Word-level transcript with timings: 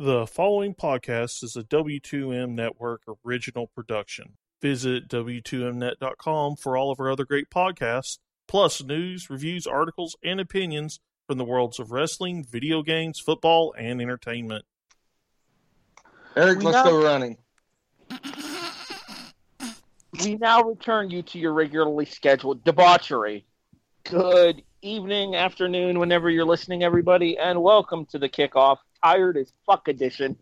The 0.00 0.28
following 0.28 0.76
podcast 0.76 1.42
is 1.42 1.56
a 1.56 1.64
W2M 1.64 2.50
Network 2.50 3.02
original 3.26 3.66
production. 3.66 4.34
Visit 4.62 5.08
W2Mnet.com 5.08 6.54
for 6.54 6.76
all 6.76 6.92
of 6.92 7.00
our 7.00 7.10
other 7.10 7.24
great 7.24 7.50
podcasts, 7.50 8.18
plus 8.46 8.80
news, 8.80 9.28
reviews, 9.28 9.66
articles, 9.66 10.14
and 10.22 10.38
opinions 10.38 11.00
from 11.26 11.38
the 11.38 11.44
worlds 11.44 11.80
of 11.80 11.90
wrestling, 11.90 12.44
video 12.48 12.84
games, 12.84 13.18
football, 13.18 13.74
and 13.76 14.00
entertainment. 14.00 14.64
Erik, 16.36 16.60
We 16.60 16.66
let's 16.66 16.76
now- 16.76 16.84
go 16.84 17.02
running. 17.02 17.36
We 20.24 20.36
now 20.36 20.62
return 20.62 21.10
you 21.10 21.22
to 21.22 21.40
your 21.40 21.52
regularly 21.54 22.04
scheduled 22.04 22.62
debauchery. 22.62 23.46
Good 24.04 24.62
evening, 24.80 25.34
afternoon, 25.34 25.98
whenever 25.98 26.30
you're 26.30 26.44
listening, 26.44 26.84
everybody, 26.84 27.36
and 27.36 27.60
welcome 27.60 28.06
to 28.06 28.20
the 28.20 28.28
kickoff 28.28 28.76
Tired 29.02 29.36
as 29.36 29.52
Fuck 29.66 29.88
edition. 29.88 30.36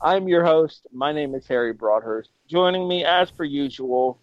I'm 0.00 0.28
your 0.28 0.44
host. 0.44 0.86
My 0.92 1.12
name 1.12 1.34
is 1.34 1.46
Harry 1.46 1.72
Broadhurst. 1.72 2.30
Joining 2.46 2.86
me, 2.86 3.04
as 3.04 3.30
per 3.30 3.44
usual, 3.44 4.20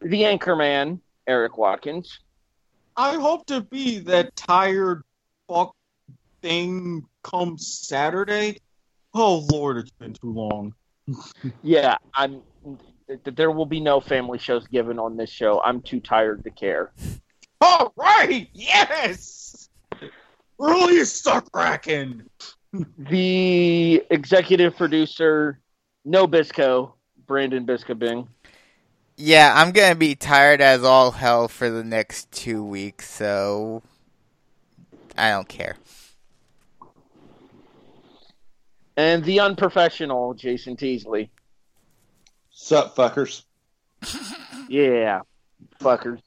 the 0.00 0.24
anchor 0.24 0.54
man, 0.54 1.00
Erik 1.26 1.56
Watkins. 1.56 2.20
I 2.96 3.14
hope 3.14 3.46
to 3.46 3.60
be 3.62 3.98
that 4.00 4.36
tired 4.36 5.02
fuck 5.48 5.74
thing 6.42 7.06
come 7.22 7.58
Saturday. 7.58 8.58
Oh 9.14 9.46
Lord, 9.50 9.78
it's 9.78 9.90
been 9.92 10.14
too 10.14 10.32
long. 10.32 10.74
Yeah, 11.62 11.98
I'm. 12.14 12.42
There 13.24 13.50
will 13.50 13.66
be 13.66 13.80
no 13.80 14.00
family 14.00 14.38
shows 14.38 14.66
given 14.68 14.98
on 14.98 15.18
this 15.18 15.28
show. 15.28 15.60
I'm 15.62 15.82
too 15.82 16.00
tired 16.00 16.44
to 16.44 16.50
care. 16.50 16.92
All 17.60 17.92
right, 17.96 18.48
yes. 18.54 19.68
Early 20.58 21.04
start 21.04 21.52
cracking. 21.52 22.22
The 22.98 24.02
executive 24.10 24.76
producer, 24.76 25.60
no 26.04 26.26
Bisco, 26.26 26.94
Brandon 27.26 27.64
Biskobing. 27.64 28.26
Yeah, 29.16 29.52
I'm 29.54 29.70
gonna 29.70 29.94
be 29.94 30.16
tired 30.16 30.60
as 30.60 30.82
all 30.82 31.12
hell 31.12 31.46
for 31.46 31.70
the 31.70 31.84
next 31.84 32.32
two 32.32 32.64
weeks, 32.64 33.08
so 33.08 33.82
I 35.16 35.30
don't 35.30 35.48
care. 35.48 35.76
and 38.96 39.24
the 39.24 39.40
unprofessional 39.40 40.34
Jason 40.34 40.76
Teasley. 40.76 41.30
Sup, 42.50 42.94
fuckers? 42.96 43.42
Yeah, 44.66 45.20
fuckers. 45.78 46.22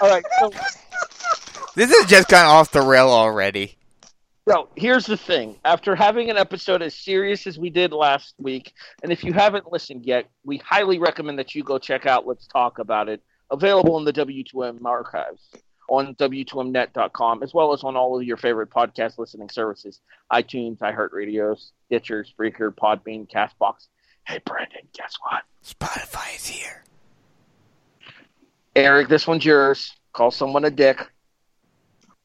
All 0.00 0.08
right, 0.08 0.24
so, 0.40 0.50
This 1.74 1.90
is 1.90 2.06
just 2.06 2.28
gone 2.28 2.46
off 2.46 2.70
the 2.72 2.80
rail 2.80 3.08
already. 3.10 3.77
So 4.48 4.70
here's 4.76 5.04
the 5.04 5.18
thing. 5.18 5.56
After 5.66 5.94
having 5.94 6.30
an 6.30 6.38
episode 6.38 6.80
as 6.80 6.94
serious 6.94 7.46
as 7.46 7.58
we 7.58 7.68
did 7.68 7.92
last 7.92 8.34
week, 8.38 8.72
and 9.02 9.12
if 9.12 9.22
you 9.22 9.34
haven't 9.34 9.70
listened 9.70 10.06
yet, 10.06 10.30
we 10.42 10.56
highly 10.56 10.98
recommend 10.98 11.38
that 11.38 11.54
you 11.54 11.62
go 11.62 11.78
check 11.78 12.06
out 12.06 12.26
Let's 12.26 12.46
Talk 12.46 12.78
About 12.78 13.10
It, 13.10 13.22
available 13.50 13.98
in 13.98 14.06
the 14.06 14.12
W2M 14.12 14.82
archives 14.86 15.50
on 15.90 16.14
W2Mnet.com, 16.14 17.42
as 17.42 17.52
well 17.52 17.74
as 17.74 17.84
on 17.84 17.94
all 17.94 18.16
of 18.18 18.24
your 18.24 18.38
favorite 18.38 18.70
podcast 18.70 19.18
listening 19.18 19.50
services 19.50 20.00
iTunes, 20.32 20.78
iHeartRadio, 20.78 21.54
Stitcher, 21.86 22.24
Spreaker, 22.24 22.74
Podbean, 22.74 23.30
Castbox. 23.30 23.88
Hey, 24.26 24.40
Brandon, 24.46 24.80
guess 24.94 25.14
what? 25.20 25.42
Spotify 25.62 26.34
is 26.36 26.46
here. 26.46 26.84
Erik, 28.74 29.08
this 29.08 29.26
one's 29.26 29.44
yours. 29.44 29.94
Call 30.14 30.30
someone 30.30 30.64
a 30.64 30.70
dick. 30.70 31.06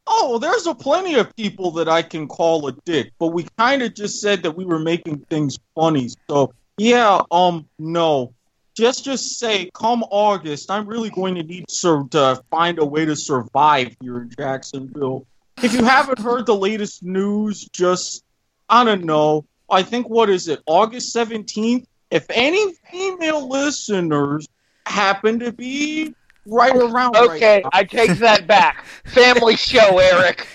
Oh, 0.06 0.38
there's 0.38 0.68
a 0.68 0.76
plenty 0.76 1.16
of 1.16 1.36
people 1.36 1.72
that 1.72 1.88
I 1.88 2.02
can 2.02 2.28
call 2.28 2.68
a 2.68 2.74
dick, 2.86 3.12
but 3.20 3.28
we 3.28 3.48
kind 3.58 3.82
of 3.82 3.94
just 3.94 4.20
said 4.20 4.44
that 4.44 4.52
we 4.52 4.66
were 4.66 4.80
making 4.80 5.20
things 5.30 5.58
funny. 5.76 6.10
So 6.30 6.54
yeah, 6.78 7.22
um, 7.32 7.68
no. 7.80 8.34
Just 8.76 9.06
just 9.06 9.38
say, 9.38 9.70
come 9.74 10.04
August, 10.10 10.72
I'm 10.72 10.88
really 10.88 11.12
going 11.12 11.36
to 11.36 11.44
need 11.44 11.70
sur- 11.70 12.08
to 12.12 12.42
find 12.50 12.80
a 12.80 12.86
way 12.86 13.06
to 13.06 13.16
survive 13.16 13.96
here 14.02 14.22
in 14.22 14.32
Jacksonville. 14.38 15.28
If 15.62 15.74
you 15.74 15.86
haven't 15.86 16.20
heard 16.20 16.48
the 16.48 16.56
latest 16.56 17.04
news, 17.04 17.66
just 17.72 18.24
I 18.68 18.84
don't 18.84 19.06
know. 19.06 19.46
I 19.70 19.84
think 19.84 20.10
what 20.10 20.30
is 20.30 20.48
it, 20.48 20.62
August 20.66 21.16
17th? 21.16 21.86
If 22.10 22.26
any 22.30 22.74
female 22.92 23.48
listeners 23.48 24.48
happen 24.86 25.40
to 25.40 25.52
be 25.52 26.16
right 26.46 26.76
around, 26.76 27.14
right 27.14 27.32
Okay, 27.32 27.62
now- 27.64 27.70
I 27.74 27.84
take 27.84 28.12
that 28.20 28.48
back. 28.48 28.86
Family 29.06 29.56
show, 29.56 30.00
Erik. 30.00 30.48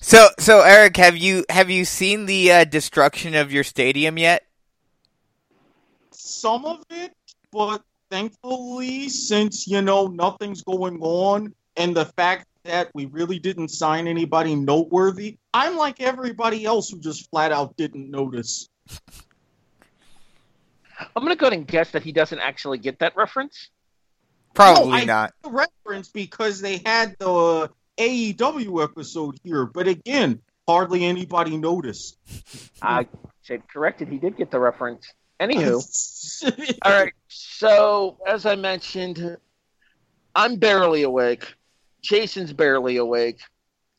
So, 0.00 0.28
so 0.38 0.60
Erik, 0.60 0.96
have 0.98 1.16
you 1.16 1.44
have 1.48 1.68
you 1.68 1.84
seen 1.84 2.26
the 2.26 2.52
uh, 2.52 2.64
destruction 2.64 3.34
of 3.34 3.52
your 3.52 3.64
stadium 3.64 4.18
yet? 4.18 4.42
some 6.12 6.64
of 6.64 6.82
it, 6.90 7.12
but 7.52 7.82
thankfully, 8.10 9.08
since 9.08 9.66
you 9.66 9.80
know 9.82 10.06
nothing's 10.06 10.62
going 10.62 10.98
on, 11.00 11.54
and 11.76 11.96
the 11.96 12.04
fact 12.04 12.46
that 12.64 12.90
we 12.94 13.06
really 13.06 13.38
didn't 13.38 13.68
sign 13.68 14.06
anybody 14.06 14.54
noteworthy, 14.54 15.38
I'm 15.54 15.76
like 15.76 16.00
everybody 16.00 16.64
else 16.64 16.90
who 16.90 16.98
just 17.00 17.30
flat 17.30 17.52
out 17.52 17.76
didn't 17.76 18.10
notice. 18.10 18.68
I'm 20.98 21.22
gonna 21.22 21.36
go 21.36 21.46
ahead 21.46 21.58
and 21.58 21.66
guess 21.66 21.90
that 21.92 22.02
he 22.02 22.12
doesn't 22.12 22.38
actually 22.38 22.78
get 22.78 22.98
that 23.00 23.16
reference. 23.16 23.70
Probably 24.56 24.90
No, 24.90 24.96
I- 24.96 25.04
not. 25.04 25.34
The 25.42 25.50
reference 25.50 26.08
because 26.08 26.60
they 26.60 26.78
had 26.84 27.16
the 27.18 27.70
AEW 27.98 28.82
episode 28.82 29.38
here, 29.44 29.66
but 29.66 29.86
again, 29.86 30.40
hardly 30.66 31.04
anybody 31.04 31.56
noticed. 31.56 32.18
I 32.82 33.06
said 33.42 33.68
corrected. 33.68 34.08
He 34.08 34.18
did 34.18 34.36
get 34.36 34.50
the 34.50 34.58
reference. 34.58 35.12
Anywho, 35.38 36.78
all 36.84 36.92
right. 36.92 37.12
So 37.28 38.16
as 38.26 38.46
I 38.46 38.54
mentioned, 38.54 39.36
I'm 40.34 40.56
barely 40.56 41.02
awake. 41.02 41.54
Jason's 42.00 42.52
barely 42.54 42.96
awake. 42.96 43.40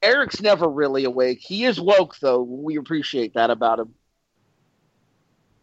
Erik's 0.02 0.42
never 0.42 0.68
really 0.68 1.04
awake. 1.04 1.40
He 1.42 1.66
is 1.66 1.80
woke 1.80 2.18
though. 2.20 2.42
We 2.42 2.78
appreciate 2.78 3.36
that 3.36 3.52
about 3.52 3.80
him. 3.80 3.94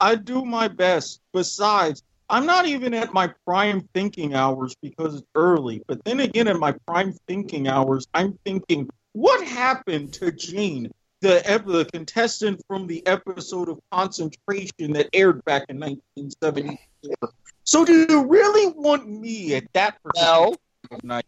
I 0.00 0.14
do 0.14 0.44
my 0.44 0.68
best. 0.68 1.20
Besides, 1.32 2.02
I'm 2.34 2.46
not 2.46 2.66
even 2.66 2.94
at 2.94 3.12
my 3.12 3.32
prime 3.46 3.88
thinking 3.94 4.34
hours 4.34 4.74
because 4.82 5.14
it's 5.14 5.26
early. 5.36 5.84
But 5.86 6.04
then 6.04 6.18
again, 6.18 6.48
in 6.48 6.58
my 6.58 6.74
prime 6.88 7.12
thinking 7.28 7.68
hours, 7.68 8.08
I'm 8.12 8.36
thinking, 8.44 8.90
what 9.12 9.46
happened 9.46 10.12
to 10.14 10.32
Jean, 10.32 10.90
the 11.20 11.48
ep- 11.48 11.64
the 11.64 11.84
contestant 11.84 12.60
from 12.66 12.88
the 12.88 13.06
episode 13.06 13.68
of 13.68 13.78
Concentration 13.92 14.94
that 14.94 15.10
aired 15.12 15.44
back 15.44 15.66
in 15.68 15.78
1974? 15.78 17.30
So, 17.62 17.84
do 17.84 18.04
you 18.08 18.26
really 18.26 18.72
want 18.78 19.08
me 19.08 19.54
at 19.54 19.72
that 19.74 19.98
Well, 20.16 20.56
night? 21.04 21.26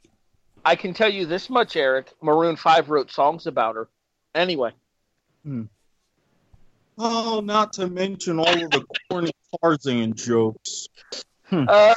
I 0.64 0.74
can 0.74 0.92
tell 0.92 1.08
you 1.08 1.24
this 1.24 1.48
much, 1.48 1.76
Erik. 1.76 2.12
Maroon 2.20 2.56
Five 2.56 2.90
wrote 2.90 3.12
songs 3.12 3.46
about 3.46 3.76
her. 3.76 3.86
Anyway. 4.34 4.72
Hmm. 5.44 5.66
Oh, 6.98 7.40
not 7.44 7.74
to 7.74 7.88
mention 7.88 8.38
all 8.38 8.64
of 8.64 8.70
the 8.70 8.84
corny 9.10 9.32
Tarzan 9.60 10.14
jokes. 10.14 10.88
uh, 11.52 11.94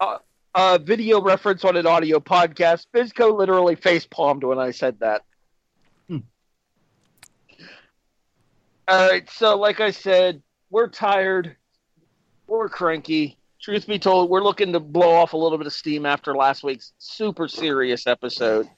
uh, 0.00 0.18
uh, 0.54 0.78
video 0.78 1.20
reference 1.20 1.64
on 1.64 1.76
an 1.76 1.86
audio 1.86 2.18
podcast. 2.18 2.86
Bizco 2.94 3.36
literally 3.36 3.74
face 3.74 4.06
palmed 4.06 4.42
when 4.44 4.58
I 4.58 4.70
said 4.70 4.98
that. 5.00 5.22
Hmm. 6.08 6.18
All 8.88 9.08
right, 9.08 9.28
so 9.30 9.58
like 9.58 9.80
I 9.80 9.90
said, 9.90 10.42
we're 10.70 10.88
tired, 10.88 11.56
we're 12.46 12.68
cranky. 12.68 13.38
Truth 13.60 13.86
be 13.86 13.98
told, 13.98 14.28
we're 14.28 14.42
looking 14.42 14.72
to 14.72 14.80
blow 14.80 15.12
off 15.12 15.34
a 15.34 15.36
little 15.36 15.58
bit 15.58 15.66
of 15.66 15.72
steam 15.72 16.04
after 16.04 16.34
last 16.34 16.64
week's 16.64 16.92
super 16.98 17.46
serious 17.46 18.06
episode. 18.06 18.68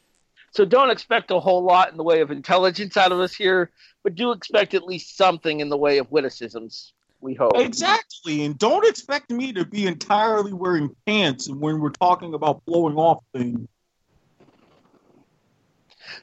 So 0.55 0.65
don't 0.65 0.91
expect 0.91 1.33
a 1.33 1.41
whole 1.41 1.65
lot 1.65 1.91
in 1.91 1.97
the 1.97 2.05
way 2.05 2.21
of 2.21 2.31
intelligence 2.31 2.97
out 2.97 3.11
of 3.11 3.19
us 3.19 3.35
here, 3.35 3.73
but 4.05 4.15
do 4.15 4.31
expect 4.31 4.73
at 4.75 4.85
least 4.85 5.17
something 5.17 5.59
in 5.59 5.69
the 5.69 5.77
way 5.77 5.99
of 5.99 6.11
witticisms. 6.13 6.93
We 7.21 7.35
hope. 7.35 7.53
Exactly, 7.57 8.45
and 8.45 8.57
don't 8.57 8.87
expect 8.87 9.31
me 9.31 9.53
to 9.55 9.65
be 9.65 9.87
entirely 9.87 10.53
wearing 10.53 10.95
pants 11.07 11.51
when 11.51 11.81
we're 11.81 11.91
talking 11.91 12.35
about 12.35 12.65
blowing 12.67 12.97
off 12.97 13.25
things. 13.35 13.67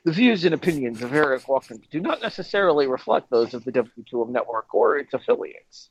The 0.06 0.12
views 0.14 0.46
and 0.46 0.54
opinions 0.54 1.02
of 1.02 1.14
Erik 1.14 1.50
Watkins 1.50 1.86
do 1.92 2.00
not 2.00 2.22
necessarily 2.22 2.88
reflect 2.88 3.30
those 3.32 3.54
of 3.54 3.66
the 3.66 3.72
W2M 3.72 4.30
network 4.30 4.74
or 4.74 4.98
its 4.98 5.14
affiliates. 5.14 5.90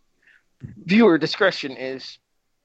Viewer 0.63 1.19
discretion 1.19 1.73
is 1.73 2.19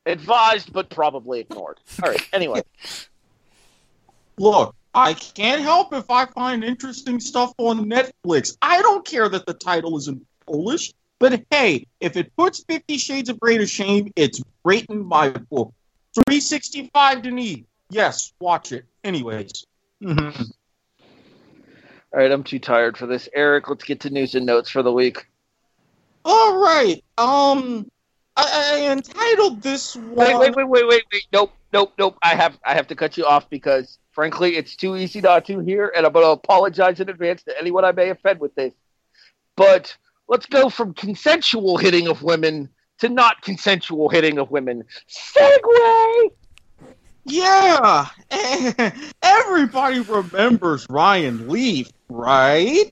advised 0.05 0.71
but 0.71 0.89
probably 0.89 1.41
ignored. 1.41 1.79
All 2.01 2.11
right, 2.11 2.25
anyway. 2.31 2.61
Look, 4.37 4.75
I 4.95 5.13
can't 5.13 5.61
help 5.61 5.93
if 5.93 6.09
I 6.09 6.25
find 6.25 6.63
interesting 6.63 7.19
stuff 7.19 7.53
on 7.57 7.89
Netflix. 7.89 8.57
I 8.61 8.81
don't 8.81 9.05
care 9.05 9.27
that 9.27 9.45
the 9.45 9.53
title 9.53 9.97
is 9.97 10.07
in 10.07 10.25
Polish, 10.47 10.93
but 11.19 11.43
hey, 11.51 11.85
if 11.99 12.15
it 12.15 12.33
puts 12.37 12.63
Fifty 12.63 12.97
Shades 12.97 13.27
of 13.27 13.37
Grey 13.39 13.57
to 13.57 13.67
shame, 13.67 14.13
it's 14.15 14.41
great 14.63 14.85
in 14.85 15.05
my 15.05 15.29
book. 15.29 15.73
365 16.13 17.17
Dni. 17.23 17.65
Yes, 17.89 18.31
watch 18.39 18.71
it. 18.71 18.85
Anyways. 19.03 19.65
Mhm. 20.01 20.51
All 22.13 22.19
right, 22.21 22.31
I'm 22.31 22.45
too 22.45 22.59
tired 22.59 22.97
for 22.97 23.05
this. 23.05 23.27
Erik, 23.33 23.67
let's 23.67 23.83
get 23.83 23.99
to 24.01 24.09
news 24.09 24.35
and 24.35 24.45
notes 24.45 24.69
for 24.69 24.81
the 24.81 24.93
week. 24.93 25.27
All 26.23 26.57
right. 26.57 27.03
Um, 27.17 27.91
I, 28.37 28.87
I 28.87 28.91
entitled 28.93 29.61
this 29.61 29.97
one. 29.97 30.15
Wait, 30.15 30.37
wait, 30.37 30.55
wait, 30.55 30.69
wait, 30.69 30.87
wait, 30.87 31.03
wait. 31.11 31.27
Nope, 31.33 31.51
nope, 31.73 31.93
nope. 31.99 32.17
I 32.23 32.35
have 32.35 32.57
I 32.63 32.73
have 32.75 32.87
to 32.87 32.95
cut 32.95 33.17
you 33.17 33.25
off 33.25 33.49
because 33.49 33.99
frankly 34.15 34.55
it's 34.55 34.75
too 34.75 34.95
easy 34.95 35.21
not 35.21 35.45
to 35.45 35.59
here, 35.59 35.91
and 35.95 36.05
I'm 36.05 36.13
gonna 36.13 36.27
apologize 36.27 36.99
in 36.99 37.09
advance 37.09 37.43
to 37.43 37.59
anyone 37.59 37.85
I 37.85 37.91
may 37.91 38.09
offend 38.09 38.39
with 38.39 38.55
this. 38.55 38.73
But 39.55 39.95
let's 40.27 40.45
go 40.47 40.69
from 40.69 40.93
consensual 40.93 41.77
hitting 41.77 42.07
of 42.07 42.23
women 42.23 42.69
to 42.99 43.09
not 43.09 43.41
consensual 43.41 44.09
hitting 44.09 44.39
of 44.39 44.49
women. 44.49 44.83
Segue! 45.09 46.31
Yeah, 47.25 48.07
everybody 49.21 49.99
remembers 49.99 50.85
Ryan 50.89 51.47
Leaf, 51.47 51.89
right? 52.09 52.89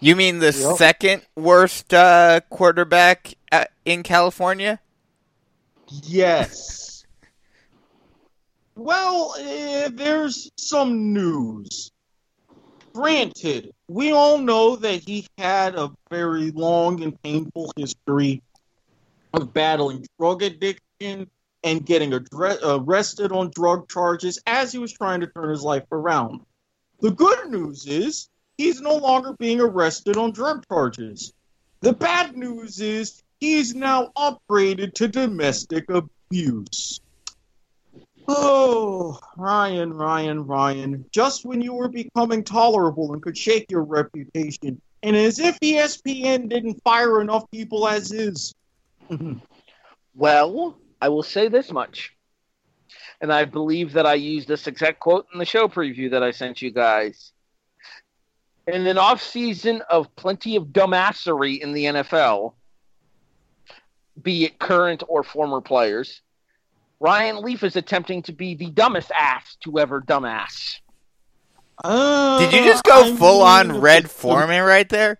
You 0.00 0.16
mean 0.16 0.40
the 0.40 0.52
Yep. 0.52 0.76
second 0.76 1.22
worst 1.36 1.94
uh, 1.94 2.40
quarterback 2.50 3.34
uh, 3.52 3.66
in 3.84 4.02
California? 4.02 4.80
Yes. 5.88 6.91
Well, 8.74 9.34
eh, 9.38 9.90
there's 9.92 10.50
some 10.56 11.12
news. 11.12 11.92
Granted, 12.94 13.72
we 13.88 14.12
all 14.12 14.38
know 14.38 14.76
that 14.76 15.02
he 15.06 15.26
had 15.38 15.74
a 15.74 15.90
very 16.10 16.50
long 16.50 17.02
and 17.02 17.20
painful 17.22 17.72
history 17.76 18.42
of 19.34 19.52
battling 19.52 20.06
drug 20.18 20.42
addiction 20.42 21.30
and 21.64 21.86
getting 21.86 22.12
arrested 22.12 23.32
on 23.32 23.50
drug 23.54 23.88
charges 23.88 24.40
as 24.46 24.72
he 24.72 24.78
was 24.78 24.92
trying 24.92 25.20
to 25.20 25.26
turn 25.26 25.50
his 25.50 25.62
life 25.62 25.84
around. 25.92 26.40
The 27.00 27.10
good 27.10 27.50
news 27.50 27.86
is 27.86 28.28
he's 28.58 28.80
no 28.80 28.96
longer 28.96 29.34
being 29.38 29.60
arrested 29.60 30.16
on 30.16 30.32
drug 30.32 30.66
charges. 30.68 31.32
The 31.80 31.92
bad 31.92 32.36
news 32.36 32.80
is 32.80 33.22
he's 33.40 33.74
now 33.74 34.12
upgraded 34.16 34.94
to 34.94 35.08
domestic 35.08 35.86
abuse. 35.90 37.00
Oh, 38.28 39.18
Ryan, 39.36 39.92
Ryan, 39.92 40.46
Ryan. 40.46 41.04
Just 41.10 41.44
when 41.44 41.60
you 41.60 41.74
were 41.74 41.88
becoming 41.88 42.44
tolerable 42.44 43.12
and 43.12 43.22
could 43.22 43.36
shake 43.36 43.70
your 43.70 43.82
reputation. 43.82 44.80
And 45.02 45.16
as 45.16 45.38
if 45.38 45.58
ESPN 45.60 46.48
didn't 46.48 46.82
fire 46.84 47.20
enough 47.20 47.50
people 47.50 47.88
as 47.88 48.12
is. 48.12 48.54
Well, 50.14 50.78
I 51.00 51.08
will 51.08 51.22
say 51.22 51.48
this 51.48 51.72
much. 51.72 52.14
And 53.20 53.32
I 53.32 53.44
believe 53.44 53.92
that 53.92 54.06
I 54.06 54.14
used 54.14 54.48
this 54.48 54.66
exact 54.66 55.00
quote 55.00 55.26
in 55.32 55.38
the 55.38 55.44
show 55.44 55.68
preview 55.68 56.10
that 56.10 56.22
I 56.22 56.32
sent 56.32 56.60
you 56.60 56.70
guys. 56.70 57.32
In 58.66 58.86
an 58.86 58.98
off 58.98 59.22
season 59.22 59.82
of 59.88 60.14
plenty 60.16 60.56
of 60.56 60.66
dumbassery 60.66 61.60
in 61.60 61.72
the 61.72 61.84
NFL, 61.84 62.52
be 64.20 64.44
it 64.44 64.58
current 64.58 65.02
or 65.08 65.22
former 65.22 65.60
players, 65.60 66.20
Ryan 67.02 67.42
Leaf 67.42 67.64
is 67.64 67.74
attempting 67.74 68.22
to 68.22 68.32
be 68.32 68.54
the 68.54 68.70
dumbest 68.70 69.10
ass 69.10 69.56
to 69.64 69.80
ever 69.80 70.00
dumbass. 70.02 70.78
Uh, 71.82 72.38
Did 72.38 72.52
you 72.52 72.64
just 72.64 72.84
go 72.84 73.12
I 73.12 73.16
full 73.16 73.38
mean, 73.40 73.72
on 73.72 73.80
Red 73.80 74.04
it's- 74.04 74.12
Foreman 74.12 74.62
right 74.62 74.88
there? 74.88 75.18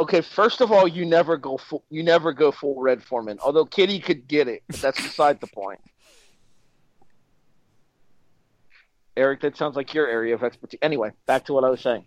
Okay, 0.00 0.20
first 0.20 0.60
of 0.60 0.70
all, 0.70 0.86
you 0.86 1.04
never 1.04 1.36
go 1.36 1.56
full, 1.58 1.82
you 1.90 2.04
never 2.04 2.32
go 2.32 2.52
full 2.52 2.80
Red 2.80 3.02
Foreman. 3.02 3.38
Although 3.44 3.64
Kitty 3.64 3.98
could 3.98 4.28
get 4.28 4.46
it, 4.46 4.62
but 4.68 4.76
that's 4.76 5.02
beside 5.02 5.40
the 5.40 5.48
point. 5.48 5.80
Erik, 9.16 9.40
that 9.40 9.56
sounds 9.56 9.74
like 9.74 9.92
your 9.94 10.06
area 10.06 10.34
of 10.36 10.44
expertise. 10.44 10.78
Anyway, 10.82 11.10
back 11.26 11.46
to 11.46 11.52
what 11.52 11.64
I 11.64 11.70
was 11.70 11.80
saying. 11.80 12.06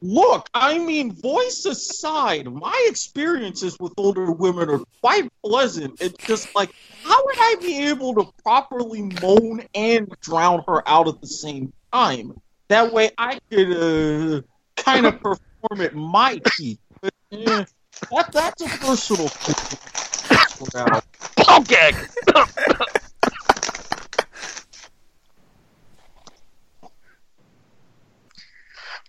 Look, 0.00 0.48
I 0.54 0.78
mean, 0.78 1.10
voice 1.12 1.64
aside, 1.64 2.46
my 2.46 2.86
experiences 2.88 3.76
with 3.80 3.92
older 3.96 4.30
women 4.30 4.70
are 4.70 4.80
quite 5.02 5.30
pleasant. 5.44 6.00
It's 6.00 6.24
just 6.24 6.54
like, 6.54 6.70
how 7.02 7.22
would 7.24 7.36
I 7.38 7.56
be 7.60 7.88
able 7.88 8.14
to 8.14 8.32
properly 8.42 9.02
moan 9.20 9.66
and 9.74 10.08
drown 10.20 10.64
her 10.66 10.88
out 10.88 11.08
at 11.08 11.20
the 11.20 11.26
same 11.26 11.72
time? 11.92 12.40
That 12.68 12.92
way 12.92 13.10
I 13.18 13.40
could 13.50 13.72
uh, 13.72 14.42
kind 14.76 15.04
of 15.06 15.20
perform 15.20 15.80
at 15.80 15.94
my 15.94 16.40
peak. 16.56 16.78
But, 17.00 17.12
eh, 17.32 17.64
that, 18.10 18.32
that's 18.32 18.62
a 18.62 18.68
personal 18.78 19.28
thing. 19.28 21.00
Okay. 21.48 21.92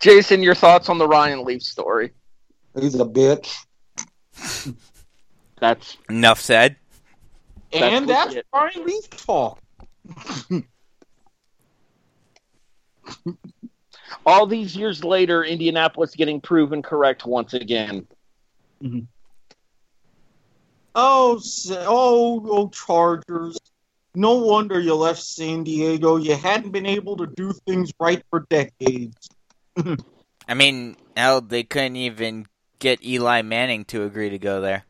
Jason, 0.01 0.41
your 0.43 0.55
thoughts 0.55 0.89
on 0.89 0.97
the 0.97 1.07
Ryan 1.07 1.45
Leaf 1.45 1.61
story? 1.61 2.11
He's 2.77 2.95
a 2.99 3.05
bitch. 3.05 3.55
That's 5.63 5.95
Enough 6.09 6.41
said. 6.41 6.75
And 7.71 8.09
That's 8.09 8.25
that's 8.25 8.29
legit. 8.31 8.45
Brian 8.51 8.85
Leaf 8.85 9.09
talk. 9.11 9.59
all 14.25 14.45
these 14.45 14.75
years 14.75 15.05
later. 15.05 15.41
Indianapolis 15.41 16.15
getting 16.15 16.41
proven 16.41 16.81
correct 16.81 17.25
once 17.25 17.53
again. 17.53 18.05
Mm-hmm. 18.83 19.05
Oh, 20.95 21.37
sa- 21.39 21.85
oh, 21.87 22.45
oh, 22.45 22.67
Chargers. 22.67 23.57
No 24.15 24.39
wonder 24.39 24.81
you 24.81 24.95
left 24.95 25.23
San 25.23 25.63
Diego. 25.63 26.17
You 26.17 26.35
hadn't 26.35 26.71
been 26.71 26.85
able 26.85 27.15
to 27.15 27.25
do 27.25 27.53
things 27.65 27.89
right 28.01 28.21
for 28.29 28.41
decades. 28.49 29.29
I 30.45 30.55
mean, 30.55 30.97
hell, 31.15 31.39
they 31.39 31.63
couldn't 31.63 31.95
even 31.95 32.47
get 32.79 33.01
Eli 33.01 33.43
Manning 33.43 33.85
to 33.85 34.03
agree 34.03 34.29
to 34.29 34.37
go 34.37 34.59
there. 34.59 34.83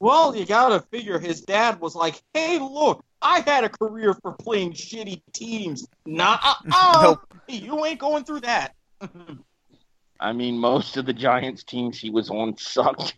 Well, 0.00 0.34
you 0.34 0.46
gotta 0.46 0.80
figure 0.90 1.18
his 1.18 1.42
dad 1.42 1.78
was 1.78 1.94
like, 1.94 2.20
hey, 2.32 2.58
look, 2.58 3.04
I 3.20 3.40
had 3.40 3.64
a 3.64 3.68
career 3.68 4.14
for 4.14 4.32
playing 4.32 4.72
shitty 4.72 5.22
teams. 5.34 5.86
Nah, 6.06 6.38
uh, 6.42 6.98
Nope. 7.02 7.20
you 7.46 7.84
ain't 7.84 8.00
going 8.00 8.24
through 8.24 8.40
that. 8.40 8.74
I 10.20 10.32
mean, 10.32 10.58
most 10.58 10.96
of 10.96 11.04
the 11.04 11.12
Giants 11.12 11.64
teams 11.64 11.98
he 11.98 12.08
was 12.08 12.30
on 12.30 12.56
sucked. 12.56 13.14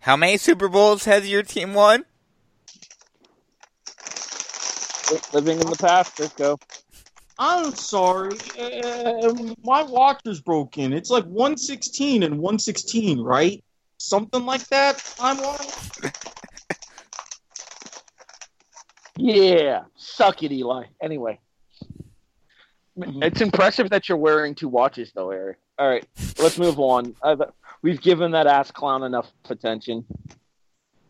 How 0.00 0.16
many 0.16 0.36
Super 0.36 0.68
Bowls 0.68 1.04
has 1.04 1.28
your 1.30 1.42
team 1.42 1.72
won? 1.74 2.04
Living 5.32 5.60
in 5.60 5.70
the 5.70 5.76
past, 5.76 6.18
let's 6.18 6.34
go. 6.34 6.58
I'm 7.38 7.72
sorry. 7.74 8.36
Uh, 8.58 9.32
my 9.62 9.82
watch 9.82 10.20
is 10.24 10.40
broken. 10.40 10.92
It's 10.92 11.10
like 11.10 11.24
116 11.24 12.22
and 12.22 12.38
116, 12.38 13.20
right? 13.20 13.62
Something 14.06 14.46
like 14.46 14.64
that. 14.68 15.02
I'm 15.18 15.40
on. 15.40 15.58
Yeah, 19.18 19.84
suck 19.96 20.42
it, 20.42 20.52
Eli. 20.52 20.84
Anyway, 21.02 21.40
Mhm. 22.98 23.24
it's 23.24 23.40
impressive 23.40 23.88
that 23.88 24.10
you're 24.10 24.18
wearing 24.18 24.54
two 24.54 24.68
watches, 24.68 25.10
though, 25.14 25.30
Erik. 25.30 25.56
All 25.78 25.88
right, 25.88 26.06
let's 26.38 26.58
move 26.58 26.78
on. 26.78 27.16
I've, 27.22 27.40
we've 27.80 28.00
given 28.02 28.32
that 28.32 28.46
ass 28.46 28.70
clown 28.70 29.02
enough 29.04 29.32
attention. 29.48 30.04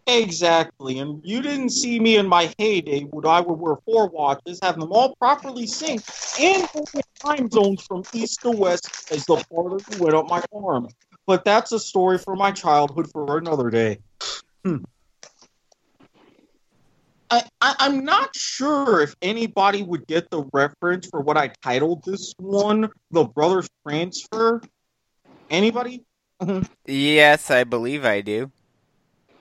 Exactly, 0.07 1.01
and 1.01 1.21
you 1.25 1.43
didn't 1.43 1.71
see 1.71 1.99
me 1.99 2.17
in 2.17 2.29
my 2.29 2.55
heyday 2.59 3.01
when 3.03 3.27
I 3.27 3.41
would 3.41 3.59
wear 3.59 3.75
four 3.85 4.09
watches, 4.09 4.61
have 4.63 4.79
them 4.79 4.93
all 4.93 5.17
properly 5.17 5.67
synced, 5.67 6.41
and 6.41 7.03
time 7.19 7.51
zones 7.51 7.83
from 7.83 8.05
east 8.13 8.41
to 8.43 8.53
west 8.53 9.11
as 9.11 9.27
the 9.27 9.37
farther 9.51 9.79
you 9.91 9.99
went 10.05 10.15
up 10.15 10.29
my 10.29 10.45
arm. 10.55 10.87
But 11.27 11.45
that's 11.45 11.73
a 11.73 11.79
story 11.81 12.19
for 12.19 12.37
my 12.37 12.53
childhood 12.53 13.11
for 13.13 13.39
another 13.39 13.71
day. 13.71 13.99
Hmm. 14.65 14.85
I, 17.31 17.43
I, 17.61 17.75
I'm 17.81 18.05
not 18.05 18.37
sure 18.37 19.01
if 19.03 19.17
anybody 19.21 19.83
would 19.83 20.07
get 20.07 20.31
the 20.31 20.45
reference 20.53 21.09
for 21.09 21.21
what 21.21 21.37
I 21.37 21.51
titled 21.63 22.05
this 22.05 22.33
one, 22.39 22.91
The 23.11 23.25
Brothers 23.25 23.69
Transfer. 23.87 24.63
Anybody? 25.51 26.05
Yes, 26.87 27.51
I 27.51 27.65
believe 27.65 28.05
I 28.05 28.21
do. 28.21 28.53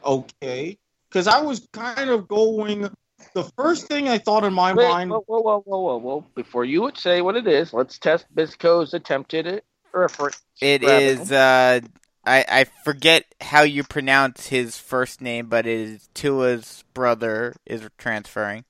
okay 0.06 0.78
because 1.10 1.28
i 1.28 1.42
was 1.42 1.68
kind 1.74 2.10
of 2.10 2.28
going 2.28 2.90
the 3.34 3.44
first 3.58 3.88
thing 3.88 4.08
i 4.08 4.18
thought 4.18 4.44
in 4.44 4.54
my 4.54 4.74
Wait, 4.74 4.88
mind 4.88 5.10
whoa, 5.10 5.24
whoa, 5.26 5.40
whoa, 5.42 5.62
whoa, 5.62 5.80
whoa, 5.80 5.98
whoa! 5.98 6.26
Before 6.36 6.64
you 6.66 6.82
would 6.84 6.98
say 6.98 7.22
what 7.22 7.36
it 7.36 7.48
is, 7.48 7.74
let's 7.74 7.98
test 7.98 8.26
Bisco's 8.34 8.94
attempted 8.94 9.48
reference. 9.96 10.42
It 10.62 10.82
Grabbing. 10.82 11.08
is. 11.08 11.32
Uh, 11.32 11.80
I 12.26 12.46
I 12.48 12.64
forget 12.84 13.26
how 13.42 13.62
you 13.64 13.84
pronounce 13.84 14.48
his 14.48 14.78
first 14.78 15.22
name, 15.22 15.48
but 15.48 15.66
it 15.66 15.80
is 15.80 16.10
Tua's 16.14 16.84
brother 16.94 17.56
is 17.66 17.88
transferring. 17.98 18.66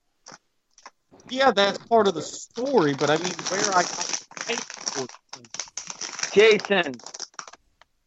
yeah 1.28 1.50
that's 1.50 1.78
part 1.88 2.06
of 2.06 2.14
the 2.14 2.22
story 2.22 2.94
but 2.94 3.10
i 3.10 3.16
mean 3.16 3.32
where 3.50 3.74
i 3.74 3.82
Jason, 6.32 6.94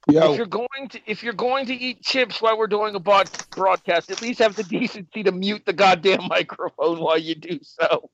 Yo, 0.07 0.31
if 0.31 0.37
you're 0.37 0.45
going 0.45 0.87
to 0.91 0.99
if 1.07 1.23
you're 1.23 1.33
going 1.33 1.65
to 1.65 1.73
eat 1.73 2.01
chips 2.03 2.39
while 2.41 2.57
we're 2.57 2.67
doing 2.67 2.93
a 2.93 2.99
bod- 2.99 3.29
broadcast, 3.55 4.11
at 4.11 4.21
least 4.21 4.39
have 4.39 4.55
the 4.55 4.63
decency 4.63 5.23
to 5.23 5.31
mute 5.31 5.63
the 5.65 5.73
goddamn 5.73 6.27
microphone 6.29 6.99
while 6.99 7.17
you 7.17 7.33
do 7.35 7.59
so. 7.63 8.09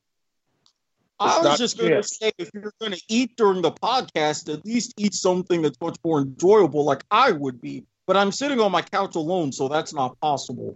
I 1.19 1.37
was 1.37 1.45
not 1.45 1.57
just 1.57 1.77
going 1.77 1.91
to 1.91 1.97
shit. 1.97 2.05
say, 2.05 2.31
if 2.37 2.49
you're 2.53 2.73
going 2.79 2.91
to 2.91 3.01
eat 3.07 3.37
during 3.37 3.61
the 3.61 3.71
podcast, 3.71 4.53
at 4.53 4.65
least 4.65 4.93
eat 4.97 5.13
something 5.13 5.61
that's 5.61 5.79
much 5.79 5.97
more 6.03 6.19
enjoyable, 6.19 6.83
like 6.83 7.03
I 7.09 7.31
would 7.31 7.61
be. 7.61 7.85
But 8.05 8.17
I'm 8.17 8.31
sitting 8.31 8.59
on 8.59 8.71
my 8.71 8.81
couch 8.81 9.15
alone, 9.15 9.51
so 9.51 9.67
that's 9.67 9.93
not 9.93 10.19
possible. 10.19 10.73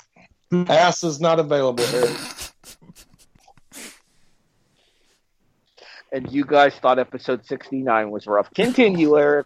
Ass 0.52 1.04
is 1.04 1.20
not 1.20 1.40
available 1.40 1.86
here. 1.86 2.16
And 6.12 6.32
you 6.32 6.44
guys 6.44 6.74
thought 6.76 6.98
episode 6.98 7.46
69 7.46 8.10
was 8.10 8.26
rough. 8.26 8.52
Continue, 8.54 9.20
Erik. 9.20 9.46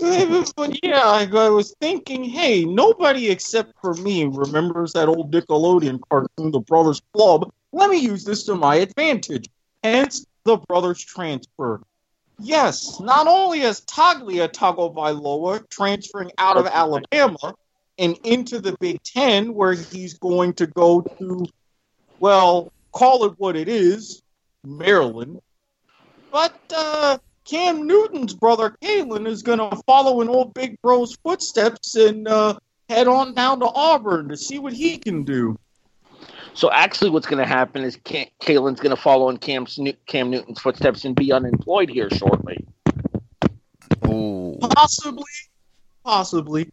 but 0.00 0.78
yeah, 0.82 1.02
I, 1.02 1.28
I 1.32 1.48
was 1.50 1.74
thinking, 1.80 2.24
hey, 2.24 2.64
nobody 2.64 3.30
except 3.30 3.74
for 3.80 3.94
me 3.94 4.24
remembers 4.24 4.94
that 4.94 5.08
old 5.08 5.32
Nickelodeon 5.32 6.00
cartoon, 6.08 6.50
The 6.50 6.60
Brothers 6.60 7.00
Flub. 7.12 7.52
Let 7.72 7.90
me 7.90 7.98
use 7.98 8.24
this 8.24 8.44
to 8.44 8.54
my 8.54 8.76
advantage. 8.76 9.48
Hence, 9.82 10.26
the 10.44 10.56
Brothers 10.56 11.02
transfer. 11.04 11.80
Yes, 12.38 13.00
not 13.00 13.26
only 13.26 13.60
is 13.60 13.82
Taglia 13.82 14.48
Tagovailoa 14.48 15.68
transferring 15.68 16.32
out 16.38 16.56
of 16.56 16.66
Alabama 16.66 17.54
and 17.98 18.18
into 18.24 18.60
the 18.60 18.76
Big 18.80 19.02
Ten, 19.02 19.54
where 19.54 19.74
he's 19.74 20.14
going 20.14 20.54
to 20.54 20.66
go 20.66 21.02
to, 21.02 21.46
well, 22.18 22.72
call 22.92 23.26
it 23.26 23.34
what 23.36 23.56
it 23.56 23.68
is, 23.68 24.22
Maryland. 24.64 25.40
But 26.32 26.58
uh, 26.74 27.18
Cam 27.44 27.86
Newton's 27.86 28.34
brother 28.34 28.76
Caylin 28.82 29.26
is 29.26 29.42
going 29.42 29.58
to 29.58 29.76
follow 29.86 30.20
in 30.20 30.28
old 30.28 30.54
Big 30.54 30.80
Bro's 30.80 31.16
footsteps 31.16 31.94
and 31.94 32.26
uh, 32.26 32.58
head 32.88 33.06
on 33.06 33.34
down 33.34 33.60
to 33.60 33.66
Auburn 33.66 34.28
to 34.28 34.36
see 34.36 34.58
what 34.58 34.72
he 34.72 34.98
can 34.98 35.24
do. 35.24 35.58
So 36.60 36.70
actually, 36.70 37.08
what's 37.08 37.26
going 37.26 37.42
to 37.42 37.48
happen 37.48 37.82
is 37.82 37.96
Cam, 38.04 38.26
Caylin's 38.38 38.80
going 38.80 38.94
to 38.94 39.00
follow 39.00 39.30
in 39.30 39.38
Cam's, 39.38 39.80
Cam 40.06 40.28
Newton's 40.28 40.60
footsteps 40.60 41.06
and 41.06 41.16
be 41.16 41.32
unemployed 41.32 41.88
here 41.88 42.10
shortly. 42.10 42.66
Ooh. 44.06 44.58
Possibly, 44.60 45.24
possibly. 46.04 46.70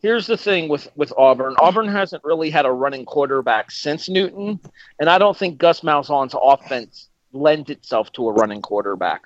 Here's 0.00 0.26
the 0.26 0.38
thing 0.38 0.70
with, 0.70 0.88
with 0.96 1.12
Auburn. 1.18 1.54
Auburn 1.58 1.88
hasn't 1.88 2.24
really 2.24 2.48
had 2.48 2.64
a 2.64 2.72
running 2.72 3.04
quarterback 3.04 3.70
since 3.70 4.08
Newton, 4.08 4.58
and 4.98 5.10
I 5.10 5.18
don't 5.18 5.36
think 5.36 5.58
Gus 5.58 5.82
Malzahn's 5.82 6.34
offense 6.34 7.10
lends 7.34 7.68
itself 7.68 8.10
to 8.12 8.26
a 8.26 8.32
running 8.32 8.62
quarterback. 8.62 9.20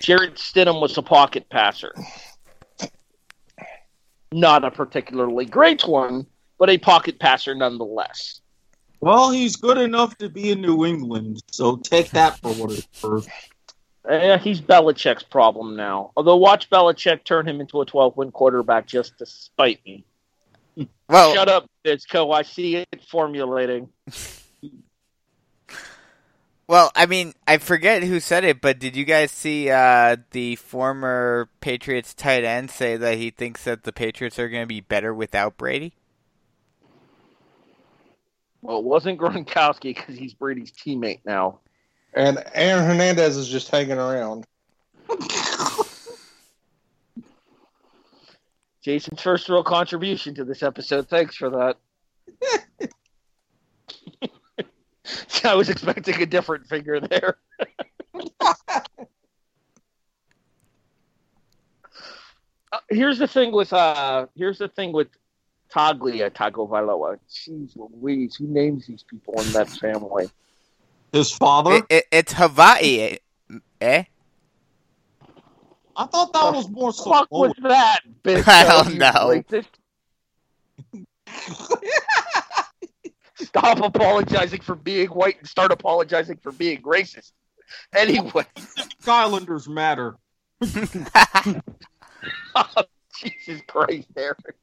Jarrett 0.00 0.36
Stidham 0.36 0.80
was 0.80 0.96
a 0.96 1.02
pocket 1.02 1.50
passer. 1.50 1.92
Not 4.32 4.64
a 4.64 4.70
particularly 4.70 5.44
great 5.44 5.86
one, 5.86 6.24
but 6.58 6.70
a 6.70 6.78
pocket 6.78 7.18
passer 7.18 7.54
nonetheless. 7.54 8.40
Well, 9.00 9.30
he's 9.30 9.56
good 9.56 9.78
enough 9.78 10.18
to 10.18 10.28
be 10.28 10.50
in 10.50 10.60
New 10.60 10.84
England, 10.84 11.42
so 11.50 11.76
take 11.76 12.10
that 12.10 12.38
for 12.38 12.52
what 12.54 12.72
it's 12.72 13.02
worth. 13.02 13.28
Eh, 14.08 14.38
he's 14.38 14.60
Belichick's 14.60 15.22
problem 15.22 15.76
now. 15.76 16.12
Although 16.16 16.36
watch 16.36 16.70
Belichick 16.70 17.24
turn 17.24 17.46
him 17.46 17.60
into 17.60 17.80
a 17.80 17.86
12 17.86 18.16
win 18.16 18.32
quarterback 18.32 18.86
just 18.86 19.18
to 19.18 19.26
spite 19.26 19.80
me. 19.84 20.04
Well, 21.08 21.34
Shut 21.34 21.48
up, 21.48 21.70
Bizco. 21.86 22.34
I 22.34 22.42
see 22.42 22.76
it 22.76 23.02
formulating. 23.10 23.88
well, 26.68 26.92
I 26.94 27.06
mean, 27.06 27.32
I 27.46 27.56
forget 27.56 28.02
who 28.02 28.20
said 28.20 28.44
it, 28.44 28.60
but 28.60 28.78
did 28.78 28.94
you 28.94 29.06
guys 29.06 29.30
see 29.30 29.70
uh, 29.70 30.18
the 30.32 30.56
former 30.56 31.48
Patriots 31.62 32.12
tight 32.12 32.44
end 32.44 32.70
say 32.70 32.98
that 32.98 33.16
he 33.16 33.30
thinks 33.30 33.64
that 33.64 33.84
the 33.84 33.92
Patriots 33.92 34.38
are 34.38 34.50
going 34.50 34.64
to 34.64 34.66
be 34.66 34.82
better 34.82 35.14
without 35.14 35.56
Brady? 35.56 35.94
Well, 38.62 38.78
it 38.78 38.84
wasn't 38.84 39.20
Gronkowski 39.20 39.94
because 39.94 40.16
he's 40.16 40.34
Brady's 40.34 40.72
teammate 40.72 41.20
now. 41.24 41.60
And 42.14 42.42
Aaron 42.54 42.84
Hernandez 42.84 43.36
is 43.36 43.48
just 43.48 43.70
hanging 43.70 43.98
around. 43.98 44.44
Jason's 48.82 49.20
first 49.20 49.48
real 49.48 49.62
contribution 49.62 50.34
to 50.34 50.44
this 50.44 50.62
episode. 50.62 51.08
Thanks 51.08 51.36
for 51.36 51.50
that. 51.50 51.76
I 55.44 55.54
was 55.54 55.68
expecting 55.68 56.20
a 56.20 56.26
different 56.26 56.66
figure 56.66 57.00
there. 57.00 57.38
Uh, 62.70 62.80
here's 62.90 63.18
the 63.18 63.26
thing 63.26 63.50
with 63.50 63.72
uh 63.72 64.26
here's 64.36 64.58
the 64.58 64.68
thing 64.68 64.92
with 64.92 65.08
Taglia 65.74 66.30
Tagovailoa. 66.30 67.18
Jeez 67.30 67.76
Louise, 67.76 68.36
who 68.36 68.46
names 68.46 68.86
these 68.86 69.02
people 69.02 69.40
in 69.40 69.52
that 69.52 69.68
family? 69.68 70.30
His 71.12 71.30
father? 71.30 71.76
It, 71.76 71.84
it, 71.88 72.04
it's 72.12 72.32
Hawaii, 72.34 73.18
eh? 73.80 74.04
I 75.96 76.06
thought 76.06 76.32
that 76.32 76.54
was 76.54 76.68
more 76.70 76.92
Fuck 76.92 77.28
Samoa. 77.28 77.48
was 77.48 77.54
that, 77.62 78.00
bitch? 78.22 78.44
I 78.48 78.64
don't 78.64 78.98
know. 78.98 79.42
Stop 83.36 83.80
apologizing 83.80 84.60
for 84.60 84.74
being 84.74 85.08
white 85.08 85.38
and 85.38 85.48
start 85.48 85.72
apologizing 85.72 86.38
for 86.38 86.52
being 86.52 86.82
racist. 86.82 87.32
Anyway, 87.94 88.44
Islanders 89.06 89.68
matter. 89.68 90.16
Jesus 93.14 93.62
Christ, 93.66 94.08
Erik. 94.16 94.56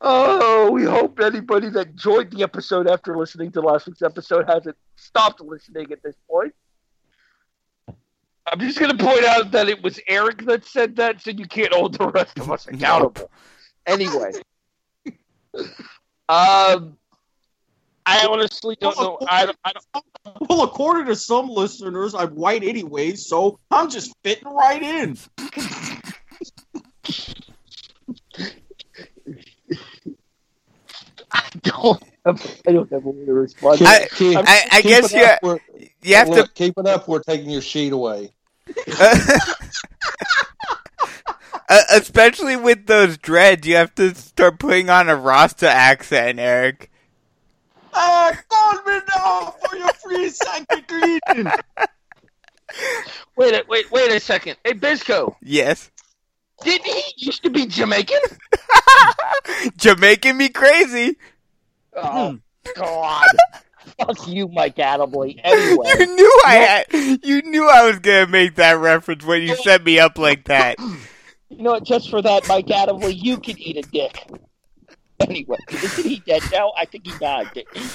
Oh, 0.00 0.70
we 0.70 0.84
hope 0.84 1.18
anybody 1.20 1.70
that 1.70 1.88
enjoyed 1.88 2.30
the 2.30 2.42
episode 2.42 2.88
after 2.88 3.16
listening 3.16 3.52
to 3.52 3.60
last 3.60 3.86
week's 3.86 4.02
episode 4.02 4.46
hasn't 4.46 4.76
stopped 4.96 5.40
listening 5.40 5.90
at 5.92 6.02
this 6.02 6.16
point. 6.28 6.54
I'm 8.46 8.60
just 8.60 8.78
going 8.78 8.94
to 8.96 9.02
point 9.02 9.24
out 9.24 9.50
that 9.52 9.68
it 9.68 9.82
was 9.82 9.98
Erik 10.06 10.44
that 10.44 10.66
said 10.66 10.96
that, 10.96 11.22
so 11.22 11.30
you 11.30 11.46
can't 11.46 11.72
hold 11.72 11.94
the 11.94 12.08
rest 12.08 12.38
of 12.38 12.50
us 12.50 12.66
accountable. 12.68 13.30
Anyway, 13.86 14.32
um, 16.28 16.98
I 18.06 18.26
honestly 18.28 18.76
don't 18.80 18.98
know. 18.98 19.18
I, 19.22 19.50
I 19.64 19.72
don't, 19.72 20.04
Well, 20.48 20.64
according 20.64 21.06
to 21.06 21.16
some 21.16 21.48
listeners, 21.48 22.14
I'm 22.14 22.34
white 22.34 22.62
anyways, 22.62 23.26
so 23.26 23.58
I'm 23.70 23.88
just 23.88 24.14
fitting 24.22 24.48
right 24.48 24.82
in. 24.82 25.16
don't 31.64 32.02
have, 32.24 32.60
I 32.68 32.72
don't 32.72 32.90
have 32.90 33.04
a 33.04 33.10
way 33.10 33.24
to 33.26 33.32
respond. 33.34 33.78
Keep, 33.78 33.88
I- 33.88 34.08
keep- 34.14 34.38
I, 34.38 34.62
I 34.72 34.82
guess 34.82 35.12
it 35.12 35.18
you 35.18 35.24
up, 35.24 35.38
we're- 35.42 35.90
you 36.02 36.14
have 36.16 36.30
to 36.30 36.48
keep 36.54 36.74
it 36.78 36.86
up. 36.86 37.08
We're 37.08 37.20
taking 37.22 37.50
your 37.50 37.62
sheet 37.62 37.92
away. 37.92 38.32
Uh, 41.66 41.80
especially 41.92 42.56
with 42.56 42.86
those 42.86 43.16
dreads, 43.16 43.66
you 43.66 43.74
have 43.76 43.94
to 43.94 44.14
start 44.14 44.58
putting 44.58 44.90
on 44.90 45.08
a 45.08 45.16
Rasta 45.16 45.66
accent, 45.68 46.38
Erik. 46.38 46.90
Uh, 47.92 48.34
call 48.50 48.72
me 48.86 49.00
now 49.16 49.54
for 49.66 49.74
your 49.76 49.88
free 49.94 50.28
second 50.28 50.84
reading. 50.90 51.52
Wait, 53.36 53.54
a, 53.54 53.64
wait, 53.68 53.90
wait 53.92 54.10
a 54.12 54.18
second. 54.20 54.56
Hey, 54.64 54.72
Bisco, 54.72 55.36
Yes. 55.40 55.90
didn't 56.64 56.84
he 56.86 57.02
used 57.16 57.42
to 57.44 57.50
be 57.50 57.66
Jamaican? 57.66 58.18
Jamaican 59.76 60.36
me 60.36 60.48
crazy. 60.48 61.16
Oh 61.96 62.30
hmm. 62.30 62.36
God! 62.76 63.26
Fuck 63.98 64.26
you, 64.28 64.48
Mike 64.48 64.76
Adamle. 64.76 65.38
Anyway, 65.44 65.86
You 65.98 66.06
knew 66.06 66.40
I 66.46 66.54
had, 66.54 67.24
you 67.24 67.42
knew 67.42 67.68
I 67.68 67.86
was 67.86 67.98
gonna 67.98 68.26
make 68.26 68.56
that 68.56 68.78
reference 68.78 69.24
when 69.24 69.42
you 69.42 69.52
oh. 69.52 69.62
set 69.62 69.84
me 69.84 69.98
up 69.98 70.18
like 70.18 70.44
that. 70.48 70.78
you 70.78 71.62
know 71.62 71.72
what? 71.72 71.84
Just 71.84 72.10
for 72.10 72.22
that, 72.22 72.48
Mike 72.48 72.66
Adamle, 72.66 73.14
you 73.14 73.38
can 73.38 73.58
eat 73.58 73.76
a 73.76 73.82
dick. 73.82 74.26
Anyway, 75.20 75.58
isn't 75.70 76.04
he 76.06 76.20
dead 76.20 76.42
now? 76.52 76.72
I 76.76 76.86
think 76.86 77.06
he 77.06 77.16
died. 77.18 77.50
Didn't 77.54 77.76
he? 77.76 77.90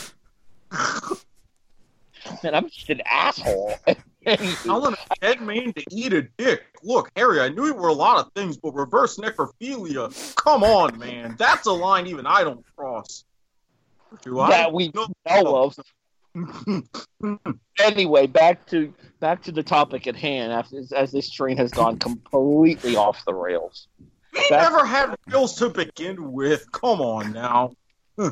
Man, 2.43 2.55
I'm 2.55 2.69
just 2.69 2.89
an 2.89 3.01
asshole. 3.09 3.73
Anywho, 4.25 4.63
Telling 4.63 4.93
a 4.93 5.15
dead 5.21 5.41
man 5.41 5.73
to 5.73 5.83
eat 5.91 6.13
a 6.13 6.23
dick. 6.37 6.63
Look, 6.83 7.11
Harry, 7.15 7.39
I 7.39 7.49
knew 7.49 7.65
you 7.65 7.73
were 7.73 7.87
a 7.87 7.93
lot 7.93 8.25
of 8.25 8.31
things, 8.33 8.57
but 8.57 8.73
reverse 8.73 9.17
necrophilia. 9.17 10.35
Come 10.35 10.63
on, 10.63 10.97
man. 10.99 11.35
That's 11.37 11.67
a 11.67 11.71
line 11.71 12.07
even 12.07 12.25
I 12.25 12.43
don't 12.43 12.63
cross. 12.75 13.23
Do 14.21 14.39
I? 14.39 14.49
that 14.49 14.73
we 14.73 14.91
No. 14.95 15.07
know 15.27 15.55
of. 15.63 15.79
Anyway, 17.79 18.27
back 18.27 18.65
to 18.67 18.93
back 19.19 19.41
to 19.43 19.51
the 19.51 19.63
topic 19.63 20.07
at 20.07 20.15
hand. 20.15 20.51
After 20.53 20.81
as 20.95 21.11
this 21.11 21.29
train 21.29 21.57
has 21.57 21.71
gone 21.71 21.97
completely 21.99 22.95
off 22.95 23.23
the 23.25 23.33
rails. 23.33 23.87
We 23.99 24.05
That's- 24.49 24.69
never 24.71 24.85
had 24.85 25.15
reels 25.27 25.55
to 25.55 25.69
begin 25.69 26.31
with. 26.31 26.71
Come 26.71 27.01
on 27.01 27.33
now. 27.33 27.71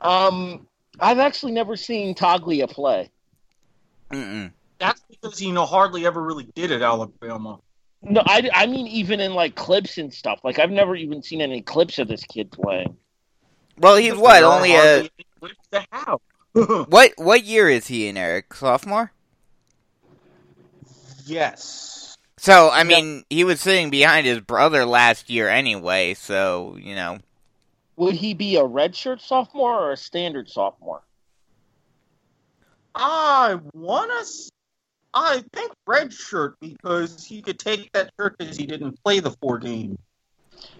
Um, 0.00 0.66
I've 0.98 1.20
actually 1.20 1.52
never 1.52 1.76
seen 1.76 2.16
Taglia 2.16 2.68
play. 2.68 3.08
Mm-mm. 4.10 4.50
That's 4.80 5.00
because 5.08 5.38
he 5.38 5.52
no 5.52 5.64
hardly 5.64 6.06
ever 6.06 6.20
really 6.20 6.48
did 6.56 6.72
at 6.72 6.82
Alabama. 6.82 7.60
No, 8.02 8.20
I, 8.26 8.50
I 8.52 8.66
mean 8.66 8.88
even 8.88 9.20
in 9.20 9.32
like 9.34 9.54
clips 9.54 9.98
and 9.98 10.12
stuff. 10.12 10.40
Like 10.42 10.58
I've 10.58 10.72
never 10.72 10.96
even 10.96 11.22
seen 11.22 11.40
any 11.40 11.62
clips 11.62 12.00
of 12.00 12.08
this 12.08 12.24
kid 12.24 12.50
playing. 12.50 12.96
Well, 13.78 13.96
he's 13.96 14.14
what? 14.14 14.42
Only 14.42 14.70
a 14.74 14.76
hardly 14.76 15.10
any 15.18 15.26
clips 15.40 15.68
to 15.72 15.86
have. 15.92 16.86
What 16.88 17.12
what 17.16 17.44
year 17.44 17.68
is 17.68 17.86
he 17.86 18.06
in, 18.08 18.16
Erik? 18.16 18.52
Sophomore? 18.54 19.12
yes. 21.24 22.16
So 22.38 22.70
I 22.70 22.84
mean, 22.84 23.24
he 23.30 23.44
was 23.44 23.60
sitting 23.60 23.90
behind 23.90 24.26
his 24.26 24.40
brother 24.40 24.84
last 24.84 25.30
year 25.30 25.48
anyway. 25.48 26.14
So 26.14 26.76
you 26.80 26.94
know, 26.94 27.18
Would 27.96 28.14
he 28.16 28.34
be 28.34 28.56
a 28.56 28.62
redshirt 28.62 29.20
sophomore 29.20 29.74
or 29.80 29.92
a 29.92 29.96
standard 29.96 30.48
sophomore? 30.48 31.02
I 32.94 33.58
wanna. 33.74 34.20
s- 34.20 34.50
I 35.14 35.44
think 35.52 35.72
redshirt 35.86 36.54
because 36.60 37.24
he 37.24 37.42
could 37.42 37.58
take 37.58 37.92
that 37.92 38.10
shirt 38.18 38.36
because 38.38 38.56
he 38.56 38.66
didn't 38.66 39.02
play 39.04 39.20
the 39.20 39.30
four 39.42 39.58
games. 39.58 39.98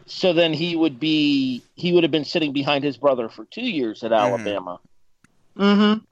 So 0.06 0.32
then 0.32 0.52
he 0.52 0.76
would 0.76 0.99
be 0.99 1.62
he 1.75 1.92
would 1.92 2.02
have 2.02 2.11
been 2.11 2.25
sitting 2.25 2.52
behind 2.52 2.85
his 2.85 2.97
brother 2.97 3.28
for 3.28 3.44
two 3.44 3.62
years 3.62 4.02
at 4.02 4.12
Alabama. 4.12 4.80
Mm-hmm. 5.56 6.04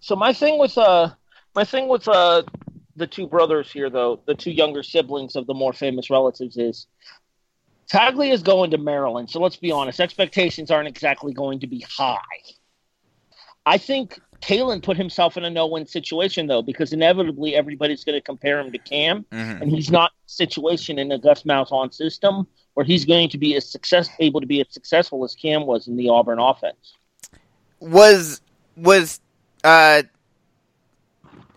So 0.00 0.16
my 0.16 0.32
thing 0.32 0.58
with 0.58 0.78
uh 0.78 1.10
my 1.54 1.64
thing 1.64 1.88
with 1.88 2.06
uh 2.06 2.42
the 2.94 3.06
two 3.06 3.26
brothers 3.26 3.70
here 3.70 3.90
though, 3.90 4.20
the 4.26 4.34
two 4.34 4.52
younger 4.52 4.82
siblings 4.82 5.36
of 5.36 5.46
the 5.46 5.54
more 5.54 5.72
famous 5.72 6.10
relatives 6.10 6.56
is 6.56 6.86
Taglia 7.90 8.32
is 8.32 8.42
going 8.42 8.72
to 8.72 8.78
Maryland, 8.78 9.30
so 9.30 9.40
let's 9.40 9.56
be 9.56 9.70
honest, 9.70 10.00
expectations 10.00 10.70
aren't 10.70 10.88
exactly 10.88 11.32
going 11.32 11.60
to 11.60 11.66
be 11.66 11.84
high. 11.88 12.18
I 13.64 13.78
think 13.78 14.18
Caylin 14.40 14.82
put 14.82 14.96
himself 14.96 15.36
in 15.36 15.44
a 15.44 15.50
no-win 15.50 15.86
situation 15.86 16.46
though, 16.46 16.62
because 16.62 16.92
inevitably 16.92 17.54
everybody's 17.54 18.04
going 18.04 18.16
to 18.16 18.20
compare 18.20 18.60
him 18.60 18.72
to 18.72 18.78
Cam, 18.78 19.24
mhm. 19.32 19.60
and 19.60 19.70
he's 19.70 19.90
not 19.90 20.12
situation 20.26 20.98
in 20.98 21.10
a 21.12 21.18
Gus 21.18 21.42
Malzahn 21.44 21.92
system 21.92 22.46
where 22.74 22.84
he's 22.84 23.04
going 23.04 23.30
to 23.30 23.38
be 23.38 23.54
as 23.56 23.68
success 23.68 24.08
able 24.20 24.40
to 24.40 24.46
be 24.46 24.60
as 24.60 24.66
successful 24.70 25.24
as 25.24 25.34
Cam 25.34 25.66
was 25.66 25.88
in 25.88 25.96
the 25.96 26.08
Auburn 26.08 26.38
offense. 26.38 26.94
was 27.80 28.40
was 28.76 29.20
uh 29.64 30.02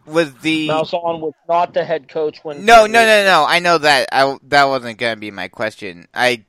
was 0.06 0.34
the 0.36 0.68
Malzahn 0.68 1.20
was 1.20 1.34
not 1.48 1.74
the 1.74 1.84
head 1.84 2.08
coach 2.08 2.40
when 2.44 2.66
No, 2.66 2.86
no, 2.86 3.06
no, 3.06 3.24
no. 3.24 3.46
I 3.48 3.60
know 3.60 3.78
that. 3.78 4.10
I 4.12 4.38
that 4.44 4.66
wasn't 4.66 4.98
gonna 4.98 5.18
be 5.18 5.32
my 5.32 5.48
question. 5.48 6.08
I 6.14 6.46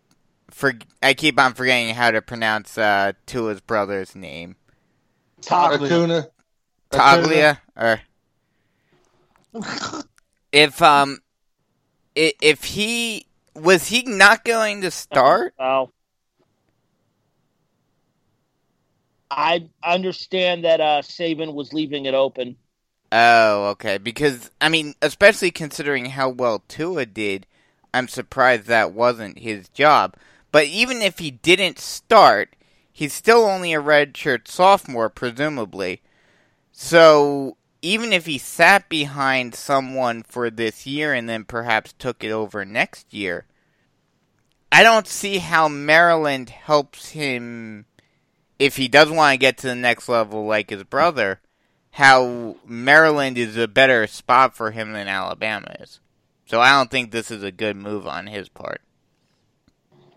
for 0.50 0.74
I 1.02 1.14
keep 1.14 1.38
on 1.38 1.54
forgetting 1.54 1.94
how 1.94 2.10
to 2.10 2.22
pronounce 2.22 2.78
uh 2.78 3.12
Tua's 3.26 3.60
brother's 3.60 4.14
name. 4.14 4.56
Acuna. 5.48 6.28
Taglia 6.90 7.58
or 7.76 8.00
if 10.52 10.82
um 10.82 11.18
if 12.14 12.64
he 12.64 13.26
was 13.54 13.88
he 13.88 14.02
not 14.02 14.44
going 14.44 14.82
to 14.82 14.90
start? 14.90 15.54
Well, 15.58 15.92
I 19.30 19.68
understand 19.82 20.64
that 20.64 20.80
uh, 20.80 21.02
Saban 21.02 21.54
was 21.54 21.72
leaving 21.72 22.06
it 22.06 22.14
open. 22.14 22.56
Oh, 23.12 23.68
okay. 23.70 23.98
Because 23.98 24.50
I 24.60 24.68
mean, 24.68 24.94
especially 25.02 25.50
considering 25.50 26.06
how 26.06 26.28
well 26.28 26.62
Tua 26.68 27.06
did, 27.06 27.46
I'm 27.92 28.08
surprised 28.08 28.66
that 28.66 28.92
wasn't 28.92 29.38
his 29.38 29.68
job. 29.68 30.14
But 30.52 30.66
even 30.66 31.00
if 31.02 31.18
he 31.18 31.30
didn't 31.30 31.78
start, 31.78 32.54
he's 33.00 33.14
still 33.14 33.46
only 33.46 33.72
a 33.72 33.80
redshirt 33.80 34.46
sophomore, 34.46 35.08
presumably. 35.08 36.02
So 36.70 37.56
even 37.80 38.12
if 38.12 38.26
he 38.26 38.36
sat 38.36 38.90
behind 38.90 39.54
someone 39.54 40.22
for 40.22 40.50
this 40.50 40.86
year 40.86 41.14
and 41.14 41.26
then 41.26 41.44
perhaps 41.44 41.94
took 41.94 42.22
it 42.22 42.30
over 42.30 42.62
next 42.66 43.14
year, 43.14 43.46
I 44.70 44.82
don't 44.82 45.06
see 45.06 45.38
how 45.38 45.66
Maryland 45.66 46.50
helps 46.50 47.12
him 47.12 47.86
if 48.58 48.76
he 48.76 48.86
does 48.86 49.10
want 49.10 49.32
to 49.32 49.38
get 49.38 49.56
to 49.58 49.68
the 49.68 49.74
next 49.74 50.06
level 50.06 50.44
like 50.44 50.68
his 50.68 50.84
brother 50.84 51.40
how 51.92 52.56
Maryland 52.66 53.38
is 53.38 53.56
a 53.56 53.66
better 53.66 54.06
spot 54.06 54.54
for 54.54 54.72
him 54.72 54.92
than 54.92 55.08
Alabama 55.08 55.74
is. 55.80 56.00
So 56.44 56.60
I 56.60 56.76
don't 56.76 56.90
think 56.90 57.10
this 57.10 57.30
is 57.30 57.42
a 57.42 57.50
good 57.50 57.76
move 57.76 58.06
on 58.06 58.26
his 58.26 58.50
part. 58.50 58.82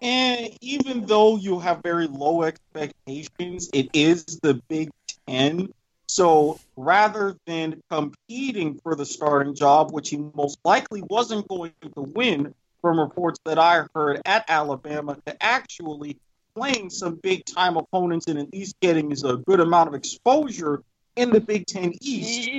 And 0.03 0.49
even 0.59 1.05
though 1.05 1.37
you 1.37 1.59
have 1.59 1.81
very 1.81 2.07
low 2.07 2.43
expectations, 2.43 3.69
it 3.73 3.89
is 3.93 4.25
the 4.43 4.55
Big 4.67 4.91
Ten. 5.25 5.69
So 6.07 6.59
rather 6.75 7.37
than 7.47 7.81
competing 7.89 8.79
for 8.83 8.95
the 8.95 9.05
starting 9.05 9.55
job, 9.55 9.93
which 9.93 10.09
he 10.09 10.17
most 10.35 10.59
likely 10.65 11.01
wasn't 11.01 11.47
going 11.47 11.71
to 11.81 12.01
win 12.01 12.53
from 12.81 12.99
reports 12.99 13.39
that 13.45 13.57
I 13.57 13.85
heard 13.95 14.21
at 14.25 14.43
Alabama, 14.49 15.17
to 15.25 15.41
actually 15.41 16.17
playing 16.53 16.89
some 16.89 17.15
big 17.15 17.45
time 17.45 17.77
opponents 17.77 18.27
and 18.27 18.37
at 18.37 18.51
least 18.51 18.75
getting 18.81 19.09
us 19.13 19.23
a 19.23 19.37
good 19.37 19.61
amount 19.61 19.87
of 19.87 19.95
exposure 19.95 20.83
in 21.15 21.29
the 21.29 21.39
Big 21.39 21.65
Ten 21.65 21.93
East. 22.01 22.49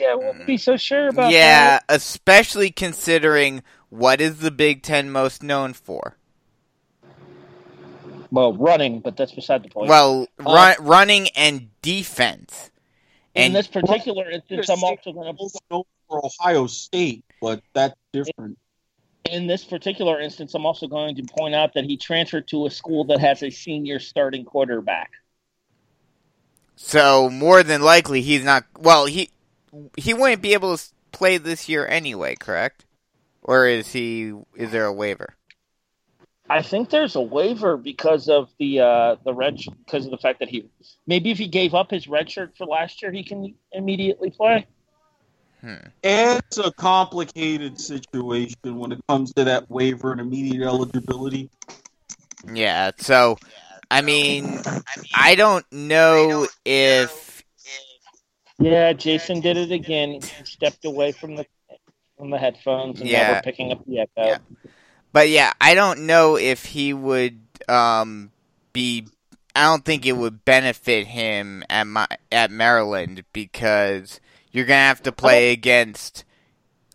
Yeah, 0.00 0.08
I 0.08 0.14
wouldn't 0.16 0.46
be 0.46 0.56
so 0.56 0.76
sure 0.76 1.08
about 1.08 1.30
yeah, 1.32 1.70
that. 1.70 1.84
especially 1.88 2.70
considering 2.70 3.62
what 3.90 4.20
is 4.20 4.38
the 4.38 4.50
Big 4.50 4.82
Ten 4.82 5.10
most 5.10 5.42
known 5.42 5.72
for? 5.72 6.16
Well, 8.30 8.52
running, 8.54 9.00
but 9.00 9.16
that's 9.16 9.32
beside 9.32 9.62
the 9.62 9.70
point. 9.70 9.88
Well, 9.88 10.28
uh, 10.46 10.52
run, 10.52 10.76
running 10.80 11.28
and 11.30 11.70
defense. 11.82 12.70
in 13.34 13.44
And 13.46 13.56
this 13.56 13.66
particular 13.66 14.30
instance, 14.30 14.68
I'm 14.68 14.84
also 14.84 15.12
going 15.12 15.34
to. 15.34 15.40
Also 15.40 15.58
known 15.70 15.84
for 16.08 16.24
Ohio 16.24 16.66
State, 16.66 17.24
but 17.40 17.62
that's 17.74 17.94
different. 18.12 18.58
In 19.30 19.46
this 19.46 19.64
particular 19.64 20.20
instance, 20.20 20.54
I'm 20.54 20.66
also 20.66 20.86
going 20.88 21.16
to 21.16 21.22
point 21.24 21.54
out 21.54 21.74
that 21.74 21.84
he 21.84 21.96
transferred 21.98 22.48
to 22.48 22.66
a 22.66 22.70
school 22.70 23.04
that 23.06 23.20
has 23.20 23.42
a 23.42 23.50
senior 23.50 23.98
starting 23.98 24.44
quarterback. 24.44 25.10
so 26.76 27.28
more 27.30 27.62
than 27.62 27.82
likely 27.82 28.22
he's 28.22 28.44
not 28.44 28.64
well, 28.78 29.06
he 29.06 29.30
he 29.96 30.14
wouldn't 30.14 30.42
be 30.42 30.54
able 30.54 30.76
to 30.76 30.84
play 31.12 31.38
this 31.38 31.68
year 31.68 31.86
anyway, 31.86 32.34
correct? 32.36 32.84
Or 33.48 33.66
is 33.66 33.90
he 33.90 34.34
is 34.56 34.72
there 34.72 34.84
a 34.84 34.92
waiver? 34.92 35.34
I 36.50 36.60
think 36.60 36.90
there's 36.90 37.16
a 37.16 37.20
waiver 37.22 37.78
because 37.78 38.28
of 38.28 38.50
the 38.58 38.80
uh, 38.80 39.16
the 39.24 39.32
red 39.32 39.56
because 39.86 40.04
of 40.04 40.10
the 40.10 40.18
fact 40.18 40.40
that 40.40 40.50
he 40.50 40.68
maybe 41.06 41.30
if 41.30 41.38
he 41.38 41.48
gave 41.48 41.74
up 41.74 41.90
his 41.90 42.06
red 42.08 42.30
shirt 42.30 42.54
for 42.58 42.66
last 42.66 43.00
year, 43.00 43.10
he 43.10 43.24
can 43.24 43.54
immediately 43.72 44.28
play. 44.28 44.66
It's 46.02 46.58
a 46.58 46.70
complicated 46.72 47.80
situation 47.80 48.76
when 48.76 48.92
it 48.92 49.00
comes 49.08 49.32
to 49.32 49.44
that 49.44 49.70
waiver 49.70 50.12
and 50.12 50.20
immediate 50.20 50.66
eligibility. 50.66 51.48
Yeah, 52.52 52.90
so 52.98 53.38
I 53.90 54.02
mean, 54.02 54.44
I 54.44 54.74
mean, 54.76 55.10
I 55.14 55.34
don't 55.36 55.64
know 55.72 56.46
if 56.66 57.42
Yeah, 58.58 58.92
Jason 58.92 59.40
did 59.40 59.56
it 59.56 59.72
again. 59.72 60.20
He 60.20 60.44
stepped 60.44 60.84
away 60.84 61.12
from 61.12 61.34
the 61.34 61.46
from 62.18 62.30
the 62.30 62.38
headphones 62.38 63.00
and 63.00 63.10
now 63.10 63.18
Yeah. 63.18 63.32
we're 63.34 63.42
picking 63.42 63.72
up 63.72 63.84
the 63.86 64.00
echo. 64.00 64.10
Yeah. 64.16 64.38
but 65.12 65.28
yeah, 65.30 65.52
I 65.60 65.74
don't 65.74 66.06
know 66.06 66.36
if 66.36 66.64
he 66.66 66.92
would 66.92 67.40
um 67.68 68.30
be 68.72 69.06
I 69.56 69.64
don't 69.64 69.84
think 69.84 70.06
it 70.06 70.12
would 70.12 70.44
benefit 70.44 71.06
him 71.06 71.64
at 71.70 71.86
my 71.86 72.06
at 72.30 72.50
Maryland 72.50 73.24
because 73.32 74.20
you're 74.52 74.66
going 74.66 74.78
to 74.78 74.82
have 74.86 75.02
to 75.02 75.12
play 75.12 75.52
against 75.52 76.24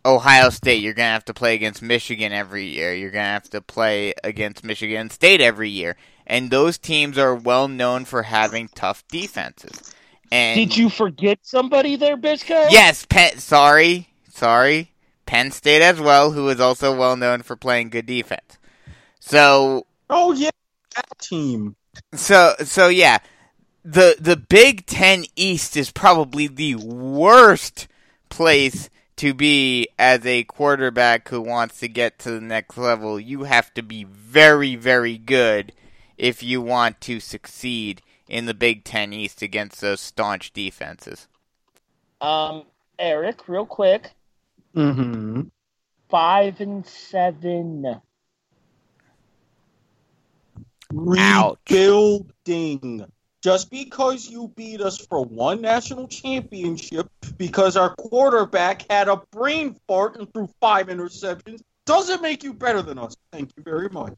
Ohio 0.05 0.49
State, 0.49 0.81
you're 0.81 0.93
going 0.93 1.07
to 1.07 1.13
have 1.13 1.25
to 1.25 1.33
play 1.33 1.55
against 1.55 1.81
Michigan 1.81 2.31
every 2.33 2.65
year. 2.65 2.93
You're 2.93 3.12
going 3.12 3.23
to 3.23 3.29
have 3.29 3.49
to 3.51 3.62
play 3.62 4.13
against 4.23 4.63
Michigan 4.63 5.09
State 5.09 5.39
every 5.41 5.69
year. 5.69 5.95
And 6.25 6.49
those 6.49 6.77
teams 6.77 7.17
are 7.17 7.36
well 7.36 7.67
known 7.67 8.05
for 8.05 8.23
having 8.23 8.69
tough 8.69 9.05
defenses. 9.07 9.93
And 10.31 10.57
Did 10.57 10.77
you 10.77 10.89
forget 10.89 11.39
somebody 11.43 11.95
there, 11.95 12.17
Bisco? 12.17 12.67
Yes, 12.69 13.05
Penn. 13.05 13.38
Sorry, 13.38 14.07
sorry, 14.29 14.91
Penn 15.25 15.51
State 15.51 15.81
as 15.81 15.99
well, 15.99 16.31
who 16.31 16.49
is 16.49 16.59
also 16.59 16.95
well 16.95 17.15
known 17.15 17.41
for 17.41 17.55
playing 17.55 17.89
good 17.89 18.05
defense. 18.05 18.57
So, 19.19 19.86
Oh 20.09 20.31
yeah, 20.33 20.49
that 20.95 21.07
team. 21.19 21.75
so, 22.13 22.55
so 22.63 22.88
yeah, 22.88 23.19
the 23.83 24.15
the 24.19 24.38
Big 24.38 24.86
Ten 24.86 25.25
East 25.36 25.77
is 25.77 25.91
probably 25.91 26.47
the 26.47 26.75
worst 26.75 27.88
place 28.29 28.89
to 29.15 29.33
be 29.33 29.88
as 29.99 30.25
a 30.25 30.43
quarterback 30.43 31.29
who 31.29 31.41
wants 31.41 31.79
to 31.79 31.88
get 31.88 32.19
to 32.19 32.31
the 32.31 32.41
next 32.41 32.77
level. 32.77 33.19
You 33.19 33.43
have 33.43 33.73
to 33.75 33.83
be 33.83 34.03
very, 34.03 34.75
very 34.75 35.17
good 35.17 35.71
if 36.17 36.41
you 36.41 36.62
want 36.62 36.99
to 37.01 37.19
succeed 37.19 38.01
in 38.27 38.45
the 38.45 38.53
Big 38.53 38.83
Ten 38.83 39.13
East 39.13 39.41
against 39.41 39.81
those 39.81 40.01
staunch 40.01 40.51
defenses. 40.53 41.27
Um, 42.21 42.63
Erik, 42.97 43.47
real 43.47 43.65
quick, 43.65 44.12
Mm-hmm. 44.75 45.41
five 46.09 46.59
and 46.62 46.86
seven. 46.86 47.99
Ouch. 51.17 51.57
Rebuilding. 51.69 53.05
Just 53.41 53.69
because 53.69 54.29
you 54.29 54.51
beat 54.55 54.79
us 54.79 54.97
for 55.05 55.25
one 55.25 55.59
national 55.62 56.07
championship 56.07 57.09
because 57.38 57.75
our 57.75 57.93
quarterback 57.95 58.89
had 58.89 59.09
a 59.09 59.17
brain 59.31 59.75
fart 59.88 60.15
and 60.15 60.31
threw 60.31 60.47
five 60.62 60.88
interceptions 60.88 61.62
doesn't 61.86 62.21
make 62.21 62.43
you 62.43 62.53
better 62.53 62.81
than 62.81 62.97
us. 62.97 63.15
Thank 63.33 63.51
you 63.57 63.63
very 63.63 63.89
much. 63.89 64.13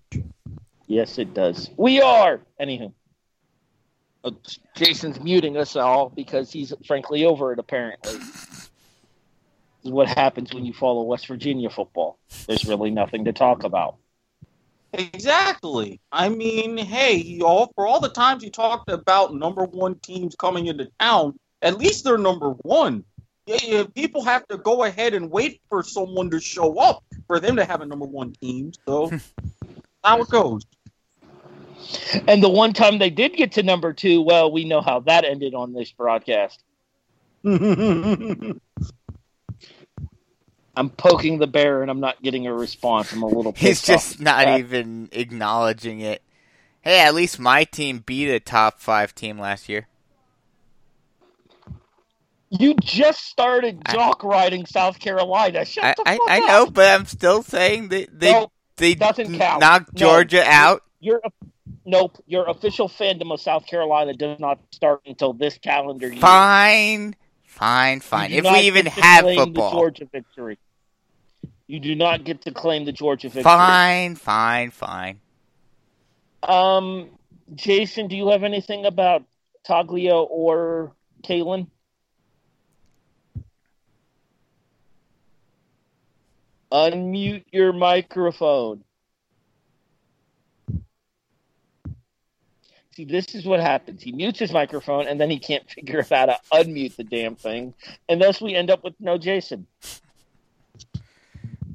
Yes, 0.86 1.18
it 1.18 1.34
does. 1.34 1.72
We 1.78 2.02
are. 2.02 2.41
Anywho, 2.62 2.94
Uh, 4.24 4.32
Jason's 4.76 5.20
muting 5.20 5.58
us 5.58 5.76
all 5.76 6.10
because 6.10 6.52
he's 6.52 6.74
frankly 6.86 7.26
over 7.26 7.52
it. 7.54 7.58
Apparently, 7.60 8.18
this 8.18 8.55
is 9.86 9.91
what 9.91 10.08
happens 10.08 10.54
when 10.54 10.65
you 10.65 10.74
follow 10.74 11.04
West 11.04 11.28
Virginia 11.28 11.69
football. 11.69 12.17
There's 12.48 12.65
really 12.65 12.91
nothing 12.91 13.26
to 13.26 13.34
talk 13.34 13.63
about. 13.63 13.98
Exactly. 14.93 16.00
I 16.12 16.30
mean, 16.30 16.78
hey, 16.78 17.15
you 17.15 17.45
all 17.45 17.71
for 17.76 17.86
all 17.86 18.00
the 18.00 18.10
times 18.10 18.43
you 18.43 18.50
talked 18.50 18.89
about 18.89 19.36
number 19.36 19.65
one 19.65 19.95
teams 20.00 20.36
coming 20.36 20.67
into 20.67 20.89
town, 21.00 21.38
at 21.62 21.78
least 21.78 22.04
they're 22.04 22.17
number 22.17 22.52
one. 22.62 23.04
Yeah, 23.45 23.58
yeah, 23.62 23.84
people 23.93 24.24
have 24.24 24.48
to 24.48 24.58
go 24.58 24.86
ahead 24.86 25.13
and 25.13 25.30
wait 25.30 25.62
for 25.69 25.84
someone 25.84 26.30
to 26.32 26.39
show 26.39 26.80
up 26.80 27.04
for 27.28 27.39
them 27.39 27.58
to 27.58 27.65
have 27.65 27.82
a 27.82 27.86
number 27.86 28.06
one 28.06 28.34
team. 28.34 28.71
So 28.86 29.12
how 30.04 30.21
it 30.21 30.30
goes. 30.30 30.65
And 32.28 32.41
the 32.41 32.50
one 32.50 32.74
time 32.74 32.98
they 32.98 33.12
did 33.12 33.36
get 33.36 33.52
to 33.54 33.63
number 33.63 33.93
two, 33.93 34.21
well, 34.21 34.52
we 34.52 34.65
know 34.65 34.82
how 34.82 35.02
that 35.02 35.26
ended 35.26 35.54
on 35.54 35.74
this 35.74 35.91
broadcast. 35.91 36.63
I'm 40.78 40.90
poking 40.90 41.40
the 41.40 41.48
bear 41.48 41.82
and 41.82 41.90
I'm 41.90 42.00
not 42.00 42.22
getting 42.22 42.48
a 42.48 42.54
response. 42.54 43.12
I'm 43.12 43.24
a 43.24 43.28
little. 43.28 43.54
He's 43.58 43.82
just 43.82 44.20
not 44.20 44.60
even 44.60 45.10
acknowledging 45.12 46.02
it. 46.02 46.22
Hey, 46.82 47.00
at 47.02 47.16
least 47.16 47.40
my 47.40 47.64
team 47.64 48.04
beat 48.06 48.30
a 48.30 48.40
top 48.40 48.80
five 48.80 49.16
team 49.16 49.40
last 49.40 49.70
year. 49.70 49.88
You 52.52 52.76
just 52.76 53.26
started 53.26 53.84
jock 53.90 54.24
riding 54.24 54.66
South 54.66 55.00
Carolina. 55.00 55.66
Shut 55.66 55.84
I, 55.84 55.94
the 55.96 56.04
I, 56.06 56.18
fuck 56.18 56.30
I 56.30 56.40
up. 56.40 56.48
know, 56.48 56.66
but 56.68 56.90
I'm 56.94 57.06
still 57.06 57.44
saying 57.44 57.90
that 57.90 58.20
they 58.20 58.32
No, 58.32 58.52
they 58.78 58.96
doesn't 58.96 59.34
count. 59.34 59.62
knocked 59.62 59.94
No. 59.94 60.00
Georgia 60.00 60.44
out. 60.46 60.84
Your 61.00 61.22
nope. 61.86 62.18
Your 62.28 62.48
official 62.48 62.88
fandom 62.88 63.34
of 63.34 63.42
South 63.42 63.66
Carolina 63.66 64.14
does 64.14 64.40
not 64.40 64.60
start 64.72 65.02
until 65.06 65.34
this 65.34 65.58
calendar 65.58 66.08
year. 66.08 66.22
Fine, 66.22 67.16
fine, 67.56 68.00
fine. 68.02 68.32
If 68.32 68.44
we 68.44 68.60
even 68.68 68.86
get 68.86 68.96
to 68.96 69.02
have 69.02 69.24
claim 69.24 69.36
the 69.36 69.46
football, 69.46 69.72
Georgia 69.72 70.06
victory. 70.12 70.58
You 71.68 71.80
do 71.80 71.96
not 71.96 72.24
get 72.24 72.41
to 72.41 72.52
claim 72.52 72.86
the 72.86 72.91
Georgia 72.91 73.30
victory. 73.30 73.44
fine, 73.44 74.15
fine, 74.15 74.72
fine. 74.72 75.20
Um, 76.44 77.10
Jason, 77.56 78.08
do 78.08 78.15
you 78.15 78.30
have 78.30 78.44
anything 78.44 78.86
about 78.86 79.24
Taglia 79.68 80.28
or 80.30 80.91
Caylin? 81.24 81.68
Unmute 86.72 87.46
your 87.52 87.74
microphone. 87.74 88.84
See, 92.96 93.04
this 93.04 93.36
is 93.36 93.46
what 93.46 93.60
happens. 93.60 94.02
He 94.02 94.14
mutes 94.14 94.40
his 94.40 94.54
microphone 94.54 95.06
and 95.08 95.20
then 95.20 95.30
he 95.30 95.38
can't 95.38 95.70
figure 95.70 96.00
out 96.00 96.10
how 96.10 96.26
to 96.28 96.40
unmute 96.54 96.96
the 96.96 97.04
damn 97.04 97.36
thing. 97.36 97.74
And 98.08 98.22
thus 98.22 98.40
we 98.40 98.56
end 98.56 98.72
up 98.72 98.84
with 98.84 98.94
no 99.00 99.18
Jason. 99.18 99.68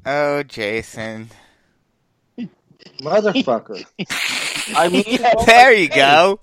Oh, 0.03 0.41
Jason. 0.41 1.29
Motherfucker. 3.01 3.85
I 4.75 4.89
mean, 4.89 5.03
Yeah, 5.05 5.33
There 5.45 5.73
you 5.73 5.89
hey, 5.89 5.95
go. 5.95 6.39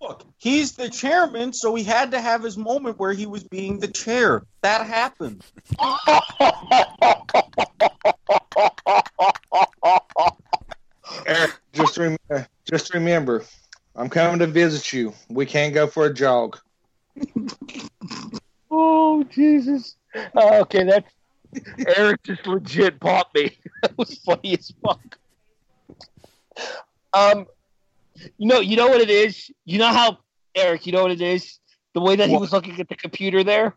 Look, 0.00 0.24
he's 0.38 0.72
the 0.72 0.88
chairman, 0.90 1.52
so 1.52 1.76
he 1.76 1.84
had 1.84 2.10
to 2.10 2.20
have 2.20 2.42
his 2.42 2.56
moment 2.56 2.98
where 2.98 3.12
he 3.12 3.26
was 3.26 3.44
being 3.44 3.78
the 3.78 3.86
chair. 3.86 4.42
That 4.62 4.84
happened. 4.86 5.44
Erik, 11.26 11.52
just 11.72 11.98
rem- 11.98 12.16
uh, 12.30 12.42
just 12.64 12.94
remember, 12.94 13.44
I'm 13.94 14.08
coming 14.08 14.38
to 14.40 14.46
visit 14.46 14.92
you. 14.92 15.12
We 15.28 15.46
can't 15.46 15.74
go 15.74 15.86
for 15.86 16.06
a 16.06 16.14
jog. 16.14 16.58
Oh 18.74 19.22
Jesus! 19.24 19.96
Uh, 20.14 20.60
okay, 20.62 20.84
that's 20.84 21.12
Erik 21.94 22.22
just 22.22 22.46
legit 22.46 22.98
bought 22.98 23.28
me. 23.34 23.58
that 23.82 23.96
was 23.98 24.14
funny 24.20 24.56
as 24.58 24.72
fuck. 24.82 25.18
Um, 27.12 27.46
you 28.38 28.48
know, 28.48 28.60
you 28.60 28.76
know 28.76 28.88
what 28.88 29.02
it 29.02 29.10
is. 29.10 29.50
You 29.66 29.78
know 29.78 29.92
how 29.92 30.18
Erik, 30.54 30.86
you 30.86 30.92
know 30.92 31.02
what 31.02 31.10
it 31.10 31.20
is. 31.20 31.58
The 31.92 32.00
way 32.00 32.16
that 32.16 32.28
he 32.28 32.32
What? 32.32 32.40
was 32.40 32.52
looking 32.52 32.80
at 32.80 32.88
the 32.88 32.96
computer 32.96 33.44
there. 33.44 33.76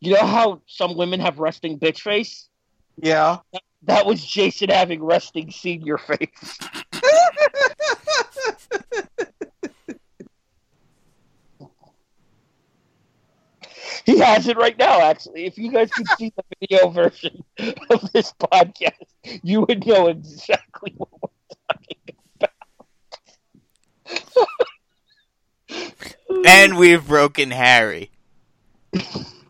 You 0.00 0.14
know 0.14 0.26
how 0.26 0.62
some 0.66 0.96
women 0.96 1.20
have 1.20 1.38
resting 1.38 1.78
bitch 1.78 2.00
face. 2.00 2.48
Yeah. 3.00 3.38
That 3.84 4.04
was 4.04 4.24
Jason 4.24 4.70
having 4.70 5.02
resting 5.02 5.52
senior 5.52 5.98
face. 5.98 6.58
He 14.04 14.18
has 14.18 14.46
it 14.48 14.56
right 14.56 14.76
now, 14.78 15.00
actually. 15.00 15.46
If 15.46 15.56
you 15.56 15.72
guys 15.72 15.90
could 15.90 16.08
see 16.18 16.32
the 16.36 16.44
video 16.60 16.88
version 16.90 17.42
of 17.90 18.12
this 18.12 18.32
podcast, 18.34 19.06
you 19.42 19.62
would 19.62 19.86
know 19.86 20.08
exactly 20.08 20.94
what 20.96 21.08
we're 21.22 21.30
talking 21.70 21.96
about. 22.36 22.50
And 26.46 26.76
we've 26.76 27.06
broken 27.06 27.50
Harry. 27.50 28.10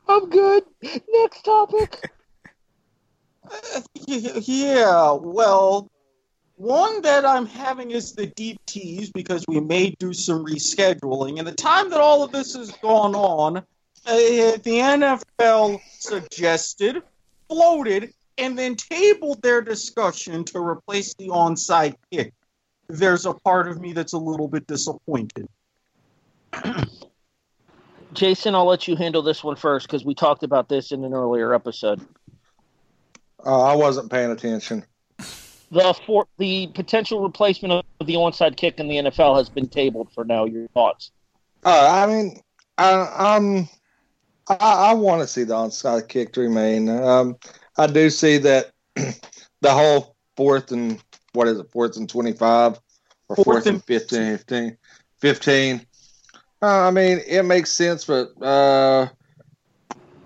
I'm 0.08 0.30
good. 0.30 0.64
Next 1.08 1.42
topic. 1.42 2.10
Uh, 3.50 3.80
Yeah, 4.06 5.12
well, 5.12 5.90
one 6.56 7.02
that 7.02 7.24
I'm 7.24 7.46
having 7.46 7.90
is 7.90 8.12
the 8.12 8.26
deep 8.26 8.58
tease 8.66 9.10
because 9.10 9.44
we 9.48 9.60
may 9.60 9.90
do 9.98 10.12
some 10.12 10.44
rescheduling. 10.44 11.38
And 11.38 11.46
the 11.46 11.52
time 11.52 11.90
that 11.90 12.00
all 12.00 12.22
of 12.22 12.30
this 12.32 12.54
has 12.54 12.70
gone 12.72 13.14
on, 13.14 13.64
the 14.04 14.60
NFL 14.64 15.80
suggested, 15.98 17.02
floated, 17.48 18.12
and 18.38 18.58
then 18.58 18.76
tabled 18.76 19.42
their 19.42 19.62
discussion 19.62 20.44
to 20.44 20.58
replace 20.58 21.14
the 21.14 21.28
onside 21.28 21.94
kick. 22.10 22.32
There's 22.88 23.26
a 23.26 23.32
part 23.32 23.68
of 23.68 23.80
me 23.80 23.92
that's 23.92 24.12
a 24.12 24.18
little 24.18 24.48
bit 24.48 24.66
disappointed. 24.66 25.48
Jason, 28.12 28.54
I'll 28.54 28.66
let 28.66 28.86
you 28.86 28.96
handle 28.96 29.22
this 29.22 29.42
one 29.42 29.56
first 29.56 29.86
because 29.86 30.04
we 30.04 30.14
talked 30.14 30.42
about 30.42 30.68
this 30.68 30.92
in 30.92 31.04
an 31.04 31.12
earlier 31.12 31.52
episode. 31.52 32.00
Uh, 33.44 33.62
I 33.62 33.74
wasn't 33.74 34.10
paying 34.10 34.30
attention. 34.30 34.84
The 35.70 35.94
for 36.06 36.28
the 36.38 36.68
potential 36.68 37.22
replacement 37.22 37.84
of 38.00 38.06
the 38.06 38.14
onside 38.14 38.56
kick 38.56 38.78
in 38.78 38.86
the 38.86 38.96
NFL 38.96 39.36
has 39.36 39.48
been 39.48 39.66
tabled 39.66 40.12
for 40.14 40.24
now. 40.24 40.44
Your 40.44 40.68
thoughts? 40.68 41.10
Uh, 41.64 41.88
I 41.90 42.06
mean, 42.06 42.40
I, 42.78 43.08
I'm, 43.18 43.68
I, 44.48 44.56
I 44.90 44.94
want 44.94 45.22
to 45.22 45.26
see 45.26 45.44
the 45.44 45.54
onside 45.54 46.08
kick 46.08 46.36
remain. 46.36 46.88
Um, 46.88 47.36
I 47.76 47.86
do 47.86 48.10
see 48.10 48.38
that 48.38 48.72
the 48.94 49.70
whole 49.70 50.16
fourth 50.36 50.72
and 50.72 51.02
what 51.32 51.48
is 51.48 51.58
it, 51.58 51.70
fourth 51.72 51.96
and 51.96 52.08
twenty-five 52.08 52.78
or 53.28 53.36
Fourth 53.36 53.46
fourth, 53.46 53.66
and 53.66 53.76
and 53.76 53.84
15, 53.84 54.38
15, 54.38 54.76
15. 55.18 55.86
Uh, 56.62 56.66
I 56.66 56.90
mean, 56.90 57.20
it 57.26 57.44
makes 57.44 57.70
sense, 57.70 58.04
but 58.04 58.30
uh, 58.42 59.08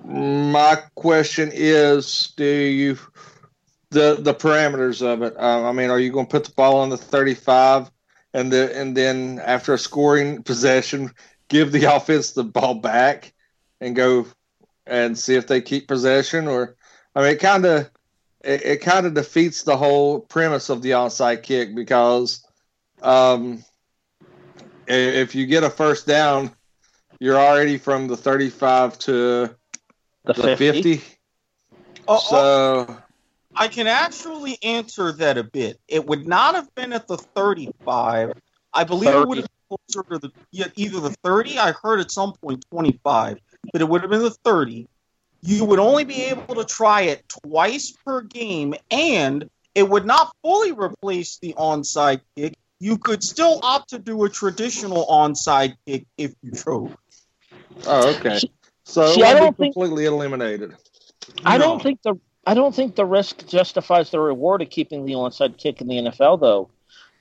my 0.04 0.78
question 0.94 1.50
is, 1.52 2.32
do 2.36 2.44
you 2.44 2.98
the 3.90 4.18
the 4.20 4.34
parameters 4.34 5.00
of 5.00 5.22
it? 5.22 5.36
Uh, 5.36 5.68
I 5.68 5.72
mean, 5.72 5.90
are 5.90 6.00
you 6.00 6.12
going 6.12 6.26
to 6.26 6.30
put 6.30 6.44
the 6.44 6.52
ball 6.52 6.80
on 6.80 6.90
the 6.90 6.96
thirty-five? 6.96 7.90
And 8.34 8.52
the 8.52 8.76
and 8.78 8.96
then 8.96 9.40
after 9.44 9.72
a 9.72 9.78
scoring 9.78 10.42
possession, 10.42 11.10
give 11.48 11.72
the 11.72 11.84
offense 11.94 12.32
the 12.32 12.44
ball 12.44 12.74
back 12.74 13.32
and 13.80 13.96
go 13.96 14.26
and 14.86 15.18
see 15.18 15.34
if 15.34 15.46
they 15.46 15.60
keep 15.60 15.88
possession 15.88 16.48
or 16.48 16.76
I 17.14 17.20
mean 17.22 17.30
it 17.32 17.40
kind 17.40 17.64
of 17.64 17.90
it, 18.42 18.62
it 18.64 18.80
kind 18.80 19.06
of 19.06 19.14
defeats 19.14 19.62
the 19.62 19.76
whole 19.76 20.20
premise 20.20 20.70
of 20.70 20.82
the 20.82 20.90
onside 20.90 21.42
kick 21.42 21.74
because 21.74 22.44
um 23.02 23.62
if 24.86 25.34
you 25.34 25.46
get 25.46 25.64
a 25.64 25.70
first 25.70 26.06
down 26.06 26.50
you're 27.20 27.38
already 27.38 27.78
from 27.78 28.06
the 28.06 28.16
35 28.16 28.98
to 28.98 29.54
The, 30.24 30.32
the 30.32 30.56
50? 30.56 30.96
50 30.96 31.18
Oh, 32.10 32.18
so 32.18 32.96
I 33.54 33.68
can 33.68 33.86
actually 33.86 34.56
answer 34.62 35.12
that 35.12 35.36
a 35.36 35.44
bit. 35.44 35.78
It 35.88 36.06
would 36.06 36.26
not 36.26 36.54
have 36.54 36.74
been 36.74 36.94
at 36.94 37.06
the 37.06 37.18
35. 37.18 38.32
I 38.72 38.84
believe 38.84 39.10
it 39.10 39.28
would 39.28 39.38
have 39.38 39.48
been 39.68 39.78
closer 39.92 40.08
to 40.10 40.18
the 40.18 40.30
yeah, 40.50 40.68
either 40.76 41.00
the 41.00 41.14
30. 41.22 41.58
I 41.58 41.72
heard 41.72 42.00
at 42.00 42.10
some 42.10 42.32
point 42.32 42.64
25, 42.70 43.38
but 43.72 43.80
it 43.80 43.88
would 43.88 44.02
have 44.02 44.10
been 44.10 44.22
the 44.22 44.30
30. 44.30 44.88
You 45.42 45.64
would 45.64 45.78
only 45.78 46.04
be 46.04 46.24
able 46.24 46.56
to 46.56 46.64
try 46.64 47.02
it 47.02 47.24
twice 47.28 47.92
per 48.04 48.22
game, 48.22 48.74
and 48.90 49.48
it 49.74 49.88
would 49.88 50.04
not 50.04 50.34
fully 50.42 50.72
replace 50.72 51.38
the 51.38 51.54
onside 51.56 52.20
kick. 52.36 52.54
You 52.80 52.98
could 52.98 53.22
still 53.22 53.60
opt 53.62 53.90
to 53.90 53.98
do 53.98 54.24
a 54.24 54.28
traditional 54.28 55.06
onside 55.06 55.76
kick 55.86 56.06
if 56.16 56.34
you 56.42 56.52
chose. 56.52 56.90
oh 57.86 58.16
okay 58.16 58.40
so 58.84 59.12
See, 59.12 59.22
I 59.22 59.34
don't 59.34 59.56
be 59.56 59.64
think- 59.64 59.74
completely 59.74 60.06
eliminated 60.06 60.74
I 61.44 61.58
No. 61.58 61.64
don't 61.64 61.82
think 61.82 62.02
the 62.02 62.14
I 62.46 62.54
don't 62.54 62.74
think 62.74 62.96
the 62.96 63.04
risk 63.04 63.46
justifies 63.46 64.10
the 64.10 64.18
reward 64.18 64.62
of 64.62 64.70
keeping 64.70 65.04
the 65.04 65.12
onside 65.12 65.58
kick 65.58 65.80
in 65.82 65.86
the 65.86 65.98
NFL 65.98 66.38
though, 66.40 66.70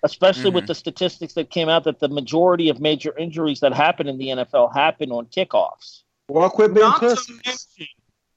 especially 0.04 0.50
with 0.52 0.63
Mhm. 0.63 0.67
the 0.67 0.76
statistics 0.76 1.34
that 1.34 1.50
came 1.52 1.67
out 1.69 1.84
that 1.84 2.00
the 2.00 2.08
majority 2.08 2.69
of 2.69 2.80
major 2.80 3.15
injuries 3.17 3.60
that 3.60 3.73
happen 3.73 4.08
in 4.08 4.17
the 4.17 4.30
NFL 4.30 4.69
happen 4.73 5.12
on 5.12 5.26
kickoffs. 5.26 6.04
Well, 6.30 6.50
quit 6.50 6.74
being 6.74 6.86
Not 6.86 7.00
to 7.00 7.16
mention, 7.46 7.88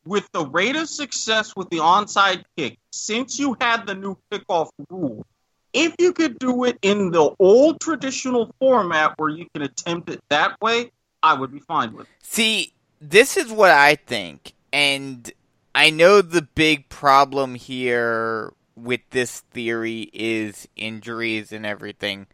with 0.05 0.31
the 0.33 0.46
rate 0.46 0.76
of 0.76 0.88
success 0.88 1.55
with 1.57 1.68
the 1.70 1.79
onside 1.79 2.44
kick, 2.57 2.79
since 2.92 3.38
you 3.38 3.57
had 3.61 3.87
the 3.87 3.94
new 3.94 4.16
kickoff 4.31 4.70
rule, 4.88 5.26
if 5.72 5.94
you 5.98 6.12
could 6.12 6.38
do 6.38 6.64
it 6.64 6.79
in 6.83 7.11
the 7.11 7.35
old 7.38 7.81
traditional 7.81 8.55
format 8.59 9.14
where 9.18 9.29
you 9.29 9.46
can 9.53 9.62
attempt 9.62 10.11
it 10.11 10.20
that 10.29 10.61
way, 10.61 10.90
I 11.22 11.35
would 11.35 11.53
be 11.53 11.61
fine 11.61 11.92
with 11.92 12.07
it. 12.07 12.12
See, 12.22 12.72
this 13.00 13.37
is 13.37 13.53
what 13.53 13.70
I 13.70 13.96
think, 13.96 14.55
and 14.72 15.31
I 15.74 15.90
know 15.90 16.22
the 16.22 16.42
big 16.42 16.88
problem 16.88 17.55
here 17.55 18.53
with 18.74 19.00
this 19.11 19.40
theory 19.40 20.11
is 20.12 20.66
injuries 20.76 21.53
and 21.53 21.66
everything, 21.66 22.26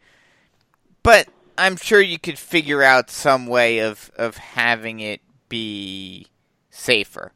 but 1.03 1.29
I'm 1.59 1.77
sure 1.77 2.01
you 2.01 2.19
could 2.19 2.39
figure 2.39 2.83
out 2.83 3.11
some 3.11 3.47
way 3.47 3.79
of, 3.79 4.11
of 4.17 4.37
having 4.37 5.01
it 5.01 5.21
be 5.57 6.27
safer. 6.71 7.33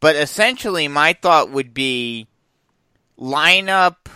But 0.00 0.16
essentially, 0.16 0.88
my 0.88 1.12
thought 1.12 1.50
would 1.50 1.74
be 1.74 2.26
line 3.16 3.68
up 3.68 4.08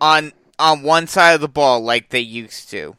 on 0.00 0.32
on 0.58 0.82
one 0.82 1.06
side 1.06 1.32
of 1.32 1.40
the 1.40 1.48
ball 1.48 1.80
like 1.80 2.08
they 2.08 2.20
used 2.20 2.70
to, 2.70 2.96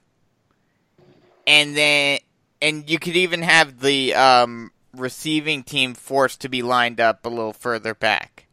and 1.48 1.76
then 1.76 2.20
and 2.62 2.90
you 2.90 3.00
could 3.00 3.16
even 3.16 3.42
have 3.42 3.80
the 3.80 4.14
um, 4.14 4.72
receiving 4.94 5.64
team 5.64 5.94
forced 5.94 6.42
to 6.42 6.50
be 6.50 6.62
lined 6.62 7.00
up 7.00 7.26
a 7.26 7.30
little 7.30 7.54
further 7.54 7.96
back, 7.96 8.48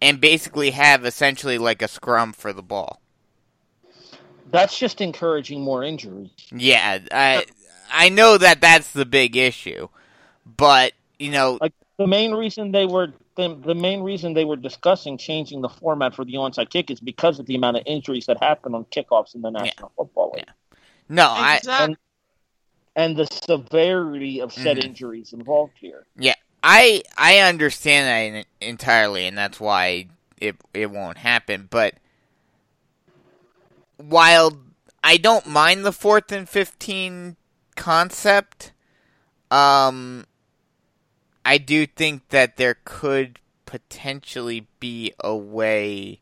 and 0.00 0.20
basically 0.20 0.70
have 0.70 1.04
essentially 1.04 1.58
like 1.58 1.82
a 1.82 1.88
scrum 1.88 2.32
for 2.32 2.52
the 2.52 2.62
ball. 2.62 3.00
That's 4.50 4.78
just 4.78 5.00
encouraging 5.00 5.62
more 5.62 5.84
injuries. 5.84 6.30
Yeah, 6.52 6.98
I 7.10 7.46
I 7.90 8.08
know 8.08 8.38
that 8.38 8.60
that's 8.60 8.92
the 8.92 9.06
big 9.06 9.36
issue, 9.36 9.88
but 10.44 10.92
you 11.18 11.30
know, 11.30 11.58
like 11.60 11.74
The 11.98 12.06
main 12.06 12.32
reason 12.32 12.72
they 12.72 12.86
were 12.86 13.12
the, 13.36 13.54
the 13.54 13.74
main 13.74 14.02
reason 14.02 14.34
they 14.34 14.44
were 14.44 14.56
discussing 14.56 15.18
changing 15.18 15.60
the 15.62 15.68
format 15.68 16.14
for 16.14 16.24
the 16.24 16.34
onside 16.34 16.70
kick 16.70 16.90
is 16.90 17.00
because 17.00 17.38
of 17.38 17.46
the 17.46 17.54
amount 17.54 17.76
of 17.78 17.82
injuries 17.86 18.26
that 18.26 18.42
happen 18.42 18.74
on 18.74 18.84
kickoffs 18.86 19.34
in 19.34 19.42
the 19.42 19.50
National 19.50 19.92
Football 19.96 20.32
League 20.34 20.46
no, 21.08 21.24
I 21.24 21.56
Exactly. 21.56 21.96
and 22.96 23.16
the 23.16 23.26
severity 23.26 24.40
of 24.40 24.52
said 24.52 24.76
Mhm. 24.76 24.84
injuries 24.84 25.32
involved 25.32 25.74
here. 25.80 26.06
Yeah, 26.16 26.34
I 26.62 27.02
I 27.16 27.38
understand 27.38 28.06
that 28.06 28.38
en- 28.38 28.68
entirely, 28.70 29.26
and 29.26 29.36
that's 29.36 29.58
why 29.60 30.06
it 30.40 30.56
it 30.74 30.90
won't 30.90 31.18
happen. 31.18 31.68
But 31.70 31.94
while 33.96 34.58
I 35.02 35.16
don't 35.16 35.46
mind 35.46 35.84
the 35.84 35.92
fourth 35.92 36.32
and 36.32 36.48
fifteen 36.48 37.36
concept, 37.80 38.72
um, 39.50 40.26
I 41.46 41.56
do 41.56 41.86
think 41.86 42.28
that 42.28 42.58
there 42.58 42.76
could 42.84 43.40
potentially 43.64 44.66
be 44.78 45.14
a 45.18 45.34
way 45.34 46.20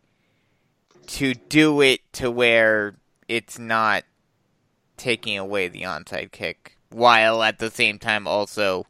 to 1.09 1.35
do 1.35 1.81
it 1.81 2.01
to 2.12 2.31
where 2.31 2.94
it's 3.27 3.59
not 3.59 4.05
taking 4.97 5.37
away 5.37 5.66
the 5.66 5.83
onside 5.83 6.31
kick, 6.31 6.77
while 6.90 7.42
at 7.42 7.59
the 7.59 7.71
same 7.71 7.99
time 7.99 8.29
also 8.29 8.87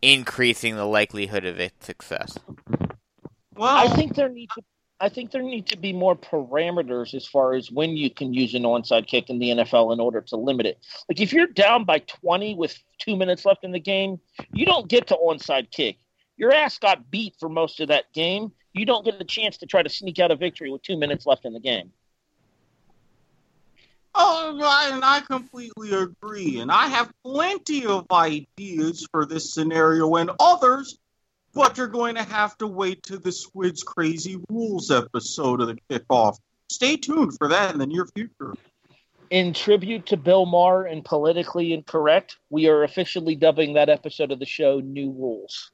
increasing 0.00 0.76
the 0.76 0.86
likelihood 0.86 1.44
of 1.44 1.60
its 1.60 1.84
success. 1.84 2.38
Well, 3.54 3.76
I 3.76 3.94
think 3.94 4.14
there 4.14 4.30
needs 4.30 4.54
to 4.54 4.62
I 5.00 5.08
think 5.08 5.30
there 5.30 5.42
need 5.42 5.66
to 5.68 5.78
be 5.78 5.94
more 5.94 6.14
parameters 6.14 7.14
as 7.14 7.26
far 7.26 7.54
as 7.54 7.70
when 7.70 7.96
you 7.96 8.10
can 8.10 8.34
use 8.34 8.54
an 8.54 8.64
onside 8.64 9.06
kick 9.06 9.30
in 9.30 9.38
the 9.38 9.48
NFL 9.48 9.94
in 9.94 10.00
order 10.00 10.20
to 10.20 10.36
limit 10.36 10.66
it. 10.66 10.78
Like 11.08 11.20
if 11.20 11.32
you're 11.32 11.46
down 11.46 11.84
by 11.84 12.00
20 12.00 12.54
with 12.54 12.78
2 12.98 13.16
minutes 13.16 13.46
left 13.46 13.64
in 13.64 13.72
the 13.72 13.80
game, 13.80 14.20
you 14.52 14.66
don't 14.66 14.88
get 14.88 15.06
to 15.06 15.16
onside 15.16 15.70
kick. 15.70 15.96
Your 16.36 16.52
ass 16.52 16.78
got 16.78 17.10
beat 17.10 17.34
for 17.40 17.48
most 17.48 17.80
of 17.80 17.88
that 17.88 18.12
game. 18.12 18.52
You 18.74 18.84
don't 18.84 19.04
get 19.04 19.20
a 19.20 19.24
chance 19.24 19.56
to 19.58 19.66
try 19.66 19.82
to 19.82 19.88
sneak 19.88 20.18
out 20.18 20.30
a 20.30 20.36
victory 20.36 20.70
with 20.70 20.82
2 20.82 20.98
minutes 20.98 21.24
left 21.24 21.46
in 21.46 21.54
the 21.54 21.60
game. 21.60 21.92
Oh, 24.14 24.50
and 24.92 25.04
I 25.04 25.20
completely 25.20 25.92
agree. 25.92 26.60
And 26.60 26.70
I 26.70 26.88
have 26.88 27.12
plenty 27.24 27.86
of 27.86 28.06
ideas 28.10 29.06
for 29.10 29.24
this 29.24 29.54
scenario 29.54 30.16
and 30.16 30.30
others, 30.40 30.98
but 31.54 31.76
you're 31.76 31.86
going 31.86 32.14
to 32.14 32.22
have 32.22 32.56
to 32.58 32.66
wait 32.66 33.02
to 33.04 33.18
the 33.18 33.32
Squid's 33.32 33.82
Crazy 33.82 34.38
Rules 34.48 34.90
episode 34.90 35.60
of 35.60 35.68
the 35.68 35.78
kickoff. 35.88 36.36
Stay 36.70 36.96
tuned 36.96 37.36
for 37.36 37.48
that 37.48 37.72
in 37.72 37.78
the 37.78 37.86
near 37.86 38.06
future. 38.14 38.54
In 39.30 39.52
tribute 39.52 40.06
to 40.06 40.16
Bill 40.16 40.44
Maher 40.46 40.86
and 40.86 41.04
politically 41.04 41.72
incorrect, 41.72 42.36
we 42.48 42.68
are 42.68 42.82
officially 42.82 43.36
dubbing 43.36 43.74
that 43.74 43.88
episode 43.88 44.32
of 44.32 44.38
the 44.38 44.46
show 44.46 44.80
New 44.80 45.12
Rules. 45.12 45.70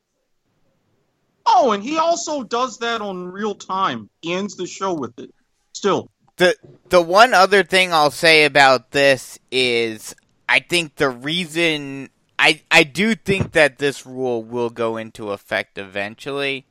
Oh, 1.47 1.73
and 1.73 1.83
he 1.83 1.97
also 1.97 2.43
does 2.43 2.79
that 2.79 3.01
on 3.01 3.31
real 3.31 3.55
time. 3.55 4.11
He 4.21 4.35
ends 4.35 4.57
the 4.57 4.67
show 4.67 4.93
with 4.93 5.19
it. 5.19 5.33
Still, 5.73 6.11
The 6.39 6.57
the 6.89 7.01
one 7.01 7.35
other 7.35 7.63
thing 7.63 7.93
I'll 7.93 8.11
say 8.11 8.45
about 8.45 8.91
this 8.91 9.39
is 9.51 10.15
I 10.49 10.61
think 10.61 10.97
the 10.97 11.09
reason 11.09 12.11
I 12.47 12.63
I 12.71 12.85
do 12.85 13.15
think 13.17 13.53
that 13.53 13.79
this 13.79 14.07
rule 14.07 14.43
will 14.45 14.71
go 14.71 14.97
into 14.97 15.31
effect 15.33 15.79
eventually. 15.79 16.67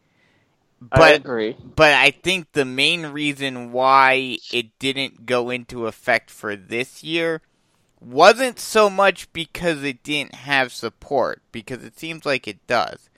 I 0.91 1.05
But 1.05 1.21
agree. 1.21 1.55
but 1.63 1.93
I 1.93 2.11
think 2.11 2.51
the 2.53 2.65
main 2.65 3.07
reason 3.07 3.71
why 3.71 4.39
it 4.51 4.77
didn't 4.79 5.25
go 5.25 5.49
into 5.49 5.88
effect 5.88 6.29
for 6.31 6.55
this 6.55 7.03
year 7.03 7.41
wasn't 7.99 8.59
so 8.59 8.89
much 8.89 9.31
because 9.33 9.83
it 9.83 10.03
didn't 10.03 10.35
have 10.35 10.71
support, 10.73 11.41
because 11.51 11.83
it 11.83 11.97
seems 11.99 12.25
like 12.25 12.47
it 12.47 12.65
does. 12.67 13.09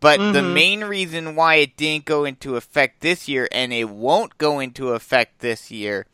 But 0.00 0.22
the 0.32 0.42
Mhm. 0.42 0.52
main 0.54 0.84
reason 0.84 1.36
why 1.36 1.56
it 1.56 1.76
didn't 1.76 2.04
go 2.06 2.24
into 2.24 2.56
effect 2.56 3.00
this 3.00 3.28
year 3.28 3.48
and 3.52 3.72
it 3.72 3.88
won't 3.90 4.38
go 4.38 4.58
into 4.60 4.90
effect 4.92 5.40
this 5.40 5.70
year 5.70 6.06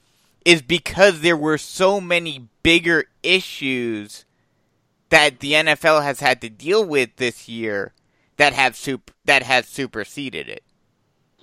is 0.44 0.62
because 0.62 1.20
there 1.20 1.36
were 1.36 1.58
so 1.58 2.00
many 2.00 2.48
bigger 2.62 3.06
issues 3.22 4.24
that 5.12 5.40
the 5.40 5.52
NFL 5.52 6.02
has 6.02 6.20
had 6.20 6.40
to 6.40 6.48
deal 6.48 6.82
with 6.84 7.16
this 7.16 7.46
year 7.46 7.92
that 8.38 8.54
have 8.54 8.74
sup- 8.74 9.10
that 9.26 9.42
has 9.42 9.66
superseded 9.68 10.48
it. 10.48 10.64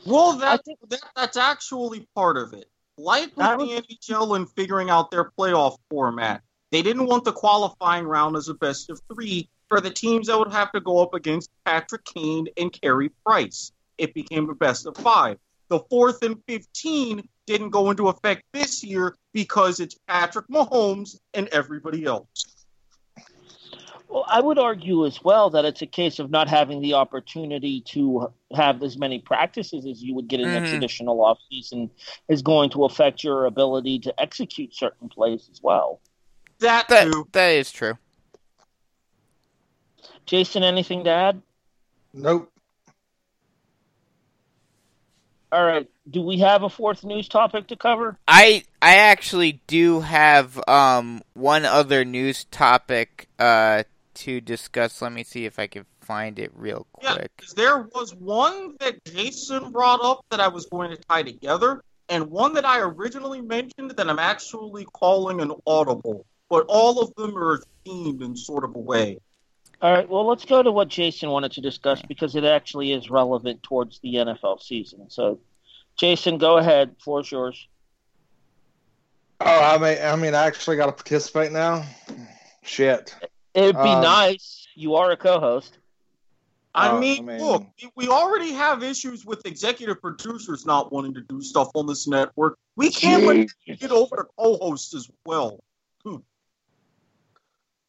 well, 0.07 0.31
I 0.37 0.39
that, 0.57 0.65
think 0.65 0.79
that 0.89 1.01
that's 1.15 1.37
actually 1.37 2.07
part 2.15 2.35
of 2.37 2.53
it. 2.53 2.65
Like 2.97 3.37
with 3.37 3.45
I 3.45 3.55
the 3.57 3.65
would- 3.65 3.85
NHL 3.87 4.35
and 4.35 4.49
figuring 4.49 4.89
out 4.89 5.11
their 5.11 5.31
playoff 5.37 5.77
format, 5.91 6.41
they 6.71 6.81
didn't 6.81 7.05
want 7.05 7.25
the 7.25 7.31
qualifying 7.31 8.05
round 8.05 8.35
as 8.35 8.49
a 8.49 8.55
best 8.55 8.89
of 8.89 8.99
three 9.13 9.47
for 9.67 9.79
the 9.79 9.91
teams 9.91 10.27
that 10.27 10.39
would 10.39 10.51
have 10.51 10.71
to 10.71 10.79
go 10.81 10.97
up 10.99 11.13
against 11.13 11.51
Patrick 11.63 12.03
Kane 12.05 12.47
and 12.57 12.73
Carey 12.73 13.09
Price. 13.23 13.71
It 13.99 14.15
became 14.15 14.49
a 14.49 14.55
best 14.55 14.87
of 14.87 14.97
five. 14.97 15.37
The 15.67 15.79
fourth 15.91 16.23
and 16.23 16.37
15 16.47 17.21
didn't 17.45 17.69
go 17.69 17.91
into 17.91 18.07
effect 18.07 18.45
this 18.51 18.83
year 18.83 19.15
because 19.31 19.79
it's 19.79 19.95
Patrick 20.07 20.47
Mahomes 20.47 21.19
and 21.35 21.47
everybody 21.49 22.05
else. 22.05 22.58
Well, 24.09 24.25
I 24.27 24.41
would 24.41 24.57
argue 24.57 25.05
as 25.05 25.23
well 25.23 25.51
that 25.51 25.65
it's 25.65 25.83
a 25.83 25.87
case 25.87 26.17
of 26.17 26.31
not 26.31 26.49
having 26.49 26.81
the 26.81 26.95
opportunity 26.95 27.81
to 27.89 28.33
have 28.55 28.81
as 28.81 28.97
many 28.97 29.19
practices 29.19 29.85
as 29.85 30.01
you 30.01 30.15
would 30.15 30.27
get 30.27 30.39
in 30.39 30.49
Mhm. 30.49 30.65
a 30.65 30.67
traditional 30.67 31.23
off 31.23 31.37
season 31.49 31.91
is 32.27 32.41
going 32.41 32.71
to 32.71 32.85
affect 32.85 33.23
your 33.23 33.45
ability 33.45 33.99
to 33.99 34.19
execute 34.19 34.73
certain 34.73 35.09
plays 35.09 35.47
as 35.51 35.61
well. 35.61 36.01
That, 36.57 36.87
That 36.89 37.11
too. 37.11 37.27
that 37.33 37.49
is 37.49 37.71
true. 37.71 37.99
Jason, 40.25 40.63
anything 40.63 41.03
to 41.03 41.11
add? 41.11 41.41
Nope. 42.11 42.51
All 45.51 45.63
right. 45.65 45.87
Do 46.09 46.21
we 46.21 46.39
have 46.39 46.63
a 46.63 46.69
fourth 46.69 47.03
news 47.03 47.27
topic 47.27 47.67
to 47.67 47.75
cover? 47.75 48.17
I 48.27 48.63
I 48.81 48.97
actually 48.97 49.61
do 49.67 49.99
have 50.01 50.59
um 50.67 51.21
one 51.33 51.65
other 51.65 52.03
news 52.05 52.45
topic 52.45 53.27
uh 53.39 53.83
to 54.19 54.41
discuss. 54.41 55.01
Let 55.01 55.11
me 55.11 55.23
see 55.23 55.45
if 55.45 55.59
I 55.59 55.67
can 55.67 55.85
find 56.01 56.39
it 56.39 56.51
real 56.55 56.87
quick. 56.93 57.03
Yeah, 57.03 57.15
quick. 57.15 57.31
'cause 57.37 57.53
there 57.53 57.87
was 57.93 58.15
one 58.15 58.75
that 58.79 59.03
Jason 59.05 59.71
brought 59.71 60.01
up 60.03 60.25
that 60.29 60.39
I 60.39 60.47
was 60.47 60.65
going 60.65 60.91
to 60.91 60.97
tie 60.97 61.23
together, 61.23 61.83
and 62.07 62.29
one 62.29 62.53
that 62.53 62.65
I 62.65 62.79
originally 62.79 63.41
mentioned 63.41 63.91
that 63.91 64.09
I'm 64.09 64.19
actually 64.19 64.85
calling 64.85 65.41
an 65.41 65.53
audible. 65.65 66.25
But 66.49 66.65
all 66.67 66.99
of 66.99 67.13
them 67.15 67.37
are 67.37 67.61
themed 67.85 68.23
in 68.23 68.35
sort 68.35 68.63
of 68.63 68.75
a 68.75 68.79
way. 68.79 69.19
All 69.81 69.93
right. 69.93 70.09
Well, 70.09 70.25
let's 70.25 70.45
go 70.45 70.63
to 70.63 70.71
what 70.71 70.87
Jason 70.87 71.29
wanted 71.29 71.51
to 71.53 71.61
discuss 71.61 72.01
because 72.01 72.35
it 72.35 72.43
actually 72.43 72.91
is 72.91 73.09
relevant 73.09 73.61
towards 73.63 73.99
the 73.99 74.15
NFL 74.15 74.57
season. 74.57 75.09
So, 75.09 75.39
Jason, 75.95 76.37
go 76.39 76.57
ahead. 76.57 76.95
Floor's 77.03 77.31
yours. 77.31 77.67
Oh, 79.41 79.45
I 79.45 79.77
mean, 79.77 80.03
I 80.03 80.15
mean, 80.15 80.35
I 80.35 80.47
actually 80.47 80.75
got 80.75 80.87
to 80.87 80.91
participate 80.91 81.51
now. 81.51 81.85
Shit. 82.63 83.15
It'd 83.53 83.75
be 83.75 83.89
Um, 83.89 84.01
nice. 84.01 84.67
You 84.75 84.95
are 84.95 85.11
a 85.11 85.17
co-host. 85.17 85.79
I 86.75 86.89
Uh, 86.89 86.99
mean, 86.99 87.19
I 87.19 87.21
mean- 87.37 87.41
look, 87.41 87.65
we 87.95 88.07
already 88.07 88.51
have 88.51 88.83
issues 88.83 89.25
with 89.25 89.45
executive 89.45 90.01
producers 90.01 90.65
not 90.65 90.91
wanting 90.91 91.15
to 91.15 91.21
do 91.21 91.41
stuff 91.41 91.69
on 91.73 91.87
this 91.87 92.07
network. 92.07 92.57
We 92.75 92.91
can't 92.91 93.23
let 93.25 93.37
it 93.65 93.79
get 93.79 93.91
over 93.91 94.15
to 94.17 94.23
co-hosts 94.37 94.93
as 94.93 95.09
well. 95.25 95.59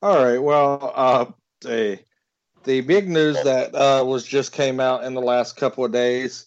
All 0.03 0.25
right. 0.25 0.39
Well, 0.39 0.93
uh, 0.95 1.27
the 1.61 1.99
the 2.65 2.81
big 2.81 3.09
news 3.09 3.43
that 3.43 3.75
uh, 3.75 4.03
was 4.05 4.25
just 4.25 4.53
came 4.53 4.81
out 4.81 5.05
in 5.05 5.13
the 5.15 5.21
last 5.21 5.57
couple 5.57 5.85
of 5.85 5.93
days 5.93 6.47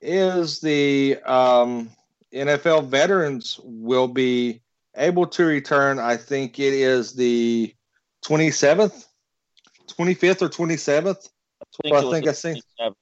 is 0.00 0.60
the 0.60 1.18
um, 1.24 1.90
NFL 2.32 2.86
veterans 2.86 3.58
will 3.64 4.06
be 4.08 4.60
able 4.96 5.26
to 5.26 5.44
return. 5.44 5.98
I 5.98 6.16
think 6.16 6.60
it 6.60 6.72
is 6.72 7.12
the 7.12 7.74
twenty 8.22 8.50
seventh, 8.50 9.06
twenty 9.86 10.14
fifth, 10.14 10.42
or 10.42 10.48
twenty 10.48 10.76
seventh. 10.76 11.28
I 11.84 11.88
it 11.88 11.92
was 11.92 12.12
think 12.14 12.26
I 12.28 12.32
seen- 12.32 12.60
27th. 12.80 12.94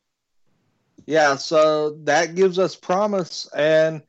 Yeah, 1.06 1.36
so 1.36 1.90
that 2.04 2.34
gives 2.34 2.58
us 2.58 2.76
promise 2.76 3.48
and 3.56 4.02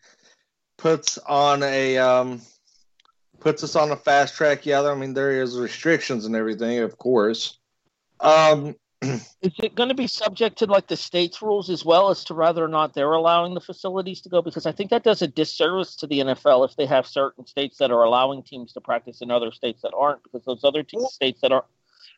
puts 0.78 1.18
on 1.20 1.64
a 1.64 1.98
um, 1.98 2.42
puts 3.40 3.64
us 3.64 3.76
on 3.76 3.92
a 3.92 3.96
fast 3.96 4.36
track. 4.36 4.66
Yeah, 4.66 4.84
I 4.84 4.96
mean 4.96 5.14
there 5.14 5.42
is 5.42 5.58
restrictions 5.58 6.26
and 6.26 6.36
everything, 6.36 6.80
of 6.80 6.98
course. 6.98 7.58
Um, 8.20 8.76
Is 9.42 9.54
it 9.64 9.74
going 9.74 9.90
to 9.90 9.96
be 9.96 10.06
subject 10.06 10.60
to 10.60 10.68
like 10.68 10.88
the 10.88 10.96
state's 10.96 11.42
rules 11.42 11.72
as 11.72 11.84
well 11.84 12.12
as 12.12 12.24
to 12.26 12.36
whether 12.36 12.64
or 12.64 12.68
not 12.68 12.94
they're 12.94 13.12
allowing 13.12 13.56
the 13.56 13.62
facilities 13.62 14.22
to 14.22 14.30
go? 14.30 14.44
Because 14.44 14.68
I 14.68 14.72
think 14.72 14.92
that 14.92 15.04
does 15.04 15.24
a 15.24 15.28
disservice 15.28 15.96
to 15.98 16.08
the 16.08 16.20
NFL 16.20 16.70
if 16.70 16.76
they 16.76 16.86
have 16.86 17.08
certain 17.08 17.48
states 17.48 17.78
that 17.80 17.90
are 17.90 18.04
allowing 18.04 18.44
teams 18.44 18.74
to 18.74 18.82
practice 18.82 19.22
and 19.22 19.32
other 19.32 19.52
states 19.52 19.82
that 19.82 19.94
aren't. 19.98 20.22
Because 20.22 20.46
those 20.46 20.64
other 20.64 20.84
te- 20.84 21.00
states 21.10 21.42
that 21.42 21.52
are 21.52 21.66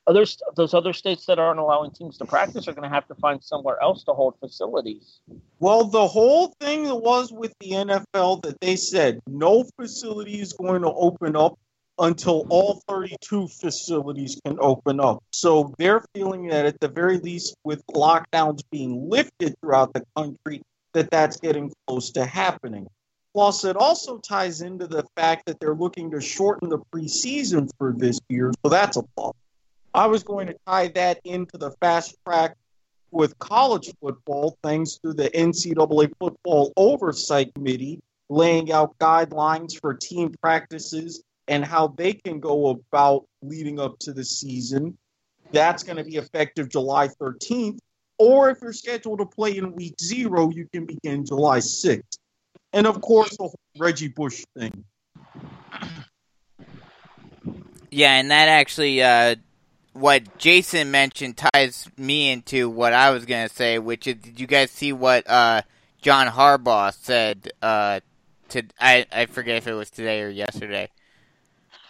others 0.08 0.38
those 0.58 0.74
other 0.74 0.92
states 0.92 1.26
that 1.28 1.40
aren't 1.40 1.60
allowing 1.60 1.92
teams 1.92 2.18
to 2.18 2.26
practice 2.26 2.68
are 2.68 2.74
going 2.74 2.90
to 2.90 2.94
have 2.94 3.08
to 3.08 3.16
find 3.16 3.42
somewhere 3.42 3.82
else 3.82 4.04
to 4.04 4.12
hold 4.12 4.38
facilities. 4.42 5.22
Well, 5.60 5.86
the 5.86 6.06
whole 6.06 6.54
thing 6.60 6.84
that 6.84 6.96
was 6.96 7.32
with 7.32 7.54
the 7.62 7.72
NFL 7.72 8.44
that 8.44 8.60
they 8.60 8.76
said 8.76 9.22
no 9.28 9.64
facility 9.80 10.42
is 10.42 10.52
going 10.52 10.82
to 10.82 10.92
open 10.92 11.38
up 11.38 11.58
until 12.00 12.46
all 12.50 12.82
32 12.88 13.48
facilities 13.48 14.40
can 14.44 14.58
open 14.60 15.00
up. 15.00 15.24
So 15.32 15.74
they're 15.78 16.04
feeling 16.14 16.48
that 16.48 16.66
at 16.66 16.80
the 16.80 16.88
very 16.88 17.20
least, 17.20 17.56
with 17.64 17.86
lockdowns 17.88 18.62
being 18.72 19.10
lifted 19.10 19.56
throughout 19.60 19.94
the 19.94 20.04
country, 20.16 20.62
that 20.94 21.10
that's 21.12 21.38
getting 21.38 21.72
close 21.88 22.12
to 22.12 22.26
happening. 22.26 22.88
Plus, 23.34 23.64
it 23.66 23.76
also 23.76 24.20
ties 24.20 24.62
into 24.62 24.86
the 24.88 25.04
fact 25.16 25.48
that 25.48 25.60
they're 25.60 25.74
looking 25.74 26.12
to 26.12 26.22
shorten 26.22 26.70
the 26.70 26.80
preseason 26.94 27.70
for 27.80 27.94
this 27.98 28.20
year, 28.30 28.52
so 28.64 28.70
that's 28.70 28.98
a 28.98 29.04
plus. 29.16 29.34
I 29.96 30.08
was 30.08 30.24
going 30.24 30.48
to 30.48 30.56
tie 30.68 30.88
that 30.90 31.20
into 31.24 31.58
the 31.58 31.72
fast 31.80 32.16
track 32.26 32.56
with 33.12 33.38
college 33.38 33.92
football, 34.02 34.58
thanks 34.64 34.98
to 35.04 35.14
the 35.14 35.30
NCAA 35.30 36.12
Football 36.20 36.74
Oversight 36.76 37.54
Committee 37.54 38.00
laying 38.30 38.72
out 38.72 38.98
guidelines 38.98 39.80
for 39.80 39.94
team 39.94 40.34
practices 40.42 41.22
and 41.48 41.64
how 41.66 41.88
they 41.88 42.14
can 42.14 42.40
go 42.40 42.70
about 42.70 43.26
leading 43.42 43.80
up 43.80 44.00
to 44.00 44.14
the 44.14 44.24
season. 44.24 44.98
That's 45.52 45.84
going 45.84 45.98
to 45.98 46.04
be 46.04 46.16
effective 46.16 46.70
July 46.70 47.10
13th. 47.10 47.80
Or 48.18 48.50
if 48.50 48.60
you're 48.62 48.74
scheduled 48.74 49.20
to 49.20 49.26
play 49.26 49.58
in 49.58 49.74
week 49.74 49.96
zero, 50.00 50.50
you 50.50 50.68
can 50.72 50.86
begin 50.86 51.26
July 51.26 51.60
6th. 51.60 52.18
And 52.72 52.88
of 52.88 53.02
course, 53.02 53.32
the 53.38 53.44
whole 53.44 53.60
Reggie 53.78 54.08
Bush 54.08 54.44
thing. 54.58 54.84
Yeah, 57.92 58.14
and 58.14 58.32
that 58.32 58.48
actually, 58.48 59.04
uh, 59.04 59.36
what 59.94 60.40
Jason 60.40 60.90
mentioned 60.90 61.38
ties 61.38 61.88
me 61.98 62.32
into 62.32 62.70
what 62.70 62.94
I 62.94 63.12
was 63.12 63.26
gonna 63.26 63.50
say, 63.50 63.78
which 63.78 64.08
is, 64.08 64.16
did 64.16 64.40
you 64.40 64.48
guys 64.48 64.72
see 64.72 64.92
what 64.92 65.30
uh, 65.30 65.62
John 66.02 66.28
Harbaugh 66.28 66.94
said? 66.94 67.52
Uh, 67.62 68.00
to 68.50 68.64
I 68.80 69.06
I 69.12 69.26
forget 69.28 69.58
if 69.58 69.68
it 69.68 69.74
was 69.74 69.92
today 69.92 70.22
or 70.22 70.30
yesterday. 70.30 70.90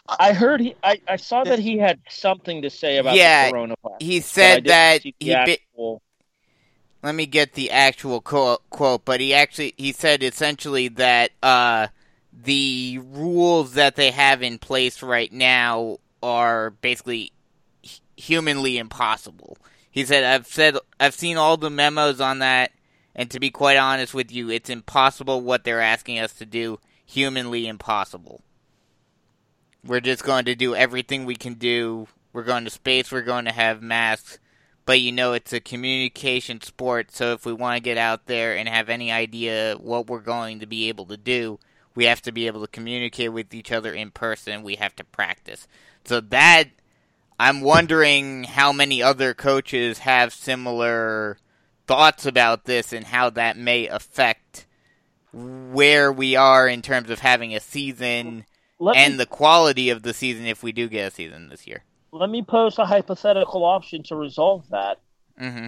I 0.07 0.33
heard 0.33 0.59
he. 0.59 0.75
I, 0.83 0.99
I 1.07 1.15
saw 1.15 1.43
that 1.45 1.59
he 1.59 1.77
had 1.77 1.99
something 2.09 2.61
to 2.63 2.69
say 2.69 2.97
about 2.97 3.15
Yeah, 3.15 3.49
the 3.49 3.53
coronavirus. 3.57 4.01
He 4.01 4.19
said 4.19 4.65
that 4.65 5.01
he. 5.01 5.13
Bi- 5.19 5.57
let 7.01 7.15
me 7.15 7.25
get 7.25 7.53
the 7.53 7.71
actual 7.71 8.21
quote, 8.21 8.67
quote 8.69 9.05
but 9.05 9.19
he 9.19 9.33
actually 9.33 9.73
he 9.77 9.91
said 9.91 10.23
essentially 10.23 10.87
that 10.87 11.31
uh, 11.41 11.87
the 12.31 12.99
rules 13.03 13.73
that 13.73 13.95
they 13.95 14.11
have 14.11 14.41
in 14.41 14.57
place 14.57 15.03
right 15.03 15.31
now 15.31 15.97
are 16.21 16.71
basically 16.71 17.31
humanly 18.15 18.77
impossible. 18.77 19.57
He 19.91 20.05
said 20.05 20.23
I've 20.23 20.47
said 20.47 20.77
I've 20.99 21.13
seen 21.13 21.37
all 21.37 21.57
the 21.57 21.69
memos 21.69 22.21
on 22.21 22.39
that 22.39 22.71
and 23.15 23.29
to 23.31 23.39
be 23.39 23.51
quite 23.51 23.77
honest 23.77 24.13
with 24.13 24.31
you 24.31 24.49
it's 24.49 24.69
impossible 24.69 25.41
what 25.41 25.63
they're 25.65 25.81
asking 25.81 26.19
us 26.19 26.33
to 26.35 26.45
do 26.45 26.79
humanly 27.05 27.67
impossible. 27.67 28.41
We're 29.85 29.99
just 29.99 30.23
going 30.23 30.45
to 30.45 30.55
do 30.55 30.75
everything 30.75 31.25
we 31.25 31.35
can 31.35 31.55
do. 31.55 32.07
We're 32.31 32.43
going 32.43 32.63
to 32.63 32.69
space, 32.69 33.11
we're 33.11 33.21
going 33.21 33.45
to 33.45 33.51
have 33.51 33.81
masks. 33.81 34.39
But 34.85 34.99
you 34.99 35.13
know 35.13 35.33
it's 35.33 35.53
a 35.53 35.61
communication 35.61 36.59
sport. 36.61 37.11
So 37.11 37.31
if 37.31 37.45
we 37.45 37.53
want 37.53 37.77
to 37.77 37.83
get 37.83 37.97
out 37.97 38.25
there 38.25 38.55
and 38.55 38.67
have 38.67 38.89
any 38.89 39.11
idea 39.11 39.75
what 39.79 40.07
we're 40.07 40.19
going 40.19 40.59
to 40.59 40.65
be 40.65 40.89
able 40.89 41.05
to 41.05 41.17
do 41.17 41.59
we 41.95 42.05
have 42.05 42.21
to 42.23 42.31
be 42.31 42.47
able 42.47 42.61
to 42.61 42.67
communicate 42.67 43.31
with 43.31 43.53
each 43.53 43.71
other 43.71 43.93
in 43.93 44.11
person. 44.11 44.63
We 44.63 44.75
have 44.75 44.95
to 44.97 45.03
practice. 45.03 45.67
So 46.05 46.19
that 46.21 46.65
i'm 47.39 47.61
wondering 47.61 48.43
how 48.43 48.71
many 48.71 49.01
other 49.01 49.33
coaches 49.33 49.99
have 49.99 50.31
similar 50.31 51.37
thoughts 51.87 52.27
about 52.27 52.65
this 52.65 52.93
and 52.93 53.07
how 53.07 53.31
that 53.31 53.57
may 53.57 53.87
affect 53.87 54.67
where 55.33 56.11
we 56.11 56.35
are 56.35 56.67
in 56.67 56.83
terms 56.83 57.09
of 57.09 57.19
having 57.19 57.55
a 57.55 57.59
season 57.59 58.45
Let 58.83 58.97
and 58.97 59.13
me, 59.13 59.17
the 59.17 59.25
quality 59.25 59.89
of 59.89 60.03
the 60.03 60.13
season 60.13 60.45
if 60.45 60.61
we 60.61 60.71
do 60.71 60.87
get 60.87 61.07
a 61.07 61.11
season 61.11 61.49
this 61.49 61.65
year 61.65 61.83
let 62.13 62.29
me 62.29 62.43
pose 62.43 62.77
a 62.77 62.85
hypothetical 62.85 63.65
option 63.65 64.03
to 64.03 64.15
resolve 64.15 64.63
that. 64.69 64.99
hmm 65.37 65.67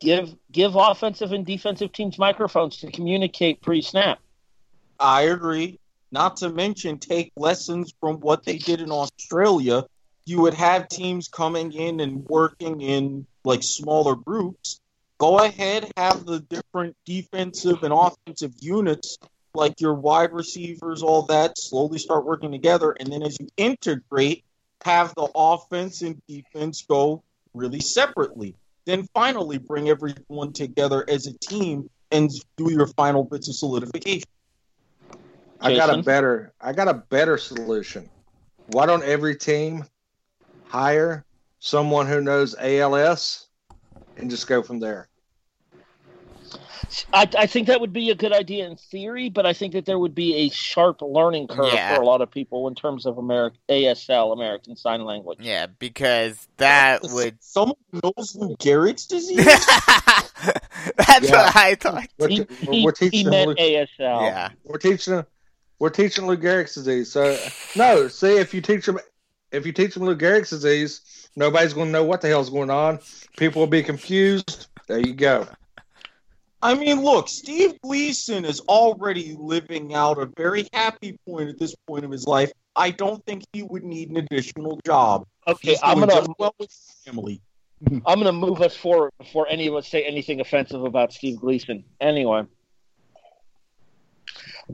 Give 0.00 0.34
give 0.50 0.76
offensive 0.76 1.32
and 1.32 1.44
defensive 1.44 1.92
teams 1.92 2.18
microphones 2.18 2.78
to 2.78 2.90
communicate 2.90 3.60
pre-snap. 3.60 4.18
I 4.98 5.22
agree. 5.22 5.78
Not 6.10 6.38
to 6.38 6.48
mention, 6.48 6.98
take 6.98 7.32
lessons 7.36 7.92
from 8.00 8.16
what 8.20 8.44
they 8.44 8.56
did 8.56 8.80
in 8.80 8.90
Australia. 8.90 9.84
You 10.24 10.40
would 10.40 10.54
have 10.54 10.88
teams 10.88 11.28
coming 11.28 11.72
in 11.72 12.00
and 12.00 12.24
working 12.24 12.80
in 12.80 13.26
like 13.44 13.62
smaller 13.62 14.16
groups. 14.16 14.80
Go 15.18 15.40
ahead, 15.40 15.92
have 15.98 16.24
the 16.24 16.40
different 16.40 16.96
defensive 17.04 17.82
and 17.82 17.92
offensive 17.92 18.54
units, 18.58 19.18
like 19.54 19.80
your 19.80 19.94
wide 19.94 20.32
receivers, 20.32 21.02
all 21.02 21.22
that, 21.22 21.58
slowly 21.58 21.98
start 21.98 22.24
working 22.24 22.52
together. 22.52 22.92
And 22.92 23.12
then 23.12 23.22
as 23.22 23.38
you 23.40 23.48
integrate, 23.56 24.44
have 24.84 25.14
the 25.14 25.28
offense 25.34 26.02
and 26.02 26.20
defense 26.26 26.84
go 26.88 27.22
really 27.54 27.80
separately. 27.80 28.54
Then 28.86 29.06
finally 29.14 29.58
bring 29.58 29.88
everyone 29.88 30.52
together 30.52 31.04
as 31.08 31.26
a 31.26 31.32
team 31.38 31.90
and 32.10 32.30
do 32.56 32.72
your 32.72 32.86
final 32.86 33.24
bits 33.24 33.48
of 33.48 33.54
solidification. 33.54 34.24
I 35.60 35.76
got 35.76 35.90
a 35.96 36.02
better 36.02 36.52
I 36.60 36.72
got 36.72 36.88
a 36.88 36.94
better 36.94 37.36
solution. 37.36 38.08
Why 38.68 38.86
don't 38.86 39.02
every 39.02 39.36
team 39.36 39.84
hire 40.64 41.24
someone 41.58 42.06
who 42.06 42.20
knows 42.22 42.54
ALS 42.58 43.48
and 44.16 44.30
just 44.30 44.46
go 44.46 44.62
from 44.62 44.80
there? 44.80 45.09
I, 47.12 47.28
I 47.38 47.46
think 47.46 47.66
that 47.68 47.80
would 47.80 47.92
be 47.92 48.10
a 48.10 48.14
good 48.14 48.32
idea 48.32 48.66
in 48.68 48.76
theory, 48.76 49.28
but 49.28 49.46
I 49.46 49.52
think 49.52 49.72
that 49.74 49.86
there 49.86 49.98
would 49.98 50.14
be 50.14 50.34
a 50.34 50.48
sharp 50.50 51.02
learning 51.02 51.48
curve 51.48 51.72
Yeah. 51.72 51.94
for 51.94 52.02
a 52.02 52.04
lot 52.04 52.20
of 52.20 52.30
people 52.30 52.68
in 52.68 52.74
terms 52.74 53.06
of 53.06 53.16
Ameri- 53.16 53.52
ASL, 53.68 54.32
American 54.32 54.76
Sign 54.76 55.04
Language. 55.04 55.38
Yeah, 55.40 55.66
because 55.66 56.48
that 56.56 57.02
would. 57.04 57.36
Someone 57.42 57.76
knows 57.92 58.34
Lou 58.34 58.56
Gehrig's 58.56 59.06
disease? 59.06 59.36
That's 60.96 61.28
Yeah. 61.28 61.44
what 61.44 61.56
I 61.56 61.74
thought. 61.74 62.08
We're, 62.18 62.28
He, 62.28 62.46
he, 62.60 62.84
we're 62.84 62.92
he 62.98 63.10
teaching 63.10 63.30
meant 63.30 63.48
Lou, 63.48 63.54
ASL. 63.56 63.86
Yeah, 63.98 64.48
we're 64.64 64.78
teaching 64.78 65.14
them 65.16 65.26
we're 65.78 65.90
teaching 65.90 66.26
Lou 66.26 66.36
Gehrig's 66.36 66.74
disease. 66.74 67.10
So 67.10 67.36
no, 67.74 68.06
see 68.08 68.36
if 68.36 68.52
you 68.54 68.60
teach 68.60 68.86
them 68.86 68.98
if 69.50 69.66
you 69.66 69.72
teach 69.72 69.94
them 69.94 70.04
Lou 70.04 70.14
Gehrig's 70.16 70.50
disease, 70.50 71.28
nobody's 71.36 71.72
going 71.72 71.86
to 71.88 71.92
know 71.92 72.04
what 72.04 72.20
the 72.20 72.28
hell's 72.28 72.50
going 72.50 72.70
on. 72.70 73.00
People 73.36 73.60
will 73.60 73.66
be 73.66 73.82
confused. 73.82 74.68
There 74.86 75.00
you 75.00 75.14
go. 75.14 75.46
I 76.62 76.74
mean, 76.74 77.02
look, 77.02 77.28
Steve 77.28 77.80
Gleason 77.80 78.44
is 78.44 78.60
already 78.60 79.34
living 79.38 79.94
out 79.94 80.18
a 80.18 80.26
very 80.36 80.68
happy 80.72 81.18
point 81.26 81.48
at 81.48 81.58
this 81.58 81.74
point 81.86 82.04
of 82.04 82.10
his 82.10 82.26
life. 82.26 82.52
I 82.76 82.90
don't 82.90 83.24
think 83.24 83.44
he 83.52 83.62
would 83.62 83.82
need 83.82 84.10
an 84.10 84.18
additional 84.18 84.78
job. 84.84 85.26
Okay, 85.48 85.70
He's 85.70 85.80
I'm 85.82 85.96
doing 85.96 86.08
gonna 86.08 86.20
just 86.20 86.38
well 86.38 86.54
with 86.58 86.70
family. 87.04 87.40
I'm 88.06 88.18
gonna 88.18 88.32
move 88.32 88.60
us 88.60 88.76
forward 88.76 89.12
before 89.18 89.46
any 89.48 89.66
of 89.68 89.74
us 89.74 89.88
say 89.88 90.04
anything 90.04 90.40
offensive 90.40 90.84
about 90.84 91.12
Steve 91.12 91.40
Gleason. 91.40 91.82
Anyway, 92.00 92.44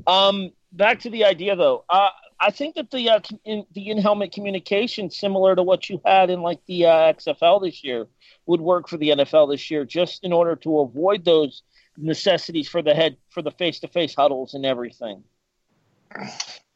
um, 0.07 0.51
back 0.73 1.01
to 1.01 1.11
the 1.11 1.25
idea 1.25 1.55
though. 1.55 1.85
Uh, 1.89 2.09
I 2.39 2.51
think 2.51 2.75
that 2.75 2.91
the 2.91 3.09
uh, 3.11 3.21
in, 3.45 3.65
the 3.73 3.91
in 3.91 3.99
helmet 3.99 4.33
communication, 4.33 5.11
similar 5.11 5.55
to 5.55 5.63
what 5.63 5.89
you 5.89 6.01
had 6.05 6.31
in 6.31 6.43
like 6.43 6.59
the 6.67 6.87
uh, 6.87 7.13
XFL 7.13 7.63
this 7.63 7.83
year, 7.83 8.09
would 8.47 8.61
work 8.61 8.89
for 8.89 8.97
the 8.97 9.11
NFL 9.11 9.53
this 9.53 9.71
year, 9.71 9.85
just 9.85 10.25
in 10.25 10.33
order 10.33 10.57
to 10.57 10.81
avoid 10.81 11.25
those 11.25 11.63
necessities 11.97 12.69
for 12.69 12.83
the 12.83 12.95
head 12.95 13.17
for 13.31 13.43
the 13.43 13.51
face 13.51 13.81
to 13.81 13.89
face 13.89 14.15
huddles 14.15 14.55
and 14.55 14.65
everything. 14.67 15.23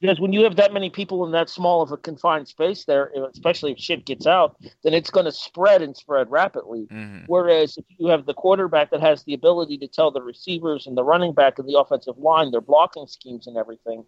Because 0.00 0.18
when 0.18 0.32
you 0.32 0.44
have 0.44 0.56
that 0.56 0.72
many 0.72 0.88
people 0.88 1.26
in 1.26 1.32
that 1.32 1.50
small 1.50 1.82
of 1.82 1.92
a 1.92 1.96
confined 1.98 2.48
space 2.48 2.86
there, 2.86 3.12
especially 3.32 3.72
if 3.72 3.78
shit 3.78 4.06
gets 4.06 4.26
out, 4.26 4.56
then 4.82 4.94
it's 4.94 5.10
going 5.10 5.26
to 5.26 5.32
spread 5.32 5.82
and 5.82 5.94
spread 5.94 6.30
rapidly. 6.30 6.86
Mhm. 6.90 7.24
Whereas 7.26 7.76
if 7.76 7.84
you 7.98 8.06
have 8.06 8.24
the 8.24 8.32
quarterback 8.32 8.90
that 8.90 9.02
has 9.02 9.22
the 9.24 9.34
ability 9.34 9.76
to 9.76 9.86
tell 9.86 10.10
the 10.10 10.22
receivers 10.22 10.86
and 10.86 10.96
the 10.96 11.04
running 11.04 11.34
back 11.34 11.58
and 11.58 11.68
the 11.68 11.78
offensive 11.78 12.16
line 12.16 12.50
their 12.50 12.62
blocking 12.62 13.06
schemes 13.06 13.46
and 13.46 13.58
everything, 13.58 14.06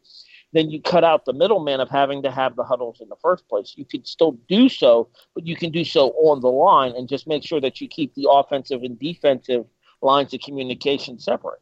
then 0.52 0.70
you 0.70 0.80
cut 0.80 1.04
out 1.04 1.26
the 1.26 1.34
middleman 1.34 1.80
of 1.80 1.90
having 1.90 2.22
to 2.22 2.30
have 2.30 2.56
the 2.56 2.64
huddles 2.64 3.02
in 3.02 3.10
the 3.10 3.16
first 3.16 3.46
place. 3.48 3.74
You 3.76 3.84
can 3.84 4.02
still 4.06 4.32
do 4.48 4.70
so, 4.70 5.08
but 5.34 5.46
you 5.46 5.56
can 5.56 5.70
do 5.70 5.84
so 5.84 6.08
on 6.12 6.40
the 6.40 6.50
line 6.50 6.94
and 6.96 7.06
just 7.06 7.26
make 7.26 7.44
sure 7.44 7.60
that 7.60 7.82
you 7.82 7.88
keep 7.88 8.14
the 8.14 8.28
offensive 8.30 8.82
and 8.82 8.98
defensive 8.98 9.66
lines 10.02 10.34
of 10.34 10.40
communication 10.40 11.18
separate. 11.18 11.60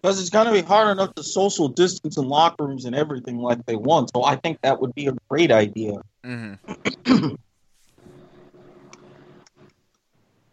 Because 0.00 0.20
it's 0.20 0.30
going 0.30 0.46
to 0.46 0.52
be 0.52 0.60
hard 0.60 0.90
enough 0.90 1.14
to 1.14 1.22
social 1.22 1.68
distance 1.68 2.18
in 2.18 2.28
locker 2.28 2.66
rooms 2.66 2.84
and 2.84 2.94
everything 2.94 3.38
like 3.38 3.64
they 3.66 3.76
want. 3.76 4.10
So 4.14 4.22
I 4.22 4.36
think 4.36 4.60
that 4.62 4.80
would 4.80 4.94
be 4.94 5.06
a 5.06 5.14
great 5.30 5.50
idea. 5.50 6.00
Mhm. 6.24 6.58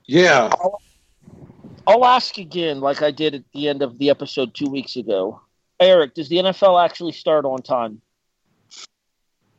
Yeah. 0.05 0.53
I'll 1.87 2.03
ask 2.03 2.37
again, 2.37 2.81
like 2.81 3.01
I 3.01 3.11
did 3.11 3.33
at 3.33 3.43
the 3.53 3.69
end 3.69 3.81
of 3.81 3.97
the 3.97 4.09
episode 4.09 4.53
two 4.53 4.69
weeks 4.69 4.97
ago. 4.97 5.39
Eric, 5.79 6.15
does 6.15 6.27
the 6.27 6.35
NFL 6.37 6.83
actually 6.83 7.13
start 7.13 7.45
on 7.45 7.61
time? 7.61 8.01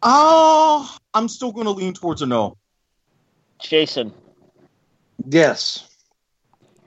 Oh, 0.02 0.94
I'm 1.14 1.28
still 1.28 1.52
going 1.52 1.64
to 1.64 1.70
lean 1.72 1.94
towards 1.94 2.20
a 2.20 2.26
no. 2.26 2.58
Jason, 3.60 4.12
Yes. 5.26 5.88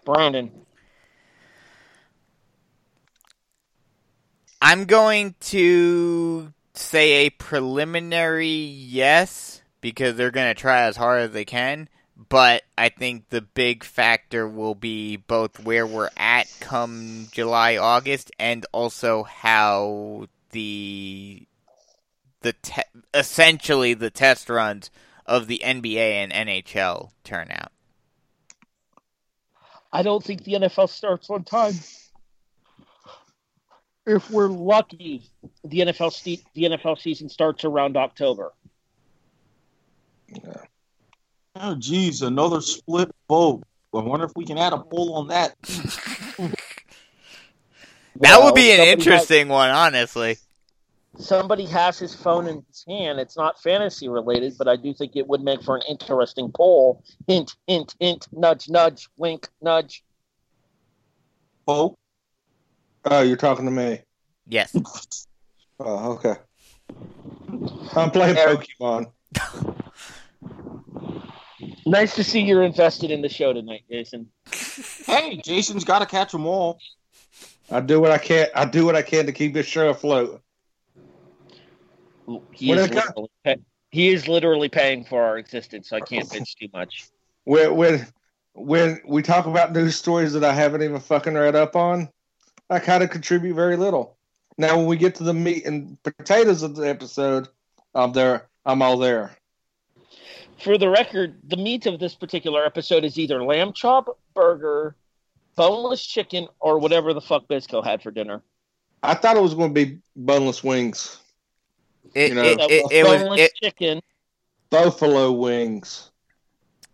Brandon, 0.04 0.52
I'm 4.68 4.86
going 4.86 5.36
to 5.42 6.52
say 6.74 7.28
a 7.28 7.30
preliminary 7.30 8.48
yes 8.48 9.62
because 9.80 10.16
they're 10.16 10.32
going 10.32 10.48
to 10.48 10.60
try 10.60 10.86
as 10.86 10.98
hard 10.98 11.22
as 11.22 11.32
they 11.34 11.46
can. 11.46 11.88
But 12.18 12.64
I 12.76 12.90
think 12.90 13.30
the 13.30 13.42
big 13.42 13.84
factor 13.84 14.48
will 14.48 14.74
be 14.74 15.18
both 15.18 15.64
where 15.64 15.86
we're 15.86 16.10
at 16.18 16.48
come 16.62 17.28
July, 17.32 17.78
August, 17.78 18.32
and 18.40 18.66
also 18.72 19.22
how 19.22 20.26
the 20.50 21.46
the 22.42 22.54
te- 22.54 22.82
essentially 23.14 23.94
the 23.94 24.10
test 24.10 24.50
runs 24.50 24.90
of 25.28 25.46
the 25.46 25.62
NBA 25.64 25.96
and 25.96 26.32
NHL 26.32 27.12
turn 27.24 27.50
out. 27.52 27.72
I 29.94 30.02
don't 30.02 30.24
think 30.24 30.44
the 30.44 30.54
NFL 30.54 30.90
starts 30.90 31.30
on 31.30 31.44
time. 31.44 31.76
If 34.06 34.30
we're 34.30 34.48
lucky, 34.48 35.24
the 35.64 35.80
NFL 35.80 36.14
ste- 36.14 36.46
the 36.54 36.64
NFL 36.64 37.00
season 37.00 37.30
starts 37.30 37.66
around 37.66 37.98
October. 37.98 38.54
Oh, 41.56 41.76
geez, 41.76 42.22
another 42.22 42.62
split 42.62 43.10
vote. 43.28 43.64
I 43.94 44.00
wonder 44.00 44.26
if 44.26 44.34
we 44.36 44.46
can 44.46 44.58
add 44.58 44.74
a 44.74 44.80
poll 44.80 45.16
on 45.16 45.28
that. 45.30 45.56
That 48.18 48.42
would 48.44 48.56
be 48.56 48.72
an 48.72 48.78
somebody 48.78 48.92
interesting 48.92 49.50
one, 49.50 49.70
honestly. 49.70 50.38
Somebody 51.18 51.66
has 51.66 51.98
his 52.00 52.16
phone 52.16 52.48
in 52.48 52.64
his 52.68 52.86
hand. 52.88 53.20
It's 53.20 53.38
not 53.38 53.62
fantasy 53.62 54.10
related, 54.10 54.58
but 54.58 54.68
I 54.68 54.76
do 54.76 54.94
think 54.94 55.16
it 55.16 55.28
would 55.28 55.42
make 55.42 55.62
for 55.64 55.76
an 55.76 55.84
interesting 55.88 56.52
poll. 56.52 57.04
Hint, 57.28 57.56
hint, 57.68 57.96
hint. 58.00 58.28
Nudge, 58.32 58.70
nudge. 58.70 59.10
Wink, 59.18 59.48
nudge. 59.62 60.04
Vote. 61.66 61.98
Oh, 63.06 63.22
you're 63.22 63.38
talking 63.38 63.66
to 63.66 63.72
me. 63.72 64.02
Yes. 64.48 64.76
Oh, 65.78 66.14
okay. 66.14 66.36
I'm 67.98 68.10
playing 68.10 68.38
Eric. 68.38 68.66
Pokemon. 68.80 69.12
Nice 71.86 72.16
to 72.16 72.24
see 72.24 72.40
you're 72.40 72.64
invested 72.64 73.12
in 73.12 73.22
the 73.22 73.28
show 73.28 73.52
tonight, 73.52 73.84
Jason. 73.92 74.28
Hey, 75.06 75.36
Jason's 75.44 75.84
got 75.84 76.00
to 76.00 76.06
catch 76.06 76.32
them 76.32 76.46
all. 76.46 76.80
I 77.70 77.82
do 77.82 78.00
what 78.00 78.12
I 78.12 78.18
can. 78.18 78.48
I 78.56 78.64
do 78.66 78.86
what 78.86 78.96
I 78.96 79.02
can 79.02 79.26
to 79.26 79.32
keep 79.34 79.54
this 79.54 79.66
show 79.68 79.90
afloat. 79.90 80.42
He 82.54 82.70
When 82.70 82.80
is, 82.80 82.86
it 82.86 82.92
got- 82.94 83.08
literally 83.10 83.30
pay- 83.44 83.58
he 83.92 84.10
is 84.14 84.28
literally 84.30 84.70
paying 84.70 85.04
for 85.04 85.22
our 85.22 85.38
existence, 85.38 85.90
so 85.90 85.98
I 85.98 86.02
can't 86.02 86.28
bitch 86.30 86.56
too 86.60 86.70
much. 86.74 87.08
When 87.44 87.76
when 87.76 88.08
when 88.54 89.02
we 89.06 89.22
talk 89.22 89.46
about 89.46 89.74
news 89.74 89.96
stories 89.98 90.32
that 90.34 90.44
I 90.46 90.54
haven't 90.54 90.82
even 90.84 91.00
fucking 91.02 91.34
read 91.34 91.56
up 91.56 91.76
on, 91.76 92.08
I 92.70 92.80
kind 92.80 93.04
of 93.04 93.10
contribute 93.10 93.54
very 93.56 93.78
little. 93.78 94.18
Now, 94.58 94.78
when 94.78 94.86
we 94.88 94.98
get 94.98 95.16
to 95.16 95.24
the 95.24 95.34
meat 95.34 95.66
and 95.66 96.02
potatoes 96.04 96.64
of 96.64 96.76
the 96.76 96.88
episode, 96.88 97.48
I'm 97.94 98.14
there. 98.14 98.48
I'm 98.66 98.82
all 98.82 98.98
there. 98.98 99.36
For 100.60 100.78
the 100.78 100.90
record, 100.90 101.36
the 101.48 101.58
meat 101.58 101.86
of 101.86 102.00
this 102.00 102.16
particular 102.16 102.66
episode 102.66 103.04
is 103.04 103.20
either 103.20 103.44
lamb 103.44 103.74
chop, 103.74 104.18
burger, 104.34 104.96
boneless 105.56 106.06
chicken, 106.06 106.48
or 106.60 106.80
whatever 106.80 107.14
the 107.14 107.22
fuck 107.22 107.48
Bisco 107.48 107.82
had 107.82 108.02
for 108.02 108.12
dinner. 108.12 108.42
I 109.04 109.14
thought 109.14 109.36
it 109.38 109.44
was 109.44 109.54
going 109.54 109.74
to 109.76 109.86
be 109.86 110.00
boneless 110.16 110.64
wings, 110.64 111.20
It, 112.16 112.30
You 112.30 112.36
know, 112.36 112.44
it, 112.44 112.58
That 112.58 112.72
it, 112.72 112.84
was 112.84 112.92
it 112.92 113.04
was 113.04 113.22
boneless 113.22 113.42
it 113.42 113.52
chicken. 113.62 114.02
buffalo 114.70 115.32
wings. 115.34 116.10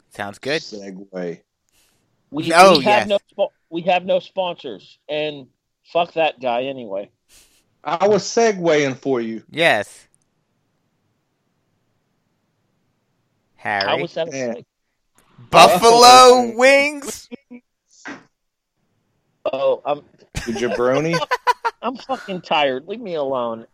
sounds 0.09 0.39
good. 0.39 0.61
Segue. 0.61 1.41
We, 2.31 2.53
Oh, 2.53 2.79
we 2.79 2.83
have 2.85 3.07
yes. 3.07 3.19
no 3.37 3.49
we 3.69 3.81
have 3.83 4.03
no 4.05 4.19
sponsors, 4.19 4.97
and 5.07 5.47
fuck 5.91 6.13
that 6.13 6.39
guy 6.39 6.63
anyway. 6.63 7.09
I 7.83 8.07
was 8.07 8.23
segueing 8.23 8.97
for 8.97 9.21
you. 9.21 9.43
Yes. 9.49 10.07
Harry. 13.55 13.87
How 13.87 13.97
was 13.99 14.13
that? 14.13 14.33
a 14.33 14.37
Yeah. 14.37 14.53
Buffalo 15.49 15.91
oh, 15.93 16.49
Buffalo 16.49 16.57
wings? 16.57 17.29
Oh, 19.51 19.81
I'm 19.85 20.01
The 20.33 20.53
jabroni. 20.53 21.17
I'm 21.81 21.97
fucking 21.97 22.41
tired. 22.41 22.87
Leave 22.87 23.01
me 23.01 23.15
alone. 23.15 23.65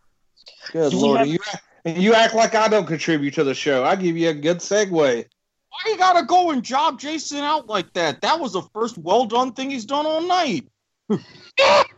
Good 0.72 0.92
Do 0.92 0.98
lord, 0.98 1.18
have- 1.18 1.28
you 1.28 1.38
you 1.84 2.14
act 2.14 2.34
like 2.34 2.54
I 2.54 2.68
don't 2.68 2.86
contribute 2.86 3.34
to 3.34 3.44
the 3.44 3.54
show. 3.54 3.84
I 3.84 3.96
give 3.96 4.16
you 4.16 4.30
a 4.30 4.34
good 4.34 4.58
segue. 4.58 4.90
Why 4.90 5.90
you 5.90 5.98
gotta 5.98 6.26
go 6.26 6.50
and 6.50 6.62
job 6.62 6.98
Jason 6.98 7.38
out 7.38 7.66
like 7.66 7.92
that? 7.94 8.22
That 8.22 8.40
was 8.40 8.54
the 8.54 8.62
first 8.74 8.98
well 8.98 9.26
done 9.26 9.52
thing 9.52 9.70
he's 9.70 9.84
done 9.84 10.06
all 10.06 10.22
night. 10.22 10.68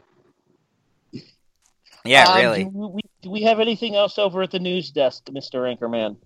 Yeah, 2.05 2.29
Um, 2.29 2.37
really. 2.41 2.65
Do 2.65 2.71
we, 2.71 3.01
do 3.23 3.31
we 3.31 3.43
have 3.43 3.61
anything 3.61 3.95
else 3.95 4.19
over 4.19 4.43
at 4.43 4.51
the 4.51 4.59
news 4.59 4.91
desk, 4.91 5.29
Mister 5.31 5.63
Anchorman? 5.63 6.17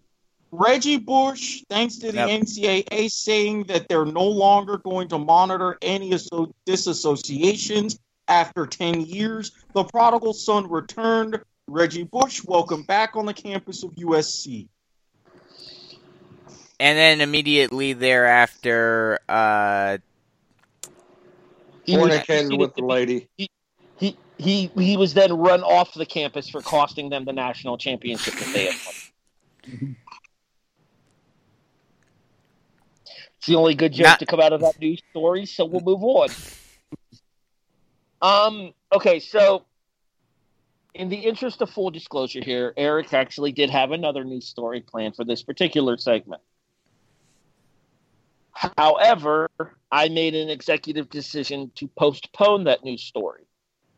Reggie 0.53 0.99
Bush, 0.99 1.65
thanks 1.69 1.97
to 1.97 2.13
the 2.13 2.19
Yep. 2.19 2.29
NCAA, 2.29 3.11
saying 3.11 3.65
that 3.65 3.89
they're 3.89 4.05
no 4.05 4.25
longer 4.25 4.79
going 4.79 5.09
to 5.09 5.19
monitor 5.19 5.77
any 5.83 6.13
asso- 6.15 6.55
disassociations 6.65 7.99
after 8.29 8.65
10 8.67 9.01
years. 9.01 9.51
The 9.75 9.83
prodigal 9.85 10.33
son 10.33 10.71
returned. 10.71 11.41
Reggie 11.67 12.05
Bush, 12.05 12.45
welcome 12.45 12.83
back 12.85 13.17
on 13.17 13.27
the 13.27 13.35
campus 13.35 13.83
of 13.83 13.91
USC. 13.97 14.69
And 16.79 16.99
then 16.99 17.21
immediately 17.21 17.93
thereafter, 17.93 19.19
uh, 19.29 19.99
He 21.85 21.97
was 21.97 22.13
Fornicated 22.13 22.59
with 22.59 22.75
the 22.75 22.85
lady. 22.85 23.29
He 23.37 23.49
he 24.39 24.71
he 24.77 24.97
was 24.97 25.15
then 25.15 25.33
run 25.33 25.63
off 25.63 25.95
the 25.95 26.07
campus 26.07 26.49
for 26.49 26.61
costing 26.61 27.11
them 27.11 27.25
the 27.25 27.33
national 27.33 27.79
championship 27.79 28.35
that 28.35 28.53
they 28.53 28.67
had 28.67 28.75
won. 28.85 29.97
It's 33.39 33.47
the 33.47 33.57
only 33.57 33.75
good 33.75 33.93
joke 33.93 34.07
Not- 34.07 34.19
to 34.21 34.27
come 34.27 34.41
out 34.41 34.53
of 34.53 34.61
that 34.63 34.81
news 34.81 35.03
story, 35.11 35.47
so 35.47 35.65
we'll 35.65 35.83
move 35.83 36.03
on. 36.03 36.29
Um. 38.23 38.73
Okay, 38.93 39.21
so 39.21 39.67
in 40.95 41.09
the 41.09 41.17
interest 41.17 41.61
of 41.61 41.69
full 41.71 41.91
disclosure 41.91 42.41
here, 42.43 42.73
Eric 42.77 43.13
actually 43.13 43.53
did 43.53 43.69
have 43.69 43.91
another 43.91 44.25
news 44.25 44.47
story 44.47 44.81
planned 44.81 45.17
for 45.17 45.25
this 45.25 45.43
particular 45.43 45.97
segment. 45.99 46.41
However, 48.79 49.51
I 49.91 50.09
made 50.09 50.35
an 50.35 50.49
executive 50.49 51.11
decision 51.11 51.73
to 51.75 51.89
postpone 51.89 52.65
that 52.65 52.85
news 52.85 53.03
story. 53.03 53.43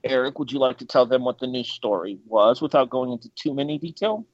Eric, 0.06 0.38
would 0.38 0.52
you 0.52 0.58
like 0.58 0.78
to 0.78 0.86
tell 0.86 1.06
them 1.06 1.24
what 1.24 1.38
the 1.38 1.46
news 1.46 1.70
story 1.70 2.18
was 2.26 2.62
without 2.62 2.90
going 2.90 3.12
into 3.12 3.28
too 3.30 3.54
many 3.54 3.78
detail? 3.78 4.26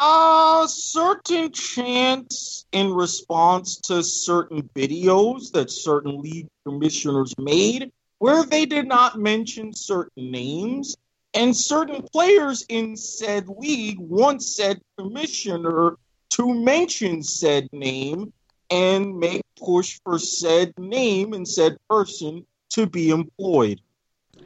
A 0.00 0.64
certain 0.68 1.52
chance 1.52 2.66
in 2.72 2.92
response 2.92 3.76
to 3.82 4.02
certain 4.02 4.62
videos 4.74 5.52
that 5.52 5.70
certain 5.70 6.20
league 6.20 6.48
commissioners 6.66 7.34
made 7.38 7.92
where 8.18 8.44
they 8.44 8.66
did 8.66 8.88
not 8.88 9.18
mention 9.18 9.74
certain 9.74 10.30
names 10.30 10.96
And 11.34 11.56
certain 11.56 12.02
players 12.12 12.64
in 12.68 12.96
said 12.96 13.48
league 13.48 13.98
want 13.98 14.42
said 14.42 14.80
commissioner 14.98 15.96
to 16.30 16.54
mention 16.54 17.22
said 17.22 17.68
name 17.72 18.32
and 18.70 19.18
make 19.18 19.42
push 19.58 19.98
for 20.04 20.18
said 20.18 20.74
name 20.78 21.32
and 21.32 21.48
said 21.48 21.78
person 21.88 22.46
to 22.70 22.86
be 22.86 23.10
employed. 23.10 23.80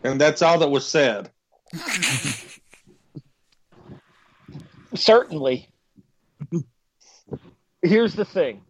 And 0.06 0.20
that's 0.20 0.42
all 0.42 0.58
that 0.58 0.70
was 0.70 0.86
said. 0.86 1.30
Certainly. 4.94 5.68
Here's 7.82 8.14
the 8.14 8.24
thing. 8.24 8.62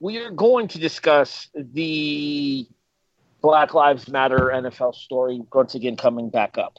We 0.00 0.18
are 0.18 0.30
going 0.30 0.68
to 0.68 0.78
discuss 0.78 1.48
the 1.54 2.66
Black 3.42 3.74
Lives 3.74 4.08
Matter 4.08 4.50
NFL 4.52 4.94
story 4.94 5.40
once 5.52 5.74
again 5.74 5.96
coming 5.96 6.30
back 6.30 6.58
up. 6.58 6.78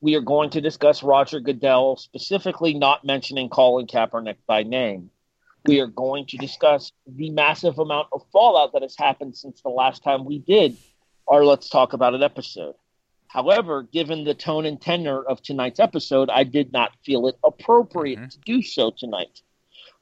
We 0.00 0.14
are 0.14 0.20
going 0.20 0.50
to 0.50 0.60
discuss 0.60 1.02
Roger 1.02 1.40
Goodell, 1.40 1.96
specifically 1.96 2.74
not 2.74 3.04
mentioning 3.04 3.48
Colin 3.48 3.86
Kaepernick 3.86 4.36
by 4.46 4.62
name. 4.62 5.10
We 5.66 5.80
are 5.80 5.86
going 5.86 6.26
to 6.26 6.36
discuss 6.36 6.92
the 7.06 7.30
massive 7.30 7.78
amount 7.78 8.08
of 8.12 8.22
fallout 8.32 8.72
that 8.74 8.82
has 8.82 8.96
happened 8.96 9.36
since 9.36 9.62
the 9.62 9.70
last 9.70 10.02
time 10.02 10.24
we 10.24 10.38
did 10.38 10.76
our 11.26 11.44
Let's 11.44 11.68
Talk 11.68 11.92
About 11.92 12.14
It 12.14 12.22
episode. 12.22 12.74
However, 13.34 13.82
given 13.82 14.22
the 14.22 14.32
tone 14.32 14.64
and 14.64 14.80
tenor 14.80 15.20
of 15.20 15.42
tonight's 15.42 15.80
episode, 15.80 16.30
I 16.30 16.44
did 16.44 16.72
not 16.72 16.92
feel 17.04 17.26
it 17.26 17.36
appropriate 17.42 18.20
Mhm. 18.20 18.30
to 18.30 18.38
do 18.46 18.62
so 18.62 18.92
tonight. 18.92 19.42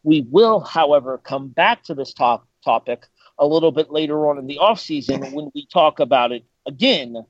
We 0.03 0.21
will, 0.21 0.61
however, 0.61 1.17
come 1.17 1.49
back 1.49 1.83
to 1.85 1.95
this 1.95 2.13
top 2.13 2.47
topic 2.63 3.07
a 3.39 3.47
little 3.47 3.73
bit 3.73 3.91
later 3.91 4.29
on 4.29 4.37
in 4.37 4.47
the 4.47 4.59
off 4.59 4.81
season 4.81 5.23
when 5.33 5.51
we 5.55 5.65
talk 5.65 5.99
about 5.99 6.31
it 6.31 6.45
again 6.67 7.25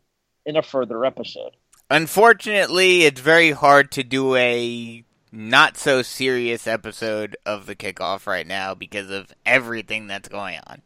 in 0.45 0.57
a 0.57 0.63
further 0.63 1.05
episode. 1.05 1.53
Unfortunately, 1.89 3.03
it's 3.03 3.21
very 3.21 3.53
hard 3.53 3.93
to 3.93 4.03
do 4.03 4.35
a 4.35 5.05
not 5.31 5.77
so 5.77 6.03
serious 6.03 6.67
episode 6.67 7.37
of 7.47 7.67
the 7.67 7.77
kickoff 7.77 8.27
right 8.27 8.47
now 8.47 8.75
because 8.75 9.09
of 9.09 9.33
everything 9.47 10.09
that's 10.09 10.29
going 10.29 10.59
on. 10.67 10.83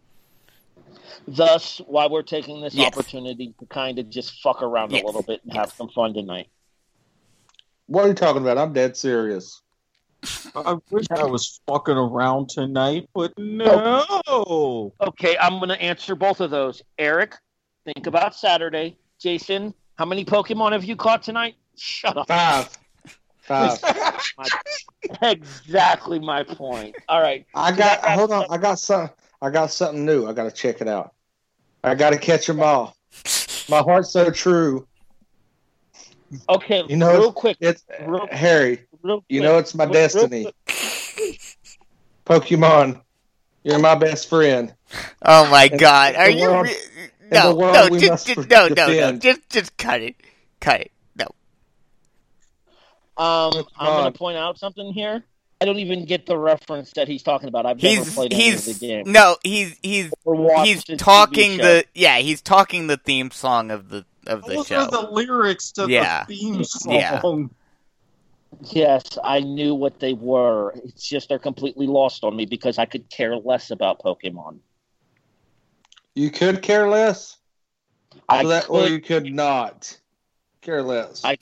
Thus, 1.28 1.80
why 1.86 2.06
we're 2.06 2.22
taking 2.22 2.60
this 2.60 2.74
Yes. 2.74 2.88
opportunity 2.88 3.54
to 3.58 3.66
kind 3.66 3.98
of 3.98 4.10
just 4.10 4.40
fuck 4.42 4.62
around 4.62 4.92
Yes. 4.92 5.02
a 5.02 5.06
little 5.06 5.22
bit 5.22 5.42
and 5.44 5.52
have 5.52 5.72
some 5.72 5.88
fun 5.90 6.14
tonight. 6.14 6.48
What 7.86 8.04
are 8.04 8.08
you 8.08 8.14
talking 8.14 8.42
about? 8.42 8.58
I'm 8.58 8.72
dead 8.72 8.96
serious. 8.96 9.62
I 10.54 10.76
wish 10.90 11.06
I 11.10 11.24
was 11.24 11.60
fucking 11.68 11.96
around 11.96 12.48
tonight, 12.48 13.08
but 13.14 13.32
no. 13.38 14.92
Okay, 15.00 15.36
I'm 15.38 15.58
going 15.58 15.68
to 15.68 15.80
answer 15.80 16.14
both 16.14 16.40
of 16.40 16.50
those. 16.50 16.82
Eric, 16.98 17.34
think 17.84 18.06
about 18.06 18.34
Saturday. 18.34 18.98
Jason, 19.20 19.72
how 19.96 20.04
many 20.04 20.24
Pokemon 20.24 20.72
have 20.72 20.84
you 20.84 20.96
caught 20.96 21.22
tonight? 21.22 21.54
Shut 21.76 22.16
up. 22.16 22.26
Five. 22.28 22.68
Five. 23.42 23.78
exactly 25.22 26.18
my 26.18 26.42
point. 26.42 26.96
All 27.08 27.20
right. 27.20 27.46
I 27.54 27.70
got 27.72 28.04
hold 28.04 28.32
on, 28.32 28.46
I 28.50 28.58
got 28.58 28.78
some 28.78 29.10
I 29.42 29.50
got 29.50 29.70
something 29.70 30.04
new. 30.04 30.26
I 30.26 30.32
gotta 30.32 30.50
check 30.50 30.80
it 30.80 30.88
out. 30.88 31.12
I 31.84 31.94
gotta 31.94 32.18
catch 32.18 32.46
them 32.46 32.60
all. 32.60 32.96
My 33.68 33.78
heart's 33.78 34.10
so 34.10 34.30
true. 34.30 34.86
Okay, 36.48 36.82
You 36.88 36.96
know, 36.96 37.16
real 37.18 37.32
quick. 37.32 37.56
It's 37.60 37.84
Real- 38.04 38.26
Harry, 38.32 38.84
Real 39.02 39.24
you 39.28 39.40
know 39.40 39.58
it's 39.58 39.74
my 39.74 39.84
real- 39.84 39.92
real 39.92 40.02
destiny. 40.02 40.52
quick. 40.66 41.40
Pokemon. 42.24 43.00
You're 43.62 43.78
my 43.78 43.94
best 43.94 44.28
friend. 44.28 44.74
Oh 45.24 45.48
my 45.50 45.64
In- 45.70 45.76
god, 45.78 46.14
are 46.16 46.30
you 46.30 46.48
world- 46.50 46.66
re- 46.66 47.08
no, 47.32 47.52
no, 47.52 47.98
just, 47.98 48.26
just, 48.26 48.48
no, 48.48 48.68
no, 48.68 48.86
no, 48.88 49.12
just, 49.18 49.48
just 49.50 49.76
cut 49.76 50.00
it, 50.00 50.14
cut 50.60 50.80
it. 50.82 50.92
No, 51.16 51.26
Um, 53.16 53.64
I'm 53.76 53.86
going 54.02 54.12
to 54.12 54.16
point 54.18 54.36
out 54.36 54.58
something 54.58 54.92
here. 54.92 55.24
I 55.60 55.64
don't 55.64 55.78
even 55.78 56.04
get 56.04 56.26
the 56.26 56.36
reference 56.36 56.92
that 56.92 57.08
he's 57.08 57.22
talking 57.22 57.48
about. 57.48 57.64
I've 57.64 57.82
never 57.82 58.04
he's 58.04 58.14
played 58.14 58.32
any 58.34 58.50
of 58.52 58.64
the 58.64 58.74
game. 58.74 59.04
no, 59.10 59.36
he's 59.42 59.76
he's 59.82 60.12
he's 60.64 60.84
talking 60.98 61.56
the 61.58 61.84
yeah, 61.94 62.18
he's 62.18 62.42
talking 62.42 62.86
the 62.88 62.98
theme 62.98 63.30
song 63.30 63.70
of 63.70 63.88
the 63.88 64.04
of 64.26 64.42
the 64.44 64.54
Those 64.56 64.66
show. 64.66 64.80
are 64.80 64.90
the 64.90 65.08
lyrics 65.10 65.72
to 65.72 65.86
Yeah. 65.90 66.24
the 66.26 66.34
theme 66.36 66.64
song. 66.64 66.92
Yeah. 66.92 67.22
Yes, 68.70 69.18
I 69.22 69.40
knew 69.40 69.74
what 69.74 69.98
they 70.00 70.12
were. 70.14 70.72
It's 70.84 71.06
just 71.08 71.28
they're 71.28 71.38
completely 71.38 71.86
lost 71.86 72.24
on 72.24 72.34
me 72.36 72.46
because 72.46 72.78
I 72.78 72.86
could 72.86 73.08
care 73.10 73.36
less 73.36 73.70
about 73.70 74.00
Pokemon. 74.00 74.58
You 76.14 76.30
could 76.30 76.62
care 76.62 76.88
less? 76.88 77.36
I 78.28 78.42
So 78.42 78.48
that, 78.48 78.70
or 78.70 78.88
you 78.88 79.00
could 79.00 79.26
not 79.32 79.98
care 80.62 80.82
less. 80.82 81.22
I- 81.24 81.38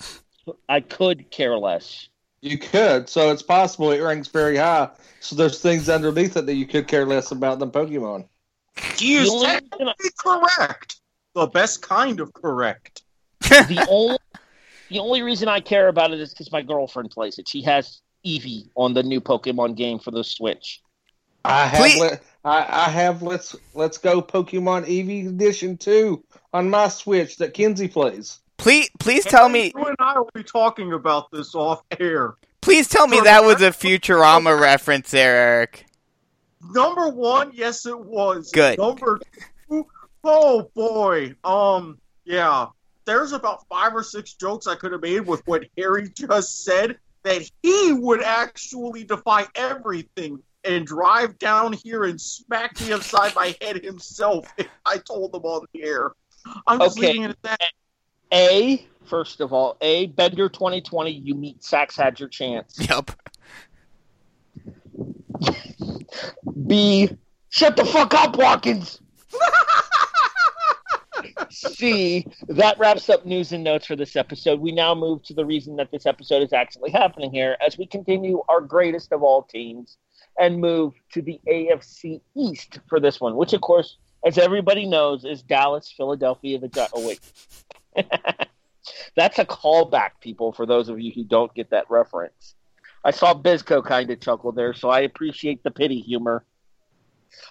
I 0.69 0.81
could 0.81 1.31
care 1.31 1.57
less. 1.57 2.09
You 2.45 2.59
could. 2.59 3.09
So 3.09 3.31
it's 3.31 3.43
possible 3.43 3.91
it 3.91 4.01
ranks 4.01 4.29
very 4.29 4.57
high. 4.57 4.91
So 5.21 5.35
there's 5.35 5.61
things 5.61 5.89
underneath 5.89 6.37
it 6.37 6.47
that 6.47 6.55
you 6.55 6.67
could 6.67 6.87
care 6.87 7.07
less 7.07 7.31
about 7.31 7.59
than 7.59 7.71
Pokemon. 7.71 8.29
He 8.97 9.15
is 9.17 9.29
The 9.31 9.47
technically 9.47 10.11
correct. 10.19 11.01
The 11.35 11.47
best 11.47 11.83
kind 11.83 12.21
of 12.21 12.33
correct. 12.35 13.03
the 13.41 13.87
only 13.89 14.19
the 14.91 14.99
only 14.99 15.23
reason 15.23 15.49
I 15.49 15.61
care 15.61 15.89
about 15.89 16.13
it 16.13 16.21
is 16.21 16.31
because 16.31 16.53
my 16.53 16.63
girlfriend 16.63 17.11
plays 17.11 17.39
it. 17.39 17.49
She 17.49 17.63
has 17.63 18.01
Eevee 18.25 18.69
on 18.77 18.95
the 18.95 19.03
new 19.03 19.21
Pokemon 19.21 19.77
game 19.77 19.99
for 19.99 20.11
the 20.11 20.23
Switch. 20.23 20.81
I 21.45 21.67
have 21.67 21.81
Please- 21.81 22.01
let, 22.01 22.23
I, 22.45 22.67
I 22.69 22.91
have 22.91 23.23
let's 23.23 23.57
let's 23.75 23.99
go 23.99 24.21
Pokemon 24.21 24.87
Eevee 24.87 25.29
Edition 25.29 25.77
two 25.77 26.25
on 26.53 26.69
my 26.71 26.89
Switch 26.89 27.37
that 27.39 27.55
Kenzie 27.55 27.89
plays. 27.89 28.41
Please, 28.59 28.89
please 28.99 29.25
tell 29.25 29.49
me, 29.49 29.73
You 29.77 29.85
and 29.85 29.97
I 29.99 30.19
will 30.19 30.31
be 30.35 30.43
talking 30.43 30.93
about 30.93 31.31
this 31.31 31.55
off 31.55 31.83
air. 31.99 32.35
please 32.63 32.89
tell 32.89 33.07
me 33.07 33.21
that 33.21 33.45
was 33.45 33.61
a 33.61 33.71
Futurama 33.71 34.59
reference 34.59 35.11
there, 35.11 35.35
Eric. 35.37 35.87
Number 36.71 37.09
one, 37.11 37.51
yes, 37.53 37.85
it 37.85 37.99
was. 37.99 38.51
Good. 38.53 38.79
Number 38.79 39.21
two, 39.69 39.87
oh 40.23 40.71
boy. 40.75 41.35
Um, 41.45 41.99
yeah. 42.25 42.67
There's 43.05 43.33
about 43.33 43.69
five 43.69 43.95
or 43.95 44.03
six 44.03 44.33
jokes 44.33 44.67
I 44.67 44.77
could 44.77 44.93
have 44.93 45.03
made 45.03 45.21
with 45.21 45.47
what 45.47 45.67
Harry 45.77 46.09
just 46.09 46.65
said 46.65 46.97
that 47.23 47.43
he 47.63 47.93
would 47.93 48.23
actually 48.23 49.05
defy 49.05 49.47
everything 49.55 50.43
and 50.65 50.87
drive 50.87 51.39
down 51.39 51.75
here 51.75 52.05
and 52.05 52.19
smack 52.19 52.81
me 52.81 52.93
upside 52.93 53.35
my 53.35 53.55
head 53.61 53.85
himself 53.85 54.51
if 54.57 54.69
I 54.87 54.97
told 54.97 55.35
him 55.35 55.43
on 55.43 55.67
the 55.75 55.83
air. 55.83 56.13
I'm 56.67 56.79
just 56.79 56.97
Okay. 56.97 57.09
leaving 57.09 57.25
it 57.25 57.31
at 57.33 57.43
that. 57.43 57.71
A, 58.35 58.87
first 59.05 59.41
of 59.41 59.53
all, 59.53 59.77
A, 59.81 60.07
Bender 60.09 60.49
2020, 60.49 61.11
you 61.11 61.35
meet 61.35 61.63
Sax 61.63 61.97
had 61.97 62.19
your 62.19 62.29
chance. 62.29 62.77
Yep. 62.79 63.11
B, 66.67 67.09
shut 67.49 67.77
the 67.77 67.85
fuck 67.85 68.15
up, 68.15 68.37
Watkins. 68.37 69.01
C, 71.51 72.27
that 72.49 72.79
wraps 72.79 73.09
up 73.09 73.25
news 73.25 73.53
and 73.53 73.63
notes 73.65 73.87
for 73.87 73.97
this 73.97 74.17
episode. 74.17 74.61
We 74.61 74.73
now 74.73 74.95
move 74.95 75.23
to 75.25 75.35
the 75.35 75.45
reason 75.45 75.77
that 75.77 75.91
this 75.91 76.05
episode 76.07 76.43
is 76.43 76.53
actually 76.53 76.91
happening 76.91 77.31
here 77.33 77.57
as 77.65 77.79
we 77.79 77.87
continue 77.87 78.43
our 78.49 78.61
greatest 78.61 79.13
of 79.13 79.23
all 79.23 79.43
teams 79.43 79.97
and 80.39 80.61
move 80.61 80.95
to 81.13 81.23
the 81.23 81.41
AFC 81.49 82.21
East 82.37 82.81
for 82.89 82.99
this 82.99 83.21
one, 83.21 83.37
which, 83.37 83.53
of 83.53 83.61
course, 83.61 83.97
as 84.27 84.37
everybody 84.39 84.85
knows, 84.87 85.25
is 85.25 85.43
Dallas, 85.43 85.93
Philadelphia, 85.97 86.59
the 86.59 86.69
Gi- 86.69 86.87
Oh, 86.93 87.07
wait. 87.07 87.21
That's 89.17 89.39
a 89.39 89.45
callback, 89.45 90.11
people, 90.21 90.53
for 90.53 90.67
those 90.67 90.89
of 90.89 91.01
you 91.01 91.13
who 91.15 91.25
don't 91.25 91.55
get 91.55 91.71
that 91.71 91.91
reference. 91.91 92.55
I 93.05 93.11
saw 93.11 93.35
Bizco 93.35 93.85
kind 93.85 94.11
of 94.11 94.21
chuckle 94.21 94.53
there, 94.53 94.73
so 94.75 94.89
I 94.89 95.01
appreciate 95.01 95.63
the 95.63 95.71
pity 95.71 96.01
humor. 96.01 96.45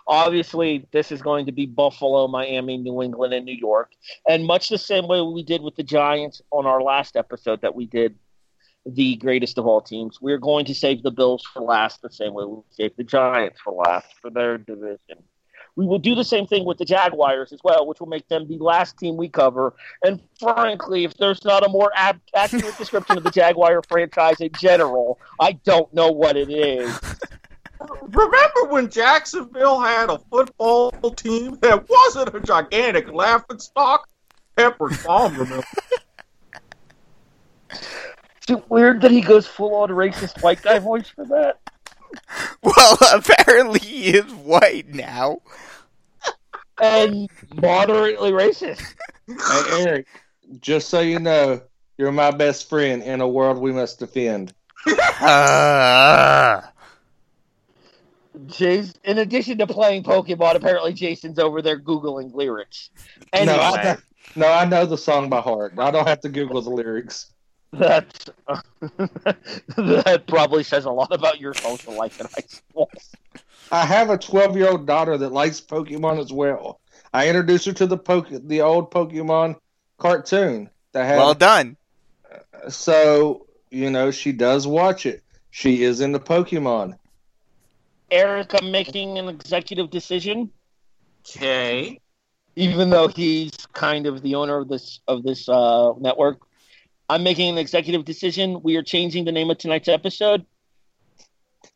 Obviously, 0.08 0.88
this 0.92 1.12
is 1.12 1.22
going 1.22 1.46
to 1.46 1.52
be 1.52 1.66
Buffalo, 1.66 2.28
Miami, 2.28 2.78
New 2.78 3.02
England, 3.02 3.34
and 3.34 3.46
New 3.46 3.56
York. 3.56 3.92
And 4.28 4.46
much 4.46 4.70
the 4.70 4.78
same 4.78 5.08
way 5.08 5.22
we 5.22 5.44
did 5.44 5.62
with 5.62 5.76
the 5.76 5.84
Giants 5.84 6.42
on 6.52 6.66
our 6.66 6.82
last 6.82 7.16
episode 7.16 7.62
that 7.62 7.76
we 7.76 7.86
did 7.86 8.16
the 8.86 9.16
greatest 9.18 9.58
of 9.58 9.66
all 9.66 9.82
teams, 9.82 10.20
we're 10.22 10.38
going 10.38 10.66
to 10.66 10.76
save 10.76 11.04
the 11.04 11.12
Bills 11.12 11.46
for 11.54 11.62
last 11.62 12.02
the 12.02 12.10
same 12.10 12.34
way 12.34 12.46
we 12.46 12.58
saved 12.72 12.98
the 12.98 13.04
Giants 13.04 13.60
for 13.62 13.74
last 13.74 14.08
for 14.22 14.30
their 14.30 14.58
division. 14.58 15.24
We 15.76 15.86
will 15.88 16.00
do 16.00 16.14
the 16.14 16.24
same 16.24 16.46
thing 16.46 16.66
with 16.66 16.78
the 16.78 16.86
Jaguars 16.86 17.52
as 17.52 17.60
well, 17.64 17.88
which 17.88 18.00
will 18.00 18.08
make 18.08 18.28
them 18.28 18.48
the 18.48 18.60
last 18.60 18.98
team 18.98 19.18
we 19.18 19.28
cover. 19.28 19.74
And 20.04 20.22
frankly, 20.40 21.04
if 21.04 21.16
there's 21.18 21.44
not 21.44 21.66
a 21.66 21.70
more 21.70 21.92
ab- 21.96 22.22
accurate 22.36 22.78
description 22.78 23.18
of 23.18 23.24
the 23.24 23.32
Jaguar 23.32 23.82
franchise 23.90 24.40
in 24.40 24.52
general, 24.60 25.20
I 25.40 25.54
don't 25.64 25.92
know 25.94 26.12
what 26.12 26.38
it 26.38 26.52
is. 26.52 27.00
Remember 28.02 28.66
when 28.70 28.90
Jacksonville 28.90 29.82
had 29.82 30.10
a 30.10 30.20
football 30.32 30.92
team 31.16 31.58
that 31.62 31.90
wasn't 31.90 32.34
a 32.36 32.40
gigantic 32.40 33.12
laughing 33.12 33.60
stock? 33.60 34.08
Peppered 34.56 34.98
Palm, 35.04 35.36
remember? 35.36 35.66
Is 37.72 38.58
it 38.58 38.70
weird 38.70 39.02
that 39.02 39.12
he 39.12 39.22
goes 39.22 39.48
full 39.48 39.74
on 39.76 39.90
racist 39.90 40.44
white 40.44 40.62
guy 40.62 40.78
voice 40.80 41.08
for 41.08 41.26
that? 41.26 41.60
Well, 42.64 42.98
apparently 43.14 43.80
he 43.80 44.12
is 44.18 44.32
white 44.34 44.88
now. 44.94 45.40
And 46.82 47.30
moderately 47.62 48.32
racist. 48.32 48.82
Hey 49.28 49.84
Eric, 49.84 50.08
just 50.62 50.90
so 50.90 51.00
you 51.02 51.20
know, 51.20 51.62
You're 51.98 52.12
my 52.12 52.32
best 52.32 52.70
friend 52.70 53.04
in 53.04 53.22
a 53.22 53.28
world 53.28 53.58
we 53.60 53.72
must 53.72 54.00
defend. 54.00 54.54
Ah. 54.88 56.72
Jason, 58.48 58.96
in 59.04 59.18
addition 59.20 59.58
to 59.60 59.68
playing 59.68 60.04
Pokemon, 60.04 60.56
apparently 60.56 60.94
Jason's 60.94 61.38
over 61.40 61.62
there 61.62 61.80
googling 61.80 62.34
lyrics. 62.34 62.90
Anyway, 63.32 63.56
No, 63.56 63.62
I, 63.62 63.84
know- 63.84 63.98
no, 64.36 64.48
I 64.52 64.66
know 64.66 64.86
the 64.86 64.98
song 64.98 65.30
by 65.30 65.40
heart. 65.42 65.74
I 65.78 65.92
don't 65.92 66.08
have 66.08 66.22
to 66.22 66.30
Google 66.30 66.62
the 66.62 66.72
lyrics. 66.72 67.32
That's 67.74 68.26
that 69.78 70.24
probably 70.28 70.64
says 70.64 70.86
a 70.86 70.92
lot 70.92 71.12
about 71.14 71.40
your 71.40 71.54
social 71.54 71.94
life 71.94 72.20
in 72.20 72.28
high 72.28 72.46
school. 72.48 72.90
I 73.72 73.86
have 73.86 74.10
a 74.10 74.18
12 74.18 74.56
year 74.58 74.70
old 74.70 74.86
daughter 74.86 75.18
that 75.18 75.32
likes 75.32 75.60
Pokemon 75.60 76.20
as 76.20 76.32
well. 76.32 76.80
I 77.14 77.28
introduced 77.28 77.66
her 77.66 77.74
to 77.74 77.86
the 77.88 77.98
poke, 77.98 78.28
the 78.30 78.62
old 78.62 78.92
Pokemon 78.92 79.56
cartoon 79.98 80.70
that 80.94 81.06
had. 81.06 81.18
Well 81.18 81.34
done. 81.34 81.78
so 82.70 83.48
you 83.72 83.90
know 83.90 84.12
she 84.12 84.32
does 84.32 84.68
watch 84.68 85.06
it. 85.06 85.24
She 85.52 85.84
is 85.84 86.02
into 86.02 86.20
Pokemon. 86.20 86.98
Erica 88.12 88.64
making 88.64 89.18
an 89.18 89.28
executive 89.28 89.90
decision, 89.90 90.52
Okay. 91.28 92.00
even 92.56 92.92
though 92.92 93.08
he's 93.08 93.52
kind 93.74 94.06
of 94.06 94.22
the 94.22 94.36
owner 94.36 94.58
of 94.60 94.68
this 94.68 95.00
of 95.08 95.24
this 95.24 95.50
uh, 95.50 95.94
network. 96.00 96.42
I'm 97.14 97.22
making 97.24 97.48
an 97.50 97.60
executive 97.60 98.06
decision. 98.06 98.60
We 98.64 98.76
are 98.76 98.82
changing 98.82 99.26
the 99.26 99.32
name 99.32 99.52
of 99.52 99.60
tonight's 99.60 99.88
episode. 99.88 100.46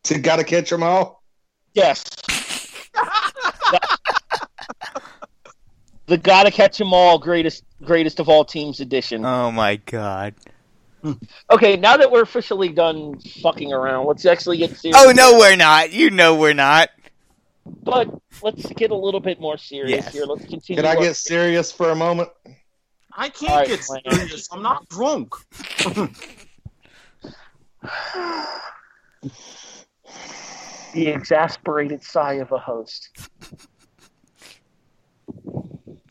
To 0.06 0.18
gotta 0.18 0.44
catch 0.44 0.72
'em 0.74 0.82
all. 0.82 1.22
Yes. 1.76 2.04
the 6.08 6.18
Gotta 6.18 6.50
Catch 6.50 6.82
'Em 6.82 6.92
All 6.94 7.20
greatest 7.20 7.64
greatest 7.84 8.20
of 8.20 8.30
all 8.30 8.44
teams 8.46 8.80
edition. 8.80 9.24
Oh 9.26 9.52
my 9.52 9.76
god. 9.76 10.34
Okay, 11.52 11.78
now 11.78 11.96
that 11.98 12.10
we're 12.10 12.24
officially 12.24 12.70
done 12.70 13.20
fucking 13.44 13.72
around, 13.72 14.08
let's 14.08 14.26
actually 14.26 14.58
get 14.58 14.76
serious. 14.76 14.98
Oh 15.00 15.12
no, 15.12 15.38
we're 15.38 15.56
not. 15.56 15.94
You 15.94 16.10
know 16.10 16.36
we're 16.36 16.54
not. 16.54 16.90
But 17.84 18.10
let's 18.42 18.66
get 18.74 18.90
a 18.90 18.96
little 18.96 19.20
bit 19.20 19.40
more 19.40 19.58
serious 19.58 20.06
Yes. 20.06 20.14
here. 20.14 20.26
Let's 20.26 20.46
continue. 20.46 20.82
Can 20.82 20.98
I 20.98 21.00
get 21.00 21.16
serious 21.16 21.72
for 21.72 21.92
a 21.92 21.96
moment? 21.96 22.30
I 23.20 23.30
can't 23.30 23.51
All 23.51 23.57
right, 23.57 23.68
get 23.68 23.84
Lance. 23.89 24.15
serious. 24.15 24.47
I'm 24.51 24.61
not 24.61 24.88
drunk. 24.89 25.34
the 30.93 31.07
exasperated 31.07 32.03
sigh 32.03 32.36
of 32.36 32.51
a 32.51 32.57
host? 32.57 33.09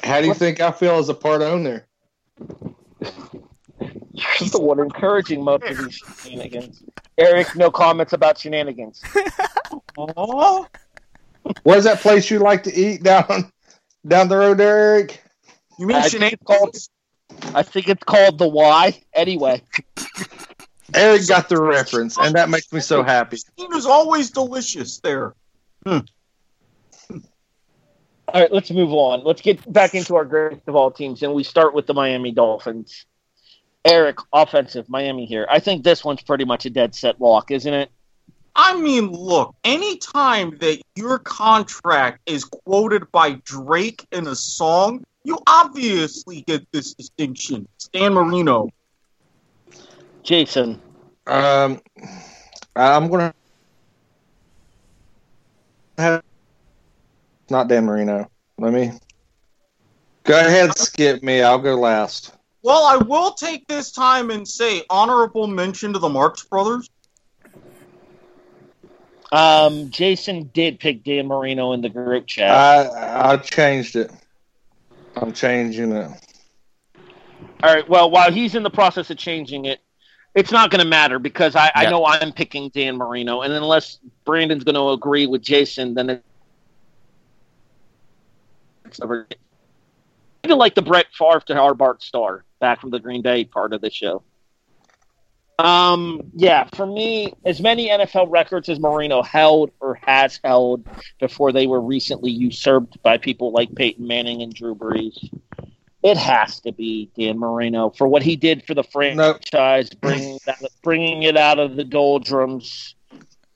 How 0.03 0.21
do 0.21 0.27
you 0.27 0.35
think 0.35 0.61
I 0.61 0.71
feel 0.73 0.97
as 0.99 1.09
a 1.09 1.15
part 1.15 1.43
owner? 1.43 1.87
You're 2.41 4.51
the 4.51 4.61
one 4.61 4.81
encouraging 4.81 5.43
most 5.43 5.65
of 5.65 5.79
these 5.79 5.95
shenanigans. 6.23 6.83
Eric, 7.19 7.57
no 7.57 7.71
comments 7.71 8.13
about 8.13 8.39
shenanigans. 8.39 9.03
Oh, 9.97 10.67
Where's 11.63 11.85
that 11.85 12.01
place 12.01 12.31
you 12.31 12.39
like 12.41 12.65
to 12.65 12.75
eat 12.75 13.03
down 13.03 13.51
down 14.07 14.29
the 14.29 14.37
road 14.37 14.61
Eric? 14.61 15.23
you 15.79 15.87
mean 15.87 15.97
I 15.97 16.09
think 16.09 16.33
it's 16.33 16.43
shenanigans? 16.43 16.91
I 17.55 17.63
think 17.63 17.89
it's 17.89 18.05
called 18.05 18.39
the 18.39 18.49
Y. 18.49 19.01
Anyway, 19.15 19.63
Eric 20.95 21.27
got 21.27 21.49
the 21.49 21.61
reference, 21.61 22.19
and 22.19 22.35
that 22.35 22.49
makes 22.49 22.73
me 22.73 22.81
so 22.81 23.03
happy. 23.03 23.39
It 23.57 23.75
is 23.75 23.87
always 23.87 24.31
delicious 24.31 24.99
there. 24.99 25.35
Hmm. 25.85 25.99
all 27.11 28.41
right, 28.41 28.53
let's 28.53 28.71
move 28.71 28.93
on. 28.93 29.25
Let's 29.25 29.41
get 29.41 29.73
back 29.73 29.95
into 29.95 30.17
our 30.17 30.25
greatest 30.25 30.69
of 30.69 30.77
all 30.77 30.91
teams, 30.91 31.23
and 31.23 31.35
we 31.35 31.45
start 31.45 31.75
with 31.75 31.87
the 31.87 31.95
Miami 31.95 32.33
Dolphins. 32.33 33.07
Eric, 33.85 34.19
offensive, 34.33 34.89
Miami 34.89 35.27
here. 35.27 35.47
I 35.49 35.61
think 35.61 35.85
this 35.85 36.05
one's 36.05 36.23
pretty 36.23 36.45
much 36.45 36.67
a 36.67 36.71
dead 36.71 36.95
set 36.95 37.21
lock, 37.21 37.51
isn't 37.53 37.73
it? 37.73 37.91
I 38.57 38.75
mean, 38.81 39.13
look, 39.13 39.55
anytime 39.65 40.57
that 40.59 40.81
your 40.97 41.19
contract 41.19 42.21
is 42.27 42.45
quoted 42.45 43.13
by 43.13 43.33
Drake 43.45 44.07
in 44.11 44.27
a 44.27 44.35
song, 44.35 45.05
you 45.27 45.39
obviously 45.49 46.43
get 46.43 46.71
this 46.73 46.95
distinction. 46.95 47.67
Stan 47.79 48.15
Marino. 48.15 48.71
Jason, 50.23 50.81
Um, 51.27 51.81
I'm 52.75 53.09
gonna 53.09 53.35
have 55.99 56.23
not 57.51 57.69
Dan 57.69 57.85
Marino. 57.87 58.29
Let 58.59 58.73
me 58.73 58.93
go 60.25 60.39
ahead. 60.39 60.77
Skip 60.79 61.23
me. 61.23 61.43
I'll 61.43 61.59
go 61.59 61.77
last. 61.77 62.33
Well, 62.63 62.85
I 62.85 62.97
will 62.97 63.33
take 63.33 63.67
this 63.69 63.93
time 63.93 64.31
and 64.31 64.47
say 64.47 64.83
honorable 64.91 65.47
mention 65.47 65.93
to 65.93 65.99
the 66.01 66.09
Marx 66.09 66.45
Brothers. 66.45 66.91
um, 69.31 69.91
Jason 69.91 70.51
did 70.53 70.81
pick 70.81 71.05
Dan 71.05 71.29
Marino 71.29 71.73
in 71.73 71.83
the 71.83 71.89
group 71.89 72.27
chat. 72.27 72.51
I 72.51 73.33
I 73.33 73.37
changed 73.37 73.95
it. 73.97 74.11
I'm 75.17 75.33
changing 75.33 75.93
it. 75.93 76.11
All 77.63 77.75
right. 77.75 77.89
Well, 77.89 78.11
while 78.11 78.31
he's 78.31 78.55
in 78.55 78.63
the 78.63 78.71
process 78.71 79.11
of 79.11 79.17
changing 79.17 79.65
it, 79.65 79.81
it's 80.35 80.53
not 80.53 80.71
going 80.71 80.83
to 80.83 80.89
matter 80.89 81.19
because 81.19 81.57
I, 81.57 81.73
I 81.75 81.91
know 81.91 82.05
I'm 82.05 82.31
picking 82.33 82.69
Dan 82.69 82.97
Marino, 82.97 83.41
and 83.41 83.53
unless 83.53 83.99
Brandon's 84.25 84.65
going 84.65 84.75
to 84.75 84.91
agree 84.91 85.27
with 85.27 85.41
Jason, 85.41 85.95
then 85.95 86.23
it's 88.85 89.01
over. 89.01 89.27
Kind 90.45 90.53
of 90.53 90.59
like 90.59 90.75
the 90.75 90.83
Brett 90.83 91.07
Favre 91.13 91.41
to 91.47 91.59
our 91.59 91.75
Bart 91.75 92.03
Starr 92.03 92.45
back 92.61 92.81
from 92.81 92.91
the 92.91 93.01
Green 93.01 93.23
Bay 93.23 93.45
part 93.45 93.73
of 93.73 93.81
the 93.81 93.91
show. 93.91 94.23
Um, 95.59 96.31
yeah, 96.35 96.69
for 96.75 96.87
me, 96.87 97.33
as 97.45 97.61
many 97.63 97.89
NFL 97.89 98.31
records 98.31 98.69
as 98.69 98.79
Marino 98.79 99.23
held 99.23 99.71
or 99.81 99.95
has 100.03 100.39
held 100.45 100.87
before 101.19 101.51
they 101.51 101.67
were 101.67 101.81
recently 101.81 102.31
usurped 102.31 103.03
by 103.03 103.17
people 103.17 103.53
like 103.53 103.75
Peyton 103.75 104.07
Manning 104.07 104.43
and 104.43 104.53
Drew 104.53 104.75
Brees 104.75 105.31
it 106.07 106.17
has 106.17 106.61
to 106.61 106.71
be 106.71 107.11
Dan 107.19 107.37
Marino 107.37 107.91
for 107.91 108.07
what 108.07 108.23
he 108.23 108.37
did 108.37 108.65
for 108.65 108.75
the 108.75 108.85
franchise, 108.85 109.91
bringing 109.91 110.39
that, 110.47 110.63
bringing 110.81 111.25
it 111.25 111.37
out 111.37 111.59
of 111.59 111.75
the 111.75 111.83
doldrums 111.83 112.95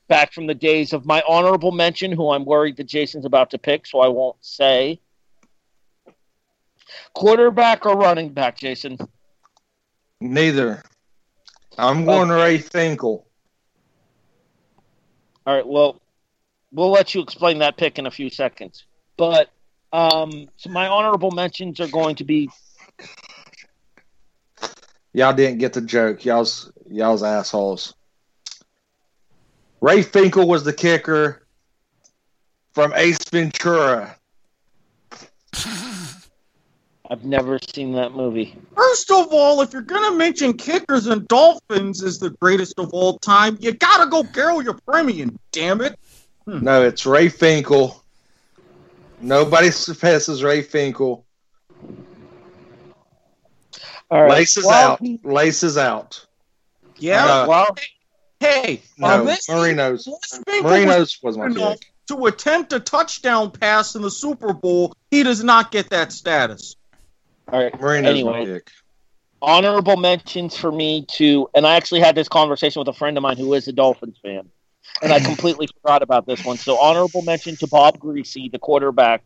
back 0.09 0.32
from 0.32 0.48
the 0.48 0.55
days 0.55 0.92
of 0.92 1.07
my 1.07 1.22
honorable 1.28 1.70
mention, 1.70 2.11
who 2.11 2.30
I'm 2.30 2.44
worried 2.44 2.76
that 2.78 2.88
Jason's 2.88 3.24
about 3.24 3.51
to 3.51 3.59
pick, 3.59 3.86
so 3.86 4.01
I 4.01 4.09
won't 4.09 4.36
say. 4.40 5.01
Quarterback 7.14 7.86
or 7.86 7.96
running 7.96 8.30
back, 8.30 8.59
Jason? 8.59 8.98
Neither. 10.20 10.82
I'm 11.81 12.05
going 12.05 12.28
Ray 12.28 12.59
Finkel. 12.59 13.26
All 15.47 15.55
right, 15.57 15.66
well, 15.66 16.01
we'll 16.72 16.91
let 16.91 17.14
you 17.14 17.22
explain 17.22 17.59
that 17.59 17.76
pick 17.76 17.99
in 17.99 18.07
a 18.07 18.11
few 18.11 18.31
seconds. 18.31 18.85
But 19.16 19.51
um, 19.93 20.49
so 20.57 20.70
my 20.70 20.87
honorable 20.87 21.31
mentions 21.31 21.81
are 21.81 21.89
going 21.89 22.16
to 22.16 22.24
be 22.24 22.51
Y'all 25.12 25.33
didn't 25.33 25.59
get 25.59 25.72
the 25.72 25.81
joke. 25.81 26.24
Y'all's 26.24 26.70
y'all's 26.89 27.22
assholes. 27.22 27.95
Ray 29.81 30.03
Finkel 30.03 30.47
was 30.47 30.62
the 30.62 30.72
kicker 30.72 31.47
from 32.72 32.93
Ace 32.95 33.18
Ventura. 33.31 34.16
I've 37.11 37.25
never 37.25 37.59
seen 37.59 37.95
that 37.95 38.13
movie. 38.13 38.55
First 38.77 39.11
of 39.11 39.33
all, 39.33 39.63
if 39.63 39.73
you're 39.73 39.83
gonna 39.83 40.17
mention 40.17 40.53
kickers 40.53 41.09
and 41.09 41.27
dolphins 41.27 42.05
as 42.05 42.21
the 42.21 42.31
greatest 42.31 42.79
of 42.79 42.91
all 42.95 43.19
time, 43.19 43.59
you 43.61 43.73
gotta 43.73 44.09
go 44.09 44.23
Garo 44.23 44.65
Yepremian. 44.65 45.37
Damn 45.51 45.81
it! 45.81 45.99
No, 46.47 46.85
it's 46.85 47.05
Ray 47.07 47.29
Finkel. 47.29 48.01
Nobody 49.21 49.73
surpasses 49.73 50.45
Ray 50.45 50.63
Finkel. 50.63 51.27
All 54.09 54.23
right. 54.23 54.31
Laces 54.31 54.65
well, 54.65 54.93
out. 54.93 55.01
Laces 55.25 55.77
out. 55.77 56.25
Yeah. 56.97 57.25
Uh, 57.25 57.47
well, 57.49 57.77
hey, 58.39 58.83
No, 58.99 59.25
this 59.25 59.49
Marinos. 59.49 60.07
Lance 60.07 60.41
Finkel 60.47 60.71
was 60.71 60.73
Marinos 60.73 61.23
was 61.25 61.37
my 61.37 61.47
enough 61.47 61.81
pick. 61.81 61.93
to 62.07 62.27
attempt 62.27 62.73
a 62.73 62.79
touchdown 62.79 63.51
pass 63.51 63.97
in 63.97 64.03
the 64.03 64.11
Super 64.11 64.53
Bowl. 64.53 64.95
He 65.11 65.25
does 65.25 65.43
not 65.43 65.73
get 65.73 65.91
that 65.91 66.13
status. 66.13 66.77
All 67.53 67.62
right. 67.62 67.72
Marinos 67.80 68.07
Anyway. 68.07 68.32
my 68.32 68.44
pick. 68.44 68.70
honorable 69.42 69.96
mentions 69.96 70.57
for 70.57 70.70
me 70.70 71.05
to, 71.16 71.48
and 71.55 71.66
I 71.66 71.76
actually 71.76 72.01
had 72.01 72.14
this 72.14 72.28
conversation 72.28 72.80
with 72.80 72.88
a 72.88 72.92
friend 72.92 73.16
of 73.16 73.22
mine 73.22 73.36
who 73.36 73.53
is 73.55 73.66
a 73.68 73.72
Dolphins 73.72 74.18
fan, 74.22 74.48
and 75.03 75.12
I 75.12 75.20
completely 75.24 75.68
forgot 75.80 76.03
about 76.03 76.26
this 76.26 76.44
one. 76.44 76.57
So, 76.57 76.78
honorable 76.78 77.22
mention 77.22 77.57
to 77.57 77.66
Bob 77.66 77.98
Griese, 77.98 78.51
the 78.51 78.59
quarterback 78.59 79.24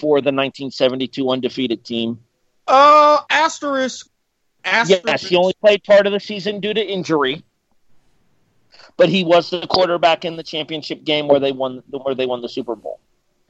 for 0.00 0.20
the 0.20 0.32
1972 0.32 1.30
undefeated 1.30 1.84
team. 1.84 2.18
Uh, 2.66 3.20
asterisk. 3.30 4.08
Asterisk. 4.64 5.02
Yes, 5.06 5.22
he 5.26 5.36
only 5.36 5.54
played 5.60 5.84
part 5.84 6.06
of 6.06 6.12
the 6.12 6.20
season 6.20 6.60
due 6.60 6.72
to 6.72 6.82
injury, 6.82 7.44
but 8.96 9.08
he 9.08 9.22
was 9.24 9.50
the 9.50 9.66
quarterback 9.66 10.24
in 10.24 10.36
the 10.36 10.42
championship 10.42 11.04
game 11.04 11.28
where 11.28 11.40
they 11.40 11.52
won 11.52 11.82
where 11.90 12.14
they 12.14 12.26
won 12.26 12.40
the 12.40 12.48
Super 12.48 12.74
Bowl 12.74 12.98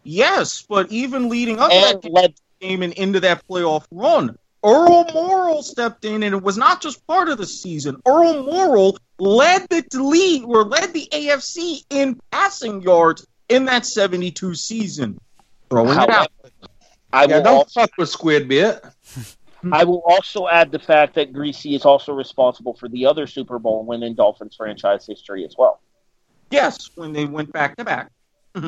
Yes, 0.04 0.64
but 0.68 0.92
even 0.92 1.28
leading 1.30 1.58
up 1.58 1.72
and 1.72 2.02
that 2.02 2.10
led. 2.10 2.34
Game 2.64 2.82
and 2.82 2.94
into 2.94 3.20
that 3.20 3.46
playoff 3.46 3.84
run, 3.90 4.38
Earl 4.64 5.04
Morrall 5.12 5.62
stepped 5.62 6.06
in, 6.06 6.22
and 6.22 6.34
it 6.34 6.42
was 6.42 6.56
not 6.56 6.80
just 6.80 7.06
part 7.06 7.28
of 7.28 7.36
the 7.36 7.44
season. 7.44 8.00
Earl 8.06 8.44
Morrall 8.44 8.96
led 9.18 9.68
the 9.68 9.84
lead 9.92 10.44
or 10.44 10.64
led 10.64 10.94
the 10.94 11.06
AFC 11.12 11.84
in 11.90 12.18
passing 12.30 12.80
yards 12.80 13.26
in 13.50 13.66
that 13.66 13.84
72 13.84 14.54
season. 14.54 15.20
Throwing 15.68 15.90
it 16.00 16.08
out. 16.08 16.32
I 17.12 17.26
Yeah, 17.26 17.36
will, 17.36 17.42
don't 17.42 17.54
also, 17.56 17.80
fuck 17.80 17.90
with 17.98 18.08
Squid 18.08 18.48
Bit. 18.48 18.82
I 19.72 19.84
will 19.84 20.02
also 20.06 20.48
add 20.48 20.72
the 20.72 20.78
fact 20.78 21.14
that 21.16 21.34
Griese 21.34 21.74
is 21.74 21.84
also 21.84 22.14
responsible 22.14 22.72
for 22.74 22.88
the 22.88 23.04
other 23.04 23.26
Super 23.26 23.58
Bowl 23.58 23.84
win 23.84 24.02
in 24.02 24.14
Dolphins 24.14 24.56
franchise 24.56 25.06
history 25.06 25.44
as 25.44 25.54
well. 25.58 25.80
Yes, 26.50 26.90
when 26.94 27.12
they 27.12 27.26
went 27.26 27.52
back 27.52 27.76
to 27.76 27.84
back. 27.84 28.10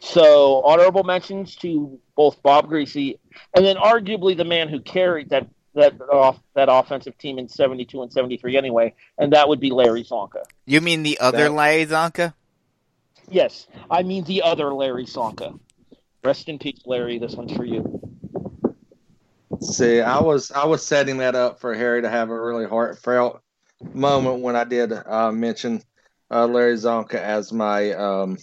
So 0.00 0.62
honorable 0.62 1.04
mentions 1.04 1.56
to 1.56 1.98
both 2.16 2.42
Bob 2.42 2.68
Griese 2.68 3.18
and 3.54 3.64
then 3.64 3.76
arguably 3.76 4.36
the 4.36 4.44
man 4.44 4.68
who 4.68 4.80
carried 4.80 5.30
that 5.30 5.46
that 5.74 6.00
off 6.10 6.40
that 6.54 6.68
offensive 6.70 7.16
team 7.18 7.38
in 7.38 7.48
seventy 7.48 7.84
two 7.84 8.02
and 8.02 8.12
seventy 8.12 8.36
three 8.36 8.56
anyway, 8.56 8.94
and 9.18 9.32
that 9.32 9.48
would 9.48 9.60
be 9.60 9.70
Larry 9.70 10.02
Csonka. 10.02 10.42
You 10.64 10.80
mean 10.80 11.02
the 11.02 11.18
other 11.20 11.44
That- 11.44 11.52
Larry 11.52 11.86
Csonka? 11.86 12.34
Yes, 13.28 13.66
I 13.90 14.02
mean 14.02 14.24
the 14.24 14.42
other 14.42 14.72
Larry 14.72 15.04
Csonka. 15.04 15.58
Rest 16.24 16.48
in 16.48 16.58
peace, 16.58 16.80
Larry. 16.86 17.18
This 17.18 17.34
one's 17.34 17.52
for 17.52 17.64
you. 17.64 18.00
See, 19.60 20.00
I 20.00 20.20
was 20.20 20.50
I 20.50 20.64
was 20.64 20.84
setting 20.84 21.18
that 21.18 21.34
up 21.34 21.60
for 21.60 21.74
Harry 21.74 22.02
to 22.02 22.08
have 22.08 22.30
a 22.30 22.40
really 22.40 22.66
heartfelt 22.66 23.40
moment 23.92 24.40
when 24.40 24.56
I 24.56 24.64
did 24.64 24.92
uh, 24.92 25.30
mention 25.32 25.82
uh, 26.30 26.46
Larry 26.46 26.74
Csonka 26.74 27.14
as 27.14 27.52
my 27.52 27.92
um, 27.92 28.38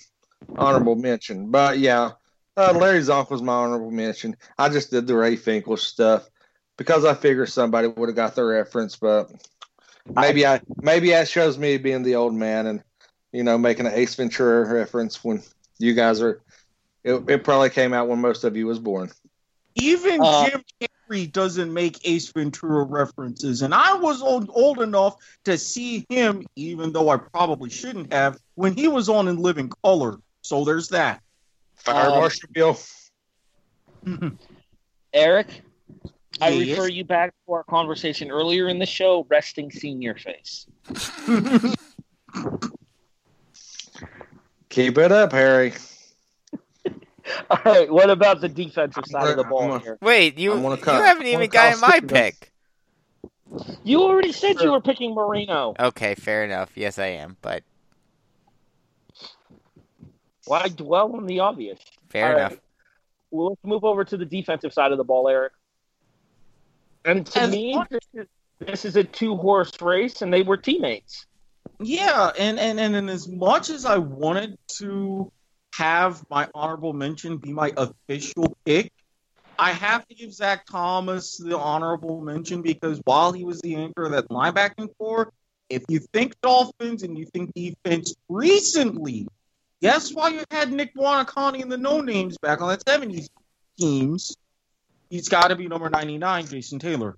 honorable 0.58 0.96
mention. 0.96 1.50
But 1.50 1.80
yeah, 1.80 2.12
uh, 2.58 2.74
Larry 2.74 3.00
Csonka 3.00 3.32
was 3.32 3.42
my 3.42 3.54
honorable 3.54 3.92
mention. 3.92 4.36
I 4.58 4.70
just 4.70 4.92
did 4.92 5.08
the 5.08 5.16
Ray 5.16 5.36
Finkel 5.36 5.78
stuff 5.78 6.30
because 6.78 7.06
I 7.06 7.14
figured 7.14 7.50
somebody 7.50 7.88
would 7.88 8.10
have 8.10 8.16
got 8.16 8.36
the 8.36 8.44
reference, 8.44 8.96
but 8.96 9.32
maybe 10.16 10.46
I 10.46 10.62
maybe 10.82 11.10
that 11.10 11.28
shows 11.28 11.58
me 11.58 11.78
being 11.78 12.04
the 12.04 12.16
old 12.16 12.34
man 12.34 12.68
and 12.68 12.84
you 13.32 13.44
know 13.44 13.58
making 13.58 13.88
an 13.88 13.94
Ace 13.94 14.16
Ventura 14.16 14.72
reference 14.72 15.24
when 15.24 15.42
you 15.80 15.94
guys 15.94 16.22
are. 16.22 16.42
It, 17.04 17.30
it 17.30 17.44
probably 17.44 17.70
came 17.70 17.94
out 17.94 18.08
when 18.08 18.22
most 18.22 18.46
of 18.46 18.56
you 18.56 18.66
was 18.66 18.80
born. 18.80 19.12
Even 19.76 20.22
Uh, 20.22 20.50
Jim 20.50 20.64
Carrey 20.80 21.32
doesn't 21.32 21.74
make 21.74 22.08
Ace 22.08 22.32
Ventura 22.32 22.86
references, 22.86 23.62
and 23.62 23.74
I 23.74 23.96
was 23.96 24.22
old, 24.22 24.50
old 24.54 24.80
enough 24.80 25.16
to 25.46 25.58
see 25.58 26.06
him, 26.10 26.46
even 26.56 26.94
though 26.94 27.10
I 27.10 27.18
probably 27.18 27.70
shouldn't 27.70 28.14
have, 28.14 28.38
when 28.56 28.74
he 28.74 28.88
was 28.88 29.10
on 29.10 29.28
In 29.28 29.38
Living 29.38 29.72
Color. 29.84 30.18
So 30.44 30.64
there's 30.64 30.90
that. 30.90 31.23
Fire 31.84 32.10
Um, 32.12 32.20
Marshal 32.20 32.50
Bill. 32.52 32.78
Eric, 35.14 35.48
I 36.42 36.50
Yes. 36.50 36.70
refer 36.78 36.88
you 36.90 37.04
back 37.04 37.34
to 37.46 37.54
our 37.54 37.64
conversation 37.64 38.32
earlier 38.32 38.68
in 38.70 38.80
the 38.80 38.86
show, 38.86 39.26
resting 39.30 39.70
senior 39.72 40.16
face. 40.16 40.66
Keep 44.70 44.98
it 44.98 45.12
up, 45.12 45.32
Harry. 45.34 45.74
All 47.50 47.60
right, 47.64 47.92
what 47.92 48.10
about 48.10 48.42
the 48.42 48.50
defensive 48.50 49.06
side 49.06 49.30
of 49.30 49.38
the 49.38 49.44
ball 49.44 49.68
gonna- 49.68 49.80
here? 49.84 49.98
Wait, 50.02 50.38
you 50.40 50.54
I'm 50.54 50.62
gonna 50.64 50.78
you 50.78 50.84
haven't 50.92 51.28
even 51.28 51.50
gotten 51.50 51.80
my 51.80 52.00
pick. 52.00 52.52
You 53.84 54.02
already 54.02 54.32
said 54.32 54.60
you 54.62 54.72
were 54.72 54.82
picking 54.82 55.14
Marino. 55.14 55.76
Okay, 55.80 56.16
fair 56.16 56.44
enough. 56.44 56.72
Yes, 56.76 56.98
I 56.98 57.08
am, 57.08 57.38
but 57.42 57.64
Why 60.46 60.68
dwell 60.68 61.16
on 61.16 61.26
the 61.26 61.40
obvious? 61.40 61.80
fair 62.10 62.26
All 62.28 62.38
enough. 62.38 62.52
right. 62.52 62.60
Well, 63.32 63.50
let's 63.50 63.64
move 63.64 63.84
over 63.84 64.04
to 64.04 64.18
the 64.18 64.26
defensive 64.26 64.74
side 64.74 64.92
of 64.92 64.98
the 64.98 65.04
ball, 65.04 65.28
Eric. 65.28 65.54
And 67.06 67.26
to 67.28 67.42
As 67.42 67.52
me, 67.52 67.76
much- 67.76 67.90
this 67.90 68.00
is, 68.14 68.28
this 68.60 68.86
is 68.86 68.96
a 68.96 69.04
two 69.04 69.36
horse 69.36 69.72
race, 69.82 70.22
and 70.22 70.34
they 70.34 70.44
were 70.44 70.58
teammates. 70.58 71.26
Yeah, 71.80 72.32
and, 72.38 72.60
and, 72.60 72.80
and, 72.80 72.96
and 72.96 73.10
as 73.10 73.28
much 73.28 73.70
as 73.70 73.86
I 73.86 73.98
wanted 73.98 74.58
to 74.78 75.32
have 75.76 76.24
my 76.30 76.48
honorable 76.54 76.94
mention 76.94 77.38
be 77.38 77.52
my 77.52 77.74
official 77.76 78.56
pick, 78.66 78.92
I 79.58 79.72
have 79.72 80.08
to 80.08 80.16
give 80.16 80.34
Zach 80.34 80.66
Thomas 80.66 81.38
the 81.38 81.58
honorable 81.58 82.22
mention 82.22 82.62
because 82.62 83.02
while 83.06 83.32
he 83.32 83.44
was 83.44 83.60
the 83.62 83.76
anchor 83.76 84.04
of 84.04 84.12
that 84.12 84.30
linebacking 84.30 84.90
core, 84.98 85.32
if 85.70 85.84
you 85.90 86.00
think 86.14 86.40
Dolphins 86.42 87.04
and 87.04 87.18
you 87.18 87.26
think 87.26 87.54
defense 87.54 88.14
recently, 88.30 89.28
guess 89.84 90.14
why 90.14 90.30
you 90.30 90.44
had 90.50 90.72
Nick 90.72 90.96
Buoniconti 90.96 91.62
and 91.62 91.72
the 91.72 91.78
No 91.78 92.00
Names 92.00 92.38
back 92.38 92.62
on 92.62 92.70
that 92.70 92.84
70s 92.86 93.28
teams? 93.78 94.38
He's 95.10 95.28
got 95.28 95.50
to 95.50 95.56
be 95.56 95.68
number 95.68 95.90
99, 95.90 96.48
Jason 96.48 96.80
Taylor. 96.80 97.18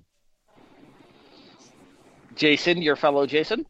Jason, 2.35 2.81
your 2.81 2.95
fellow 2.95 3.27
Jason. 3.27 3.65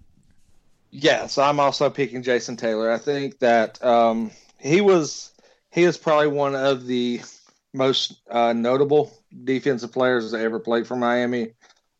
Yes, 0.91 1.38
I'm 1.38 1.60
also 1.60 1.89
picking 1.89 2.24
Jason 2.24 2.56
Taylor. 2.56 2.89
I 2.89 2.98
think 2.98 3.39
that 3.39 3.84
um, 3.84 4.32
he 4.58 4.80
was 4.80 5.32
he 5.72 5.84
is 5.84 5.98
probably 5.98 6.28
one 6.28 6.56
of 6.56 6.88
the 6.88 7.22
most 7.74 8.16
uh, 8.32 8.54
notable 8.54 9.12
defensive 9.43 9.91
players 9.91 10.32
that 10.32 10.39
ever 10.39 10.58
played 10.58 10.88
for 10.88 10.96
Miami, 10.96 11.52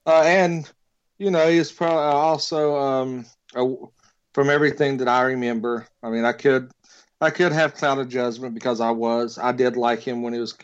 uh, 0.08 0.24
and 0.26 0.72
you 1.18 1.30
know 1.30 1.48
he's 1.50 1.74
probably 1.74 1.98
also 1.98 2.78
um, 2.78 3.26
a, 3.54 3.76
from 4.34 4.50
everything 4.50 4.98
that 4.98 5.10
I 5.10 5.24
remember. 5.24 5.88
I 6.02 6.10
mean, 6.10 6.24
I 6.24 6.32
could 6.32 6.72
I 7.22 7.30
could 7.30 7.52
have 7.52 7.76
clouded 7.76 8.10
judgment 8.10 8.54
because 8.54 8.82
I 8.82 8.92
was 8.92 9.38
I 9.38 9.52
did 9.52 9.78
like 9.78 10.02
him 10.02 10.22
when 10.22 10.34
he 10.34 10.40
was 10.40 10.56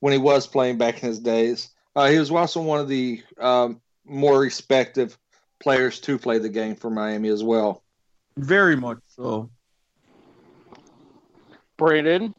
when 0.00 0.12
he 0.12 0.18
was 0.18 0.46
playing 0.46 0.78
back 0.78 1.02
in 1.02 1.08
his 1.08 1.18
days. 1.18 1.70
Uh, 1.94 2.08
he 2.08 2.18
was 2.18 2.30
also 2.30 2.60
one 2.60 2.80
of 2.80 2.88
the 2.88 3.22
um, 3.40 3.80
more 4.04 4.38
respective 4.38 5.16
players 5.60 5.98
to 6.00 6.18
play 6.18 6.38
the 6.38 6.48
game 6.48 6.76
for 6.76 6.90
Miami 6.90 7.28
as 7.28 7.42
well. 7.42 7.82
Very 8.36 8.76
much 8.76 8.98
so. 9.08 9.48
Brandon. 11.78 12.34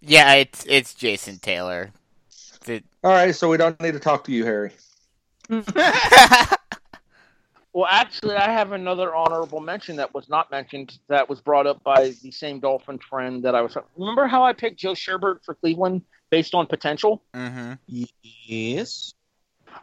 Yeah, 0.00 0.34
it's 0.34 0.64
it's 0.68 0.94
Jason 0.94 1.38
Taylor. 1.38 1.90
The- 2.64 2.82
All 3.02 3.10
right, 3.10 3.34
so 3.34 3.48
we 3.48 3.56
don't 3.56 3.80
need 3.80 3.94
to 3.94 4.00
talk 4.00 4.24
to 4.24 4.32
you, 4.32 4.44
Harry. 4.44 4.70
Well, 7.72 7.86
actually, 7.90 8.34
I 8.34 8.50
have 8.50 8.72
another 8.72 9.14
honorable 9.14 9.60
mention 9.60 9.96
that 9.96 10.12
was 10.12 10.28
not 10.28 10.50
mentioned 10.50 10.98
that 11.08 11.28
was 11.28 11.40
brought 11.40 11.66
up 11.66 11.82
by 11.82 12.14
the 12.22 12.30
same 12.30 12.60
Dolphin 12.60 12.98
friend 12.98 13.42
that 13.44 13.54
I 13.54 13.62
was. 13.62 13.76
Remember 13.96 14.26
how 14.26 14.44
I 14.44 14.52
picked 14.52 14.78
Joe 14.78 14.92
Schobert 14.92 15.42
for 15.44 15.54
Cleveland 15.54 16.02
based 16.28 16.54
on 16.54 16.66
potential? 16.66 17.22
mhm. 17.34 17.78
Yes. 17.86 19.14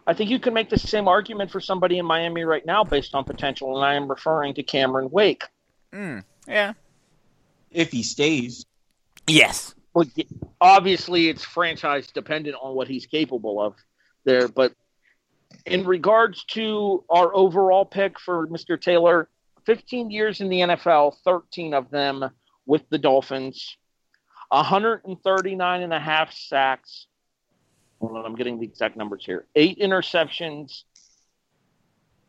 I 0.05 0.13
think 0.13 0.29
you 0.29 0.39
can 0.39 0.53
make 0.53 0.69
the 0.69 0.77
same 0.77 1.07
argument 1.07 1.49
for 1.49 1.59
somebody 1.59 1.97
in 1.97 2.05
Miami 2.05 2.43
right 2.43 2.63
now 2.63 2.83
based 2.83 3.15
on 3.15 3.23
potential, 3.23 3.75
and 3.75 3.83
I 3.83 3.95
am 3.95 4.07
referring 4.07 4.53
to 4.55 4.63
Cameron 4.63 5.09
Wake. 5.09 5.45
Mm, 5.91 6.23
yeah. 6.47 6.73
If 7.71 7.91
he 7.91 8.03
stays. 8.03 8.65
Yes. 9.25 9.73
Well, 9.93 10.05
obviously, 10.61 11.29
it's 11.29 11.43
franchise 11.43 12.07
dependent 12.07 12.55
on 12.61 12.75
what 12.75 12.87
he's 12.87 13.07
capable 13.07 13.59
of 13.59 13.75
there, 14.25 14.47
but 14.47 14.73
in 15.65 15.85
regards 15.85 16.43
to 16.45 17.03
our 17.09 17.33
overall 17.35 17.85
pick 17.85 18.19
for 18.19 18.47
Mr. 18.47 18.79
Taylor, 18.79 19.29
15 19.65 20.09
years 20.11 20.41
in 20.41 20.49
the 20.49 20.59
NFL, 20.59 21.15
13 21.23 21.73
of 21.73 21.89
them 21.89 22.29
with 22.65 22.87
the 22.89 22.97
Dolphins, 22.97 23.77
139 24.49 25.81
and 25.81 25.93
a 25.93 25.99
half 25.99 26.33
sacks. 26.33 27.07
Hold 27.99 28.17
on, 28.17 28.25
I'm 28.25 28.35
getting 28.35 28.59
the 28.59 28.65
exact 28.65 28.95
numbers 28.95 29.25
here. 29.25 29.45
Eight 29.55 29.79
interceptions 29.79 30.83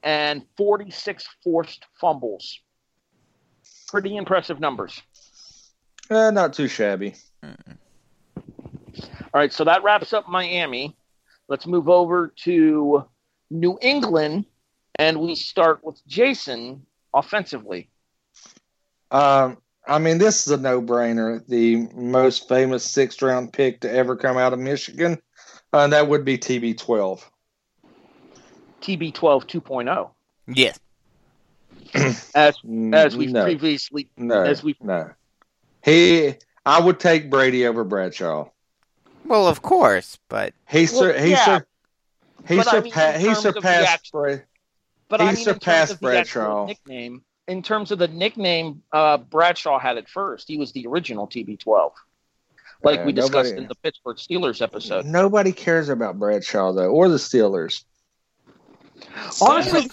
and 0.02 0.44
46 0.56 1.28
forced 1.42 1.86
fumbles. 2.00 2.60
Pretty 3.88 4.16
impressive 4.16 4.60
numbers. 4.60 5.00
Uh, 6.10 6.30
not 6.30 6.52
too 6.52 6.68
shabby. 6.68 7.14
All 7.42 7.50
right, 9.34 9.52
so 9.52 9.64
that 9.64 9.82
wraps 9.84 10.12
up 10.12 10.28
Miami. 10.28 10.96
Let's 11.48 11.66
move 11.66 11.88
over 11.88 12.32
to 12.44 13.04
New 13.50 13.78
England, 13.82 14.44
and 14.96 15.20
we 15.20 15.34
start 15.34 15.82
with 15.84 16.04
Jason 16.06 16.86
offensively. 17.12 17.88
Um, 19.10 19.58
I 19.86 19.98
mean, 19.98 20.18
this 20.18 20.46
is 20.46 20.52
a 20.52 20.56
no-brainer. 20.56 21.44
The 21.48 21.88
most 21.94 22.48
famous 22.48 22.84
sixth-round 22.84 23.52
pick 23.52 23.80
to 23.80 23.92
ever 23.92 24.16
come 24.16 24.36
out 24.38 24.52
of 24.52 24.58
Michigan, 24.58 25.20
uh, 25.72 25.78
and 25.80 25.92
that 25.92 26.08
would 26.08 26.24
be 26.24 26.38
TB12. 26.38 27.22
TB12 28.82 29.12
2.0. 29.12 30.10
Yes. 30.48 30.78
As 32.34 32.56
as 32.92 33.16
we've 33.16 33.32
no, 33.32 33.42
previously 33.42 34.08
no, 34.16 34.42
as 34.42 34.62
we- 34.62 34.76
no. 34.80 35.10
He, 35.82 36.34
I 36.64 36.78
would 36.80 37.00
take 37.00 37.30
Brady 37.30 37.66
over 37.66 37.82
Bradshaw. 37.84 38.48
Well, 39.24 39.48
of 39.48 39.62
course, 39.62 40.18
but 40.28 40.52
He 40.68 40.86
sur- 40.86 41.12
Well, 41.12 41.22
he 41.22 41.30
yeah, 41.30 41.44
sur- 41.44 41.66
he, 42.48 42.56
but 42.56 42.68
I 42.72 42.80
mean, 42.80 42.84
he 43.20 43.26
terms 43.26 43.44
of 43.44 43.54
the 43.54 43.60
surpassed 43.60 43.88
actual- 43.88 44.20
Bra- 44.22 44.36
but 45.08 45.20
He 45.20 45.26
I 45.26 45.30
mean 45.32 45.38
in 45.40 45.44
terms 45.44 45.54
surpassed 45.56 45.92
of 45.94 45.98
the 46.00 46.06
Bradshaw. 46.06 46.66
nickname. 46.66 47.24
In 47.48 47.62
terms 47.62 47.90
of 47.90 47.98
the 47.98 48.06
nickname, 48.08 48.82
uh, 48.92 49.16
Bradshaw 49.16 49.78
had 49.78 49.96
it 49.96 50.08
first. 50.08 50.46
He 50.46 50.56
was 50.56 50.70
the 50.72 50.86
original 50.86 51.26
TB12. 51.26 51.92
like 52.82 53.00
Yeah, 53.00 53.04
we 53.06 53.12
discussed 53.12 53.34
nobody- 53.50 53.62
in 53.62 53.68
the 53.68 53.74
Pittsburgh 53.74 54.16
Steelers 54.16 54.62
episode. 54.62 55.04
Nobody 55.04 55.52
cares 55.52 55.88
about 55.90 56.18
Bradshaw 56.18 56.72
though, 56.72 56.88
or 56.90 57.08
the 57.10 57.16
Steelers. 57.18 57.84
Honestly, 59.40 59.90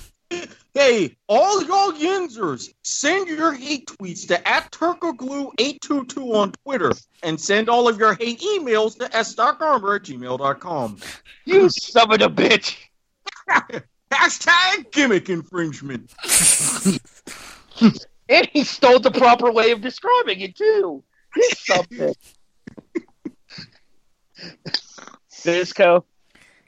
hey, 0.77 1.17
all 1.27 1.63
y'all 1.63 1.91
Yinzers, 1.91 2.71
send 2.83 3.27
your 3.27 3.51
hate 3.51 3.87
tweets 3.87 4.27
to 4.27 4.47
at 4.47 4.71
Turkoglu822 4.71 6.35
on 6.35 6.51
Twitter 6.63 6.91
and 7.23 7.41
send 7.41 7.67
all 7.67 7.87
of 7.87 7.97
your 7.97 8.13
hate 8.13 8.41
emails 8.41 8.95
to 8.99 9.15
s.garmer 9.15 9.95
at 9.95 10.03
gmail.com. 10.03 10.99
You 11.45 11.69
son 11.69 12.13
of 12.13 12.21
a 12.21 12.29
bitch! 12.29 12.77
Hashtag 14.11 14.91
gimmick 14.91 15.29
infringement. 15.29 16.13
And 18.29 18.45
he 18.51 18.65
stole 18.65 18.99
the 18.99 19.09
proper 19.09 19.53
way 19.53 19.71
of 19.71 19.79
describing 19.79 20.41
it 20.41 20.57
too. 20.57 21.01
You 21.33 21.49
son 21.55 21.79
of 21.91 21.99
a 21.99 22.13
bitch. 24.35 25.45
Bisco. 25.45 26.03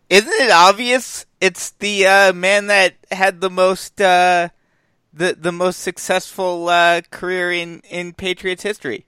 Isn't 0.09 0.41
it 0.41 0.51
obvious? 0.51 1.25
It's 1.39 1.71
the 1.71 2.07
uh, 2.07 2.33
man 2.33 2.67
that 2.67 2.95
had 3.11 3.41
the 3.41 3.49
most 3.49 4.01
uh, 4.01 4.49
the 5.13 5.35
the 5.39 5.51
most 5.51 5.79
successful 5.79 6.67
uh, 6.69 7.01
career 7.11 7.51
in, 7.51 7.81
in 7.89 8.13
Patriots 8.13 8.63
history. 8.63 9.05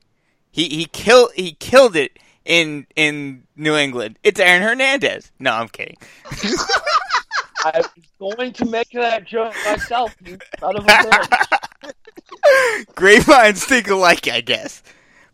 He 0.51 0.69
he 0.69 0.85
killed 0.85 1.31
he 1.35 1.53
killed 1.53 1.95
it 1.95 2.19
in 2.45 2.85
in 2.95 3.43
New 3.55 3.75
England. 3.75 4.19
It's 4.23 4.39
Aaron 4.39 4.61
Hernandez. 4.61 5.31
No, 5.39 5.51
I'm 5.51 5.69
kidding. 5.69 5.97
I 7.63 7.77
was 7.77 7.89
going 8.19 8.53
to 8.53 8.65
make 8.65 8.89
that 8.91 9.25
joke 9.25 9.53
myself, 9.65 10.15
you 10.25 10.37
son 10.59 10.77
of 10.77 10.83
a 10.83 10.87
bitch. 10.87 11.93
Great 12.95 13.27
minds 13.27 13.63
think 13.65 13.87
alike, 13.87 14.27
I 14.27 14.41
guess. 14.41 14.81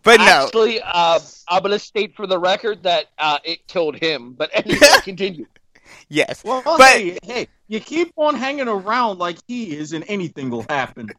But 0.04 0.20
no, 0.20 0.46
Actually, 0.46 0.82
uh, 0.82 1.20
I'm 1.50 1.62
going 1.62 1.72
to 1.74 1.80
state 1.80 2.16
for 2.16 2.28
the 2.28 2.40
record 2.40 2.84
that 2.84 3.06
uh, 3.18 3.40
it 3.44 3.68
killed 3.68 3.96
him. 3.98 4.34
But 4.34 4.52
anyway, 4.54 4.80
continue. 5.04 5.46
yes. 6.08 6.44
Well, 6.44 6.62
But- 6.64 6.80
hey, 6.92 7.18
hey, 7.24 7.48
you 7.68 7.80
keep 7.82 8.14
on 8.16 8.36
hanging 8.36 8.70
around 8.70 9.20
like 9.20 9.38
he 9.48 9.76
is, 9.76 9.92
and 9.94 10.06
anything 10.08 10.50
will 10.50 10.66
happen. 10.70 11.10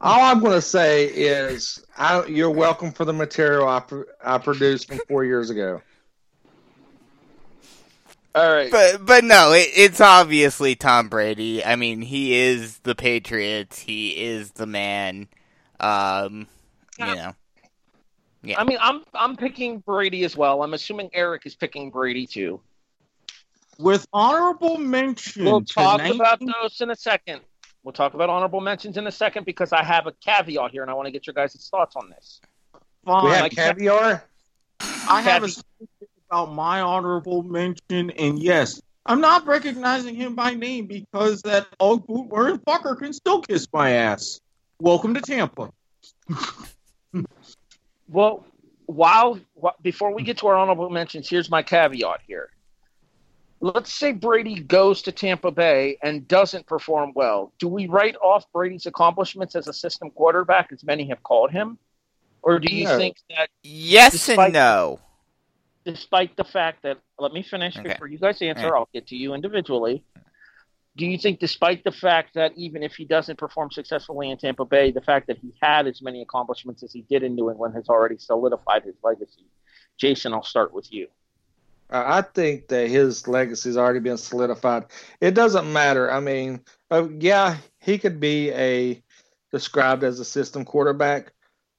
All 0.00 0.20
I'm 0.20 0.40
going 0.40 0.52
to 0.52 0.62
say 0.62 1.06
is, 1.06 1.84
I, 1.96 2.24
you're 2.26 2.50
welcome 2.50 2.92
for 2.92 3.04
the 3.04 3.12
material 3.12 3.66
I, 3.68 3.80
pr- 3.80 4.02
I 4.24 4.38
produced 4.38 4.88
from 4.88 5.00
four 5.08 5.24
years 5.24 5.50
ago. 5.50 5.82
All 8.34 8.52
right. 8.52 8.70
But 8.70 9.06
but 9.06 9.24
no, 9.24 9.52
it, 9.52 9.70
it's 9.74 10.00
obviously 10.00 10.74
Tom 10.76 11.08
Brady. 11.08 11.64
I 11.64 11.74
mean, 11.76 12.02
he 12.02 12.34
is 12.36 12.78
the 12.80 12.94
Patriots. 12.94 13.78
He 13.78 14.10
is 14.10 14.50
the 14.52 14.66
man. 14.66 15.28
Um, 15.80 16.46
you 16.98 17.06
know. 17.06 17.34
I 18.54 18.64
mean, 18.64 18.78
I'm 18.80 19.02
I'm 19.14 19.36
picking 19.36 19.78
Brady 19.78 20.24
as 20.24 20.36
well. 20.36 20.62
I'm 20.62 20.74
assuming 20.74 21.10
Eric 21.12 21.46
is 21.46 21.54
picking 21.54 21.90
Brady 21.90 22.26
too. 22.26 22.60
With 23.78 24.06
honorable 24.12 24.78
mention 24.78 25.44
We'll 25.44 25.62
talk 25.62 25.98
19 25.98 26.20
about 26.20 26.40
those 26.40 26.80
in 26.80 26.90
a 26.90 26.96
second. 26.96 27.40
We'll 27.82 27.92
talk 27.92 28.14
about 28.14 28.30
honorable 28.30 28.60
mentions 28.60 28.96
in 28.96 29.06
a 29.06 29.12
second 29.12 29.44
because 29.44 29.72
I 29.72 29.82
have 29.84 30.06
a 30.06 30.12
caveat 30.12 30.70
here 30.70 30.82
and 30.82 30.90
I 30.90 30.94
want 30.94 31.06
to 31.06 31.12
get 31.12 31.26
your 31.26 31.34
guys' 31.34 31.68
thoughts 31.70 31.94
on 31.96 32.10
this. 32.10 32.40
fine. 33.04 33.24
We 33.24 33.30
have 33.30 33.42
like- 33.42 33.52
caviar. 33.52 34.24
I 35.08 35.20
have 35.22 35.44
a 35.44 35.48
about 36.28 36.52
my 36.52 36.80
honorable 36.80 37.42
mention, 37.44 38.10
and 38.10 38.42
yes, 38.42 38.82
I'm 39.06 39.20
not 39.20 39.46
recognizing 39.46 40.16
him 40.16 40.34
by 40.34 40.54
name 40.54 40.86
because 40.86 41.42
that 41.42 41.68
old 41.78 42.06
boot 42.06 42.26
wearing 42.28 42.58
fucker 42.58 42.98
can 42.98 43.12
still 43.12 43.40
kiss 43.40 43.68
my 43.72 43.90
ass. 43.90 44.40
Welcome 44.80 45.14
to 45.14 45.20
Tampa. 45.20 45.70
Well, 48.08 48.44
while 48.86 49.40
wh- 49.60 49.80
before 49.82 50.12
we 50.14 50.22
get 50.22 50.38
to 50.38 50.46
our 50.48 50.54
honorable 50.56 50.90
mentions, 50.90 51.28
here's 51.28 51.50
my 51.50 51.62
caveat 51.62 52.20
here. 52.26 52.50
Let's 53.60 53.92
say 53.92 54.12
Brady 54.12 54.60
goes 54.60 55.02
to 55.02 55.12
Tampa 55.12 55.50
Bay 55.50 55.96
and 56.02 56.28
doesn't 56.28 56.66
perform 56.66 57.12
well. 57.14 57.52
Do 57.58 57.68
we 57.68 57.86
write 57.86 58.14
off 58.16 58.44
Brady's 58.52 58.86
accomplishments 58.86 59.56
as 59.56 59.66
a 59.66 59.72
system 59.72 60.10
quarterback, 60.10 60.70
as 60.72 60.84
many 60.84 61.08
have 61.08 61.22
called 61.22 61.50
him? 61.50 61.78
Or 62.42 62.58
do 62.58 62.72
you 62.72 62.84
No. 62.84 62.96
think 62.98 63.16
that 63.30 63.48
Yes 63.62 64.12
Despite- 64.12 64.38
and 64.38 64.52
no. 64.52 65.00
despite 65.84 66.36
the 66.36 66.44
fact 66.44 66.82
that 66.82 66.98
let 67.18 67.32
me 67.32 67.42
finish 67.42 67.76
Okay. 67.78 67.88
before 67.88 68.06
you 68.08 68.18
guys 68.18 68.40
answer, 68.42 68.66
Yeah. 68.66 68.72
I'll 68.74 68.88
get 68.92 69.06
to 69.08 69.16
you 69.16 69.32
individually. 69.34 70.04
Do 70.96 71.06
you 71.06 71.18
think, 71.18 71.40
despite 71.40 71.84
the 71.84 71.92
fact 71.92 72.34
that 72.34 72.52
even 72.56 72.82
if 72.82 72.94
he 72.94 73.04
doesn't 73.04 73.38
perform 73.38 73.70
successfully 73.70 74.30
in 74.30 74.38
Tampa 74.38 74.64
Bay, 74.64 74.92
the 74.92 75.02
fact 75.02 75.26
that 75.26 75.38
he 75.38 75.52
had 75.60 75.86
as 75.86 76.00
many 76.00 76.22
accomplishments 76.22 76.82
as 76.82 76.92
he 76.92 77.02
did 77.02 77.22
in 77.22 77.34
New 77.34 77.50
England 77.50 77.74
has 77.74 77.88
already 77.88 78.16
solidified 78.16 78.82
his 78.84 78.94
legacy? 79.04 79.46
Jason, 79.98 80.32
I'll 80.32 80.42
start 80.42 80.72
with 80.72 80.90
you. 80.90 81.08
I 81.88 82.22
think 82.22 82.68
that 82.68 82.88
his 82.88 83.28
legacy's 83.28 83.76
already 83.76 84.00
been 84.00 84.16
solidified. 84.16 84.86
It 85.20 85.34
doesn't 85.34 85.72
matter. 85.72 86.10
I 86.10 86.20
mean, 86.20 86.62
uh, 86.90 87.08
yeah, 87.18 87.58
he 87.80 87.98
could 87.98 88.18
be 88.18 88.50
a 88.50 89.02
described 89.52 90.02
as 90.02 90.18
a 90.18 90.24
system 90.24 90.64
quarterback, 90.64 91.32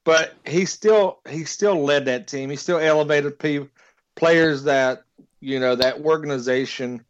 but 0.04 0.32
he 0.46 0.64
still 0.64 1.20
he 1.28 1.44
still 1.44 1.84
led 1.84 2.06
that 2.06 2.26
team. 2.26 2.48
He 2.48 2.56
still 2.56 2.78
elevated 2.78 3.38
pe- 3.38 3.68
players 4.16 4.64
that 4.64 5.02
you 5.40 5.60
know 5.60 5.74
that 5.74 6.00
organization. 6.00 7.04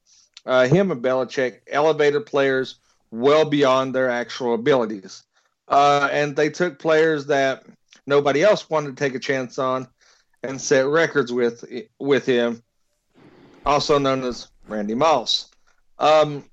Uh, 0.48 0.66
him 0.66 0.90
and 0.90 1.02
Belichick 1.02 1.60
elevated 1.70 2.24
players 2.24 2.80
well 3.10 3.44
beyond 3.44 3.94
their 3.94 4.08
actual 4.08 4.54
abilities, 4.54 5.22
uh, 5.68 6.08
and 6.10 6.34
they 6.34 6.48
took 6.48 6.78
players 6.78 7.26
that 7.26 7.64
nobody 8.06 8.42
else 8.42 8.70
wanted 8.70 8.96
to 8.96 9.04
take 9.04 9.14
a 9.14 9.18
chance 9.18 9.58
on 9.58 9.86
and 10.42 10.60
set 10.60 10.86
records 10.86 11.32
with 11.32 11.64
with 11.98 12.24
him 12.24 12.62
also 13.66 13.98
known 13.98 14.24
as 14.24 14.48
Randy 14.66 14.94
Moss. 14.94 15.50
Um, 15.98 16.44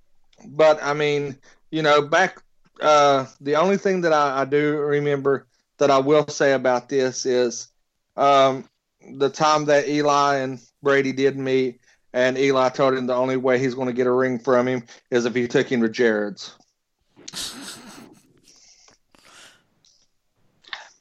but 0.45 0.83
I 0.83 0.93
mean, 0.93 1.37
you 1.71 1.81
know, 1.81 2.01
back 2.01 2.43
uh, 2.81 3.25
the 3.39 3.55
only 3.55 3.77
thing 3.77 4.01
that 4.01 4.11
I, 4.13 4.41
I 4.41 4.45
do 4.45 4.77
remember 4.77 5.47
that 5.77 5.89
I 5.89 5.99
will 5.99 6.27
say 6.27 6.53
about 6.53 6.89
this 6.89 7.25
is 7.25 7.69
um, 8.17 8.67
the 9.13 9.29
time 9.29 9.65
that 9.65 9.87
Eli 9.87 10.37
and 10.37 10.59
Brady 10.83 11.13
did 11.13 11.37
meet, 11.37 11.79
and 12.15 12.37
Eli 12.37 12.69
told 12.69 12.93
him 12.93 13.07
the 13.07 13.13
only 13.13 13.35
way 13.35 13.59
he's 13.59 13.75
going 13.75 13.87
to 13.87 13.93
get 13.93 14.07
a 14.07 14.11
ring 14.11 14.39
from 14.39 14.67
him 14.69 14.83
is 15.11 15.25
if 15.25 15.35
he 15.35 15.49
took 15.49 15.69
him 15.69 15.81
to 15.81 15.89
Jared's. 15.89 16.55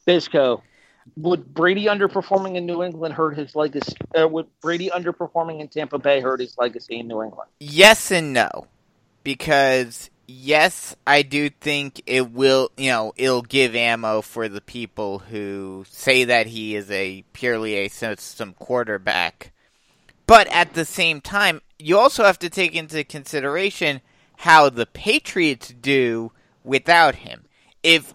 Bisco, 0.04 0.62
would 1.16 1.54
Brady 1.54 1.84
underperforming 1.84 2.56
in 2.56 2.66
New 2.66 2.82
England 2.82 3.14
hurt 3.14 3.38
his 3.38 3.54
legacy? 3.54 3.94
Uh, 4.20 4.26
would 4.26 4.48
Brady 4.60 4.90
underperforming 4.90 5.60
in 5.60 5.68
Tampa 5.68 5.98
Bay 5.98 6.20
hurt 6.20 6.40
his 6.40 6.58
legacy 6.58 6.98
in 6.98 7.06
New 7.06 7.22
England? 7.22 7.48
Yes 7.60 8.10
and 8.10 8.32
no. 8.32 8.66
Because 9.22 10.10
yes, 10.26 10.96
I 11.06 11.22
do 11.22 11.48
think 11.48 12.02
it 12.06 12.32
will, 12.32 12.70
you 12.76 12.90
know, 12.90 13.12
it'll 13.16 13.42
give 13.42 13.76
ammo 13.76 14.20
for 14.20 14.48
the 14.48 14.60
people 14.60 15.20
who 15.20 15.84
say 15.88 16.24
that 16.24 16.48
he 16.48 16.74
is 16.74 16.90
a 16.90 17.22
purely 17.32 17.76
a 17.76 17.88
system 17.88 18.52
quarterback. 18.58 19.52
But 20.26 20.46
at 20.48 20.74
the 20.74 20.84
same 20.84 21.20
time, 21.20 21.60
you 21.78 21.98
also 21.98 22.24
have 22.24 22.38
to 22.40 22.50
take 22.50 22.74
into 22.74 23.04
consideration 23.04 24.00
how 24.38 24.68
the 24.68 24.86
Patriots 24.86 25.68
do 25.68 26.32
without 26.62 27.16
him. 27.16 27.44
If 27.82 28.14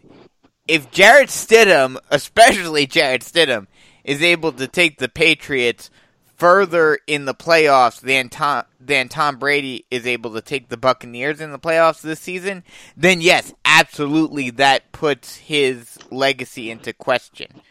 if 0.68 0.92
Jarrett 0.92 1.30
Stidham, 1.30 1.98
especially 2.10 2.88
Jarrett 2.88 3.22
Stidham, 3.22 3.68
is 4.04 4.22
able 4.22 4.52
to 4.54 4.68
take 4.68 4.98
the 4.98 5.10
Patriots 5.10 5.90
further 6.36 6.98
in 7.06 7.26
the 7.26 7.36
playoffs 7.36 8.00
than 8.00 8.30
Tom 8.30 8.64
than 8.80 9.10
Tom 9.10 9.38
Brady 9.38 9.86
is 9.92 10.08
able 10.08 10.34
to 10.34 10.42
take 10.42 10.70
the 10.70 10.78
Buccaneers 10.78 11.42
in 11.42 11.52
the 11.52 11.60
playoffs 11.60 12.02
this 12.02 12.20
season, 12.20 12.64
then 12.96 13.20
yes, 13.22 13.54
absolutely 13.66 14.50
that 14.52 14.92
puts 14.94 15.36
his 15.36 16.00
legacy 16.10 16.72
into 16.72 16.94
question. 16.94 17.62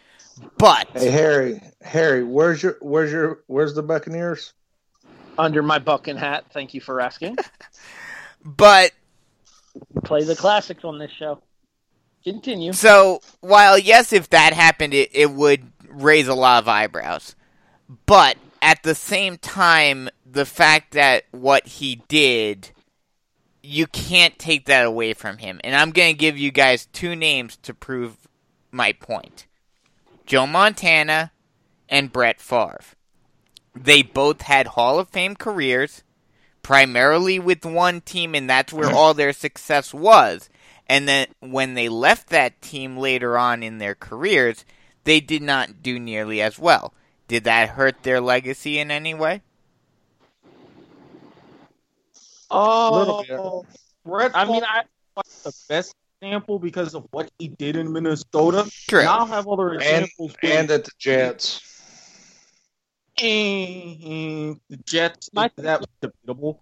But 0.58 0.88
Hey 0.94 1.10
Harry, 1.10 1.60
Harry, 1.82 2.24
where's 2.24 2.62
your 2.62 2.76
where's 2.80 3.12
your 3.12 3.40
where's 3.46 3.74
the 3.74 3.82
Buccaneers? 3.82 4.52
Under 5.38 5.62
my 5.62 5.78
bucking 5.78 6.16
hat, 6.16 6.46
thank 6.52 6.74
you 6.74 6.80
for 6.80 7.00
asking. 7.00 7.36
but 8.44 8.92
We 9.94 10.00
play 10.02 10.24
the 10.24 10.34
classics 10.34 10.84
on 10.84 10.98
this 10.98 11.12
show. 11.12 11.40
Continue. 12.24 12.72
So, 12.72 13.20
while 13.40 13.78
yes, 13.78 14.12
if 14.12 14.30
that 14.30 14.52
happened, 14.52 14.94
it, 14.94 15.10
it 15.12 15.30
would 15.30 15.70
raise 15.88 16.26
a 16.26 16.34
lot 16.34 16.62
of 16.62 16.68
eyebrows. 16.68 17.36
But 18.06 18.36
at 18.60 18.82
the 18.82 18.94
same 18.94 19.38
time, 19.38 20.08
the 20.26 20.44
fact 20.44 20.92
that 20.92 21.24
what 21.30 21.66
he 21.66 22.02
did, 22.08 22.72
you 23.62 23.86
can't 23.86 24.38
take 24.38 24.66
that 24.66 24.84
away 24.84 25.14
from 25.14 25.38
him. 25.38 25.60
And 25.62 25.74
I'm 25.76 25.92
going 25.92 26.12
to 26.12 26.18
give 26.18 26.36
you 26.36 26.50
guys 26.50 26.86
two 26.86 27.14
names 27.14 27.56
to 27.58 27.72
prove 27.72 28.16
my 28.72 28.92
point 28.92 29.47
Joe 30.28 30.46
Montana 30.46 31.32
and 31.88 32.12
Brett 32.12 32.38
Favre. 32.38 32.80
They 33.74 34.02
both 34.02 34.42
had 34.42 34.66
Hall 34.66 34.98
of 34.98 35.08
Fame 35.08 35.34
careers, 35.34 36.02
primarily 36.62 37.38
with 37.38 37.64
one 37.64 38.02
team, 38.02 38.34
and 38.34 38.48
that's 38.48 38.70
where 38.70 38.88
mm-hmm. 38.88 38.96
all 38.96 39.14
their 39.14 39.32
success 39.32 39.94
was. 39.94 40.50
And 40.86 41.08
then 41.08 41.28
when 41.40 41.72
they 41.72 41.88
left 41.88 42.28
that 42.28 42.60
team 42.60 42.98
later 42.98 43.38
on 43.38 43.62
in 43.62 43.78
their 43.78 43.94
careers, 43.94 44.66
they 45.04 45.20
did 45.20 45.40
not 45.40 45.82
do 45.82 45.98
nearly 45.98 46.42
as 46.42 46.58
well. 46.58 46.92
did 47.26 47.44
that 47.44 47.70
hurt 47.70 48.02
their 48.02 48.20
legacy 48.20 48.78
in 48.78 48.90
any 48.90 49.14
way? 49.14 49.40
Oh, 52.50 53.24
Little 53.24 53.66
Brett 54.04 54.32
I 54.34 54.44
mean, 54.44 54.62
I, 54.62 54.82
the 55.42 55.54
best 55.68 55.94
example 56.20 56.58
because 56.58 56.94
of 56.94 57.06
what 57.10 57.30
he 57.38 57.48
did 57.48 57.76
in 57.76 57.92
Minnesota. 57.92 58.70
True. 58.88 59.00
And 59.00 59.08
I'll 59.08 59.26
have 59.26 59.46
other 59.48 59.74
examples. 59.74 60.34
where- 60.40 60.58
and 60.58 60.70
at 60.70 60.84
the 60.84 60.90
Jets. 60.98 61.62
Eh, 63.20 64.54
the 64.68 64.76
Jets. 64.84 65.30
My- 65.32 65.50
that 65.56 65.80
was 65.80 65.88
debatable. 66.00 66.60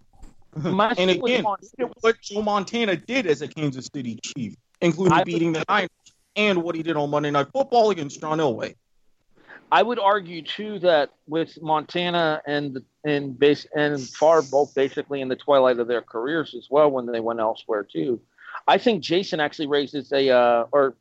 my 0.55 0.89
and 0.97 1.11
again, 1.11 1.43
Montana- 1.43 1.93
what 2.01 2.19
Joe 2.21 2.41
Montana 2.41 2.95
did 2.95 3.27
as 3.27 3.41
a 3.41 3.47
Kansas 3.47 3.89
City 3.93 4.19
Chief, 4.23 4.55
including 4.81 5.13
I- 5.13 5.23
beating 5.23 5.53
the 5.53 5.63
Niners, 5.69 5.89
and 6.35 6.63
what 6.63 6.75
he 6.75 6.83
did 6.83 6.97
on 6.97 7.09
Monday 7.09 7.31
Night 7.31 7.47
Football 7.53 7.91
against 7.91 8.19
John 8.21 8.39
Elway. 8.39 8.75
I 9.69 9.83
would 9.83 9.99
argue 9.99 10.41
too 10.43 10.79
that 10.79 11.09
with 11.27 11.61
Montana 11.61 12.41
and 12.47 12.81
and 13.03 13.37
base 13.37 13.67
and 13.75 13.99
Favre 14.01 14.41
both 14.49 14.73
basically 14.73 15.19
in 15.19 15.27
the 15.27 15.35
twilight 15.35 15.77
of 15.79 15.87
their 15.87 16.01
careers 16.01 16.55
as 16.57 16.67
well 16.71 16.89
when 16.89 17.05
they 17.05 17.19
went 17.19 17.39
elsewhere 17.41 17.83
too. 17.83 18.21
I 18.67 18.77
think 18.77 19.01
Jason 19.01 19.39
actually 19.39 19.67
raises 19.67 20.11
a 20.11 20.29
uh, 20.29 20.65
or 20.71 20.95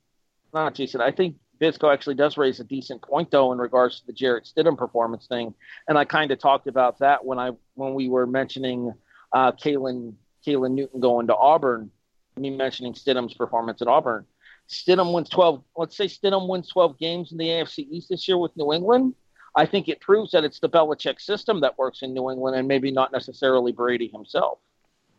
not 0.54 0.74
Jason. 0.74 1.00
I 1.00 1.10
think 1.10 1.36
Bisco 1.58 1.90
actually 1.90 2.14
does 2.14 2.36
raise 2.36 2.60
a 2.60 2.64
decent 2.64 3.02
point 3.02 3.30
though 3.30 3.52
in 3.52 3.58
regards 3.58 4.00
to 4.00 4.06
the 4.06 4.12
Jarrett 4.12 4.44
Stidham 4.44 4.76
performance 4.76 5.26
thing, 5.26 5.54
and 5.88 5.98
I 5.98 6.04
kind 6.04 6.30
of 6.30 6.38
talked 6.38 6.68
about 6.68 6.98
that 7.00 7.24
when 7.24 7.38
I 7.38 7.50
when 7.74 7.94
we 7.94 8.08
were 8.08 8.26
mentioning 8.26 8.94
uh, 9.32 9.52
Caylin 9.52 10.14
Caylin 10.46 10.74
Newton 10.74 11.00
going 11.00 11.26
to 11.26 11.36
Auburn. 11.36 11.90
Me 12.38 12.50
mentioning 12.50 12.92
Stidham's 12.92 13.32
performance 13.32 13.80
at 13.80 13.88
Auburn. 13.88 14.26
Stidham 14.68 15.14
wins 15.14 15.30
12. 15.30 15.64
Let's 15.74 15.96
say 15.96 16.04
Stidham 16.04 16.48
wins 16.48 16.68
12 16.68 16.98
games 16.98 17.32
in 17.32 17.38
the 17.38 17.46
AFC 17.46 17.86
East 17.90 18.10
this 18.10 18.28
year 18.28 18.36
with 18.36 18.54
New 18.58 18.74
England. 18.74 19.14
I 19.54 19.64
think 19.64 19.88
it 19.88 20.00
proves 20.00 20.32
that 20.32 20.44
it's 20.44 20.60
the 20.60 20.68
Belichick 20.68 21.18
system 21.18 21.62
that 21.62 21.78
works 21.78 22.02
in 22.02 22.12
New 22.12 22.30
England 22.30 22.56
and 22.56 22.68
maybe 22.68 22.90
not 22.90 23.10
necessarily 23.10 23.72
Brady 23.72 24.08
himself. 24.08 24.58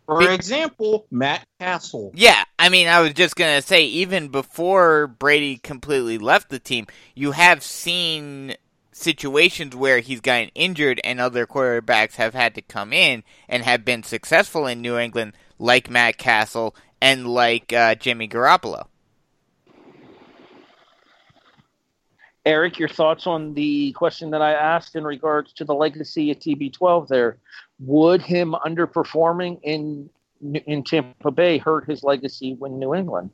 For 0.08 0.32
example, 0.32 1.06
Matt 1.12 1.46
Cassel. 1.60 2.14
Yeah, 2.16 2.42
I 2.58 2.70
mean, 2.70 2.88
I 2.88 3.02
was 3.02 3.12
just 3.14 3.36
gonna 3.36 3.62
say, 3.62 3.84
even 3.84 4.30
before 4.30 5.08
Brady 5.08 5.58
completely 5.58 6.18
left 6.18 6.50
the 6.50 6.60
team, 6.60 6.88
you 7.14 7.34
have 7.34 7.62
seen 7.62 8.56
situations 8.94 9.76
where 9.76 10.00
he's 10.00 10.22
gotten 10.22 10.50
injured 10.56 11.02
and 11.04 11.20
other 11.20 11.46
quarterbacks 11.46 12.16
have 12.16 12.34
had 12.34 12.56
to 12.56 12.62
come 12.62 12.94
in 12.94 13.24
and 13.50 13.64
have 13.64 13.84
been 13.84 14.02
successful 14.02 14.66
in 14.66 14.82
New 14.82 14.98
England, 14.98 15.34
like 15.60 15.90
Matt 15.90 16.18
Cassel 16.18 16.74
and 17.02 17.28
like 17.28 17.74
uh, 17.74 17.96
Jimmy 17.96 18.30
Garoppolo. 18.30 18.88
Erik, 22.46 22.80
your 22.80 22.88
thoughts 22.88 23.28
on 23.28 23.54
the 23.56 23.92
question 23.92 24.32
that 24.32 24.42
I 24.42 24.54
asked 24.54 24.96
in 24.96 25.04
regards 25.04 25.52
to 25.54 25.66
the 25.66 25.76
legacy 25.76 26.32
of 26.32 26.40
TB12 26.40 27.10
there? 27.10 27.40
Would 27.80 28.22
him 28.22 28.56
underperforming 28.66 29.60
in 29.64 30.10
in 30.42 30.84
Tampa 30.84 31.32
Bay 31.32 31.58
hurt 31.58 31.90
his 31.90 32.04
legacy 32.04 32.54
when 32.54 32.80
New 32.80 32.94
England? 32.94 33.32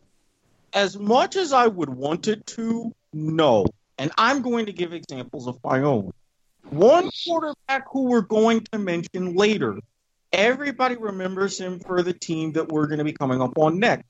As 0.73 0.97
much 0.97 1.35
as 1.35 1.53
I 1.53 1.67
would 1.67 1.89
want 1.89 2.27
it 2.27 2.45
to, 2.47 2.93
no. 3.13 3.65
And 3.97 4.11
I'm 4.17 4.41
going 4.41 4.65
to 4.65 4.73
give 4.73 4.93
examples 4.93 5.47
of 5.47 5.59
my 5.63 5.81
own. 5.81 6.11
One 6.69 7.09
quarterback 7.25 7.85
who 7.91 8.03
we're 8.03 8.21
going 8.21 8.65
to 8.71 8.79
mention 8.79 9.35
later. 9.35 9.77
Everybody 10.31 10.95
remembers 10.95 11.59
him 11.59 11.79
for 11.79 12.01
the 12.01 12.13
team 12.13 12.53
that 12.53 12.69
we're 12.69 12.87
going 12.87 12.97
to 12.97 13.03
be 13.03 13.13
coming 13.13 13.41
up 13.41 13.57
on 13.57 13.79
next. 13.79 14.05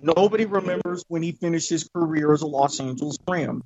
Nobody 0.00 0.44
remembers 0.44 1.04
when 1.08 1.22
he 1.22 1.32
finished 1.32 1.70
his 1.70 1.88
career 1.92 2.32
as 2.32 2.42
a 2.42 2.46
Los 2.46 2.78
Angeles 2.78 3.18
Ram. 3.26 3.64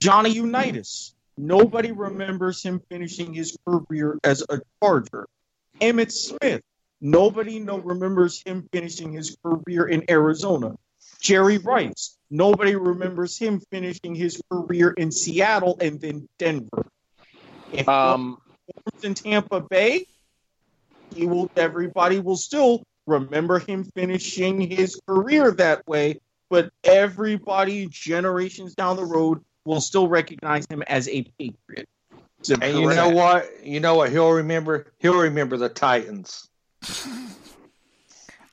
Johnny 0.00 0.30
Unitas. 0.30 1.14
Nobody 1.38 1.92
remembers 1.92 2.62
him 2.62 2.82
finishing 2.90 3.32
his 3.32 3.56
career 3.66 4.18
as 4.22 4.44
a 4.50 4.60
Charger. 4.82 5.26
Emmitt 5.80 6.12
Smith. 6.12 6.62
Nobody 7.00 7.58
no 7.58 7.78
remembers 7.78 8.42
him 8.44 8.68
finishing 8.72 9.12
his 9.12 9.36
career 9.42 9.86
in 9.86 10.04
Arizona. 10.10 10.76
Jerry 11.20 11.58
Rice. 11.58 12.16
Nobody 12.30 12.76
remembers 12.76 13.38
him 13.38 13.60
finishing 13.70 14.14
his 14.14 14.40
career 14.50 14.90
in 14.90 15.10
Seattle 15.10 15.76
and 15.80 16.00
then 16.00 16.28
Denver. 16.38 16.86
If 17.72 17.88
Um, 17.88 18.38
he 18.66 19.06
in 19.06 19.14
Tampa 19.14 19.60
Bay, 19.60 20.06
he 21.14 21.26
will. 21.26 21.50
Everybody 21.56 22.20
will 22.20 22.36
still 22.36 22.82
remember 23.06 23.58
him 23.58 23.84
finishing 23.94 24.60
his 24.60 25.00
career 25.06 25.52
that 25.52 25.86
way. 25.86 26.20
But 26.48 26.70
everybody, 26.84 27.86
generations 27.90 28.74
down 28.74 28.96
the 28.96 29.04
road, 29.04 29.40
will 29.64 29.80
still 29.80 30.08
recognize 30.08 30.66
him 30.68 30.82
as 30.82 31.08
a 31.08 31.22
Patriot. 31.38 31.88
And 32.48 32.78
you 32.78 32.88
know 32.88 33.10
what? 33.10 33.64
You 33.64 33.80
know 33.80 33.96
what 33.96 34.10
he'll 34.10 34.32
remember? 34.32 34.86
He'll 34.98 35.18
remember 35.18 35.56
the 35.56 35.68
Titans. 35.68 36.48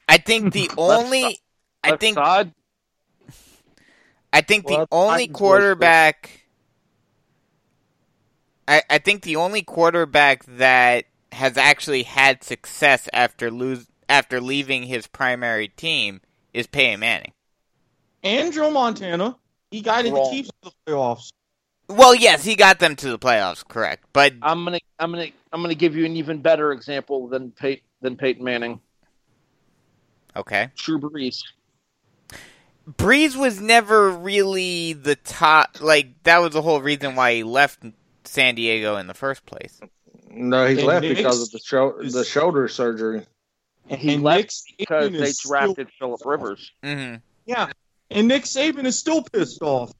I 0.10 0.18
think 0.18 0.54
the 0.54 0.70
only, 0.78 1.40
I 1.84 1.92
left 1.92 2.02
think, 2.02 2.16
side, 2.16 2.54
I 4.34 4.42
think 4.42 4.68
Well, 4.68 4.80
the 4.80 4.88
only 4.92 5.28
Titans 5.28 5.38
quarterback. 5.38 6.44
I, 8.68 8.84
I 8.90 8.98
think 8.98 9.24
the 9.24 9.38
only 9.38 9.62
quarterback 9.62 10.44
that 10.58 11.06
has 11.32 11.58
actually 11.58 12.04
had 12.04 12.44
success 12.44 13.08
after 13.14 13.50
lose 13.50 13.88
after 14.10 14.42
leaving 14.42 14.84
his 14.84 15.08
primary 15.08 15.68
team 15.68 16.22
is 16.54 16.68
Peyton 16.68 17.00
Manning. 17.00 17.34
and 18.24 18.54
Joe 18.54 18.72
Montana, 18.72 19.38
he 19.72 19.82
guided 19.82 20.14
Wrong. 20.14 20.30
the 20.30 20.36
Chiefs 20.36 20.50
to 20.64 20.70
the 20.70 20.92
playoffs. 20.92 21.32
Well, 21.90 22.14
yes, 22.14 22.44
he 22.44 22.56
got 22.56 22.80
them 22.80 22.96
to 22.98 23.10
the 23.10 23.20
playoffs, 23.20 23.66
correct. 23.66 24.04
But 24.14 24.34
I'm 24.42 24.64
gonna 24.66 24.80
I'm 25.00 25.12
gonna 25.12 25.30
I'm 25.54 25.62
gonna 25.62 25.76
give 25.76 25.96
you 25.96 26.06
an 26.06 26.18
even 26.18 26.42
better 26.42 26.72
example 26.72 27.28
than 27.28 27.52
Pey- 27.52 27.82
than 28.02 28.18
Peyton 28.18 28.44
Manning. 28.44 28.82
okay, 30.36 30.70
Drew 30.76 31.00
Brees. 31.00 31.44
Breeze 32.86 33.36
was 33.36 33.60
never 33.62 34.10
really 34.12 34.94
the 34.94 35.16
top. 35.16 35.82
Like 35.82 36.24
that 36.24 36.40
was 36.40 36.52
the 36.54 36.62
whole 36.62 36.82
reason 36.82 37.16
why 37.16 37.36
he 37.36 37.44
left 37.44 37.80
San 38.26 38.56
Diego 38.56 38.98
in 38.98 39.08
the 39.08 39.14
first 39.14 39.46
place. 39.46 39.80
No, 40.30 40.66
he 40.68 40.74
And 40.78 40.84
left 40.84 41.02
Knicks 41.04 41.18
because 41.20 41.42
of 41.42 41.52
the 41.52 41.60
sho- 41.60 42.02
the 42.04 42.24
shoulder 42.26 42.68
surgery. 42.68 43.26
And, 43.90 44.00
He 44.00 44.14
and 44.16 44.24
left 44.24 44.38
Nick 44.38 44.50
Saban 44.50 44.78
because 44.78 45.12
they 45.44 45.50
drafted 45.50 45.90
Philip 45.98 46.22
Rivers. 46.26 46.72
hmm 46.84 47.16
Yeah, 47.46 47.72
and 48.12 48.28
Nick 48.28 48.44
Saban 48.44 48.86
is 48.86 49.00
still 49.00 49.24
pissed 49.24 49.62
off. 49.62 49.94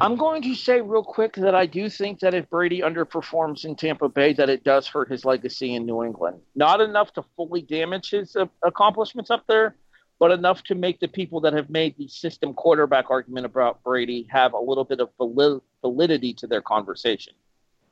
I'm 0.00 0.14
going 0.16 0.42
to 0.42 0.54
say 0.54 0.80
real 0.80 1.02
quick 1.02 1.34
that 1.36 1.54
I 1.56 1.66
do 1.66 1.88
think 1.90 2.20
that 2.20 2.32
if 2.32 2.48
Brady 2.48 2.82
underperforms 2.82 3.64
in 3.64 3.74
Tampa 3.74 4.08
Bay, 4.08 4.32
that 4.34 4.48
it 4.48 4.62
does 4.62 4.86
hurt 4.86 5.10
his 5.10 5.24
legacy 5.24 5.74
in 5.74 5.86
New 5.86 6.04
England. 6.04 6.40
Not 6.54 6.80
enough 6.80 7.12
to 7.14 7.24
fully 7.36 7.62
damage 7.62 8.10
his 8.10 8.36
uh, 8.36 8.46
accomplishments 8.62 9.28
up 9.30 9.44
there, 9.48 9.74
but 10.20 10.30
enough 10.30 10.62
to 10.64 10.76
make 10.76 11.00
the 11.00 11.08
people 11.08 11.40
that 11.40 11.52
have 11.52 11.68
made 11.68 11.96
the 11.98 12.06
system 12.06 12.54
quarterback 12.54 13.10
argument 13.10 13.46
about 13.46 13.82
Brady 13.82 14.26
have 14.30 14.52
a 14.52 14.58
little 14.60 14.84
bit 14.84 15.00
of 15.00 15.10
vali- 15.18 15.60
validity 15.80 16.32
to 16.34 16.46
their 16.46 16.62
conversation. 16.62 17.32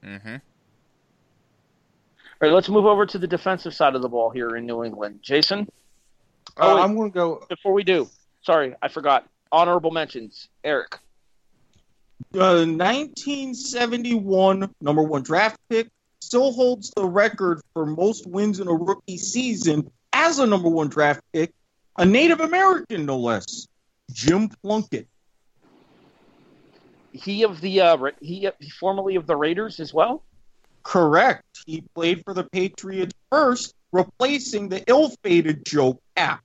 Mm-hmm. 0.05 0.35
All 0.35 0.41
right, 2.41 2.53
let's 2.53 2.69
move 2.69 2.87
over 2.87 3.05
to 3.07 3.19
the 3.19 3.27
defensive 3.27 3.75
side 3.75 3.97
of 3.97 4.03
the 4.03 4.09
ball 4.09 4.31
here 4.31 4.55
in 4.57 4.65
New 4.67 4.85
England. 4.85 5.21
Jason, 5.23 5.69
Uh, 6.57 6.61
Oh, 6.63 6.77
wait. 6.77 6.83
I'm 6.83 6.95
going 6.95 7.11
to 7.11 7.15
go. 7.15 7.45
before 7.49 7.73
we 7.73 7.83
do, 7.83 8.09
sorry, 8.43 8.77
I 8.81 8.87
forgot. 8.89 9.29
Honorable 9.51 9.91
mentions. 9.91 10.49
Erik. 10.63 10.99
The 12.33 12.67
1971 12.67 14.75
number 14.81 15.03
one 15.03 15.23
draft 15.23 15.59
pick 15.69 15.91
still 16.21 16.53
holds 16.53 16.91
the 16.91 17.05
record 17.05 17.61
for 17.73 17.87
most 17.87 18.27
wins 18.27 18.61
in 18.61 18.69
a 18.69 18.75
rookie 18.75 19.19
season 19.19 19.91
as 20.13 20.39
a 20.39 20.47
number 20.47 20.69
one 20.69 20.89
draft 20.89 21.21
pick, 21.33 21.53
a 21.97 22.05
Native 22.05 22.41
American 22.41 23.07
no 23.07 23.19
less, 23.19 23.67
Jim 24.11 24.51
Plunkett. 24.63 25.09
He 27.13 27.45
of 27.45 27.61
the 27.61 27.81
uh, 27.81 27.97
he 28.21 28.51
formerly 28.79 29.17
of 29.17 29.27
the 29.27 29.37
Raiders 29.37 29.81
as 29.81 29.95
well. 29.95 30.23
Correct. 30.83 31.45
He 31.67 31.83
played 31.95 32.23
for 32.25 32.35
the 32.35 32.45
Patriots 32.45 33.15
first, 33.31 33.75
replacing 33.93 34.69
the 34.69 34.85
ill-fated 34.87 35.65
Joe 35.65 36.01
Kapp. 36.15 36.43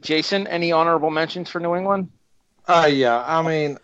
Jason, 0.00 0.46
any 0.46 0.72
honorable 0.72 1.10
mentions 1.10 1.48
for 1.48 1.60
New 1.60 1.76
England? 1.76 2.10
Uh, 2.66 2.88
yeah, 2.90 3.22
I 3.26 3.42
mean, 3.42 3.78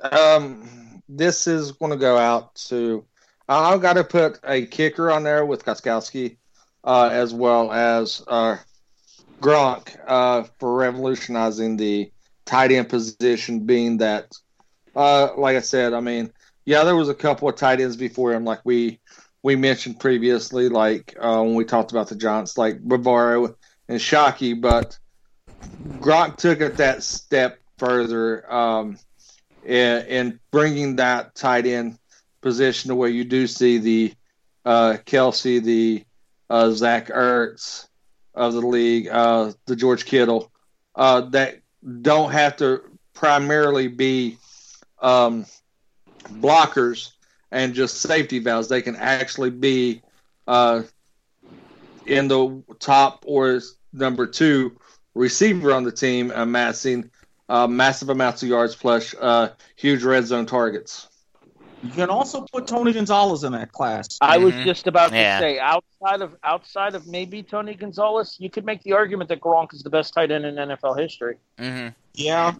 um, 0.00 1.02
this 1.08 1.46
is 1.46 1.72
going 1.72 1.92
to 1.92 1.98
go 1.98 2.16
out 2.16 2.54
to. 2.66 3.04
I've 3.48 3.82
got 3.82 3.94
to 3.94 4.04
put 4.04 4.38
a 4.44 4.66
kicker 4.66 5.10
on 5.10 5.24
there 5.24 5.44
with 5.44 5.64
Gostkowski, 5.64 6.36
uh, 6.84 7.10
as 7.12 7.34
well 7.34 7.70
as 7.70 8.22
uh, 8.28 8.56
Gronk 9.40 9.96
uh, 10.06 10.44
for 10.58 10.74
revolutionizing 10.74 11.76
the 11.76 12.10
tight 12.46 12.72
end 12.72 12.88
position. 12.88 13.60
Being 13.66 13.98
that, 13.98 14.32
uh, 14.96 15.30
like 15.36 15.56
I 15.56 15.60
said, 15.60 15.92
I 15.92 16.00
mean, 16.00 16.32
yeah, 16.64 16.84
there 16.84 16.96
was 16.96 17.10
a 17.10 17.14
couple 17.14 17.48
of 17.48 17.56
tight 17.56 17.80
ends 17.80 17.96
before 17.96 18.32
him, 18.32 18.44
like 18.44 18.60
we 18.64 19.00
we 19.42 19.56
mentioned 19.56 20.00
previously, 20.00 20.68
like 20.68 21.14
uh, 21.20 21.42
when 21.42 21.54
we 21.54 21.64
talked 21.64 21.90
about 21.90 22.08
the 22.08 22.16
Giants, 22.16 22.56
like 22.56 22.80
Bavaro 22.80 23.54
and 23.88 24.00
Shockey, 24.00 24.58
but 24.58 24.98
Gronk 25.98 26.36
took 26.36 26.60
it 26.60 26.76
that 26.76 27.02
step 27.02 27.58
further. 27.82 28.52
Um, 28.52 28.98
in 29.64 30.40
bringing 30.50 30.96
that 30.96 31.34
tight 31.34 31.66
end 31.66 31.98
position 32.40 32.88
to 32.88 32.94
where 32.94 33.08
you 33.08 33.24
do 33.24 33.46
see 33.46 33.78
the 33.78 34.14
uh, 34.64 34.96
Kelce, 35.04 35.62
the 35.62 36.04
uh, 36.48 36.70
Zach 36.70 37.08
Ertz 37.08 37.88
of 38.34 38.54
the 38.54 38.60
league, 38.60 39.08
uh, 39.08 39.52
the 39.66 39.76
George 39.76 40.04
Kittle, 40.04 40.50
uh, 40.94 41.22
that 41.30 41.60
don't 42.02 42.30
have 42.32 42.56
to 42.56 42.82
primarily 43.14 43.88
be 43.88 44.38
um, 45.00 45.46
blockers 46.24 47.10
and 47.50 47.74
just 47.74 48.00
safety 48.00 48.38
valves. 48.38 48.68
They 48.68 48.82
can 48.82 48.96
actually 48.96 49.50
be 49.50 50.02
uh, 50.46 50.82
in 52.06 52.28
the 52.28 52.62
top 52.78 53.24
or 53.26 53.60
number 53.92 54.26
two 54.26 54.76
receiver 55.14 55.72
on 55.72 55.84
the 55.84 55.92
team, 55.92 56.32
amassing 56.34 57.10
uh, 57.52 57.66
massive 57.66 58.08
amounts 58.08 58.42
of 58.42 58.48
yards 58.48 58.74
plus 58.74 59.14
uh, 59.20 59.50
huge 59.76 60.02
red 60.02 60.24
zone 60.24 60.46
targets. 60.46 61.08
You 61.82 61.90
can 61.90 62.08
also 62.08 62.46
put 62.50 62.66
Tony 62.66 62.94
Gonzalez 62.94 63.44
in 63.44 63.52
that 63.52 63.72
class. 63.72 64.06
I 64.22 64.38
was 64.38 64.54
Mhm. 64.54 64.64
just 64.64 64.86
about 64.86 65.10
to 65.10 65.38
say 65.38 65.58
outside 65.58 66.22
of 66.22 66.34
outside 66.42 66.94
of 66.94 67.06
maybe 67.06 67.42
Tony 67.42 67.74
Gonzalez, 67.74 68.36
you 68.38 68.48
could 68.48 68.64
make 68.64 68.82
the 68.84 68.92
argument 68.94 69.28
that 69.28 69.40
Gronk 69.40 69.74
is 69.74 69.82
the 69.82 69.90
best 69.90 70.14
tight 70.14 70.30
end 70.30 70.46
in 70.46 70.54
NFL 70.54 70.94
history. 70.94 71.36
hmm 71.58 71.88
Yeah. 72.14 72.54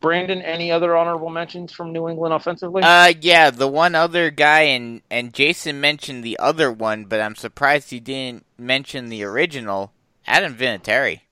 Brandon, 0.00 0.42
any 0.42 0.70
other 0.70 0.94
honorable 0.96 1.30
mentions 1.30 1.72
from 1.72 1.90
New 1.90 2.08
England 2.08 2.34
offensively? 2.34 2.82
Uh, 2.84 3.14
yeah, 3.20 3.50
the 3.50 3.66
one 3.66 3.94
other 3.96 4.30
guy, 4.30 4.60
and 4.60 5.00
and 5.10 5.34
Jason 5.34 5.80
mentioned 5.80 6.22
the 6.22 6.38
other 6.38 6.70
one, 6.70 7.06
but 7.06 7.20
I'm 7.20 7.34
surprised 7.34 7.90
he 7.90 7.98
didn't 7.98 8.44
mention 8.56 9.08
the 9.08 9.24
original, 9.24 9.92
Adam 10.26 10.54
Vinatieri. 10.54 11.22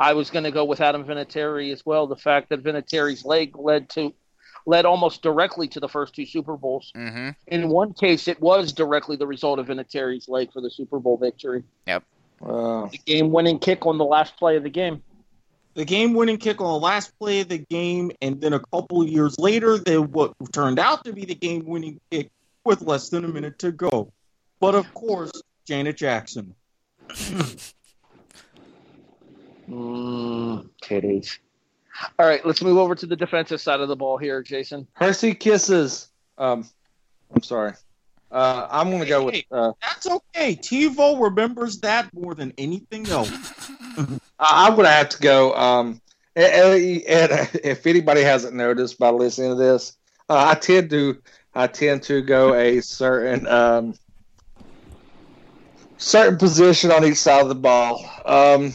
I 0.00 0.14
was 0.14 0.30
going 0.30 0.44
to 0.44 0.50
go 0.50 0.64
with 0.64 0.80
Adam 0.80 1.04
Vinatieri 1.04 1.72
as 1.72 1.84
well. 1.84 2.06
The 2.06 2.16
fact 2.16 2.48
that 2.48 2.62
Vinatieri's 2.62 3.24
leg 3.24 3.56
led 3.58 3.90
to 3.90 4.14
led 4.66 4.84
almost 4.86 5.22
directly 5.22 5.68
to 5.68 5.80
the 5.80 5.88
first 5.88 6.14
two 6.14 6.24
Super 6.26 6.56
Bowls. 6.56 6.90
hmm 6.94 7.30
In 7.46 7.68
one 7.68 7.92
case, 7.92 8.26
it 8.28 8.40
was 8.40 8.72
directly 8.72 9.16
the 9.16 9.26
result 9.26 9.58
of 9.58 9.66
Vinatieri's 9.66 10.28
leg 10.28 10.52
for 10.52 10.60
the 10.60 10.70
Super 10.70 10.98
Bowl 10.98 11.16
victory. 11.18 11.62
Uh, 11.86 12.86
The 12.86 12.98
game-winning 13.04 13.58
kick 13.58 13.84
on 13.86 13.98
the 13.98 14.04
last 14.04 14.36
play 14.38 14.56
of 14.56 14.62
the 14.62 14.70
game. 14.70 15.02
The 15.74 15.84
game 15.84 16.14
winning 16.14 16.38
kick 16.38 16.60
on 16.60 16.72
the 16.72 16.80
last 16.80 17.16
play 17.18 17.40
of 17.40 17.48
the 17.48 17.58
game, 17.58 18.10
and 18.22 18.40
then 18.40 18.54
a 18.54 18.60
couple 18.60 19.06
years 19.06 19.38
later, 19.38 19.78
then 19.78 20.10
what 20.12 20.32
turned 20.52 20.78
out 20.78 21.04
to 21.04 21.12
be 21.12 21.24
the 21.26 21.34
game 21.34 21.64
winning 21.66 22.00
kick 22.10 22.30
with 22.64 22.80
less 22.82 23.08
than 23.10 23.24
a 23.24 23.28
minute 23.28 23.58
to 23.60 23.70
go. 23.72 24.12
But 24.58 24.74
of 24.74 24.92
course, 24.94 25.30
Janet 25.66 25.96
Jackson. 25.96 26.54
Mm, 29.70 30.68
titties. 30.82 31.38
All 32.18 32.26
right, 32.26 32.44
let's 32.44 32.62
move 32.62 32.78
over 32.78 32.94
to 32.94 33.06
the 33.06 33.16
defensive 33.16 33.60
side 33.60 33.80
of 33.80 33.88
the 33.88 33.96
ball 33.96 34.16
here, 34.16 34.42
Jason. 34.42 34.86
Hershey 34.94 35.34
kisses. 35.34 36.08
Um, 36.38 36.68
I'm 37.34 37.42
sorry. 37.42 37.74
Uh, 38.30 38.66
I'm 38.70 38.90
going 38.90 39.02
to 39.02 39.08
go 39.08 39.24
with. 39.24 39.42
Uh, 39.50 39.72
That's 39.82 40.06
okay. 40.06 40.56
TiVo 40.56 41.20
remembers 41.20 41.78
that 41.80 42.12
more 42.14 42.34
than 42.34 42.52
anything 42.58 43.08
else. 43.08 43.30
I- 43.96 44.18
I'm 44.38 44.74
going 44.74 44.86
to 44.86 44.92
have 44.92 45.08
to 45.10 45.20
go. 45.20 45.54
Um, 45.54 46.00
and, 46.36 47.02
and 47.08 47.50
if 47.64 47.86
anybody 47.86 48.22
hasn't 48.22 48.54
noticed 48.54 48.98
by 48.98 49.10
listening 49.10 49.50
to 49.50 49.56
this, 49.56 49.96
uh, 50.28 50.46
I 50.48 50.54
tend 50.54 50.90
to 50.90 51.20
I 51.54 51.66
tend 51.66 52.04
to 52.04 52.22
go 52.22 52.54
a 52.54 52.80
certain 52.80 53.46
um, 53.48 53.94
certain 55.98 56.38
position 56.38 56.92
on 56.92 57.04
each 57.04 57.16
side 57.16 57.42
of 57.42 57.48
the 57.48 57.54
ball. 57.56 58.08
Um, 58.24 58.72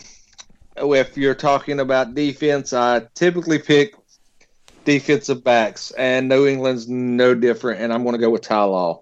if 0.77 1.17
you're 1.17 1.35
talking 1.35 1.79
about 1.79 2.13
defense, 2.13 2.73
I 2.73 3.07
typically 3.13 3.59
pick 3.59 3.95
defensive 4.83 5.43
backs, 5.43 5.91
and 5.91 6.29
New 6.29 6.47
England's 6.47 6.87
no 6.87 7.33
different. 7.33 7.81
And 7.81 7.91
I'm 7.91 8.03
going 8.03 8.13
to 8.13 8.19
go 8.19 8.29
with 8.29 8.41
Ty 8.41 8.63
Law. 8.63 9.01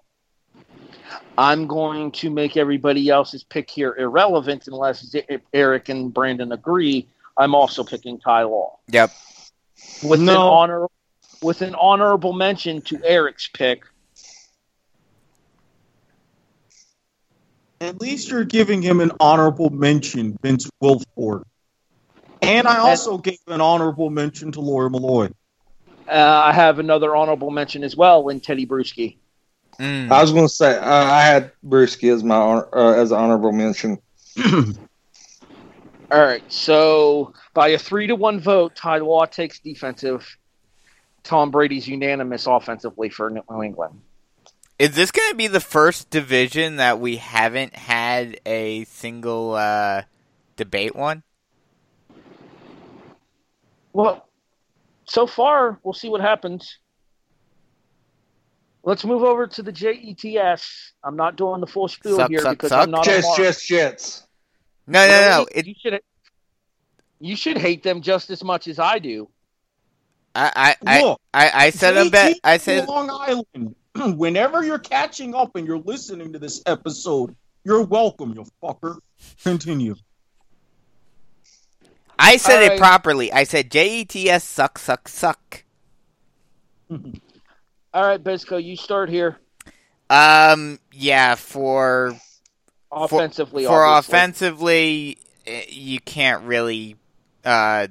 I'm 1.36 1.66
going 1.66 2.12
to 2.12 2.30
make 2.30 2.56
everybody 2.56 3.08
else's 3.08 3.42
pick 3.42 3.68
here 3.68 3.94
irrelevant 3.96 4.66
unless 4.68 5.14
Erik 5.52 5.88
and 5.88 6.12
Brandon 6.14 6.52
agree. 6.52 7.08
I'm 7.36 7.54
also 7.54 7.82
picking 7.82 8.18
Ty 8.18 8.44
Law. 8.44 8.78
Yep. 8.88 9.10
With 10.02 10.20
an 10.20 10.28
honor 10.28 10.86
with 11.42 11.60
an 11.60 11.74
honorable 11.74 12.32
mention 12.32 12.80
to 12.82 13.00
Erik's 13.04 13.48
pick. 13.52 13.84
At 17.80 18.00
least 18.00 18.30
you're 18.30 18.44
giving 18.44 18.80
him 18.80 19.00
an 19.00 19.12
honorable 19.20 19.68
mention, 19.68 20.38
Vince 20.42 20.70
Wilfork. 20.82 21.44
And 22.48 22.66
I 22.66 22.78
also 22.78 23.18
gave 23.18 23.38
an 23.46 23.60
honorable 23.60 24.10
mention 24.10 24.52
to 24.52 24.60
Lawyer 24.60 24.88
Milloy. 24.88 25.32
Uh, 26.08 26.42
I 26.44 26.52
have 26.52 26.78
another 26.78 27.16
honorable 27.16 27.50
mention 27.50 27.82
as 27.82 27.96
well 27.96 28.28
in 28.28 28.40
Tedy 28.40 28.66
Bruschi. 28.66 29.16
Mm. 29.78 30.10
I 30.10 30.22
was 30.22 30.32
going 30.32 30.44
to 30.44 30.52
say 30.52 30.76
uh, 30.76 30.84
I 30.84 31.22
had 31.22 31.52
Brewski 31.66 32.12
as 32.12 32.22
my 32.22 32.36
uh, 32.36 32.94
as 32.96 33.10
honorable 33.10 33.52
mention. 33.52 33.98
All 36.12 36.20
right, 36.20 36.44
so 36.52 37.32
by 37.54 37.68
a 37.68 37.78
three 37.78 38.06
to 38.06 38.14
one 38.14 38.38
vote, 38.38 38.76
Ty 38.76 38.98
Law 38.98 39.24
takes 39.24 39.58
defensive. 39.58 40.36
Tom 41.24 41.50
Brady's 41.50 41.88
unanimous 41.88 42.46
offensively 42.46 43.08
for 43.08 43.30
New 43.30 43.62
England. 43.62 44.00
Is 44.78 44.94
this 44.94 45.10
going 45.10 45.30
to 45.30 45.36
be 45.36 45.46
the 45.46 45.60
first 45.60 46.10
division 46.10 46.76
that 46.76 47.00
we 47.00 47.16
haven't 47.16 47.74
had 47.74 48.38
a 48.44 48.84
single 48.84 49.54
uh, 49.54 50.02
debate 50.56 50.94
one? 50.94 51.22
Well, 53.94 54.28
so 55.04 55.26
far, 55.26 55.78
we'll 55.82 55.94
see 55.94 56.08
what 56.08 56.20
happens. 56.20 56.78
Let's 58.82 59.04
move 59.04 59.22
over 59.22 59.46
to 59.46 59.62
the 59.62 59.72
JETS. 59.72 60.92
I'm 61.02 61.16
not 61.16 61.36
doing 61.36 61.60
the 61.60 61.66
full 61.66 61.88
spiel 61.88 62.16
Suck, 62.16 62.28
here 62.28 62.40
suck, 62.40 62.52
because 62.52 62.68
suck. 62.70 62.82
I'm 62.82 62.90
not 62.90 63.06
a 63.06 63.10
Jets, 63.10 63.26
mark. 63.26 63.38
Jets, 63.38 63.66
Jets. 63.66 64.26
No, 64.86 65.06
no, 65.06 65.20
no. 65.20 65.46
It, 65.54 65.66
you 65.66 65.74
should 65.80 66.00
you 67.20 67.36
should 67.36 67.56
hate 67.56 67.82
them 67.82 68.02
just 68.02 68.28
as 68.28 68.44
much 68.44 68.68
as 68.68 68.78
I 68.78 68.98
do. 68.98 69.30
I, 70.34 70.52
I, 70.54 70.76
I, 70.86 71.02
Look, 71.02 71.20
I, 71.32 71.50
I 71.54 71.70
said 71.70 71.92
them 71.92 72.10
bet. 72.10 72.36
I 72.42 72.58
said 72.58 72.86
Long 72.88 73.08
Island. 73.08 73.76
Whenever 74.18 74.64
you're 74.64 74.80
catching 74.80 75.34
up 75.34 75.54
and 75.54 75.66
you're 75.66 75.78
listening 75.78 76.32
to 76.32 76.38
this 76.38 76.60
episode, 76.66 77.34
you're 77.62 77.84
welcome, 77.84 78.34
you 78.34 78.44
fucker. 78.62 78.98
Continue. 79.44 79.94
I 82.18 82.36
said 82.36 82.62
All 82.62 82.64
it 82.64 82.76
right. 82.76 82.76
properly. 82.76 83.32
I 83.32 83.44
said 83.44 83.70
J 83.70 84.00
E 84.00 84.04
T 84.04 84.30
S 84.30 84.44
suck 84.44 84.78
suck 84.78 85.08
suck. 85.08 85.64
All 87.94 88.06
right, 88.06 88.22
Bisco, 88.22 88.56
you 88.56 88.76
start 88.76 89.08
here 89.08 89.38
Um, 90.10 90.78
yeah, 90.92 91.34
for 91.34 92.16
offensively. 92.90 93.66
for 93.66 93.84
obviously. 93.84 93.84
offensively, 93.84 95.18
eh, 95.46 95.64
you 95.68 96.00
can't 96.00 96.44
really, 96.44 96.96
uh, 97.44 97.88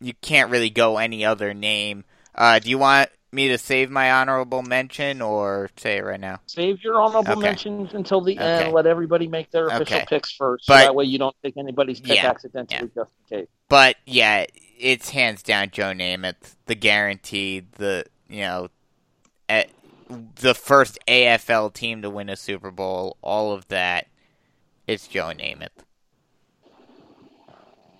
you 0.00 0.14
can't 0.22 0.50
really 0.50 0.70
go 0.70 0.98
any 0.98 1.24
other 1.24 1.54
name. 1.54 2.04
Uh, 2.34 2.58
do 2.58 2.70
you 2.70 2.78
want 2.78 3.10
me 3.32 3.48
to 3.48 3.56
save 3.58 3.90
my 3.90 4.12
honorable 4.12 4.62
mention 4.62 5.22
or 5.22 5.70
say 5.76 5.96
it 5.96 6.04
right 6.04 6.20
now? 6.20 6.38
Save 6.46 6.82
your 6.84 7.00
honorable 7.00 7.32
Okay. 7.32 7.40
mentions 7.40 7.94
until 7.94 8.20
the 8.20 8.38
Okay. 8.38 8.64
end. 8.64 8.72
Let 8.74 8.86
everybody 8.86 9.26
make 9.26 9.50
their 9.50 9.68
official 9.68 9.96
Okay. 9.96 10.06
picks 10.08 10.30
first, 10.32 10.66
so 10.66 10.74
But- 10.74 10.82
that 10.84 10.94
way 10.94 11.04
you 11.06 11.18
don't 11.18 11.34
take 11.42 11.56
anybody's 11.56 11.98
pick 12.00 12.16
Yeah, 12.16 12.28
accidentally, 12.28 12.90
just 12.94 13.12
in 13.30 13.38
case. 13.38 13.48
But 13.68 13.96
yeah, 14.04 14.44
it's 14.78 15.10
hands 15.10 15.42
down 15.42 15.70
Joe 15.70 15.92
Namath, 15.92 16.56
the 16.66 16.74
guaranteed, 16.74 17.72
the 17.72 18.04
you 18.28 18.42
know, 18.42 18.68
eh, 19.48 19.64
the 20.36 20.54
first 20.54 20.98
AFL 21.08 21.70
team 21.70 22.02
to 22.02 22.10
win 22.10 22.28
a 22.28 22.36
Super 22.36 22.70
Bowl. 22.70 23.16
All 23.22 23.52
of 23.52 23.68
that, 23.68 24.08
it's 24.86 25.06
Joe 25.08 25.32
Namath. 25.34 25.68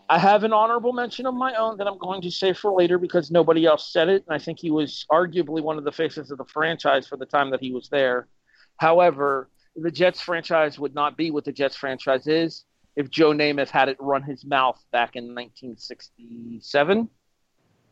I 0.09 0.19
have 0.19 0.45
an 0.45 0.53
honorable 0.53 0.93
mention 0.93 1.27
of 1.27 1.35
my 1.35 1.55
own 1.55 1.79
that 1.79 1.87
I'm 1.87 1.99
going 1.99 2.21
to 2.23 2.31
save 2.31 2.59
for 2.59 2.73
later 2.73 2.99
because 2.99 3.31
nobody 3.31 3.65
else 3.65 3.93
said 3.93 4.09
it, 4.09 4.25
and 4.27 4.35
I 4.35 4.39
think 4.39 4.59
he 4.59 4.71
was 4.71 5.07
arguably 5.11 5.63
one 5.63 5.79
of 5.79 5.85
the 5.85 5.93
faces 5.93 6.31
of 6.31 6.39
the 6.39 6.45
franchise 6.45 7.07
for 7.07 7.17
the 7.17 7.27
time 7.27 7.51
that 7.51 7.61
he 7.61 7.73
was 7.73 7.89
there. 7.89 8.29
However, 8.77 9.49
the 9.77 9.91
Jets 9.91 10.21
franchise 10.21 10.79
would 10.79 10.95
not 10.95 11.17
be 11.17 11.31
what 11.31 11.45
the 11.45 11.53
Jets 11.53 11.77
franchise 11.77 12.27
is 12.27 12.65
if 12.97 13.11
Joe 13.11 13.33
Namath 13.33 13.71
had 13.71 13.89
it 13.89 13.97
run 14.01 14.23
his 14.23 14.45
mouth 14.45 14.79
back 14.93 15.17
in 15.17 15.35
1967. 15.35 17.09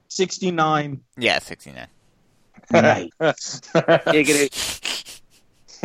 69. 0.09 1.01
Yeah, 1.17 1.39
sixty 1.39 1.73
nine. 1.73 1.87
Giggity. 4.13 5.21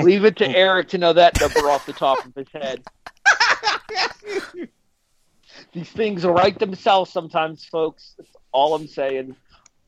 Leave 0.04 0.26
it 0.26 0.36
to 0.38 0.48
Erik 0.48 0.90
to 0.90 0.98
know 0.98 1.14
that 1.14 1.40
number 1.40 1.70
off 1.70 1.86
the 1.86 1.94
top 1.94 2.26
of 2.26 2.34
his 2.36 2.48
head. 2.52 2.84
These 5.76 5.90
things 5.90 6.24
write 6.24 6.58
themselves 6.58 7.12
sometimes, 7.12 7.66
folks. 7.66 8.14
That's 8.18 8.32
all 8.54 8.76
I'm 8.76 8.88
saying. 8.88 9.36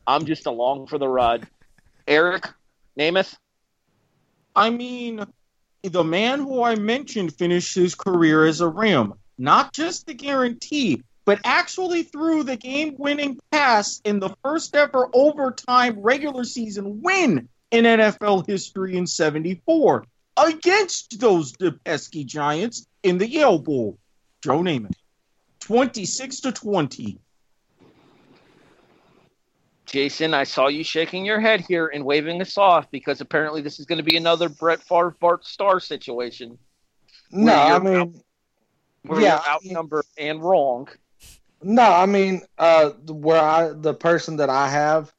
I'm 0.06 0.26
just 0.26 0.46
along 0.46 0.88
for 0.88 0.98
the 0.98 1.08
ride. 1.08 1.48
Erik, 2.06 2.46
Namath, 3.00 3.38
I 4.54 4.70
mean, 4.70 5.26
the 5.84 6.04
man 6.04 6.40
who 6.40 6.62
I 6.62 6.76
mentioned 6.76 7.36
finished 7.36 7.74
his 7.74 7.96
career 7.96 8.46
as 8.46 8.60
a 8.60 8.68
Ram. 8.68 9.14
Not 9.38 9.72
just 9.72 10.08
the 10.08 10.14
guarantee, 10.14 11.04
but 11.24 11.40
actually 11.46 12.04
threw 12.04 12.44
the 12.44 12.58
game 12.58 12.96
winning 12.98 13.40
pass 13.52 14.02
in 14.04 14.20
the 14.20 14.36
first 14.44 14.76
ever 14.76 15.08
overtime 15.14 16.02
regular 16.02 16.44
season 16.44 17.02
win 17.02 17.48
in 17.72 17.86
NFL 17.86 18.46
history 18.46 18.98
in 18.98 19.08
74 19.08 20.04
against 20.36 21.18
those 21.22 21.54
pesky 21.86 22.26
Giants 22.26 22.88
in 23.04 23.20
the 23.20 23.30
Yale 23.30 23.60
Bowl. 23.60 23.98
Joe 24.42 24.60
Namath. 24.60 24.92
26 25.60 26.40
to 26.42 26.52
20. 26.52 27.20
Jason, 29.88 30.34
I 30.34 30.44
saw 30.44 30.68
you 30.68 30.84
shaking 30.84 31.26
your 31.26 31.40
head 31.40 31.62
here 31.62 31.88
and 31.88 32.04
waving 32.04 32.42
us 32.42 32.58
off 32.58 32.92
because 32.92 33.22
apparently 33.22 33.62
this 33.62 33.80
is 33.80 33.86
going 33.86 33.98
to 33.98 34.04
be 34.04 34.18
another 34.18 34.50
Brett 34.50 34.84
Favre 34.84 35.16
Bart 35.20 35.46
Starr 35.46 35.80
situation. 35.80 36.58
No, 37.32 37.54
I 37.54 37.68
you're 37.70 37.80
mean, 37.80 38.22
Where 39.04 39.22
Yeah, 39.22 39.42
you're 39.46 39.54
outnumbered 39.54 40.06
and 40.18 40.42
wrong. 40.42 40.90
no, 41.64 41.84
I 41.84 42.06
mean, 42.06 42.42
uh, 42.58 42.90
where 43.08 43.42
I 43.42 43.70
the 43.74 43.94
person 43.94 44.38
that 44.38 44.50
I 44.50 44.68
have, 44.70 45.14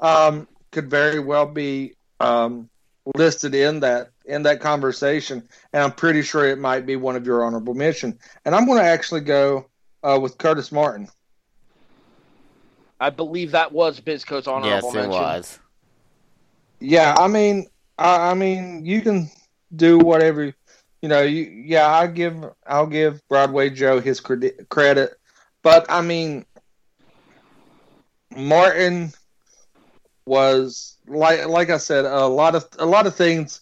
um, 0.00 0.48
could 0.72 0.90
very 0.90 1.20
well 1.20 1.46
be 1.46 1.94
um 2.20 2.70
listed 3.14 3.54
in 3.54 3.80
that 3.80 4.10
in 4.24 4.42
that 4.44 4.60
conversation, 4.60 5.46
and 5.72 5.82
I'm 5.82 5.92
pretty 5.92 6.22
sure 6.22 6.46
it 6.46 6.58
might 6.58 6.86
be 6.86 6.96
one 6.96 7.16
of 7.16 7.26
your 7.26 7.44
honorable 7.44 7.74
mention. 7.74 8.18
And 8.44 8.54
I'm 8.54 8.66
going 8.66 8.78
to 8.78 8.88
actually 8.88 9.20
go 9.20 9.66
uh, 10.06 10.18
with 10.18 10.38
Curtis 10.38 10.70
Martin. 10.70 11.08
I 13.00 13.10
believe 13.10 13.50
that 13.50 13.72
was 13.72 14.00
Bisco's 14.00 14.46
honorable 14.46 14.68
Yes, 14.68 14.84
honorable 14.84 15.14
it 15.14 15.22
was. 15.22 15.58
Yeah, 16.80 17.14
I 17.18 17.28
mean, 17.28 17.66
I, 17.98 18.30
I 18.30 18.34
mean, 18.34 18.86
you 18.86 19.00
can 19.00 19.28
do 19.74 19.98
whatever, 19.98 20.54
you 21.02 21.08
know. 21.08 21.22
You, 21.22 21.42
yeah, 21.42 21.88
I 21.88 22.06
give, 22.06 22.36
I'll 22.66 22.86
give 22.86 23.20
Broadway 23.28 23.70
Joe 23.70 24.00
his 24.00 24.20
credi- 24.20 24.64
credit, 24.70 25.14
but 25.62 25.86
I 25.90 26.02
mean, 26.02 26.46
Martin 28.34 29.12
was 30.26 30.96
like, 31.06 31.46
like 31.46 31.70
I 31.70 31.78
said, 31.78 32.04
a 32.04 32.26
lot 32.26 32.54
of 32.54 32.66
a 32.78 32.86
lot 32.86 33.06
of 33.06 33.14
things. 33.14 33.60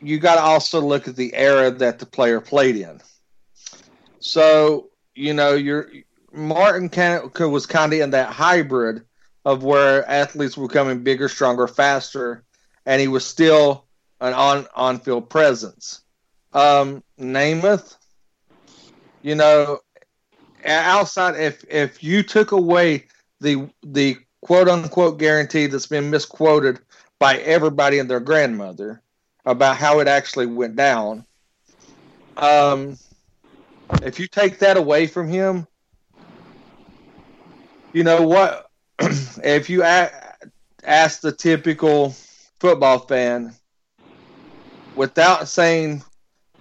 You 0.00 0.18
got 0.18 0.34
to 0.34 0.40
also 0.40 0.80
look 0.80 1.06
at 1.06 1.16
the 1.16 1.32
era 1.34 1.70
that 1.70 2.00
the 2.00 2.06
player 2.06 2.40
played 2.40 2.76
in. 2.76 3.00
So 4.18 4.91
you 5.14 5.34
know, 5.34 5.54
you're 5.54 5.90
Martin 6.32 6.88
kind 6.88 7.30
was 7.38 7.66
kind 7.66 7.92
of 7.92 8.00
in 8.00 8.10
that 8.10 8.30
hybrid 8.30 9.02
of 9.44 9.64
where 9.64 10.08
athletes 10.08 10.56
were 10.56 10.68
becoming 10.68 11.02
bigger, 11.02 11.28
stronger, 11.28 11.66
faster, 11.66 12.44
and 12.86 13.00
he 13.00 13.08
was 13.08 13.24
still 13.24 13.84
an 14.20 14.32
on 14.32 14.66
on 14.74 14.98
field 15.00 15.28
presence. 15.28 16.00
Um, 16.52 17.02
Namath, 17.18 17.96
you 19.22 19.34
know, 19.34 19.80
outside 20.64 21.36
if 21.36 21.64
if 21.68 22.02
you 22.02 22.22
took 22.22 22.52
away 22.52 23.06
the 23.40 23.68
the 23.82 24.16
quote 24.40 24.68
unquote 24.68 25.18
guarantee 25.18 25.66
that's 25.66 25.86
been 25.86 26.10
misquoted 26.10 26.78
by 27.18 27.38
everybody 27.38 27.98
and 27.98 28.10
their 28.10 28.20
grandmother 28.20 29.02
about 29.44 29.76
how 29.76 30.00
it 30.00 30.08
actually 30.08 30.46
went 30.46 30.76
down. 30.76 31.24
Um, 32.36 32.96
if 34.02 34.18
you 34.18 34.26
take 34.26 34.58
that 34.60 34.76
away 34.76 35.06
from 35.06 35.28
him, 35.28 35.66
you 37.92 38.04
know 38.04 38.22
what? 38.22 38.66
if 38.98 39.68
you 39.68 39.82
ask 39.82 41.20
the 41.20 41.32
typical 41.32 42.14
football 42.60 43.00
fan 43.00 43.54
without 44.94 45.48
saying 45.48 46.02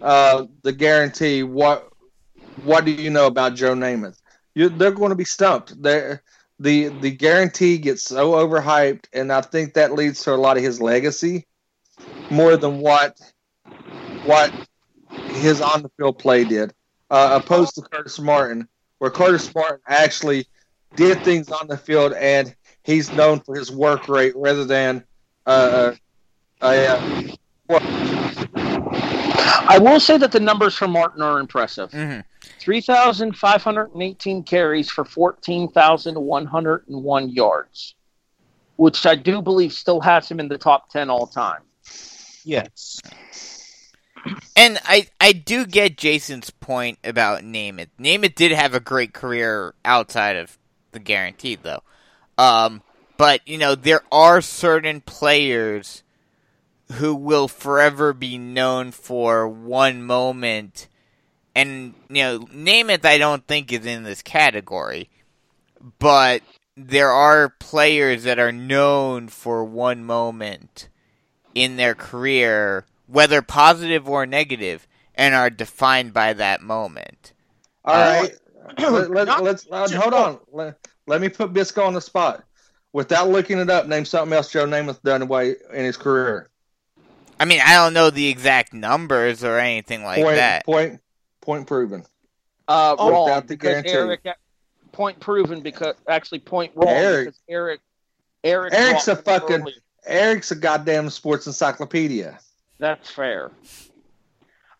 uh, 0.02 0.46
the 0.64 0.72
guarantee, 0.72 1.44
what 1.44 1.88
what 2.64 2.86
do 2.86 2.92
you 2.92 3.10
know 3.10 3.28
about 3.28 3.56
Joe 3.56 3.74
Namath? 3.74 4.18
You, 4.54 4.70
they're 4.70 4.92
going 4.92 5.10
to 5.10 5.16
be 5.16 5.26
stumped. 5.26 5.82
They're, 5.82 6.22
the 6.60 6.90
the 6.90 7.12
guarantee 7.12 7.78
gets 7.78 8.04
so 8.04 8.34
overhyped, 8.34 9.06
and 9.14 9.32
I 9.32 9.42
think 9.42 9.74
that 9.74 9.94
leads 9.94 10.24
to 10.24 10.34
a 10.34 10.36
lot 10.36 10.58
of 10.58 10.64
his 10.64 10.82
legacy 10.82 11.48
more 12.30 12.56
than 12.56 12.80
what 12.80 13.20
what 14.26 14.54
his 15.10 15.62
on 15.62 15.82
the 15.82 15.90
field 15.98 16.20
play 16.20 16.44
did, 16.44 16.74
uh, 17.12 17.40
opposed 17.44 17.76
to 17.76 17.82
Curtis 17.82 18.18
Martin, 18.20 18.68
where 18.98 19.12
Curtis 19.12 19.54
Martin 19.54 19.82
actually 19.88 20.48
did 20.96 21.24
things 21.24 21.50
on 21.50 21.68
the 21.68 21.78
field, 21.78 22.14
and 22.14 22.56
he's 22.84 23.12
known 23.14 23.40
for 23.42 23.56
his 23.56 23.72
work 23.72 24.08
rate 24.08 24.34
rather 24.36 24.66
than 24.66 25.04
uh, 25.46 25.92
a, 26.62 26.88
a, 26.88 27.38
I 29.68 29.78
will 29.80 30.00
say 30.00 30.18
that 30.18 30.32
the 30.32 30.40
numbers 30.40 30.76
for 30.76 30.88
Martin 30.88 31.22
are 31.22 31.40
impressive. 31.40 31.92
hmm 31.92 32.22
3,518 32.60 34.44
carries 34.44 34.90
for 34.92 35.04
14,101 35.04 37.30
yards, 37.30 37.96
which 38.76 39.06
I 39.08 39.16
do 39.16 39.42
believe 39.42 39.74
still 39.74 40.00
has 40.00 40.30
him 40.30 40.40
in 40.40 40.48
the 40.48 40.60
top 40.60 40.92
10 40.92 41.10
all 41.10 41.26
time. 41.26 41.62
Yes. 42.44 43.02
And 44.56 44.80
I, 44.86 45.08
I 45.20 45.32
do 45.32 45.66
get 45.66 45.98
Jason's 45.98 46.50
point 46.50 47.00
about 47.04 47.42
Namath. 47.42 47.90
Namath 48.00 48.36
did 48.36 48.52
have 48.52 48.74
a 48.74 48.80
great 48.80 49.14
career 49.14 49.74
outside 49.84 50.36
of 50.36 50.58
the 50.92 51.00
guaranteed 51.00 51.64
though. 51.64 51.84
Um, 52.38 52.82
but 53.18 53.48
you 53.48 53.58
know 53.58 53.76
there 53.76 54.04
are 54.12 54.42
certain 54.42 55.02
players 55.02 56.04
who 56.94 57.16
will 57.16 57.48
forever 57.48 58.14
be 58.14 58.38
known 58.38 58.92
for 58.92 59.48
one 59.48 60.04
moment, 60.04 60.88
and 61.56 61.94
you 62.10 62.24
know 62.24 62.40
Namath 62.40 63.06
I 63.06 63.18
don't 63.18 63.46
think 63.46 63.72
is 63.72 63.86
in 63.86 64.04
this 64.04 64.22
category, 64.22 65.10
but 66.00 66.42
there 66.76 67.12
are 67.12 67.50
players 67.50 68.24
that 68.24 68.40
are 68.40 68.52
known 68.52 69.28
for 69.28 69.64
one 69.64 70.04
moment 70.04 70.90
in 71.54 71.76
their 71.76 71.94
career, 71.94 72.86
whether 73.12 73.42
positive 73.42 74.08
or 74.08 74.26
negative, 74.26 74.88
and 75.16 75.36
are 75.36 75.50
defined 75.50 76.14
by 76.14 76.34
that 76.34 76.62
moment. 76.62 77.34
All 77.86 77.96
right. 77.96 78.34
let, 78.80 79.10
let, 79.10 79.42
let's 79.42 79.68
uh, 79.72 79.88
hold 80.00 80.14
on. 80.14 80.40
Let, 80.52 80.78
let 81.08 81.22
me 81.22 81.30
put 81.30 81.52
Bisco 81.54 81.84
on 81.84 81.94
the 81.94 82.02
spot. 82.02 82.44
Without 82.94 83.30
looking 83.30 83.58
it 83.58 83.70
up, 83.70 83.88
name 83.88 84.06
something 84.06 84.34
else 84.36 84.52
Joe 84.52 84.66
Namath 84.66 85.02
done 85.02 85.22
away 85.22 85.56
in 85.74 85.86
his 85.86 85.98
career. 85.98 86.50
I 87.40 87.46
mean, 87.46 87.60
I 87.66 87.74
don't 87.74 87.94
know 87.94 88.10
the 88.10 88.28
exact 88.28 88.74
numbers 88.74 89.44
or 89.44 89.58
anything 89.58 90.04
like 90.04 90.22
point, 90.22 90.36
that. 90.36 90.66
point, 90.66 91.00
point 91.42 91.68
proven. 91.68 92.04
Uh, 92.68 92.96
Oh, 92.98 93.10
wrong. 93.10 93.26
without 93.26 93.48
the 93.48 93.56
because 93.56 93.84
guarantee. 93.84 93.92
Erik, 93.92 94.38
point 94.92 95.20
proven 95.20 95.62
because 95.62 95.96
actually 96.08 96.40
point 96.40 96.74
wrong 96.76 96.90
Erik. 96.90 97.26
because 97.28 97.40
Erik. 97.50 97.80
Erik 98.44 98.74
Erik's 98.74 99.08
a 99.08 99.16
fucking- 99.16 99.62
earlier. 99.62 99.76
Erik's 100.06 100.52
a 100.52 100.56
goddamn 100.56 101.10
sports 101.10 101.48
encyclopedia. 101.48 102.40
That's 102.82 103.12
fair. 103.12 103.52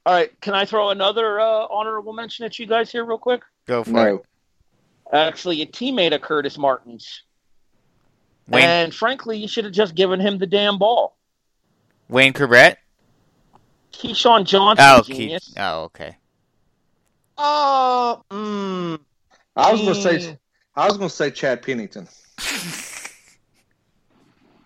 All 0.08 0.14
right, 0.16 0.32
can 0.42 0.56
I 0.56 0.66
throw 0.66 0.90
another 0.90 1.40
uh, 1.40 1.68
honorable 1.70 2.14
mention 2.14 2.44
at 2.46 2.58
you 2.58 2.66
guys 2.66 2.92
here, 2.92 3.06
real 3.06 3.20
quick? 3.20 3.44
Go 3.68 3.84
for 3.84 3.92
No. 3.92 4.16
it. 4.16 4.26
Actually, 5.14 5.62
a 5.62 5.68
teammate 5.68 6.16
of 6.16 6.22
Curtis 6.22 6.58
Martin's, 6.58 7.22
Wayne, 8.48 8.64
and 8.64 8.96
frankly, 8.96 9.38
you 9.38 9.48
should 9.48 9.66
have 9.66 9.74
just 9.74 9.94
given 9.94 10.20
him 10.20 10.40
the 10.40 10.48
damn 10.48 10.80
ball. 10.80 11.16
Wayne 12.10 12.34
Chrebet? 12.34 12.78
Keyshawn 13.94 14.46
Johnson, 14.46 14.84
Oh, 14.88 15.04
Keith. 15.04 15.16
genius. 15.18 15.54
Oh, 15.60 15.84
okay. 15.84 16.18
Uh, 17.38 18.16
mm, 18.32 19.00
I 19.56 19.72
was 19.72 19.82
gonna 19.82 19.94
say 19.96 20.18
Mm. 20.18 20.38
I 20.76 20.88
was 20.88 20.98
gonna 20.98 21.10
say 21.10 21.30
Chad 21.30 21.62
Pennington. 21.62 22.08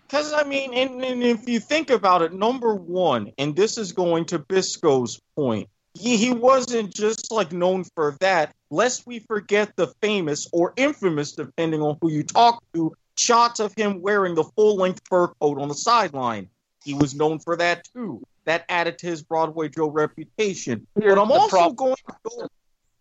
Because, 0.06 0.32
I 0.32 0.44
mean, 0.44 0.72
and, 0.72 1.02
and 1.02 1.22
if 1.22 1.48
you 1.48 1.58
think 1.58 1.90
about 1.90 2.22
it, 2.22 2.32
number 2.32 2.74
one, 2.74 3.32
and 3.38 3.56
this 3.56 3.76
is 3.76 3.92
going 3.92 4.26
to 4.26 4.38
Bisco's 4.38 5.20
point, 5.34 5.68
he, 5.94 6.16
he 6.16 6.30
wasn't 6.30 6.94
just 6.94 7.32
like 7.32 7.52
known 7.52 7.84
for 7.94 8.16
that, 8.20 8.54
lest 8.70 9.06
we 9.06 9.18
forget 9.20 9.74
the 9.74 9.88
famous 10.00 10.48
or 10.52 10.72
infamous, 10.76 11.32
depending 11.32 11.82
on 11.82 11.98
who 12.00 12.10
you 12.10 12.22
talk 12.22 12.62
to, 12.74 12.94
shots 13.16 13.58
of 13.58 13.74
him 13.74 14.00
wearing 14.00 14.34
the 14.34 14.44
full 14.44 14.76
length 14.76 15.00
fur 15.08 15.28
coat 15.40 15.60
on 15.60 15.68
the 15.68 15.74
sideline. 15.74 16.48
He 16.84 16.94
was 16.94 17.14
known 17.14 17.40
for 17.40 17.56
that 17.56 17.88
too. 17.92 18.22
That 18.44 18.64
added 18.68 18.98
to 18.98 19.08
his 19.08 19.22
Broadway 19.24 19.70
Joe 19.70 19.88
reputation. 19.88 20.86
Here's 21.00 21.14
but 21.16 21.20
I'm 21.22 21.32
also 21.32 21.70
going 21.70 21.96
to 21.96 22.14
go 22.22 22.48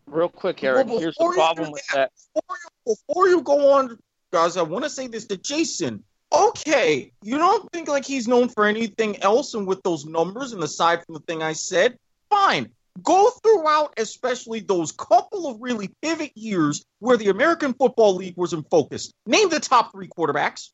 Real 0.07 0.29
quick, 0.29 0.63
Erik. 0.63 0.87
Well, 0.87 0.99
Here's 0.99 1.15
the 1.17 1.23
you 1.23 1.33
problem 1.33 1.71
with 1.71 1.85
that- 1.93 2.11
that. 2.33 2.41
before 2.41 2.57
you, 2.57 2.95
before 3.07 3.27
you 3.27 3.41
go 3.41 3.73
on, 3.73 3.99
guys, 4.31 4.57
I 4.57 4.61
want 4.61 4.83
to 4.85 4.89
say 4.89 5.07
this 5.07 5.25
to 5.27 5.37
Jason. 5.37 6.03
Okay, 6.35 7.11
you 7.23 7.37
don't 7.37 7.71
think 7.71 7.87
like 7.87 8.05
he's 8.05 8.27
known 8.27 8.49
for 8.49 8.65
anything 8.65 9.21
else, 9.21 9.53
and 9.53 9.65
with 9.65 9.81
those 9.83 10.05
numbers, 10.05 10.51
and 10.51 10.61
aside 10.63 11.05
from 11.05 11.13
the 11.13 11.21
thing 11.21 11.41
I 11.41 11.53
said, 11.53 11.97
fine. 12.29 12.69
Go 13.03 13.29
throughout, 13.43 13.93
especially 13.97 14.61
those 14.61 14.91
couple 14.93 15.47
of 15.47 15.57
really 15.61 15.89
pivot 16.01 16.31
years 16.35 16.85
where 16.99 17.17
the 17.17 17.27
American 17.27 17.73
Football 17.73 18.15
League 18.15 18.37
was 18.37 18.53
in 18.53 18.63
focus. 18.63 19.11
Name 19.25 19.49
the 19.49 19.59
top 19.59 19.91
three 19.91 20.07
quarterbacks. 20.07 20.69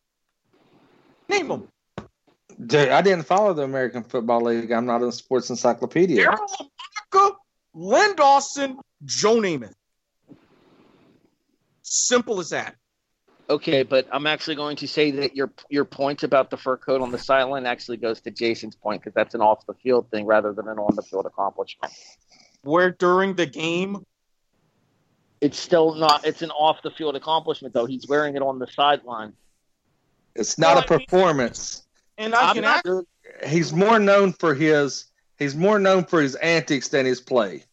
Name 1.27 1.47
them. 1.47 1.67
Dude, 2.63 2.89
I 2.89 3.01
didn't 3.01 3.25
follow 3.25 3.53
the 3.53 3.63
American 3.63 4.03
Football 4.03 4.41
League. 4.41 4.71
I'm 4.71 4.85
not 4.85 5.01
a 5.01 5.11
sports 5.11 5.49
encyclopedia. 5.49 6.27
Daryle 6.27 6.69
Lamonica, 7.13 7.35
Len 7.73 8.15
Dawson, 8.15 8.77
Joe 9.03 9.37
Namath. 9.37 9.73
Simple 11.81 12.39
as 12.39 12.49
that. 12.49 12.75
Okay, 13.51 13.83
but 13.83 14.07
I'm 14.13 14.25
actually 14.27 14.55
going 14.55 14.77
to 14.77 14.87
say 14.87 15.11
that 15.11 15.35
your 15.35 15.51
your 15.69 15.83
point 15.83 16.23
about 16.23 16.49
the 16.49 16.57
fur 16.57 16.77
coat 16.77 17.01
on 17.01 17.11
the 17.11 17.17
sideline 17.17 17.65
actually 17.65 17.97
goes 17.97 18.21
to 18.21 18.31
Jason's 18.31 18.75
point 18.77 19.01
because 19.01 19.13
that's 19.13 19.35
an 19.35 19.41
off 19.41 19.65
the 19.65 19.73
field 19.73 20.09
thing 20.09 20.25
rather 20.25 20.53
than 20.53 20.67
an 20.69 20.79
on 20.79 20.95
the 20.95 21.01
field 21.01 21.25
accomplishment. 21.25 21.91
Where 22.63 22.91
during 22.91 23.35
the 23.35 23.45
game, 23.45 24.05
It's 25.41 25.59
still 25.59 25.95
not. 25.95 26.25
It's 26.25 26.41
an 26.43 26.51
off 26.51 26.81
the 26.83 26.91
field 26.91 27.15
accomplishment 27.17 27.73
though. 27.73 27.85
He's 27.85 28.07
wearing 28.07 28.35
it 28.37 28.41
on 28.41 28.57
the 28.59 28.67
sideline. 28.67 29.33
It's 30.35 30.57
not 30.57 30.75
Well, 30.75 30.77
a 30.77 30.85
I 30.93 30.97
mean- 30.97 31.05
performance. 31.07 31.83
and 32.17 32.33
I 32.33 32.49
I'm 32.49 32.53
can 32.55 32.63
not- 32.63 32.77
actually, 32.77 33.03
He's 33.47 33.73
more 33.73 33.99
known 33.99 34.33
for 34.33 34.53
his 34.53 35.05
he's 35.39 35.55
more 35.55 35.77
known 35.79 36.05
for 36.05 36.21
his 36.21 36.35
antics 36.35 36.87
than 36.89 37.05
his 37.05 37.19
play. 37.19 37.65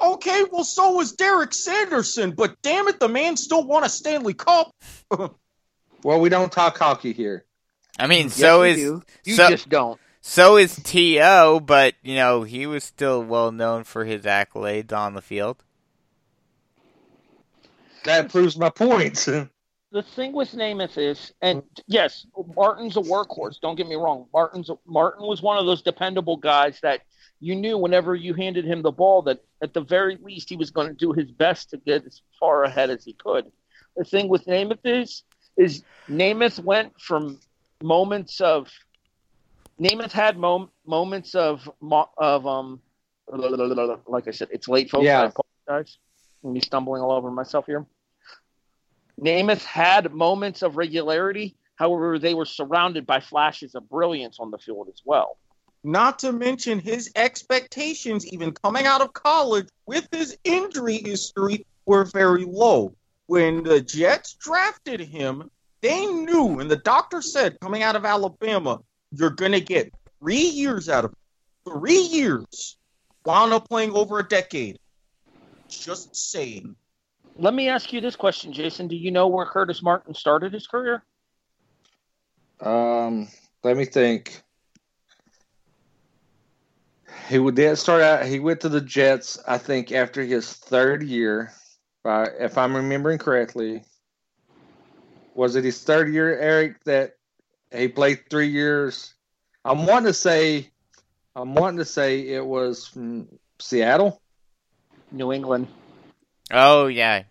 Okay, 0.00 0.44
well, 0.50 0.64
so 0.64 0.92
was 0.92 1.12
Derek 1.12 1.52
Sanderson, 1.54 2.32
but 2.32 2.60
damn 2.62 2.88
it, 2.88 3.00
the 3.00 3.08
man 3.08 3.36
still 3.36 3.64
won 3.66 3.84
a 3.84 3.88
Stanley 3.88 4.34
Cup. 4.34 4.72
Well, 6.04 6.20
we 6.20 6.28
don't 6.28 6.52
talk 6.52 6.78
hockey 6.78 7.12
here. 7.12 7.44
I 7.98 8.06
mean, 8.06 8.26
Yes, 8.26 8.36
so 8.36 8.62
is 8.62 8.76
do. 8.76 9.02
you 9.24 9.34
so- 9.34 9.48
just 9.50 9.68
don't. 9.68 9.98
so 10.20 10.56
is 10.56 10.76
To, 10.76 11.58
but 11.60 11.94
you 12.04 12.14
know 12.14 12.44
he 12.44 12.66
was 12.66 12.84
still 12.84 13.20
well 13.24 13.50
known 13.50 13.82
for 13.82 14.04
his 14.04 14.22
accolades 14.22 14.92
on 14.92 15.14
the 15.14 15.20
field. 15.22 15.64
That 18.04 18.30
proves 18.30 18.56
my 18.56 18.70
point. 18.70 19.16
The 19.90 20.02
thing 20.14 20.32
with 20.32 20.52
Namath 20.52 20.98
is, 20.98 21.32
and 21.42 21.62
yes, 21.86 22.26
Martin's 22.54 22.96
a 22.96 23.00
workhorse. 23.00 23.58
Don't 23.60 23.74
get 23.74 23.88
me 23.88 23.96
wrong. 23.96 24.26
Martin's 24.32 24.70
Martin 24.86 25.26
was 25.26 25.42
one 25.42 25.58
of 25.58 25.66
those 25.66 25.82
dependable 25.82 26.36
guys 26.36 26.78
that 26.82 27.00
you 27.40 27.54
knew 27.54 27.78
whenever 27.78 28.14
you 28.14 28.34
handed 28.34 28.64
him 28.64 28.82
the 28.82 28.90
ball 28.90 29.22
that 29.22 29.44
at 29.62 29.74
the 29.74 29.80
very 29.80 30.18
least 30.22 30.48
he 30.48 30.56
was 30.56 30.70
going 30.70 30.88
to 30.88 30.94
do 30.94 31.12
his 31.12 31.30
best 31.30 31.70
to 31.70 31.76
get 31.76 32.04
as 32.04 32.20
far 32.38 32.64
ahead 32.64 32.90
as 32.90 33.04
he 33.04 33.12
could. 33.12 33.50
The 33.96 34.04
thing 34.04 34.28
with 34.28 34.46
Namath 34.46 34.80
is, 34.84 35.22
is 35.56 35.82
Namath 36.08 36.62
went 36.62 37.00
from 37.00 37.38
moments 37.82 38.40
of 38.40 38.68
Namath 39.80 40.12
had 40.12 40.36
mom, 40.36 40.70
moments 40.86 41.34
of 41.34 41.68
of 42.18 42.46
um 42.46 42.80
like 44.06 44.26
I 44.26 44.30
said, 44.30 44.48
it's 44.50 44.68
late, 44.68 44.90
folks. 44.90 45.04
Yeah. 45.04 45.22
I 45.22 45.32
apologize. 45.66 45.98
I'm 46.44 46.52
me 46.52 46.60
stumbling 46.60 47.02
all 47.02 47.12
over 47.12 47.30
myself 47.30 47.66
here. 47.66 47.84
Namath 49.20 49.64
had 49.64 50.12
moments 50.12 50.62
of 50.62 50.76
regularity. 50.76 51.56
However, 51.76 52.18
they 52.18 52.34
were 52.34 52.44
surrounded 52.44 53.06
by 53.06 53.20
flashes 53.20 53.74
of 53.74 53.88
brilliance 53.88 54.38
on 54.40 54.50
the 54.50 54.58
field 54.58 54.88
as 54.88 55.02
well. 55.04 55.36
Not 55.84 56.18
to 56.20 56.32
mention 56.32 56.80
his 56.80 57.10
expectations, 57.14 58.26
even 58.26 58.52
coming 58.52 58.86
out 58.86 59.00
of 59.00 59.12
college 59.12 59.68
with 59.86 60.08
his 60.12 60.36
injury 60.44 60.98
history, 60.98 61.64
were 61.86 62.04
very 62.04 62.44
low. 62.44 62.94
When 63.26 63.62
the 63.62 63.80
Jets 63.80 64.34
drafted 64.34 65.00
him, 65.00 65.50
they 65.80 66.06
knew, 66.06 66.60
and 66.60 66.70
the 66.70 66.76
doctor 66.76 67.22
said 67.22 67.60
coming 67.60 67.82
out 67.82 67.96
of 67.96 68.04
Alabama, 68.04 68.80
you're 69.12 69.30
going 69.30 69.52
to 69.52 69.60
get 69.60 69.92
three 70.20 70.48
years 70.48 70.88
out 70.88 71.04
of 71.04 71.12
him. 71.12 71.16
Three 71.78 72.00
years. 72.00 72.76
Wound 73.24 73.52
up 73.52 73.68
playing 73.68 73.92
over 73.92 74.18
a 74.18 74.26
decade. 74.26 74.78
Just 75.68 76.16
saying. 76.16 76.74
Let 77.36 77.54
me 77.54 77.68
ask 77.68 77.92
you 77.92 78.00
this 78.00 78.16
question, 78.16 78.52
Jason. 78.52 78.88
Do 78.88 78.96
you 78.96 79.10
know 79.10 79.28
where 79.28 79.46
Curtis 79.46 79.82
Martin 79.82 80.14
started 80.14 80.52
his 80.52 80.66
career? 80.66 81.04
Um, 82.60 83.28
let 83.62 83.76
me 83.76 83.84
think. 83.84 84.42
He 87.28 87.38
would 87.38 87.56
did 87.56 87.76
start 87.76 88.02
out. 88.02 88.24
He 88.24 88.40
went 88.40 88.60
to 88.62 88.70
the 88.70 88.80
Jets. 88.80 89.38
I 89.46 89.58
think 89.58 89.92
after 89.92 90.22
his 90.22 90.50
third 90.52 91.02
year, 91.02 91.52
if, 92.00 92.06
I, 92.06 92.24
if 92.24 92.56
I'm 92.56 92.74
remembering 92.74 93.18
correctly. 93.18 93.84
Was 95.34 95.54
it 95.54 95.64
his 95.64 95.82
third 95.82 96.12
year, 96.12 96.38
Erik? 96.38 96.82
That 96.84 97.16
he 97.72 97.88
played 97.88 98.30
three 98.30 98.48
years. 98.48 99.14
I'm 99.64 99.86
wanting 99.86 100.06
to 100.06 100.14
say, 100.14 100.70
I'm 101.36 101.54
wanting 101.54 101.78
to 101.78 101.84
say 101.84 102.20
it 102.28 102.44
was 102.44 102.88
from 102.88 103.28
Seattle. 103.58 104.22
New 105.12 105.32
England. 105.32 105.68
Oh 106.50 106.86
yeah, 106.86 107.24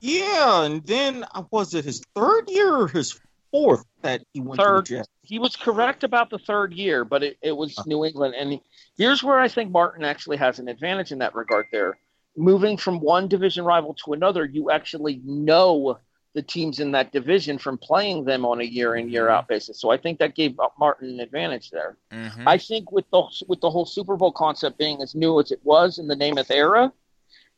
Yeah, 0.00 0.64
and 0.64 0.84
then 0.84 1.24
uh, 1.32 1.44
was 1.50 1.74
it 1.74 1.84
his 1.84 2.02
third 2.14 2.48
year 2.48 2.74
or 2.74 2.88
his 2.88 3.18
fourth 3.50 3.84
that 4.02 4.22
he 4.32 4.40
went 4.40 4.60
Third. 4.60 4.86
to 4.86 4.92
the 4.94 4.98
Jets? 4.98 5.08
He 5.22 5.38
was 5.38 5.56
correct 5.56 6.04
about 6.04 6.30
the 6.30 6.38
third 6.38 6.72
year, 6.72 7.04
but 7.04 7.22
it, 7.22 7.38
it 7.42 7.56
was 7.56 7.78
New 7.86 8.04
England. 8.04 8.34
And 8.34 8.60
here's 8.96 9.22
where 9.22 9.38
I 9.38 9.48
think 9.48 9.70
Martin 9.70 10.04
actually 10.04 10.36
has 10.38 10.58
an 10.58 10.68
advantage 10.68 11.12
in 11.12 11.18
that 11.18 11.34
regard 11.34 11.66
there. 11.72 11.98
Moving 12.36 12.76
from 12.76 13.00
one 13.00 13.28
division 13.28 13.64
rival 13.64 13.94
to 14.04 14.12
another, 14.12 14.44
you 14.44 14.70
actually 14.70 15.20
know 15.24 15.98
the 16.34 16.42
teams 16.42 16.78
in 16.78 16.92
that 16.92 17.10
division 17.10 17.58
from 17.58 17.78
playing 17.78 18.24
them 18.24 18.44
on 18.44 18.60
a 18.60 18.64
year 18.64 18.94
in, 18.94 19.08
year 19.08 19.28
out 19.28 19.48
basis. 19.48 19.80
So 19.80 19.90
I 19.90 19.96
think 19.96 20.18
that 20.18 20.34
gave 20.34 20.56
Martin 20.78 21.08
an 21.10 21.20
advantage 21.20 21.70
there. 21.70 21.96
hmm 22.12 22.46
I 22.46 22.58
think 22.58 22.92
with 22.92 23.10
the 23.10 23.22
with 23.48 23.60
the 23.60 23.70
whole 23.70 23.86
Super 23.86 24.16
Bowl 24.16 24.30
concept 24.30 24.78
being 24.78 25.02
as 25.02 25.14
new 25.14 25.40
as 25.40 25.50
it 25.50 25.60
was 25.64 25.98
in 25.98 26.06
the 26.06 26.14
Namath 26.14 26.50
era, 26.50 26.92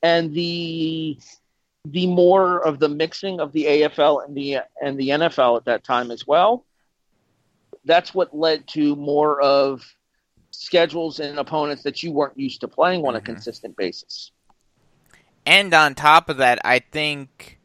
and 0.02 0.32
the 0.32 1.18
the 1.84 2.06
more 2.06 2.58
of 2.64 2.78
the 2.78 2.88
mixing 2.88 3.40
of 3.40 3.52
the 3.52 3.64
AFL 3.64 4.24
and 4.24 4.36
the 4.36 4.58
and 4.82 4.98
the 4.98 5.10
NFL 5.10 5.56
at 5.56 5.64
that 5.64 5.84
time 5.84 6.10
as 6.10 6.26
well, 6.26 6.64
that's 7.84 8.14
what 8.14 8.36
led 8.36 8.66
to 8.68 8.96
more 8.96 9.40
of 9.40 9.82
schedules 10.50 11.20
and 11.20 11.38
opponents 11.38 11.82
that 11.84 12.02
you 12.02 12.12
weren't 12.12 12.38
used 12.38 12.60
to 12.60 12.68
playing 12.68 13.06
on 13.06 13.16
a 13.16 13.20
Mhm. 13.20 13.24
consistent 13.24 13.76
basis. 13.76 14.32
And 15.46 15.72
on 15.72 15.94
top 15.94 16.28
of 16.28 16.36
that, 16.36 16.58
I 16.64 16.80
think 16.80 17.58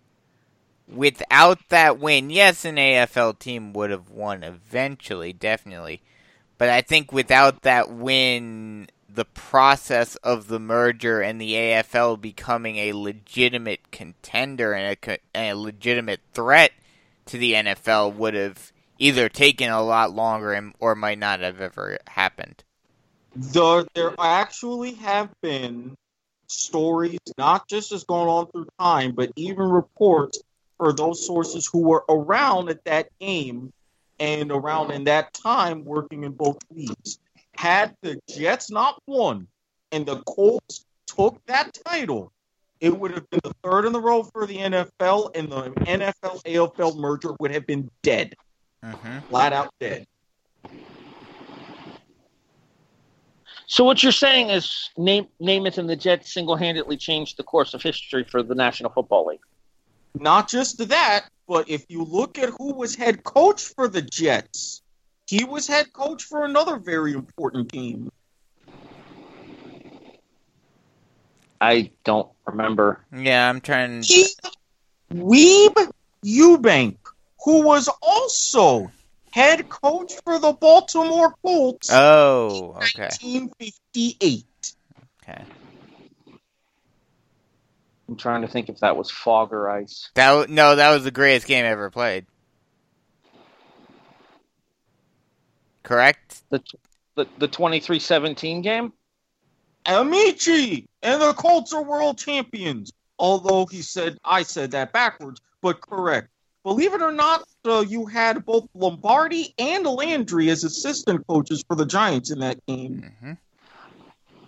without 0.87 1.59
that 1.69 1.99
win, 1.99 2.29
yes, 2.29 2.63
an 2.63 2.77
AFL 2.77 3.33
team 3.33 3.73
would 3.73 3.89
have 3.89 4.09
won 4.09 4.43
eventually, 4.43 5.33
definitely. 5.33 6.01
But 6.57 6.69
I 6.69 6.81
think 6.81 7.11
without 7.11 7.63
that 7.63 7.91
win, 7.91 8.87
the 9.15 9.25
process 9.25 10.15
of 10.17 10.47
the 10.47 10.59
merger 10.59 11.21
and 11.21 11.39
the 11.39 11.53
AFL 11.53 12.19
becoming 12.19 12.75
a 12.77 12.93
legitimate 12.93 13.91
contender 13.91 14.73
and 14.73 14.97
a, 15.01 15.17
and 15.33 15.57
a 15.57 15.59
legitimate 15.59 16.19
threat 16.33 16.71
to 17.25 17.37
the 17.37 17.53
NFL 17.53 18.15
would 18.15 18.33
have 18.33 18.71
either 18.99 19.29
taken 19.29 19.69
a 19.69 19.81
lot 19.81 20.13
longer 20.13 20.53
and, 20.53 20.73
or 20.79 20.95
might 20.95 21.17
not 21.17 21.39
have 21.39 21.61
ever 21.61 21.97
happened. 22.07 22.63
The, 23.35 23.87
there 23.93 24.13
actually 24.19 24.93
have 24.95 25.29
been 25.41 25.95
stories, 26.47 27.19
not 27.37 27.67
just 27.67 27.91
as 27.91 28.03
going 28.03 28.29
on 28.29 28.47
through 28.47 28.67
time, 28.79 29.13
but 29.13 29.31
even 29.35 29.69
reports 29.69 30.41
for 30.77 30.93
those 30.93 31.25
sources 31.25 31.67
who 31.71 31.79
were 31.79 32.03
around 32.07 32.69
at 32.69 32.83
that 32.85 33.09
game 33.19 33.71
and 34.19 34.51
around 34.51 34.91
in 34.91 35.05
that 35.05 35.33
time 35.33 35.83
working 35.83 36.23
in 36.23 36.31
both 36.31 36.57
leagues. 36.69 37.19
Had 37.57 37.95
the 38.01 38.19
Jets 38.29 38.69
not 38.69 39.01
won 39.07 39.47
and 39.91 40.05
the 40.05 40.21
Colts 40.23 40.85
took 41.07 41.43
that 41.45 41.77
title, 41.85 42.31
it 42.81 42.97
would 42.97 43.11
have 43.11 43.29
been 43.29 43.39
the 43.43 43.53
third 43.63 43.85
in 43.85 43.93
the 43.93 44.01
row 44.01 44.23
for 44.23 44.45
the 44.45 44.57
NFL, 44.57 45.35
and 45.35 45.49
the 45.49 45.71
NFL 45.85 46.43
AFL 46.43 46.97
merger 46.97 47.29
would 47.39 47.51
have 47.51 47.65
been 47.65 47.89
dead, 48.03 48.35
hmm 48.83 49.19
flat 49.29 49.53
out 49.53 49.73
dead. 49.79 50.05
So 53.67 53.83
what 53.83 54.03
you're 54.03 54.11
saying 54.11 54.49
is 54.49 54.91
name 54.97 55.27
Namath 55.41 55.77
and 55.77 55.89
the 55.89 55.95
Jets 55.95 56.33
single 56.33 56.55
handedly 56.55 56.97
changed 56.97 57.37
the 57.37 57.43
course 57.43 57.73
of 57.73 57.81
history 57.81 58.23
for 58.23 58.43
the 58.43 58.53
National 58.53 58.91
Football 58.91 59.27
League. 59.27 59.39
Not 60.13 60.47
just 60.47 60.87
that, 60.89 61.27
but 61.47 61.69
if 61.69 61.85
you 61.89 62.03
look 62.03 62.37
at 62.37 62.49
who 62.49 62.73
was 62.73 62.95
head 62.95 63.23
coach 63.23 63.63
for 63.75 63.87
the 63.87 64.01
Jets, 64.01 64.81
he 65.27 65.43
was 65.43 65.67
head 65.67 65.91
coach 65.93 66.23
for 66.23 66.45
another 66.45 66.77
very 66.77 67.13
important 67.13 67.71
game. 67.71 68.11
I 71.59 71.91
don't 72.03 72.29
remember. 72.45 73.03
Yeah, 73.15 73.49
I'm 73.49 73.61
trying. 73.61 74.01
Keith 74.01 74.35
Weeb 75.11 75.91
Ewbank, 76.23 76.97
who 77.43 77.63
was 77.63 77.89
also 78.01 78.91
head 79.31 79.67
coach 79.69 80.13
for 80.23 80.37
the 80.39 80.53
Baltimore 80.53 81.33
Colts 81.41 81.89
Oh, 81.91 82.75
okay. 82.77 83.09
in 83.23 83.49
1958. 83.59 84.45
Okay. 85.23 85.43
I'm 88.07 88.15
trying 88.17 88.41
to 88.43 88.47
think 88.47 88.69
if 88.69 88.79
that 88.81 88.95
was 88.95 89.09
fog 89.09 89.51
or 89.51 89.69
ice. 89.69 90.11
That 90.13 90.49
no, 90.49 90.75
that 90.75 90.93
was 90.93 91.03
the 91.03 91.11
greatest 91.11 91.47
game 91.47 91.65
ever 91.65 91.89
played. 91.89 92.27
Correct? 95.85 96.41
The 96.49 96.61
the, 97.15 97.27
the 97.37 97.47
23-17 97.47 98.61
game? 98.61 98.91
Ameche 99.85 100.85
and 101.01 101.21
the 101.21 101.31
Colts 101.33 101.71
are 101.71 101.83
world 101.83 102.17
champions. 102.17 102.91
Although 103.17 103.65
he 103.67 103.81
said 103.81 104.17
I 104.25 104.43
said 104.43 104.71
that 104.71 104.91
backwards, 104.91 105.39
but 105.61 105.79
correct. 105.79 106.27
Believe 106.63 106.93
it 106.93 107.01
or 107.01 107.11
not, 107.11 107.47
uh, 107.63 107.85
you 107.87 108.05
had 108.05 108.43
both 108.43 108.67
Lombardi 108.73 109.53
and 109.59 109.85
Landry 109.85 110.49
as 110.49 110.63
assistant 110.63 111.25
coaches 111.27 111.63
for 111.67 111.75
the 111.75 111.85
Giants 111.85 112.31
in 112.31 112.39
that 112.39 112.57
game. 112.65 113.13
hmm 113.21 113.33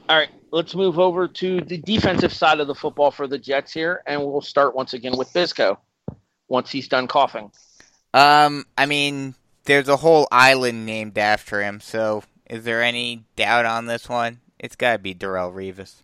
All 0.09 0.18
right, 0.18 0.30
let's 0.51 0.73
move 0.73 0.99
over 0.99 1.27
to 1.27 1.61
the 1.61 1.77
defensive 1.77 2.34
side 2.34 2.59
of 2.59 2.68
the 2.68 2.76
football 2.76 3.11
for 3.11 3.27
the 3.27 3.38
Jets 3.38 3.72
here, 3.72 4.01
and 4.07 4.19
we'll 4.19 4.41
start 4.41 4.76
once 4.76 4.93
again 4.93 5.15
with 5.15 5.31
Bisco 5.31 5.80
once 6.49 6.72
he's 6.72 6.88
done 6.88 7.07
coughing. 7.07 7.51
Um, 8.14 8.65
I 8.77 8.88
mean, 8.88 9.35
there's 9.68 9.88
a 9.89 9.98
whole 9.98 10.27
island 10.31 10.85
named 10.88 11.18
after 11.19 11.61
him, 11.61 11.80
so 11.81 12.23
is 12.48 12.64
there 12.65 12.84
any 12.84 13.26
doubt 13.35 13.65
on 13.65 13.85
this 13.85 14.10
one? 14.10 14.41
It's 14.60 14.76
got 14.76 14.94
to 14.94 14.99
be 14.99 15.14
Darrelle 15.15 15.53
Revis. 15.53 16.03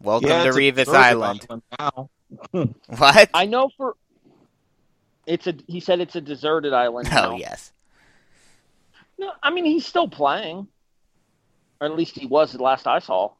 Welcome 0.00 0.28
Yeah, 0.28 0.44
to 0.44 0.50
it's 0.50 0.56
a 0.58 0.62
Revis 0.62 0.76
deserted 0.84 0.94
Island. 0.94 1.46
What? 2.88 3.30
I 3.34 3.46
know 3.46 3.70
for 3.76 3.96
it's 5.26 5.46
a 5.46 5.54
he 5.66 5.80
said 5.80 6.00
it's 6.00 6.16
a 6.16 6.20
deserted 6.20 6.72
island. 6.72 7.08
Oh 7.12 7.30
now. 7.30 7.36
yes. 7.36 7.72
No, 9.18 9.32
I 9.42 9.50
mean 9.50 9.64
he's 9.64 9.86
still 9.86 10.08
playing, 10.08 10.68
or 11.80 11.86
at 11.86 11.96
least 11.96 12.18
he 12.18 12.26
was 12.26 12.52
the 12.52 12.62
last 12.62 12.86
I 12.86 12.98
saw. 12.98 13.34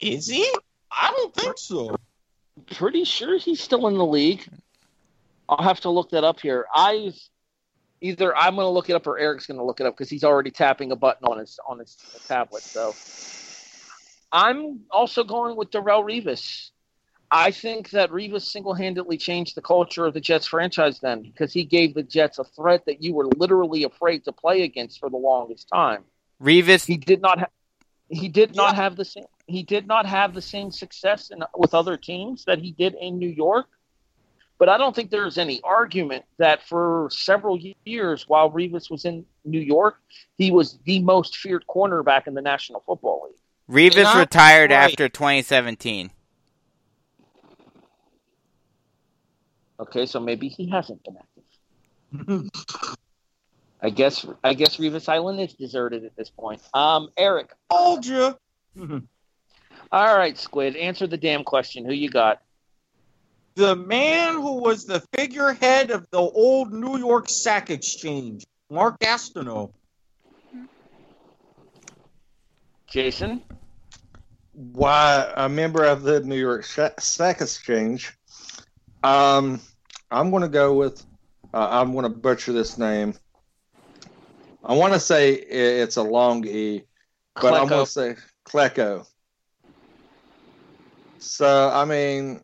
Is 0.00 0.26
he? 0.28 0.50
I 0.90 1.10
don't 1.10 1.34
think 1.34 1.58
so. 1.58 1.96
Pretty 2.76 3.04
sure 3.04 3.38
he's 3.38 3.62
still 3.62 3.86
in 3.88 3.98
the 3.98 4.06
league. 4.06 4.48
I'll 5.48 5.64
have 5.64 5.80
to 5.80 5.90
look 5.90 6.10
that 6.10 6.24
up 6.24 6.40
here. 6.40 6.66
I 6.74 7.12
either 8.00 8.36
I'm 8.36 8.56
going 8.56 8.64
to 8.66 8.70
look 8.70 8.90
it 8.90 8.94
up 8.94 9.06
or 9.06 9.18
Erik's 9.18 9.46
going 9.46 9.58
to 9.58 9.64
look 9.64 9.80
it 9.80 9.86
up 9.86 9.96
because 9.96 10.10
he's 10.10 10.24
already 10.24 10.50
tapping 10.50 10.92
a 10.92 10.96
button 10.96 11.26
on 11.26 11.38
his 11.38 11.58
on 11.68 11.78
his 11.78 11.96
tablet. 12.26 12.62
So 12.62 12.94
I'm 14.32 14.80
also 14.90 15.24
going 15.24 15.56
with 15.56 15.70
Darrelle 15.70 16.04
Revis. 16.04 16.70
I 17.30 17.50
think 17.50 17.90
that 17.90 18.10
Revis 18.10 18.42
single-handedly 18.42 19.18
changed 19.18 19.56
the 19.56 19.62
culture 19.62 20.06
of 20.06 20.14
the 20.14 20.20
Jets 20.20 20.46
franchise 20.46 21.00
then 21.00 21.22
because 21.22 21.52
he 21.52 21.64
gave 21.64 21.94
the 21.94 22.04
Jets 22.04 22.38
a 22.38 22.44
threat 22.44 22.84
that 22.86 23.02
you 23.02 23.14
were 23.14 23.26
literally 23.36 23.82
afraid 23.82 24.24
to 24.24 24.32
play 24.32 24.62
against 24.62 25.00
for 25.00 25.10
the 25.10 25.16
longest 25.16 25.68
time. 25.68 26.04
Revis. 26.40 26.86
He 26.86 26.96
did 26.96 27.20
not 27.20 27.40
ha- 27.40 27.46
he 28.08 28.28
did 28.28 28.54
not 28.54 28.74
Yeah. 28.74 28.82
have 28.82 28.96
the 28.96 29.04
same 29.04 29.24
he 29.48 29.62
did 29.62 29.86
not 29.86 30.06
have 30.06 30.34
the 30.34 30.42
same 30.42 30.72
success 30.72 31.30
in, 31.30 31.44
with 31.56 31.72
other 31.72 31.96
teams 31.96 32.44
that 32.46 32.58
he 32.58 32.72
did 32.72 32.94
in 32.94 33.18
New 33.18 33.28
York. 33.28 33.66
But 34.58 34.68
I 34.70 34.78
don't 34.78 34.96
think 34.96 35.10
there's 35.10 35.36
any 35.36 35.60
argument 35.62 36.24
that 36.38 36.62
for 36.62 37.08
several 37.12 37.58
years 37.84 38.26
while 38.26 38.50
Revis 38.50 38.90
was 38.90 39.04
in 39.04 39.26
New 39.44 39.60
York, 39.60 39.98
he 40.38 40.50
was 40.50 40.78
the 40.84 41.00
most 41.00 41.36
feared 41.36 41.64
cornerback 41.68 42.26
in 42.26 42.34
the 42.34 42.40
National 42.40 42.82
Football 42.86 43.28
League. 43.28 43.92
Revis 43.92 44.04
Not 44.04 44.16
retired 44.16 44.70
quite. 44.70 44.76
after 44.78 45.08
2017. 45.08 46.10
Okay, 49.78 50.06
so 50.06 50.20
maybe 50.20 50.48
he 50.48 50.70
hasn't 50.70 51.02
been 51.04 51.16
active. 51.18 52.50
I 53.82 53.90
guess 53.90 54.24
I 54.42 54.54
guess 54.54 54.78
Revis 54.78 55.08
Island 55.08 55.38
is 55.40 55.52
deserted 55.52 56.04
at 56.04 56.16
this 56.16 56.30
point. 56.30 56.62
Um, 56.72 57.10
Erik. 57.16 57.50
Told 57.70 58.06
you. 58.06 58.38
All 59.92 60.16
right, 60.16 60.36
Squid. 60.38 60.76
Answer 60.76 61.06
the 61.06 61.18
damn 61.18 61.44
question. 61.44 61.84
Who 61.84 61.92
you 61.92 62.08
got? 62.08 62.40
The 63.56 63.74
man 63.74 64.34
who 64.34 64.60
was 64.60 64.84
the 64.84 65.02
figurehead 65.14 65.90
of 65.90 66.06
the 66.10 66.20
old 66.20 66.72
New 66.72 66.98
York 66.98 67.28
Sack 67.28 67.70
Exchange, 67.70 68.46
Mark 68.70 69.00
Gastineau. 69.00 69.72
Jason. 72.86 73.42
Why 74.52 75.32
a 75.36 75.48
member 75.48 75.84
of 75.84 76.02
the 76.02 76.20
New 76.20 76.36
York 76.36 76.64
Sha- 76.64 76.90
Sack 76.98 77.40
Exchange? 77.40 78.14
Um, 79.02 79.60
I'm 80.10 80.30
going 80.30 80.42
to 80.42 80.48
go 80.48 80.74
with. 80.74 81.04
Uh, 81.52 81.68
I'm 81.70 81.92
going 81.92 82.04
to 82.04 82.10
butcher 82.10 82.52
this 82.52 82.76
name. 82.76 83.14
I 84.64 84.74
want 84.74 84.92
to 84.92 85.00
say 85.00 85.32
it's 85.32 85.96
a 85.96 86.02
long 86.02 86.46
E, 86.46 86.84
but 87.34 87.54
I'm 87.54 87.68
going 87.68 87.86
to 87.86 87.90
say 87.90 88.16
Klecko. 88.46 89.06
So 91.18 91.70
I 91.72 91.84
mean, 91.84 92.40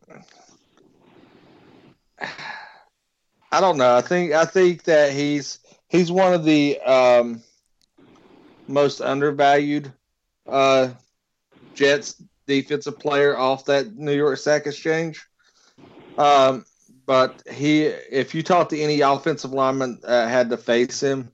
I 3.51 3.61
don't 3.61 3.77
know. 3.77 3.95
I 3.95 4.01
think 4.01 4.33
I 4.33 4.45
think 4.45 4.83
that 4.83 5.13
he's 5.13 5.59
he's 5.89 6.11
one 6.11 6.33
of 6.33 6.43
the 6.43 6.79
um, 6.81 7.43
most 8.67 9.01
undervalued 9.01 9.91
uh, 10.47 10.89
Jets 11.75 12.21
defensive 12.47 12.99
player 12.99 13.37
off 13.37 13.65
that 13.65 13.95
New 13.95 14.15
York 14.15 14.37
Sack 14.39 14.65
Exchange. 14.65 15.25
Um, 16.17 16.65
but 17.05 17.43
he, 17.51 17.83
if 17.83 18.33
you 18.33 18.43
talk 18.43 18.69
to 18.69 18.79
any 18.79 19.01
offensive 19.01 19.51
lineman 19.51 19.99
uh, 20.03 20.27
had 20.27 20.49
to 20.49 20.57
face 20.57 21.01
him, 21.01 21.29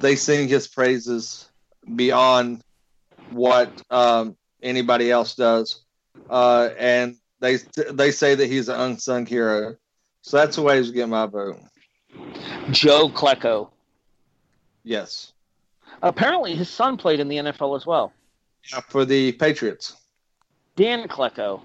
they 0.00 0.16
sing 0.16 0.48
his 0.48 0.68
praises 0.68 1.48
beyond 1.96 2.62
what 3.30 3.82
um, 3.90 4.36
anybody 4.62 5.10
else 5.10 5.34
does, 5.34 5.82
uh, 6.30 6.70
and 6.78 7.16
they 7.40 7.56
they 7.90 8.10
say 8.10 8.34
that 8.34 8.46
he's 8.46 8.68
an 8.68 8.80
unsung 8.80 9.26
hero. 9.26 9.76
So 10.28 10.36
that's 10.36 10.56
the 10.56 10.62
way 10.62 10.76
he's 10.76 10.90
getting 10.90 11.08
my 11.08 11.24
vote. 11.24 11.58
Joe 12.70 13.08
Klecko. 13.08 13.70
Yes, 14.84 15.32
Apparently, 16.02 16.54
his 16.54 16.68
son 16.68 16.98
played 16.98 17.18
in 17.18 17.28
the 17.28 17.36
NFL 17.36 17.74
as 17.74 17.86
well. 17.86 18.12
Yeah, 18.70 18.80
for 18.80 19.06
the 19.06 19.32
Patriots. 19.32 19.96
Dan 20.76 21.08
Klecko. 21.08 21.62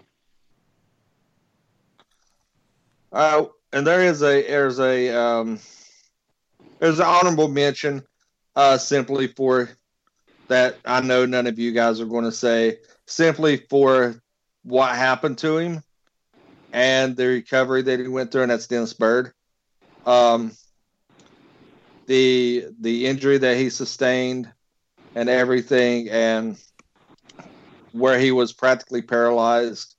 Uh, 3.12 3.48
and 3.74 3.86
there 3.86 4.02
is 4.02 4.24
a 4.24 4.48
there's 4.48 4.80
a 4.80 5.10
um, 5.10 5.60
there's 6.80 7.00
an 7.00 7.06
honorable 7.06 7.50
mention 7.50 8.02
uh, 8.56 8.78
simply 8.78 9.28
for 9.28 9.72
that. 10.48 10.78
I 10.86 11.02
know 11.02 11.26
none 11.26 11.48
of 11.48 11.60
you 11.60 11.74
guys 11.74 12.00
are 12.00 12.06
going 12.06 12.24
to 12.24 12.32
say 12.32 12.78
simply 13.08 13.58
for 13.58 14.16
what 14.64 14.96
happened 14.96 15.38
to 15.40 15.58
him 15.58 15.84
and 16.74 17.16
the 17.16 17.28
recovery 17.28 17.84
that 17.84 18.00
he 18.00 18.08
went 18.08 18.32
through, 18.32 18.42
and 18.42 18.52
that's 18.52 18.68
Dennis 18.68 18.94
Byrd. 18.94 19.32
Um, 20.06 20.52
the 22.08 22.66
the 22.82 23.06
injury 23.06 23.38
that 23.38 23.56
he 23.56 23.70
sustained 23.70 24.52
and 25.16 25.30
everything, 25.30 26.10
and 26.10 26.58
where 27.94 28.20
he 28.20 28.32
was 28.32 28.52
practically 28.52 29.04
paralyzed, 29.04 29.96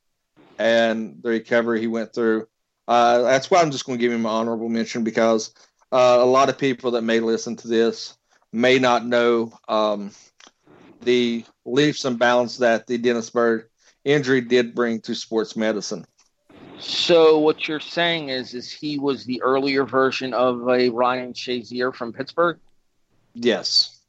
and 0.58 1.22
the 1.22 1.30
recovery 1.30 1.80
he 1.80 1.86
went 1.86 2.12
through. 2.12 2.48
Uh, 2.86 3.22
that's 3.22 3.50
why 3.50 3.62
I'm 3.62 3.70
just 3.70 3.86
going 3.86 3.98
to 3.98 4.02
give 4.02 4.12
him 4.12 4.26
an 4.26 4.32
honorable 4.32 4.68
mention 4.68 5.04
because 5.04 5.54
uh, 5.90 6.18
a 6.20 6.26
lot 6.26 6.50
of 6.50 6.58
people 6.58 6.90
that 6.90 7.02
may 7.02 7.20
listen 7.20 7.56
to 7.56 7.68
this 7.68 8.18
may 8.52 8.78
not 8.78 9.06
know 9.06 9.56
um, 9.68 10.10
the 11.00 11.44
leaps 11.64 12.04
and 12.04 12.18
bounds 12.18 12.58
that 12.58 12.86
the 12.86 12.98
Dennis 12.98 13.30
Byrd 13.30 13.70
injury 14.04 14.42
did 14.42 14.74
bring 14.74 15.00
to 15.02 15.14
sports 15.14 15.56
medicine. 15.56 16.04
So 16.78 17.38
what 17.38 17.68
you're 17.68 17.80
saying 17.80 18.28
is, 18.28 18.54
is 18.54 18.70
he 18.70 18.98
was 18.98 19.24
the 19.24 19.40
earlier 19.42 19.84
version 19.84 20.34
of 20.34 20.68
a 20.68 20.90
Ryan 20.90 21.32
Shazier 21.32 21.94
from 21.94 22.12
Pittsburgh 22.12 22.58
Yes. 23.34 24.00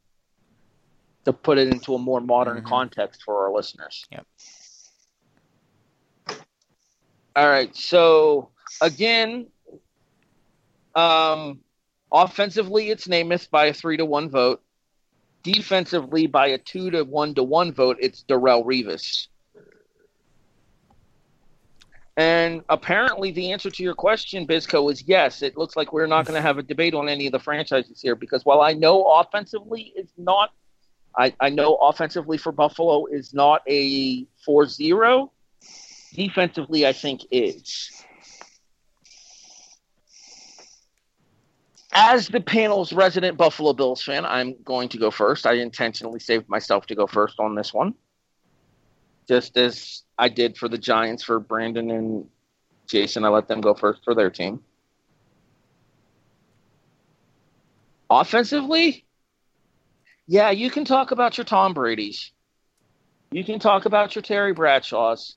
to 1.25 1.33
put 1.33 1.57
it 1.57 1.67
into 1.69 1.95
a 1.95 1.99
more 1.99 2.21
modern 2.21 2.61
Mhm. 2.61 2.65
context 2.67 3.23
for 3.23 3.45
our 3.45 3.51
listeners. 3.51 4.05
Yep. 4.11 4.27
All 7.35 7.47
right. 7.49 7.75
So 7.75 8.51
again, 8.81 9.47
um, 10.95 11.61
offensively, 12.11 12.89
it's 12.89 13.07
Namath 13.07 13.49
by 13.49 13.65
a 13.65 13.73
three 13.73 13.97
to 13.97 14.05
one 14.05 14.29
vote. 14.29 14.63
Defensively, 15.43 16.27
by 16.27 16.47
a 16.47 16.57
two 16.57 16.89
to 16.91 17.03
one 17.03 17.35
to 17.35 17.43
one 17.43 17.71
vote, 17.73 17.97
it's 17.99 18.23
Darrelle 18.23 18.63
Revis. 18.65 19.27
And 22.17 22.63
apparently, 22.69 23.31
the 23.31 23.51
answer 23.51 23.69
to 23.69 23.83
your 23.83 23.93
question, 23.93 24.45
Bisco, 24.45 24.87
is 24.87 25.03
yes. 25.05 25.41
It 25.41 25.57
looks 25.57 25.75
like 25.75 25.91
we're 25.91 26.07
not 26.07 26.25
going 26.25 26.35
to 26.35 26.41
have 26.41 26.57
a 26.57 26.63
debate 26.63 26.93
on 26.93 27.09
any 27.09 27.25
of 27.25 27.33
the 27.33 27.39
franchises 27.39 28.01
here 28.01 28.15
because 28.15 28.45
while 28.45 28.61
I 28.61 28.71
know 28.71 29.03
offensively 29.03 29.93
is 29.97 30.13
not, 30.17 30.51
I, 31.17 31.33
I 31.41 31.49
know 31.49 31.75
offensively 31.75 32.37
for 32.37 32.53
Buffalo 32.53 33.05
is 33.07 33.33
not 33.33 33.63
a 33.67 34.25
4 34.45 34.65
0. 34.65 35.31
Defensively, 36.13 36.87
I 36.87 36.93
think 36.93 37.21
is. 37.31 37.91
As 41.91 42.29
the 42.29 42.39
panel's 42.39 42.93
resident 42.93 43.37
Buffalo 43.37 43.73
Bills 43.73 44.01
fan, 44.01 44.25
I'm 44.25 44.55
going 44.63 44.87
to 44.89 44.97
go 44.97 45.11
first. 45.11 45.45
I 45.45 45.53
intentionally 45.53 46.19
saved 46.19 46.47
myself 46.47 46.85
to 46.87 46.95
go 46.95 47.07
first 47.07 47.39
on 47.39 47.55
this 47.55 47.73
one, 47.73 47.93
just 49.27 49.57
as 49.57 50.04
I 50.17 50.29
did 50.29 50.57
for 50.57 50.67
the 50.67 50.77
Giants 50.77 51.23
for 51.23 51.39
Brandon 51.39 51.91
and 51.91 52.29
Jason. 52.87 53.25
I 53.25 53.29
let 53.29 53.47
them 53.47 53.61
go 53.61 53.73
first 53.73 54.03
for 54.03 54.15
their 54.15 54.29
team. 54.29 54.63
Offensively, 58.09 59.05
yeah, 60.27 60.51
you 60.51 60.69
can 60.69 60.85
talk 60.85 61.11
about 61.11 61.37
your 61.37 61.45
Tom 61.45 61.73
Brady's. 61.73 62.31
You 63.31 63.43
can 63.43 63.59
talk 63.59 63.85
about 63.85 64.15
your 64.15 64.21
Terry 64.21 64.53
Bradshaw's. 64.53 65.35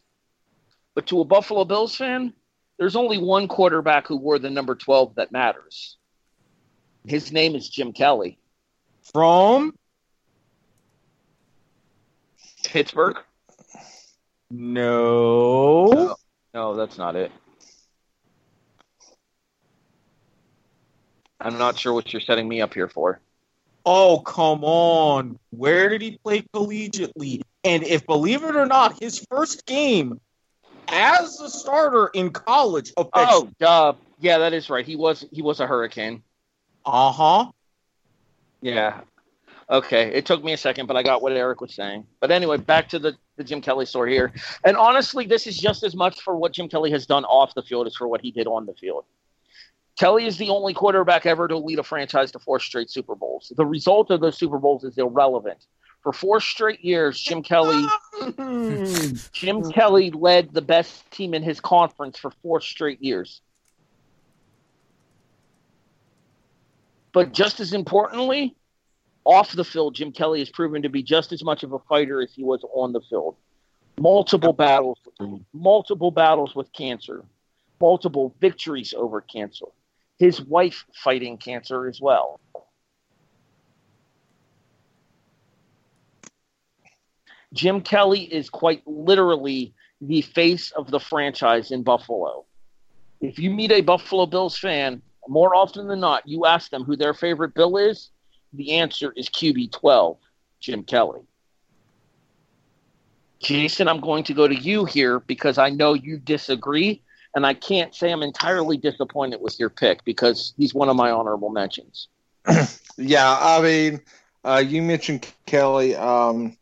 But 0.94 1.06
to 1.08 1.20
a 1.20 1.24
Buffalo 1.24 1.64
Bills 1.64 1.94
fan, 1.94 2.32
there's 2.78 2.96
only 2.96 3.18
one 3.18 3.48
quarterback 3.48 4.06
who 4.06 4.16
wore 4.16 4.38
the 4.38 4.50
number 4.50 4.74
12 4.74 5.16
that 5.16 5.32
matters. 5.32 5.96
His 7.06 7.32
name 7.32 7.54
is 7.54 7.68
Jim 7.68 7.92
Kelly. 7.92 8.38
From 9.02 9.74
Pittsburgh? 12.64 13.16
No. 14.50 16.16
No, 16.54 16.76
that's 16.76 16.98
not 16.98 17.16
it. 17.16 17.30
I'm 21.40 21.58
not 21.58 21.78
sure 21.78 21.92
what 21.92 22.12
you're 22.12 22.20
setting 22.20 22.48
me 22.48 22.60
up 22.60 22.74
here 22.74 22.88
for. 22.88 23.20
Oh, 23.86 24.18
come 24.20 24.64
on. 24.64 25.38
Where 25.50 25.88
did 25.88 26.02
he 26.02 26.18
play 26.18 26.42
collegiately? 26.54 27.42
And 27.64 27.84
if, 27.84 28.06
believe 28.06 28.42
it 28.44 28.56
or 28.56 28.66
not, 28.66 29.00
his 29.00 29.24
first 29.30 29.66
game 29.66 30.20
as 30.88 31.40
a 31.40 31.48
starter 31.48 32.10
in 32.12 32.30
college. 32.30 32.92
Oh, 32.96 33.48
duh. 33.58 33.94
Yeah, 34.20 34.38
that 34.38 34.52
is 34.52 34.68
right. 34.68 34.84
He 34.84 34.96
was 34.96 35.24
he 35.30 35.42
was 35.42 35.60
a 35.60 35.66
hurricane. 35.66 36.22
Uh 36.84 37.12
huh. 37.12 37.50
Yeah. 38.60 39.00
Okay. 39.70 40.12
It 40.12 40.26
took 40.26 40.42
me 40.42 40.52
a 40.54 40.56
second, 40.56 40.86
but 40.86 40.96
I 40.96 41.02
got 41.02 41.22
what 41.22 41.32
Erik 41.32 41.60
was 41.60 41.74
saying. 41.74 42.06
But 42.20 42.30
anyway, 42.30 42.56
back 42.56 42.88
to 42.90 42.98
the, 42.98 43.16
the 43.38 43.44
Jim 43.44 43.62
Kelly 43.62 43.86
story 43.86 44.12
here. 44.12 44.32
And 44.64 44.76
honestly, 44.76 45.24
this 45.24 45.46
is 45.46 45.56
just 45.56 45.82
as 45.82 45.94
much 45.94 46.20
for 46.20 46.36
what 46.36 46.52
Jim 46.52 46.68
Kelly 46.68 46.90
has 46.90 47.06
done 47.06 47.24
off 47.24 47.54
the 47.54 47.62
field 47.62 47.86
as 47.86 47.96
for 47.96 48.06
what 48.06 48.20
he 48.20 48.30
did 48.30 48.46
on 48.46 48.66
the 48.66 48.74
field. 48.74 49.04
Kelly 49.98 50.26
is 50.26 50.36
the 50.36 50.50
only 50.50 50.74
quarterback 50.74 51.26
ever 51.26 51.48
to 51.48 51.56
lead 51.56 51.78
a 51.78 51.82
franchise 51.82 52.30
to 52.32 52.38
four 52.38 52.60
straight 52.60 52.90
Super 52.90 53.14
Bowls. 53.14 53.52
The 53.56 53.66
result 53.66 54.10
of 54.10 54.20
those 54.20 54.36
Super 54.36 54.58
Bowls 54.58 54.84
is 54.84 54.98
irrelevant. 54.98 55.66
For 56.02 56.12
four 56.12 56.40
straight 56.40 56.84
years, 56.84 57.20
Jim 57.20 57.42
Kelly 57.42 57.84
Jim 59.32 59.72
Kelly 59.72 60.10
led 60.12 60.54
the 60.54 60.62
best 60.62 61.10
team 61.10 61.34
in 61.34 61.42
his 61.42 61.60
conference 61.60 62.18
for 62.18 62.30
four 62.42 62.60
straight 62.60 63.02
years. 63.02 63.40
But 67.12 67.32
just 67.32 67.58
as 67.58 67.72
importantly, 67.72 68.54
off 69.24 69.52
the 69.52 69.64
field, 69.64 69.94
Jim 69.94 70.12
Kelly 70.12 70.38
has 70.40 70.50
proven 70.50 70.82
to 70.82 70.88
be 70.88 71.02
just 71.02 71.32
as 71.32 71.44
much 71.44 71.62
of 71.62 71.72
a 71.72 71.78
fighter 71.80 72.20
as 72.20 72.32
he 72.32 72.44
was 72.44 72.64
on 72.72 72.92
the 72.92 73.00
field. 73.00 73.36
Multiple 74.00 74.52
battles, 74.52 74.98
multiple 75.52 76.10
battles 76.10 76.54
with 76.54 76.72
cancer, 76.72 77.24
multiple 77.80 78.34
victories 78.40 78.94
over 78.96 79.20
cancer. 79.20 79.66
His 80.18 80.40
wife 80.40 80.84
fighting 80.94 81.36
cancer 81.36 81.88
as 81.88 82.00
well. 82.00 82.40
Jim 87.52 87.80
Kelly 87.80 88.22
is 88.22 88.50
quite 88.50 88.82
literally 88.86 89.74
the 90.00 90.22
face 90.22 90.70
of 90.72 90.90
the 90.90 91.00
franchise 91.00 91.70
in 91.70 91.82
Buffalo. 91.82 92.44
If 93.20 93.38
you 93.38 93.50
meet 93.50 93.72
a 93.72 93.80
Buffalo 93.80 94.26
Bills 94.26 94.56
fan, 94.56 95.02
more 95.26 95.54
often 95.54 95.88
than 95.88 96.00
not, 96.00 96.26
you 96.28 96.46
ask 96.46 96.70
them 96.70 96.84
who 96.84 96.96
their 96.96 97.14
favorite 97.14 97.54
Bill 97.54 97.76
is, 97.76 98.10
the 98.52 98.74
answer 98.74 99.12
is 99.16 99.28
QB12, 99.28 100.16
Jim 100.60 100.82
Kelly. 100.84 101.20
Jason, 103.40 103.88
I'm 103.88 104.00
going 104.00 104.24
to 104.24 104.34
go 104.34 104.48
to 104.48 104.54
you 104.54 104.84
here 104.84 105.20
because 105.20 105.58
I 105.58 105.70
know 105.70 105.94
you 105.94 106.18
disagree, 106.18 107.02
and 107.34 107.46
I 107.46 107.54
can't 107.54 107.94
say 107.94 108.10
I'm 108.10 108.22
entirely 108.22 108.76
disappointed 108.76 109.40
with 109.40 109.58
your 109.60 109.70
pick 109.70 110.04
because 110.04 110.54
he's 110.56 110.74
one 110.74 110.88
of 110.88 110.96
my 110.96 111.10
honorable 111.10 111.50
mentions. 111.50 112.08
Yeah, 113.00 113.38
I 113.40 113.62
mean, 113.62 114.00
uh, 114.44 114.62
you 114.66 114.82
mentioned 114.82 115.32
Kelly. 115.46 115.94
Um, 115.94 116.56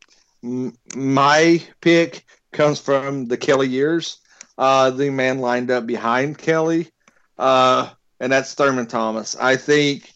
m- 0.44 0.76
my 0.94 1.62
pick 1.80 2.26
comes 2.52 2.78
from 2.78 3.26
the 3.26 3.38
Kelly 3.38 3.68
years. 3.68 4.18
Uh, 4.58 4.90
the 4.90 5.08
man 5.08 5.38
lined 5.38 5.70
up 5.70 5.86
behind 5.86 6.36
Kelly, 6.36 6.90
uh, 7.38 7.88
and 8.20 8.30
that's 8.30 8.52
Thurman 8.52 8.86
Thomas. 8.86 9.34
I 9.34 9.56
think 9.56 10.12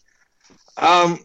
um, 0.77 1.17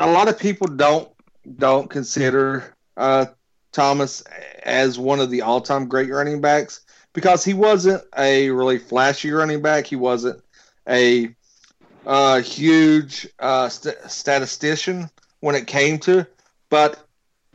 a 0.00 0.10
lot 0.10 0.28
of 0.28 0.38
people 0.38 0.66
don't 0.66 1.08
don't 1.56 1.88
consider 1.88 2.74
uh, 2.96 3.26
Thomas 3.72 4.22
as 4.62 4.98
one 4.98 5.20
of 5.20 5.30
the 5.30 5.42
all 5.42 5.60
time 5.60 5.88
great 5.88 6.10
running 6.10 6.40
backs 6.40 6.80
because 7.12 7.44
he 7.44 7.54
wasn't 7.54 8.02
a 8.16 8.50
really 8.50 8.78
flashy 8.78 9.30
running 9.30 9.62
back. 9.62 9.86
He 9.86 9.96
wasn't 9.96 10.42
a 10.88 11.34
uh, 12.06 12.40
huge 12.40 13.28
uh, 13.38 13.68
st- 13.68 14.10
statistician 14.10 15.10
when 15.40 15.54
it 15.54 15.66
came 15.66 15.98
to, 16.00 16.26
but 16.68 17.06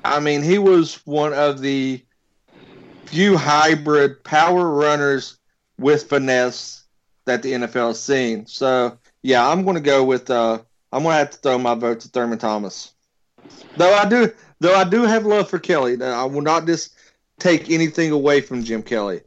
I 0.03 0.19
mean, 0.19 0.43
he 0.43 0.59
was 0.59 1.01
one 1.05 1.33
of 1.33 1.61
the 1.61 2.03
few 3.05 3.37
hybrid 3.37 4.23
power 4.23 4.69
runners 4.69 5.37
with 5.79 6.09
finesse 6.09 6.83
that 7.25 7.41
the 7.41 7.53
NFL 7.53 7.87
has 7.87 7.99
seen. 7.99 8.45
So, 8.45 8.97
yeah, 9.23 9.47
I'm 9.47 9.63
going 9.63 9.75
to 9.75 9.81
go 9.81 10.03
with. 10.03 10.29
Uh, 10.29 10.59
I'm 10.95 11.03
going 11.03 11.11
to 11.11 11.17
have 11.17 11.31
to 11.31 11.37
throw 11.39 11.57
my 11.57 11.75
vote 11.75 11.99
to 11.99 12.07
Thurman 12.07 12.37
Thomas. 12.37 12.93
Though 13.75 13.93
I 13.93 14.07
do, 14.07 14.31
though 14.61 14.75
I 14.75 14.85
do 14.85 15.03
have 15.03 15.25
love 15.25 15.49
for 15.49 15.59
Kelly. 15.59 16.01
I 16.01 16.23
will 16.23 16.41
not 16.41 16.65
just 16.65 16.95
take 17.37 17.69
anything 17.69 18.11
away 18.11 18.39
from 18.39 18.63
Jim 18.63 18.81
Kelly, 18.81 19.19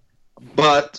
but 0.56 0.98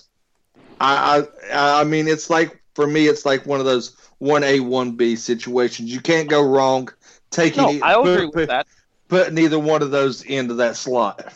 I, 0.80 1.24
I, 1.52 1.82
I 1.82 1.84
mean, 1.86 2.08
it's 2.08 2.30
like 2.30 2.62
for 2.76 2.86
me, 2.86 3.08
it's 3.08 3.26
like 3.26 3.48
one 3.48 3.60
of 3.60 3.66
those 3.66 3.98
one 4.20 4.44
A 4.44 4.60
one 4.60 4.92
B 4.92 5.16
situations. 5.16 5.92
You 5.92 6.02
can't 6.02 6.30
go 6.30 6.44
wrong 6.44 6.90
taking. 7.32 7.80
No, 7.80 8.02
put- 8.04 8.14
agree 8.14 8.32
with 8.32 8.50
that. 8.50 8.68
Put 9.08 9.34
neither 9.34 9.58
one 9.58 9.82
of 9.82 9.90
those 9.90 10.22
into 10.22 10.54
that 10.56 10.76
slot. 10.76 11.34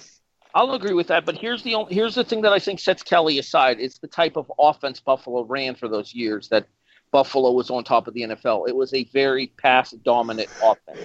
I'll 0.54 0.74
agree 0.74 0.94
with 0.94 1.08
that, 1.08 1.26
but 1.26 1.36
here's 1.36 1.64
the 1.64 1.74
only, 1.74 1.96
here's 1.96 2.14
the 2.14 2.24
thing 2.24 2.44
that 2.44 2.54
I 2.54 2.60
think 2.60 2.80
sets 2.80 3.02
Kelly 3.02 3.40
aside. 3.40 3.80
It's 3.80 3.98
the 3.98 4.08
type 4.08 4.36
of 4.36 4.52
offense 4.60 5.00
Buffalo 5.00 5.42
ran 5.44 5.74
for 5.74 5.88
those 5.88 6.14
years 6.14 6.50
that 6.50 6.68
Buffalo 7.14 7.52
was 7.52 7.70
on 7.70 7.86
top 7.86 8.08
of 8.08 8.14
the 8.14 8.24
NFL. 8.24 8.68
It 8.68 8.76
was 8.76 8.94
a 8.94 9.06
very 9.06 9.48
pass 9.48 9.92
dominant 9.92 10.50
offense. 10.62 11.00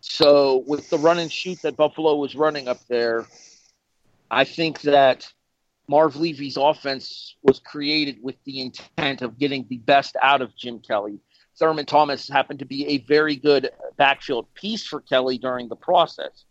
So 0.00 0.64
with 0.66 0.90
the 0.90 0.98
run 0.98 1.20
and 1.20 1.30
shoot 1.30 1.62
that 1.62 1.76
Buffalo 1.76 2.16
was 2.16 2.34
running 2.34 2.66
up 2.66 2.80
there, 2.88 3.26
I 4.30 4.42
think 4.42 4.80
that 4.80 5.32
Marv 5.86 6.16
Levy's 6.16 6.56
offense 6.56 7.36
was 7.44 7.60
created 7.60 8.18
with 8.20 8.36
the 8.44 8.60
intent 8.60 9.22
of 9.22 9.38
getting 9.38 9.66
the 9.68 9.78
best 9.78 10.16
out 10.20 10.42
of 10.42 10.56
Jim 10.56 10.80
Kelly. 10.80 11.20
Thurman 11.56 11.86
Thomas 11.86 12.28
happened 12.28 12.58
to 12.60 12.64
be 12.64 12.88
a 12.88 12.98
very 12.98 13.36
good 13.36 13.70
backfield 13.96 14.52
piece 14.54 14.84
for 14.84 15.00
Kelly 15.00 15.38
during 15.38 15.68
the 15.68 15.76
process 15.76 16.44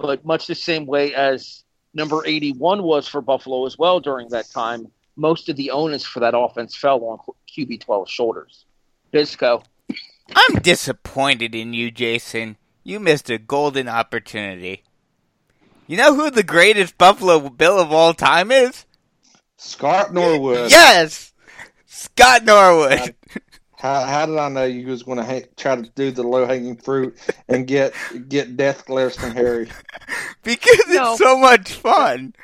but 0.00 0.24
much 0.24 0.46
the 0.46 0.54
same 0.54 0.86
way 0.86 1.14
as 1.14 1.64
number 1.94 2.22
81 2.26 2.82
was 2.82 3.06
for 3.06 3.20
Buffalo 3.20 3.66
as 3.66 3.76
well 3.76 4.00
during 4.00 4.28
that 4.30 4.48
time, 4.50 4.90
most 5.20 5.50
of 5.50 5.56
the 5.56 5.70
onus 5.70 6.04
for 6.04 6.20
that 6.20 6.34
offense 6.36 6.74
fell 6.74 7.04
on 7.04 7.18
QB12's 7.54 8.10
shoulders. 8.10 8.64
Bisco. 9.10 9.62
I'm 10.34 10.56
disappointed 10.62 11.54
in 11.54 11.74
you, 11.74 11.90
Jason. 11.90 12.56
You 12.82 13.00
missed 13.00 13.28
a 13.28 13.36
golden 13.36 13.86
opportunity. 13.86 14.82
You 15.86 15.98
know 15.98 16.14
who 16.14 16.30
the 16.30 16.42
greatest 16.42 16.96
Buffalo 16.96 17.50
Bill 17.50 17.78
of 17.78 17.92
all 17.92 18.14
time 18.14 18.50
is? 18.50 18.86
Scott 19.58 20.14
Norwood. 20.14 20.70
Yes! 20.70 21.34
Scott 21.86 22.44
Norwood. 22.44 23.14
How, 23.76 24.04
how 24.04 24.26
did 24.26 24.38
I 24.38 24.48
know 24.48 24.64
you 24.64 24.86
was 24.86 25.02
going 25.02 25.18
to 25.18 25.24
ha- 25.24 25.48
try 25.56 25.76
to 25.76 25.90
do 25.94 26.10
the 26.10 26.22
low 26.22 26.46
hanging 26.46 26.76
fruit 26.76 27.18
and 27.48 27.66
get 27.66 27.92
get 28.28 28.56
death 28.56 28.86
glares 28.86 29.16
from 29.16 29.32
Harry? 29.32 29.70
because 30.42 30.80
it's 30.88 31.18
so 31.18 31.36
much 31.38 31.72
fun. 31.72 32.34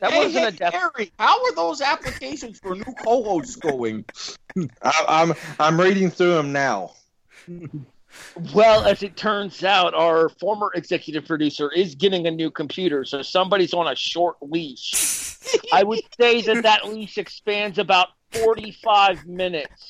That 0.00 0.12
hey, 0.12 0.18
wasn't 0.18 0.34
hey, 0.34 0.48
a 0.48 0.52
death. 0.52 0.74
Harry, 0.74 1.12
how 1.18 1.44
are 1.44 1.54
those 1.54 1.80
applications 1.82 2.58
for 2.58 2.74
new 2.74 2.94
co-hosts 3.04 3.56
going? 3.56 4.04
I, 4.82 5.04
I'm 5.08 5.34
I'm 5.58 5.80
reading 5.80 6.10
through 6.10 6.34
them 6.34 6.52
now. 6.52 6.92
Well, 8.54 8.86
as 8.86 9.02
it 9.02 9.16
turns 9.16 9.62
out, 9.62 9.94
our 9.94 10.28
former 10.28 10.72
executive 10.74 11.26
producer 11.26 11.70
is 11.70 11.94
getting 11.94 12.26
a 12.26 12.30
new 12.30 12.50
computer, 12.50 13.04
so 13.04 13.22
somebody's 13.22 13.74
on 13.74 13.86
a 13.86 13.94
short 13.94 14.36
leash. 14.40 15.36
I 15.72 15.82
would 15.82 16.00
say 16.18 16.42
that 16.42 16.62
that 16.62 16.88
leash 16.88 17.18
expands 17.18 17.78
about 17.78 18.08
45 18.32 19.26
minutes. 19.26 19.88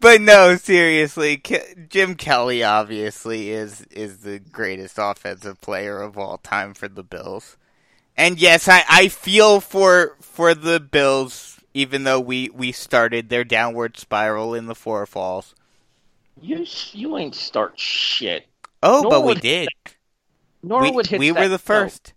But 0.00 0.20
no, 0.20 0.56
seriously, 0.56 1.38
Ke- 1.38 1.88
Jim 1.88 2.14
Kelly 2.14 2.62
obviously 2.62 3.50
is 3.50 3.82
is 3.90 4.18
the 4.18 4.38
greatest 4.38 4.96
offensive 4.98 5.60
player 5.60 6.00
of 6.00 6.18
all 6.18 6.38
time 6.38 6.74
for 6.74 6.88
the 6.88 7.02
Bills. 7.02 7.56
And 8.16 8.40
yes, 8.40 8.66
I, 8.68 8.82
I 8.88 9.08
feel 9.08 9.60
for 9.60 10.16
for 10.20 10.54
the 10.54 10.80
Bills, 10.80 11.60
even 11.74 12.04
though 12.04 12.20
we, 12.20 12.48
we 12.54 12.72
started 12.72 13.28
their 13.28 13.44
downward 13.44 13.98
spiral 13.98 14.54
in 14.54 14.66
the 14.66 14.74
four 14.74 15.04
falls. 15.06 15.54
You 16.40 16.64
you 16.92 17.16
ain't 17.18 17.34
start 17.34 17.78
shit. 17.78 18.46
Oh, 18.82 19.02
but 19.02 19.20
we 19.20 19.26
Norwood- 19.34 19.40
did. 19.40 19.68
We, 20.62 20.68
Norwood 20.68 21.06
hits 21.06 21.18
we 21.20 21.30
that, 21.30 21.38
were 21.40 21.48
the 21.48 21.54
no, 21.54 21.58
first. 21.58 22.12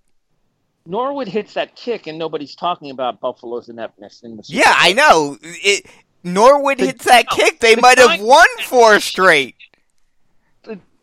Norwood 0.86 1.28
hits 1.28 1.54
that 1.54 1.76
kick, 1.76 2.08
and 2.08 2.18
nobody's 2.18 2.56
talking 2.56 2.90
about 2.92 3.20
Buffalo's 3.20 3.70
ineptness 3.70 4.22
in 4.24 4.38
the 4.38 4.44
Yeah, 4.48 4.64
I 4.76 4.94
know. 4.94 5.38
It, 5.42 5.86
Norwood 6.24 6.80
The- 6.80 6.88
hits 6.88 7.06
that 7.06 7.26
no, 7.30 7.36
kick. 7.38 7.60
They 7.60 7.76
the 7.76 7.82
might 7.82 7.98
have 8.00 8.20
won 8.22 8.48
four 8.64 9.00
straight. 9.00 9.56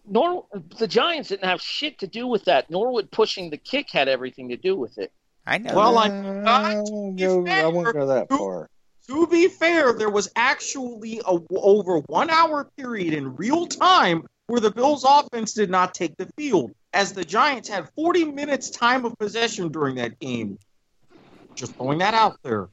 Nor 0.08 0.46
the 0.78 0.86
Giants 0.86 1.30
didn't 1.30 1.44
have 1.48 1.60
shit 1.60 1.98
to 2.00 2.06
do 2.06 2.26
with 2.26 2.44
that. 2.44 2.70
Norwood 2.70 3.10
pushing 3.10 3.50
the 3.50 3.56
kick 3.56 3.90
had 3.90 4.08
everything 4.08 4.48
to 4.50 4.56
do 4.56 4.76
with 4.76 4.98
it. 4.98 5.12
I 5.46 5.58
know. 5.58 5.74
Well, 5.74 5.98
I- 5.98 6.08
uh, 6.08 6.42
I 6.44 6.74
won't 6.80 7.18
go, 7.18 7.46
I 7.46 7.66
won't 7.68 7.92
go 7.92 8.06
that 8.06 8.28
far. 8.28 8.68
To 9.08 9.26
be 9.28 9.46
fair, 9.48 9.92
there 9.92 10.10
was 10.10 10.28
actually 10.34 11.20
a 11.26 11.38
over 11.56 11.98
one 12.06 12.28
hour 12.30 12.68
period 12.76 13.14
in 13.14 13.36
real 13.36 13.66
time 13.66 14.24
where 14.48 14.60
the 14.60 14.70
Bills' 14.70 15.04
offense 15.08 15.52
did 15.54 15.70
not 15.70 15.94
take 15.94 16.16
the 16.16 16.28
field. 16.36 16.72
as 16.92 17.12
the 17.12 17.24
Giants 17.24 17.68
had 17.68 17.88
40 17.94 18.24
minutes 18.24 18.70
time 18.70 19.04
of 19.04 19.18
possession 19.18 19.68
during 19.70 19.96
that 19.96 20.18
game. 20.18 20.58
Just 21.54 21.74
throwing 21.74 21.98
that 21.98 22.14
out 22.14 22.38
there. 22.42 22.68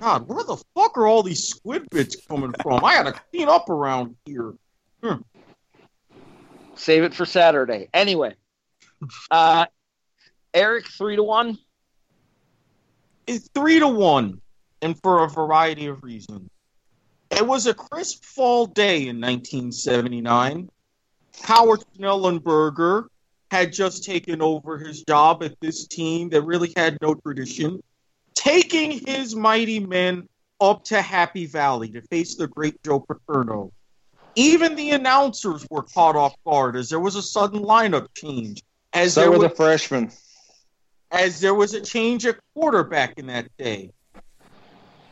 God, 0.00 0.26
where 0.26 0.42
the 0.44 0.56
fuck 0.74 0.96
are 0.96 1.06
all 1.06 1.22
these 1.22 1.46
squid 1.46 1.86
bits 1.90 2.16
coming 2.26 2.54
from? 2.62 2.82
I 2.82 2.94
gotta 2.94 3.20
clean 3.30 3.48
up 3.48 3.68
around 3.68 4.16
here. 4.24 4.54
Hmm. 5.02 5.20
Save 6.80 7.04
it 7.04 7.14
for 7.14 7.26
Saturday. 7.26 7.90
Anyway, 7.92 8.34
uh, 9.30 9.66
Erik, 10.54 10.86
three 10.86 11.14
to 11.16 11.22
one. 11.22 11.58
It's 13.26 13.50
three 13.54 13.78
to 13.80 13.86
one, 13.86 14.40
and 14.80 14.98
for 15.02 15.22
a 15.22 15.28
variety 15.28 15.88
of 15.88 16.02
reasons. 16.02 16.48
It 17.30 17.46
was 17.46 17.66
a 17.66 17.74
crisp 17.74 18.24
fall 18.24 18.64
day 18.64 19.08
in 19.08 19.20
1979. 19.20 20.70
Howard 21.42 21.84
Schnellenberger 21.98 23.08
had 23.50 23.74
just 23.74 24.04
taken 24.04 24.40
over 24.40 24.78
his 24.78 25.02
job 25.02 25.42
at 25.42 25.60
this 25.60 25.86
team 25.86 26.30
that 26.30 26.40
really 26.42 26.72
had 26.76 26.96
no 27.02 27.14
tradition, 27.14 27.82
taking 28.34 29.06
his 29.06 29.36
mighty 29.36 29.80
men 29.80 30.26
up 30.62 30.84
to 30.84 31.02
Happy 31.02 31.44
Valley 31.44 31.90
to 31.90 32.00
face 32.00 32.36
the 32.36 32.48
great 32.48 32.82
Joe 32.82 33.00
Paterno. 33.00 33.70
Even 34.40 34.74
the 34.74 34.92
announcers 34.92 35.66
were 35.70 35.82
caught 35.82 36.16
off 36.16 36.34
guard 36.46 36.74
as 36.74 36.88
there 36.88 36.98
was 36.98 37.14
a 37.14 37.22
sudden 37.22 37.60
lineup 37.60 38.06
change. 38.16 38.62
As 38.94 39.12
So 39.12 39.20
there 39.20 39.30
were 39.30 39.38
was, 39.38 39.50
the 39.50 39.54
freshmen. 39.54 40.10
as 41.10 41.40
there 41.40 41.52
was 41.54 41.74
a 41.74 41.80
change 41.82 42.24
at 42.24 42.38
quarterback 42.54 43.18
in 43.18 43.26
that 43.26 43.54
day. 43.58 43.92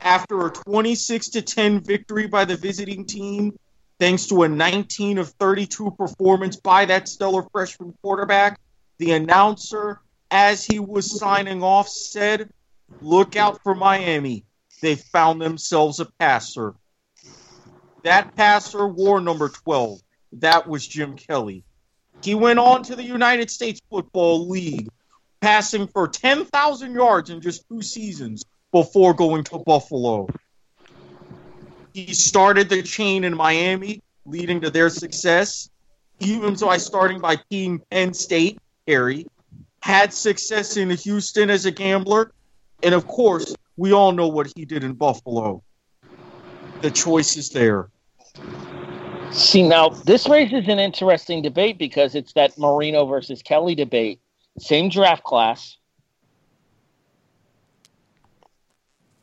After 0.01 0.47
a 0.47 0.51
26 0.51 1.29
to 1.31 1.43
10 1.43 1.81
victory 1.81 2.27
by 2.27 2.47
the 2.47 2.57
visiting 2.57 3.05
team, 3.05 3.59
thanks 3.99 4.27
to 4.29 4.45
a 4.45 4.49
19 4.49 5.19
of 5.19 5.29
32 5.39 5.91
performance 5.91 6.57
by 6.57 6.87
that 6.87 7.07
stellar 7.07 7.43
freshman 7.53 7.93
quarterback, 8.01 8.59
the 8.97 9.13
announcer, 9.13 10.01
as 10.31 10.65
he 10.65 10.79
was 10.79 11.19
signing 11.19 11.63
off, 11.63 11.89
said, 11.89 12.49
Look 13.03 13.37
out 13.37 13.63
for 13.63 13.75
Miami. 13.75 14.47
They 14.81 14.95
found 14.95 15.43
themselves 15.43 16.01
a 16.01 16.07
passer. 16.19 16.75
That 18.09 18.35
passer 18.37 18.89
wore 18.89 19.21
number 19.21 19.51
12. 19.51 20.01
That 20.33 20.67
was 20.67 20.89
Jim 20.89 21.15
Kelly. 21.15 21.63
He 22.23 22.35
went 22.35 22.59
on 22.59 22.83
to 22.85 22.97
the 22.97 23.05
United 23.05 23.51
States 23.51 23.83
Football 23.91 24.49
League, 24.49 24.89
passing 25.43 25.87
for 25.87 26.09
10,000 26.09 26.95
yards 26.95 27.29
in 27.29 27.43
just 27.43 27.69
two 27.69 27.83
seasons 27.83 28.47
before 28.73 29.13
going 29.13 29.45
to 29.45 29.59
Buffalo. 29.59 30.27
He 31.93 32.15
started 32.15 32.71
the 32.71 32.83
chain 32.83 33.25
in 33.25 33.37
Miami, 33.37 34.01
leading 34.25 34.63
to 34.63 34.71
their 34.71 34.89
success, 34.89 35.69
even 36.19 36.55
by 36.55 36.79
starting 36.79 37.21
by 37.21 37.37
Team 37.51 37.83
Penn 37.91 38.15
State, 38.15 38.59
Harry. 38.87 39.27
Had 39.83 40.15
success 40.15 40.79
in 40.79 40.89
Houston 40.89 41.51
as 41.51 41.67
a 41.67 41.71
gambler, 41.71 42.33
and 42.83 42.95
of 42.95 43.07
course, 43.07 43.55
we 43.77 43.93
all 43.93 44.13
know 44.13 44.29
what 44.29 44.51
he 44.57 44.65
did 44.65 44.83
in 44.83 44.95
Buffalo. 44.95 45.63
The 46.81 46.91
choice 46.91 47.37
is 47.37 47.51
there. 47.51 47.91
See, 49.31 49.62
now 49.62 49.90
this 49.90 50.28
raises 50.28 50.69
an 50.69 50.78
interesting 50.78 51.43
debate 51.43 51.78
because 51.78 52.15
it's 52.15 52.32
that 52.32 52.59
Marino 52.59 53.06
versus 53.06 53.43
Kelly 53.43 53.74
debate. 53.74 54.20
Same 54.59 54.89
draft 54.89 55.23
class. 55.23 55.77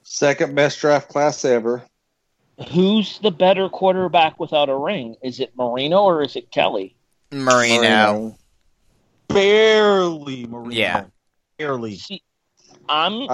Second 0.04 0.56
best 0.56 0.80
draft 0.80 1.10
class 1.10 1.44
ever. 1.44 1.84
Who's 2.70 3.20
the 3.20 3.32
better 3.32 3.68
quarterback 3.68 4.40
without 4.40 4.70
a 4.70 4.76
ring? 4.76 5.16
Is 5.22 5.40
it 5.40 5.52
Marino 5.58 6.04
or 6.04 6.22
is 6.22 6.36
it 6.36 6.52
Kelly? 6.52 6.96
Marino. 7.32 8.38
Barely, 9.28 10.46
Marino. 10.46 10.72
Yeah. 10.72 11.04
Barely. 11.58 11.98
See, 11.98 12.22
I'm 12.88 13.28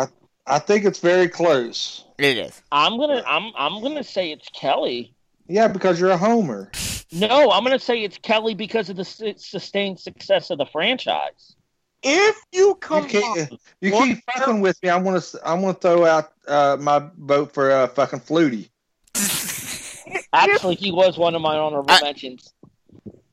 I 0.47 0.59
think 0.59 0.85
it's 0.85 0.99
very 0.99 1.27
close. 1.27 2.05
It 2.17 2.37
is. 2.37 2.61
I'm 2.71 2.97
gonna 2.97 3.23
I'm 3.27 3.51
I'm 3.55 3.81
gonna 3.81 4.03
say 4.03 4.31
it's 4.31 4.49
Kelly. 4.49 5.13
Yeah, 5.51 5.67
because 5.67 5.99
you're 5.99 6.11
a 6.11 6.17
homer. 6.17 6.71
No, 7.11 7.51
I'm 7.51 7.63
gonna 7.65 7.77
say 7.77 8.03
it's 8.03 8.17
Kelly 8.17 8.53
because 8.55 8.89
of 8.89 8.95
the 8.95 9.03
su- 9.03 9.33
sustained 9.37 9.99
success 9.99 10.49
of 10.49 10.57
the 10.59 10.65
franchise. 10.65 11.55
If 12.03 12.37
you 12.53 12.67
You 12.69 12.75
come 12.75 13.07
can't. 13.07 13.51
You 13.81 13.91
keep 13.91 14.19
fucking 14.33 14.61
with 14.61 14.81
me. 14.81 14.89
I'm 14.89 15.03
gonna. 15.03 15.21
I'm 15.43 15.59
gonna 15.61 15.73
throw 15.73 16.05
out 16.05 16.31
uh, 16.47 16.77
my 16.79 17.05
vote 17.17 17.53
for 17.53 17.69
uh, 17.69 17.87
fucking 17.87 18.21
Flutie. 18.21 18.69
Actually, 20.33 20.75
he 20.75 20.91
was 20.91 21.17
one 21.17 21.35
of 21.35 21.41
my 21.41 21.57
honorable 21.57 21.91
I- 21.91 22.01
mentions. 22.01 22.53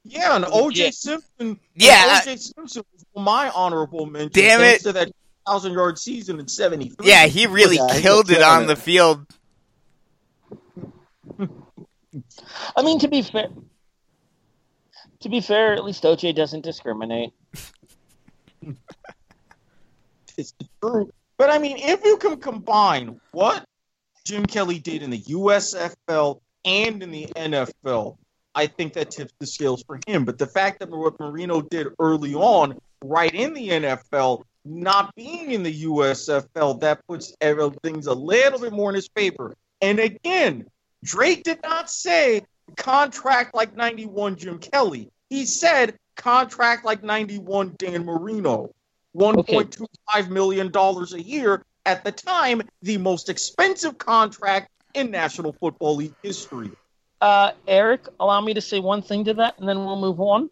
Yeah, 0.03 0.35
and 0.37 0.45
OJ 0.45 0.77
Yeah. 0.77 0.91
Simpson. 0.91 1.61
Yeah, 1.77 2.21
OJ 2.21 2.39
Simpson 2.39 2.83
was 2.93 3.05
my 3.15 3.49
honorable 3.51 4.07
mention. 4.07 4.31
Damn 4.43 4.61
it. 4.63 4.81
To 4.83 4.93
that 4.93 5.13
thousand 5.47 5.73
yard 5.75 5.99
season 5.99 6.41
in 6.41 6.49
'73. 6.49 7.07
Yeah, 7.09 7.27
he 7.27 7.47
really 7.47 7.77
Yeah, 7.77 8.01
killed 8.01 8.29
was 8.29 8.37
it 8.39 8.43
on 8.43 8.63
killing 8.63 8.67
the 8.69 8.77
field. 8.77 9.27
I 12.77 12.83
mean, 12.83 12.99
to 13.01 13.09
be 13.09 13.23
fair, 13.23 13.49
to 15.21 15.29
be 15.29 15.41
fair, 15.41 15.75
at 15.75 15.85
least 15.85 16.05
OJ 16.05 16.35
doesn't 16.35 16.63
discriminate. 16.63 17.33
It's 20.37 20.55
true. 20.81 21.11
But 21.37 21.51
I 21.51 21.59
mean, 21.59 21.79
if 21.79 22.05
you 22.05 22.17
can 22.17 22.39
combine 22.39 23.21
what 23.33 23.65
Jim 24.25 24.47
Kelly 24.47 24.79
did 24.79 25.03
in 25.03 25.11
the 25.11 25.21
USFL 25.23 26.41
and 26.65 27.03
in 27.03 27.11
the 27.11 27.27
NFL, 27.37 28.17
I 28.55 28.67
think 28.67 28.95
that 28.95 29.11
tips 29.11 29.33
the 29.39 29.47
scales 29.47 29.83
for 29.83 30.01
him. 30.07 30.25
But 30.25 30.39
the 30.39 30.47
fact 30.47 30.81
that 30.81 30.91
what 30.91 31.19
Marino 31.21 31.63
did 31.63 31.89
early 31.99 32.35
on, 32.35 32.79
right 33.03 33.33
in 33.33 33.55
the 33.55 33.69
NFL, 33.69 34.43
not 34.65 35.15
being 35.15 35.53
in 35.53 35.63
the 35.63 35.85
USFL, 35.85 36.81
that 36.81 37.07
puts 37.07 37.35
everything's 37.41 38.07
a 38.07 38.15
little 38.15 38.59
bit 38.59 38.73
more 38.73 38.91
in 38.91 38.97
his 38.97 39.09
favor. 39.15 39.55
And 39.81 39.99
again, 39.99 40.67
Drake 41.05 41.45
did 41.45 41.61
not 41.63 41.91
say 41.91 42.43
contract 42.77 43.55
like 43.55 43.77
91 43.77 44.37
Jim 44.37 44.59
Kelly. 44.59 45.11
He 45.31 45.47
said 45.47 45.99
contract 46.17 46.85
like 46.85 47.03
91 47.03 47.75
Dan 47.79 48.05
Marino. 48.05 48.75
$1.25 49.17 50.29
million 50.29 50.71
a 50.75 51.19
year 51.19 51.65
at 51.87 52.05
the 52.05 52.13
time, 52.13 52.63
the 52.83 52.99
most 52.99 53.29
expensive 53.29 53.99
contract 53.99 54.71
in 54.95 55.11
National 55.11 55.53
Football 55.53 55.97
League 55.97 56.15
history. 56.23 56.71
Uh, 57.21 57.53
Eric, 57.67 58.07
allow 58.21 58.41
me 58.41 58.55
to 58.55 58.61
say 58.61 58.79
one 58.79 59.03
thing 59.03 59.25
to 59.25 59.35
that, 59.35 59.59
and 59.59 59.69
then 59.69 59.85
we'll 59.85 60.01
move 60.01 60.21
on. 60.21 60.51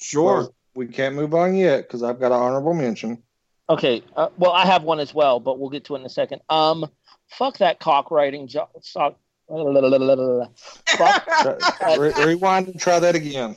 Sure. 0.00 0.34
Well, 0.34 0.54
we 0.74 0.86
can't 0.86 1.14
move 1.14 1.34
on 1.34 1.54
yet 1.54 1.82
because 1.82 2.02
I've 2.02 2.18
got 2.18 2.32
an 2.32 2.40
honorable 2.40 2.74
mention. 2.74 3.22
Okay. 3.68 4.02
Uh, 4.16 4.28
well, 4.38 4.52
I 4.52 4.66
have 4.66 4.82
one 4.82 4.98
as 4.98 5.14
well, 5.14 5.38
but 5.38 5.58
we'll 5.58 5.70
get 5.70 5.84
to 5.84 5.94
it 5.94 6.00
in 6.00 6.06
a 6.06 6.10
second. 6.10 6.40
Um, 6.48 6.86
fuck 7.28 7.58
that 7.58 7.78
cock 7.78 8.10
writing. 8.10 8.48
Jo- 8.48 8.70
sock. 8.82 9.16
Fuck, 10.86 11.24
Try- 11.26 11.96
re- 11.98 12.24
rewind 12.24 12.68
and 12.68 12.80
try 12.80 12.98
that 13.00 13.14
again. 13.14 13.56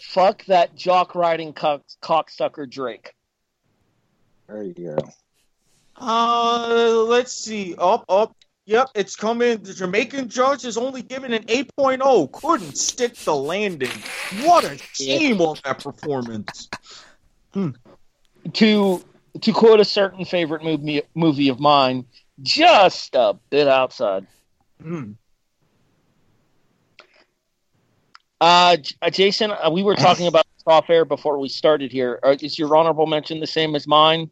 fuck 0.00 0.44
that 0.46 0.74
jock 0.76 1.14
riding 1.14 1.52
cock, 1.52 1.82
cocksucker 2.02 2.68
Drake. 2.70 3.14
There 4.48 4.62
you 4.62 4.74
go. 4.74 4.96
Uh, 5.96 7.04
let's 7.08 7.32
see. 7.32 7.74
Up, 7.78 8.04
up. 8.08 8.36
Yep, 8.66 8.88
it's 8.94 9.14
coming. 9.14 9.62
The 9.62 9.74
Jamaican 9.74 10.28
judge 10.30 10.64
is 10.64 10.78
only 10.78 11.02
given 11.02 11.32
an 11.34 11.44
8.0. 11.44 12.32
Couldn't 12.32 12.78
stick 12.78 13.14
the 13.16 13.34
landing. 13.34 13.90
What 14.42 14.64
a 14.64 14.78
shame 14.92 15.40
on 15.42 15.56
that 15.64 15.82
performance. 15.82 16.68
To 17.54 19.04
to 19.40 19.52
quote 19.52 19.80
a 19.80 19.84
certain 19.84 20.24
favorite 20.24 20.62
movie 20.62 21.02
movie 21.14 21.48
of 21.48 21.60
mine, 21.60 22.06
just 22.42 23.14
a 23.14 23.36
bit 23.50 23.68
outside. 23.68 24.26
Hmm. 24.82 25.12
Uh, 28.44 28.76
uh, 29.00 29.10
Jason, 29.10 29.52
uh, 29.52 29.70
we 29.72 29.82
were 29.82 29.96
talking 29.96 30.26
about 30.32 30.44
this 30.54 30.64
off 30.66 30.90
air 30.90 31.06
before 31.06 31.38
we 31.38 31.48
started 31.48 31.90
here. 31.90 32.20
Uh, 32.22 32.36
is 32.42 32.58
your 32.58 32.76
honorable 32.76 33.06
mention 33.06 33.40
the 33.40 33.46
same 33.46 33.74
as 33.74 33.86
mine? 33.86 34.30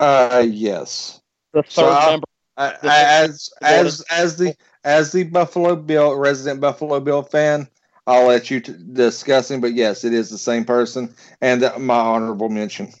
Uh, 0.00 0.44
yes. 0.48 1.20
The 1.52 1.62
third 1.62 2.02
So 2.02 2.10
member. 2.10 2.26
I, 2.56 2.74
I, 2.82 3.02
as 3.24 3.50
as 3.62 4.04
as 4.10 4.36
the 4.36 4.56
as 4.84 5.12
the 5.12 5.24
Buffalo 5.24 5.76
Bill 5.76 6.16
resident 6.16 6.60
Buffalo 6.60 7.00
Bill 7.00 7.22
fan, 7.22 7.68
I'll 8.06 8.26
let 8.26 8.50
you 8.50 8.60
t- 8.60 8.74
discuss 8.92 9.50
him. 9.50 9.60
But 9.60 9.74
yes, 9.74 10.04
it 10.04 10.12
is 10.12 10.30
the 10.30 10.38
same 10.38 10.64
person, 10.64 11.14
and 11.40 11.62
uh, 11.64 11.78
my 11.78 11.94
honorable 11.98 12.48
mention. 12.48 12.92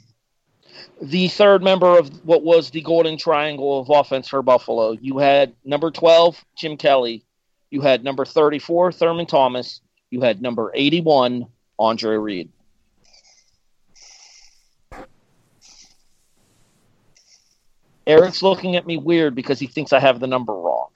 the 1.00 1.28
third 1.28 1.62
member 1.62 1.98
of 1.98 2.24
what 2.24 2.42
was 2.44 2.70
the 2.70 2.80
golden 2.82 3.18
triangle 3.18 3.80
of 3.80 3.90
offense 3.90 4.28
for 4.28 4.42
Buffalo. 4.42 4.92
You 4.92 5.18
had 5.18 5.54
number 5.64 5.90
12, 5.90 6.44
Jim 6.56 6.76
Kelly. 6.76 7.24
You 7.70 7.80
had 7.82 8.04
number 8.04 8.24
34, 8.24 8.92
Thurman 8.92 9.26
Thomas. 9.26 9.80
You 10.12 10.20
had 10.20 10.42
number 10.42 10.70
81, 10.74 11.46
Andre 11.78 12.16
Reed. 12.16 12.50
Erik's 18.06 18.42
looking 18.42 18.76
at 18.76 18.86
me 18.86 18.98
weird 18.98 19.34
because 19.34 19.58
he 19.58 19.66
thinks 19.66 19.90
I 19.92 20.00
have 20.00 20.20
the 20.20 20.26
number 20.26 20.52
wrong. 20.52 20.90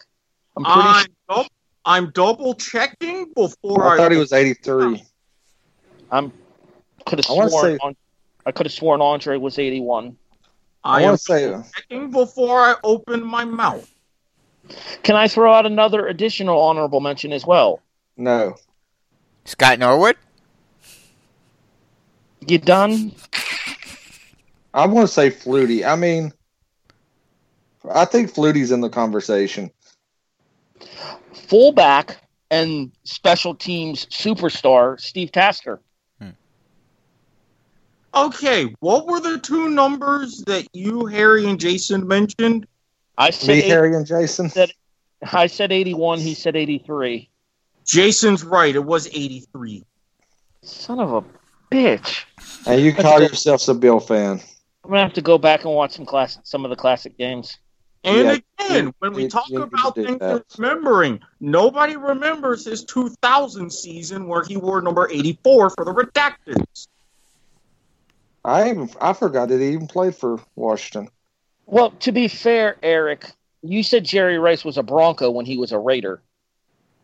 I'm 0.55 0.65
pretty 0.65 0.81
I'm, 0.81 1.05
sure 1.31 1.45
dou- 1.45 1.49
I'm 1.87 2.11
double 2.11 2.55
checking 2.55 3.33
before 3.35 3.85
I 3.87 3.95
I. 3.95 3.97
thought 3.97 4.13
he 4.13 4.19
was 4.19 4.35
eighty 4.35 4.53
three. 4.53 5.03
I'm 6.11 6.31
could 7.07 7.21
have 7.21 7.31
I 7.31 7.49
sworn. 7.49 7.51
say- 7.51 7.79
on, 7.83 7.97
I 8.45 8.53
could 8.53 8.67
have 8.67 8.73
sworn 8.73 9.01
Andre 9.01 9.39
was 9.39 9.59
81. 9.59 10.17
I, 10.85 10.99
I 10.99 11.01
am 11.01 11.05
want 11.09 11.19
to 11.21 11.25
say 11.25 11.57
checking 11.75 12.11
before 12.11 12.61
I 12.61 12.75
open 12.85 13.25
my 13.25 13.45
mouth. 13.45 13.91
Can 15.03 15.17
I 15.17 15.27
throw 15.27 15.53
out 15.53 15.65
another 15.67 16.07
additional 16.07 16.61
honorable 16.61 17.01
mention 17.01 17.33
as 17.33 17.47
well? 17.47 17.81
no. 18.19 18.57
Scott 19.47 19.79
Norwood? 19.79 20.17
You 22.47 22.59
done? 22.59 23.13
I 24.75 24.87
want 24.87 25.09
to 25.09 25.13
say 25.13 25.31
Flutie. 25.31 25.87
I 25.87 25.97
mean, 25.97 26.33
I 27.91 28.05
think 28.05 28.33
Flutie's 28.33 28.73
in 28.73 28.81
the 28.81 28.91
conversation. 28.91 29.71
Fullback 31.33 32.19
and 32.51 32.93
special 33.05 33.55
teams 33.55 34.07
superstar 34.07 35.01
Steve 35.01 35.33
Tasker. 35.33 35.81
Hmm. 36.21 36.31
Okay, 38.15 38.75
what 38.81 39.07
were 39.07 39.21
the 39.21 39.39
two 39.39 39.69
numbers 39.71 40.43
that 40.47 40.67
you, 40.73 41.07
Harry, 41.07 41.47
and 41.47 41.59
Jason 41.59 42.07
mentioned? 42.07 42.67
I 43.17 43.31
said 43.31 43.49
Me, 43.49 43.63
eight- 43.63 43.71
Harry, 43.71 43.95
and 43.95 44.07
Jason. 44.07 44.51
Said, 44.51 44.73
I 45.33 45.47
said 45.47 45.73
81. 45.73 46.19
He 46.19 46.35
said 46.35 46.57
83. 46.57 47.31
Jason's 47.87 48.45
right. 48.45 48.75
It 48.75 48.85
was 48.85 49.07
83. 49.09 49.85
Son 50.63 50.99
of 51.01 51.13
a 51.13 51.25
bitch. 51.73 52.25
And 52.67 52.81
you 52.81 52.93
call 52.93 53.21
yourself 53.23 53.67
a 53.69 53.75
Bill 53.75 54.01
fan. 54.01 54.41
I'm 54.85 54.91
gonna 54.91 55.03
have 55.03 55.15
to 55.15 55.23
go 55.23 55.39
back 55.39 55.65
and 55.65 55.73
watch 55.75 55.93
some 55.93 56.07
class, 56.07 56.39
some 56.45 56.65
of 56.65 56.71
the 56.71 56.77
classic 56.77 57.17
games. 57.19 57.59
And 58.05 58.27
Yeah, 58.29 58.39
again, 58.69 58.85
you- 58.87 58.95
when 59.01 59.13
we 59.15 59.23
you- 59.25 59.29
talk 59.29 59.49
you 59.49 59.63
about 59.63 59.95
did 59.95 60.07
things 60.07 60.19
that. 60.21 60.45
remembering, 60.59 61.21
nobody 61.41 61.97
remembers 61.97 62.65
his 62.65 62.85
2000 62.85 63.73
season 63.73 64.29
where 64.29 64.45
he 64.45 64.57
wore 64.57 64.81
number 64.81 65.09
84 65.11 65.71
for 65.71 65.85
the 65.85 65.93
Redacteds. 65.93 66.87
I 68.45 68.71
even 68.71 68.89
I 69.01 69.13
forgot 69.13 69.49
that 69.49 69.61
he 69.61 69.71
even 69.71 69.89
played 69.89 70.15
for 70.15 70.41
Washington. 70.55 71.09
Well, 71.67 71.91
to 71.91 72.13
be 72.13 72.29
fair, 72.29 72.77
Erik, 72.81 73.29
you 73.63 73.83
said 73.83 74.05
Jerry 74.05 74.39
Rice 74.39 74.65
was 74.65 74.77
a 74.79 74.85
Bronco 74.85 75.31
when 75.31 75.47
he 75.47 75.57
was 75.57 75.73
a 75.73 75.79
Raider. 75.79 76.23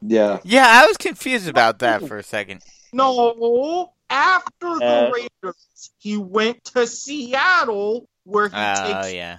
Yeah. 0.03 0.41
Yeah, 0.45 0.67
I 0.69 0.87
was 0.87 0.97
confused 0.97 1.49
about 1.49 1.79
that 1.81 2.07
for 2.07 2.19
a 2.19 2.23
second. 2.23 2.63
No, 2.93 3.93
after 4.11 4.79
the 4.79 5.09
Uh, 5.09 5.11
Raiders, 5.15 5.91
he 5.99 6.17
went 6.17 6.63
to 6.65 6.87
Seattle 6.87 8.09
where 8.25 8.49
he 8.49 8.55
Oh, 8.57 8.93
takes 9.03 9.13
yeah. 9.15 9.39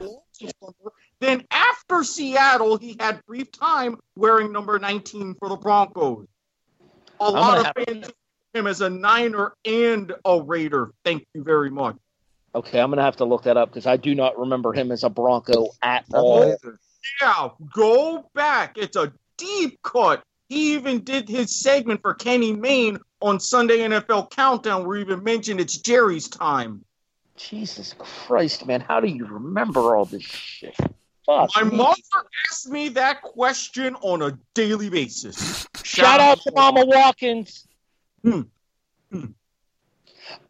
Then 1.20 1.46
after 1.52 2.04
Seattle, 2.04 2.78
he 2.78 2.98
had 3.00 3.24
brief 3.26 3.52
time 3.52 3.98
wearing 4.16 4.52
number 4.52 4.78
19 4.80 5.36
for 5.36 5.48
the 5.50 5.56
Broncos. 5.56 6.28
A 7.22 7.24
I'm 7.26 7.34
lot 7.34 7.58
of 7.60 7.66
have- 7.66 7.76
fans 7.88 8.12
him 8.54 8.68
as 8.68 8.82
a 8.82 8.90
Niner 8.90 9.54
and 9.66 10.14
a 10.26 10.42
Raider. 10.42 10.92
Thank 11.06 11.26
you 11.34 11.44
very 11.44 11.70
much. 11.70 11.96
Okay, 12.56 12.80
I'm 12.80 12.90
gonna 12.92 13.02
have 13.02 13.16
to 13.18 13.26
look 13.26 13.44
that 13.44 13.58
up 13.58 13.70
because 13.70 13.88
I 13.88 13.98
do 13.98 14.14
not 14.14 14.38
remember 14.38 14.74
him 14.74 14.92
as 14.92 15.04
a 15.04 15.10
Bronco 15.10 15.68
at 15.82 16.06
all. 16.14 16.56
Yeah, 17.22 17.50
go 17.74 18.30
back. 18.36 18.78
It's 18.78 18.96
a 18.96 19.12
deep 19.38 19.82
cut. 19.82 20.24
He 20.54 20.76
even 20.76 21.04
did 21.04 21.28
his 21.28 21.56
segment 21.56 22.04
for 22.04 22.14
Kenny 22.14 22.54
Mayne 22.54 23.00
on 23.22 23.40
Sunday 23.40 23.80
NFL 23.80 24.30
Countdown, 24.30 24.86
where 24.86 24.98
he 24.98 25.02
even 25.02 25.24
mentioned 25.24 25.60
it's 25.60 25.78
Jerry's 25.78 26.28
time. 26.28 26.86
Jesus 27.36 27.96
Christ, 27.98 28.68
man, 28.68 28.80
how 28.80 29.00
do 29.00 29.08
you 29.08 29.26
remember 29.26 29.96
all 29.96 30.06
this 30.06 30.22
shit? 30.22 30.78
Fuck. 31.26 31.50
My 31.56 31.64
me. 31.64 31.76
mother 31.76 31.96
asks 32.48 32.68
me 32.68 32.90
that 32.90 33.24
question 33.24 33.96
on 34.02 34.22
a 34.22 34.38
daily 34.54 34.92
basis. 34.92 35.66
Shout 35.84 36.20
out 36.20 36.40
to 36.42 36.52
Mama 36.54 36.86
Watkins. 36.86 37.68
Hmm. 38.22 38.42
Hmm. 39.12 39.26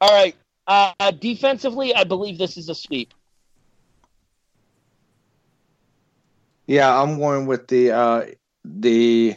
All 0.02 0.14
right. 0.14 0.36
Uh, 0.68 1.12
defensively, 1.12 1.96
I 1.96 2.04
believe 2.04 2.38
this 2.38 2.58
is 2.58 2.68
a 2.68 2.76
sweep. 2.76 3.14
Yeah, 6.68 7.02
I'm 7.02 7.20
going 7.20 7.46
with 7.46 7.70
the 7.70 7.92
uh 7.92 8.26
the 8.66 9.36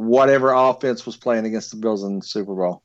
whatever 0.00 0.52
offense 0.52 1.06
was 1.06 1.16
playing 1.16 1.46
against 1.46 1.70
the 1.70 1.76
Bills 1.76 2.04
in 2.04 2.18
the 2.18 2.24
Super 2.24 2.54
Bowl. 2.54 2.82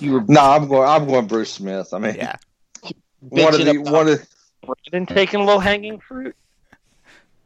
You 0.00 0.12
were 0.12 0.24
No, 0.28 0.40
I'm 0.40 0.68
going. 0.68 0.88
I'm 0.88 1.06
going 1.06 1.26
Bruce 1.26 1.52
Smith. 1.52 1.92
I 1.92 1.98
mean, 1.98 2.14
Yeah. 2.14 2.36
one 3.20 3.54
of 3.54 3.64
the 3.64 3.78
one 3.78 4.08
of. 4.08 4.26
Brandon 4.90 5.14
taking 5.14 5.44
low 5.44 5.58
hanging 5.58 5.98
fruit. 5.98 6.36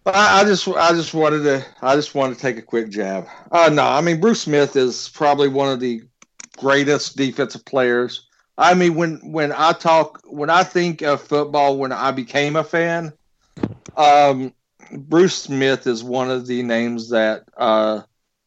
I, 0.05 0.40
I 0.40 0.44
just 0.44 0.66
I 0.68 0.90
just 0.90 1.14
wanted 1.14 1.44
to 1.44 1.64
I 1.80 1.94
just 1.94 2.14
wanted 2.14 2.34
to 2.34 2.40
take 2.40 2.59
a 2.59 2.62
quick 2.62 2.90
jab. 2.90 3.28
Uh, 3.52 3.70
no, 3.72 3.84
I 3.84 4.01
mean 4.01 4.20
Bruce 4.20 4.43
Smith 4.43 4.74
is 4.74 5.09
probably 5.10 5.48
one 5.48 5.72
of 5.72 5.78
the 5.78 6.02
greatest 6.56 7.16
defensive 7.16 7.64
players. 7.64 8.26
I 8.59 8.74
mean 8.74 8.97
when 8.97 9.18
when 9.22 9.52
I 9.52 9.72
talk 9.72 10.20
when 10.24 10.51
I 10.51 10.64
think 10.64 11.02
of 11.02 11.22
football 11.22 11.78
when 11.78 11.93
I 11.93 12.10
became 12.10 12.56
a 12.56 12.64
fan, 12.64 13.12
um, 13.97 14.52
Bruce 14.93 15.36
Smith 15.36 15.86
is 15.86 16.05
one 16.05 16.31
of 16.31 16.47
the 16.47 16.62
names 16.62 17.10
that 17.10 17.44
uh, 17.56 18.02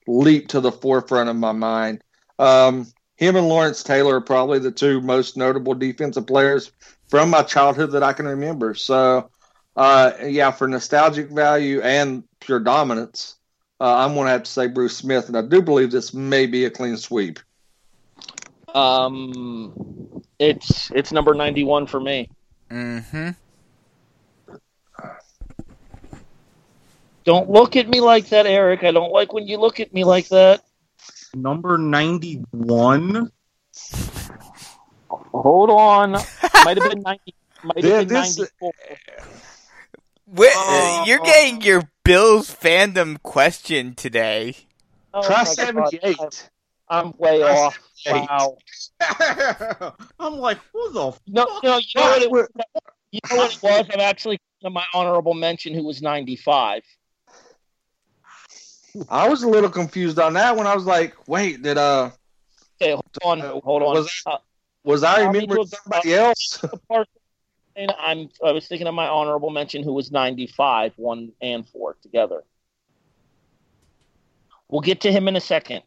leaped 0.07 0.51
to 0.51 0.61
the 0.61 0.71
forefront 0.71 1.29
of 1.29 1.35
my 1.35 1.51
mind. 1.51 2.03
Um, 2.39 2.87
him 3.15 3.35
and 3.35 3.47
Lawrence 3.47 3.83
Taylor 3.83 4.15
are 4.15 4.21
probably 4.21 4.59
the 4.59 4.71
two 4.71 5.01
most 5.01 5.37
notable 5.37 5.73
defensive 5.73 6.27
players 6.27 6.71
from 7.07 7.29
my 7.29 7.43
childhood 7.43 7.91
that 7.91 8.03
I 8.03 8.13
can 8.13 8.27
remember. 8.27 8.73
So. 8.75 9.29
Uh, 9.77 10.13
yeah, 10.23 10.51
for 10.51 10.69
nostalgic 10.69 11.29
value 11.29 11.81
and 11.81 12.23
pure 12.39 12.61
dominance, 12.61 13.35
uh, 13.81 13.93
I'm 13.93 14.13
going 14.13 14.23
to 14.23 14.31
have 14.31 14.43
to 14.43 14.49
say 14.49 14.67
Bruce 14.67 14.95
Smith, 14.95 15.27
and 15.27 15.37
I 15.37 15.41
do 15.41 15.61
believe 15.61 15.91
this 15.91 16.13
may 16.13 16.45
be 16.45 16.63
a 16.63 16.69
clean 16.69 16.95
sweep. 16.95 17.39
Um, 18.73 20.23
it's 20.39 20.89
it's 20.91 21.11
number 21.11 21.33
ninety 21.33 21.65
one 21.65 21.87
for 21.87 21.99
me. 21.99 22.29
Mm-hmm. 22.71 23.31
Don't 27.25 27.49
look 27.49 27.75
at 27.75 27.87
me 27.89 28.01
like 28.01 28.29
that, 28.29 28.45
Erik. 28.45 28.83
I 28.83 28.91
don't 28.91 29.11
like 29.11 29.33
when 29.33 29.47
you 29.47 29.57
look 29.57 29.79
at 29.79 29.93
me 29.93 30.03
like 30.03 30.27
that. 30.29 30.63
Number 31.33 31.77
91. 31.77 33.31
Hold 35.09 35.69
on. 35.69 36.11
Might 36.11 36.77
have 36.77 36.89
been 36.89 37.01
ninety. 37.05 37.35
Might 37.63 37.83
Yeah, 37.83 37.97
have 37.97 38.07
been 38.07 38.21
this- 38.21 38.37
ninety 38.37 38.51
four. 38.59 38.71
Wait, 40.27 40.51
Oh. 40.55 41.03
you're 41.05 41.19
getting 41.19 41.61
your 41.61 41.83
Bills 42.03 42.53
fandom 42.53 43.21
question 43.21 43.93
today. 43.95 44.55
Oh 45.13 45.21
Try 45.21 45.37
my 45.37 45.43
God, 45.43 45.47
78. 45.55 46.17
I'm, 46.19 46.29
I'm 47.07 47.13
way 47.17 47.39
Try 47.39 47.51
off. 47.51 47.79
Wow. 48.07 49.93
I'm 50.19 50.33
like, 50.37 50.59
who 50.73 50.91
the 50.93 51.13
No, 51.27 51.45
fuck? 51.45 51.63
no, 51.63 51.77
you 51.77 51.83
know 51.95 52.01
what 52.01 52.21
it 52.21 52.31
was. 52.31 52.47
You 53.11 53.19
know 53.29 53.35
what 53.37 53.53
it 53.55 53.61
was? 53.63 53.85
I'm 53.93 53.99
actually 53.99 54.39
my 54.63 54.85
honorable 54.95 55.35
mention, 55.35 55.73
who 55.75 55.83
was 55.83 56.01
95. 56.01 56.81
I 59.09 59.27
was 59.29 59.43
a 59.43 59.47
little 59.49 59.69
confused 59.69 60.19
on 60.19 60.33
that 60.33 60.55
when 60.55 60.67
I 60.67 60.75
was 60.75 60.85
like, 60.85 61.15
wait, 61.27 61.61
did 61.61 61.77
uh 61.77 62.11
Okay, 62.81 62.91
hold 62.91 63.05
on, 63.23 63.41
Uh, 63.41 63.59
hold 63.61 63.81
on. 63.83 63.93
was- 63.95 64.23
Uh, 64.25 64.37
was 64.83 65.03
I 65.03 65.23
Tommy 65.23 65.39
remembering 65.39 65.59
was- 65.59 65.73
somebody 65.83 66.13
else? 66.13 66.63
and 67.75 67.91
I'm 67.99 68.29
I 68.45 68.51
was 68.51 68.67
thinking 68.67 68.87
of 68.87 68.93
my 68.93 69.07
honorable 69.07 69.49
mention, 69.49 69.83
who 69.83 69.93
was 69.93 70.11
95, 70.11 70.93
one 70.97 71.31
and 71.41 71.67
four 71.67 71.97
together. 72.01 72.43
We'll 74.69 74.81
get 74.81 75.01
to 75.01 75.11
him 75.11 75.27
in 75.27 75.35
a 75.35 75.41
second. 75.41 75.83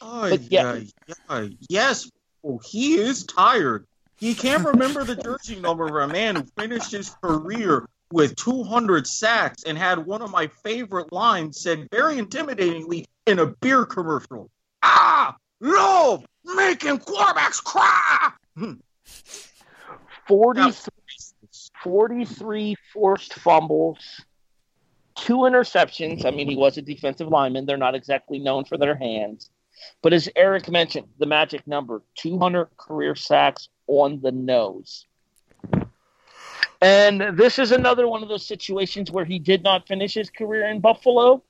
Oh, 0.00 0.26
yeah. 0.26 0.76
yeah, 0.76 1.14
yeah. 1.30 1.48
Yes. 1.68 2.10
Oh, 2.44 2.58
he 2.58 2.98
is 2.98 3.24
tired. 3.24 3.86
He 4.16 4.34
can't 4.34 4.64
remember 4.64 5.04
the 5.04 5.16
jersey 5.16 5.56
number 5.60 5.86
of 6.00 6.10
a 6.10 6.12
man 6.12 6.36
who 6.36 6.44
finished 6.58 6.90
his 6.92 7.10
career 7.22 7.88
with 8.12 8.36
200 8.36 9.06
sacks 9.06 9.62
and 9.64 9.76
had 9.76 9.98
one 9.98 10.22
of 10.22 10.30
my 10.30 10.46
favorite 10.62 11.12
lines 11.12 11.60
said 11.60 11.88
very 11.90 12.16
intimidatingly 12.16 13.04
in 13.26 13.38
a 13.38 13.46
beer 13.46 13.84
commercial. 13.84 14.50
Ah, 14.82 15.36
love 15.60 16.24
making 16.44 16.98
quarterbacks 16.98 17.62
cry. 17.62 18.30
Hmm. 18.56 18.74
43, 20.28 20.72
43 21.82 22.76
forced 22.92 23.34
fumbles, 23.34 24.24
two 25.14 25.38
interceptions. 25.38 26.24
I 26.24 26.30
mean, 26.30 26.48
he 26.48 26.56
was 26.56 26.78
a 26.78 26.82
defensive 26.82 27.28
lineman. 27.28 27.66
They're 27.66 27.76
not 27.76 27.94
exactly 27.94 28.38
known 28.38 28.64
for 28.64 28.76
their 28.76 28.96
hands. 28.96 29.50
But 30.02 30.12
as 30.12 30.28
Erik 30.36 30.70
mentioned, 30.70 31.08
the 31.18 31.26
magic 31.26 31.66
number 31.66 32.02
200 32.16 32.68
career 32.76 33.14
sacks 33.14 33.68
on 33.86 34.20
the 34.20 34.32
nose. 34.32 35.06
And 36.82 37.36
this 37.36 37.58
is 37.58 37.72
another 37.72 38.06
one 38.06 38.22
of 38.22 38.28
those 38.28 38.46
situations 38.46 39.10
where 39.10 39.24
he 39.24 39.38
did 39.38 39.62
not 39.62 39.88
finish 39.88 40.14
his 40.14 40.30
career 40.30 40.68
in 40.68 40.80
Buffalo. 40.80 41.42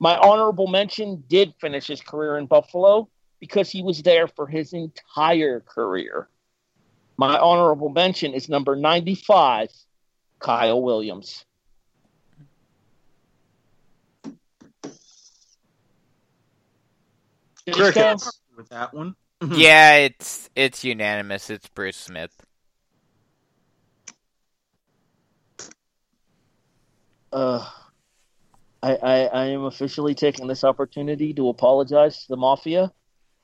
My 0.00 0.16
honorable 0.16 0.66
mention 0.66 1.22
did 1.28 1.54
finish 1.60 1.86
his 1.86 2.00
career 2.00 2.38
in 2.38 2.46
Buffalo 2.46 3.08
because 3.38 3.70
he 3.70 3.82
was 3.82 4.02
there 4.02 4.26
for 4.26 4.46
his 4.46 4.72
entire 4.72 5.60
career. 5.60 6.28
My 7.16 7.38
honorable 7.38 7.90
mention 7.90 8.32
is 8.32 8.48
number 8.48 8.74
95, 8.76 9.68
Kyle 10.38 10.82
Williams. 10.82 11.44
Crickets. 17.70 18.40
with 18.56 18.68
that 18.70 18.92
one. 18.94 19.14
yeah, 19.52 19.96
it's 19.96 20.50
it's 20.56 20.82
unanimous. 20.82 21.50
It's 21.50 21.68
Bruce 21.68 21.96
Smith. 21.96 22.32
Uh, 27.32 27.64
I, 28.82 28.94
I, 28.96 29.16
I 29.24 29.44
am 29.46 29.64
officially 29.64 30.14
taking 30.14 30.46
this 30.46 30.64
opportunity 30.64 31.34
to 31.34 31.48
apologize 31.48 32.22
to 32.22 32.28
the 32.28 32.36
mafia. 32.36 32.92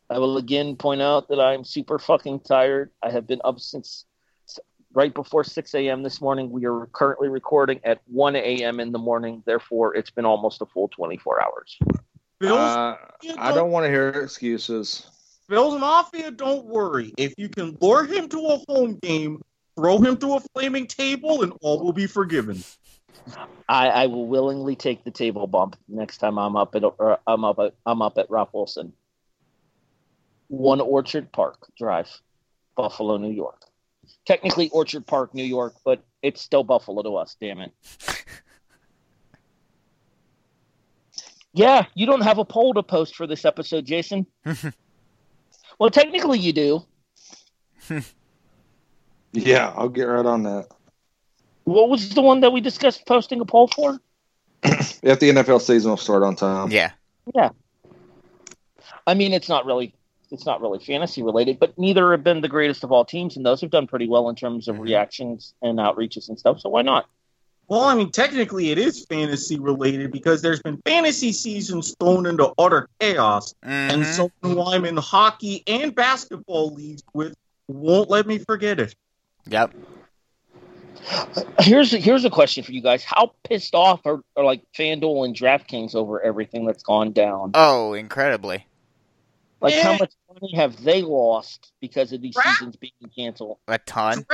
I 0.08 0.18
will 0.18 0.38
again 0.38 0.76
point 0.76 1.02
out 1.02 1.28
that 1.28 1.40
I'm 1.40 1.64
super 1.64 1.98
fucking 1.98 2.40
tired. 2.40 2.90
I 3.02 3.10
have 3.10 3.26
been 3.26 3.40
up 3.44 3.60
since 3.60 4.04
right 4.94 5.12
before 5.12 5.44
6 5.44 5.74
a.m. 5.74 6.02
this 6.02 6.20
morning. 6.20 6.50
We 6.50 6.64
are 6.64 6.86
currently 6.86 7.28
recording 7.28 7.80
at 7.84 8.00
1 8.06 8.36
a.m. 8.36 8.80
in 8.80 8.92
the 8.92 8.98
morning. 8.98 9.42
Therefore, 9.44 9.94
it's 9.94 10.10
been 10.10 10.24
almost 10.24 10.62
a 10.62 10.66
full 10.66 10.88
24 10.88 11.44
hours. 11.44 11.78
Bills, 12.38 12.58
Uh, 12.58 12.96
I 13.38 13.52
don't 13.52 13.70
want 13.70 13.84
to 13.84 13.90
hear 13.90 14.08
excuses. 14.08 15.06
Bills 15.48 15.78
Mafia, 15.78 16.30
don't 16.30 16.66
worry. 16.66 17.12
If 17.16 17.34
you 17.36 17.48
can 17.48 17.76
lure 17.80 18.04
him 18.04 18.28
to 18.30 18.38
a 18.38 18.58
home 18.68 18.98
game, 19.02 19.42
throw 19.76 19.98
him 19.98 20.16
through 20.16 20.36
a 20.36 20.40
flaming 20.54 20.86
table, 20.86 21.42
and 21.42 21.52
all 21.62 21.84
will 21.84 21.92
be 21.92 22.06
forgiven. 22.06 22.62
I, 23.68 23.88
I 23.88 24.06
will 24.06 24.26
willingly 24.26 24.76
take 24.76 25.04
the 25.04 25.10
table 25.10 25.46
bump 25.46 25.76
next 25.88 26.18
time 26.18 26.38
I'm 26.38 26.56
up 26.56 26.74
at 26.74 26.84
or 26.84 27.18
I'm 27.26 27.44
up 27.44 27.58
at 27.58 27.74
I'm 27.84 28.02
up 28.02 28.18
at 28.18 28.30
Ralph 28.30 28.50
Wilson. 28.52 28.92
One 30.48 30.80
Orchard 30.80 31.32
Park 31.32 31.66
Drive, 31.76 32.08
Buffalo, 32.76 33.16
New 33.16 33.32
York. 33.32 33.62
Technically 34.24 34.68
Orchard 34.70 35.06
Park, 35.06 35.34
New 35.34 35.44
York, 35.44 35.74
but 35.84 36.04
it's 36.22 36.40
still 36.40 36.62
Buffalo 36.62 37.02
to 37.02 37.16
us. 37.16 37.36
Damn 37.40 37.60
it. 37.60 37.72
yeah, 41.52 41.86
you 41.94 42.06
don't 42.06 42.22
have 42.22 42.38
a 42.38 42.44
poll 42.44 42.74
to 42.74 42.82
post 42.84 43.16
for 43.16 43.26
this 43.26 43.44
episode, 43.44 43.84
Jason. 43.84 44.26
well, 45.78 45.90
technically 45.90 46.38
you 46.38 46.52
do. 46.52 46.84
Yeah, 49.36 49.72
I'll 49.76 49.90
get 49.90 50.04
right 50.04 50.24
on 50.24 50.44
that. 50.44 50.68
What 51.66 51.88
was 51.88 52.10
the 52.10 52.22
one 52.22 52.40
that 52.40 52.52
we 52.52 52.60
discussed 52.60 53.06
posting 53.06 53.40
a 53.40 53.44
poll 53.44 53.66
for? 53.66 54.00
If 54.62 55.18
the 55.20 55.30
NFL 55.30 55.60
season 55.60 55.90
will 55.90 55.96
start 55.96 56.22
on 56.22 56.36
time. 56.36 56.70
Yeah. 56.70 56.92
Yeah. 57.34 57.50
I 59.06 59.14
mean, 59.14 59.32
it's 59.32 59.48
not 59.48 59.66
really 59.66 59.92
it's 60.30 60.46
not 60.46 60.60
really 60.60 60.78
fantasy 60.78 61.22
related, 61.22 61.58
but 61.58 61.76
neither 61.78 62.10
have 62.12 62.24
been 62.24 62.40
the 62.40 62.48
greatest 62.48 62.82
of 62.82 62.90
all 62.90 63.04
teams, 63.04 63.36
and 63.36 63.44
those 63.44 63.60
have 63.60 63.70
done 63.70 63.86
pretty 63.86 64.08
well 64.08 64.28
in 64.28 64.34
terms 64.34 64.66
of 64.68 64.76
Mhm. 64.76 64.80
reactions 64.80 65.54
and 65.62 65.78
outreaches 65.78 66.28
and 66.28 66.38
stuff. 66.38 66.60
So 66.60 66.68
why 66.68 66.82
not? 66.82 67.06
Well, 67.68 67.82
I 67.82 67.94
mean, 67.96 68.10
technically 68.12 68.70
it 68.70 68.78
is 68.78 69.04
fantasy 69.06 69.58
related 69.58 70.12
because 70.12 70.42
there's 70.42 70.62
been 70.62 70.80
fantasy 70.86 71.32
seasons 71.32 71.96
thrown 71.98 72.26
into 72.26 72.52
utter 72.58 72.88
chaos. 73.00 73.54
And 73.62 74.02
Mhm. 74.02 74.14
someone 74.14 74.32
who 74.42 74.62
I'm 74.62 74.84
in 74.84 74.96
hockey 74.96 75.64
and 75.66 75.94
basketball 75.94 76.72
leagues 76.74 77.02
with 77.12 77.34
won't 77.66 78.08
let 78.08 78.26
me 78.28 78.38
forget 78.38 78.78
it. 78.78 78.94
Yep. 79.48 79.74
Here's 81.60 81.90
here's 81.92 82.24
a 82.24 82.30
question 82.30 82.64
for 82.64 82.72
you 82.72 82.80
guys: 82.82 83.04
How 83.04 83.32
pissed 83.44 83.74
off 83.74 84.04
are, 84.06 84.20
are 84.36 84.44
like 84.44 84.62
FanDuel 84.76 85.24
and 85.24 85.34
DraftKings 85.36 85.94
over 85.94 86.20
everything 86.20 86.66
that's 86.66 86.82
gone 86.82 87.12
down? 87.12 87.52
Oh, 87.54 87.92
incredibly. 87.94 88.66
Like, 89.60 89.74
how 89.74 89.92
Eh. 89.92 89.98
much 90.00 90.12
money 90.32 90.54
have 90.56 90.82
they 90.82 91.02
lost 91.02 91.72
because 91.80 92.12
of 92.12 92.20
these 92.20 92.34
Dra- 92.34 92.44
seasons 92.44 92.76
being 92.76 92.92
canceled? 93.16 93.58
A 93.68 93.78
ton. 93.78 94.24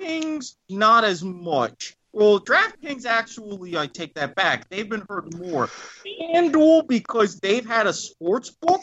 DraftKings, 0.00 0.56
not 0.68 1.04
as 1.04 1.22
much. 1.22 1.94
Well, 2.12 2.40
DraftKings 2.40 3.04
actually, 3.06 3.76
I 3.76 3.86
take 3.86 4.14
that 4.14 4.34
back. 4.34 4.68
They've 4.68 4.88
been 4.88 5.04
hurt 5.08 5.34
more. 5.34 5.68
FanDuel, 6.04 6.86
because 6.88 7.40
they've 7.40 7.66
had 7.66 7.86
a 7.86 7.92
sports 7.92 8.50
book, 8.50 8.82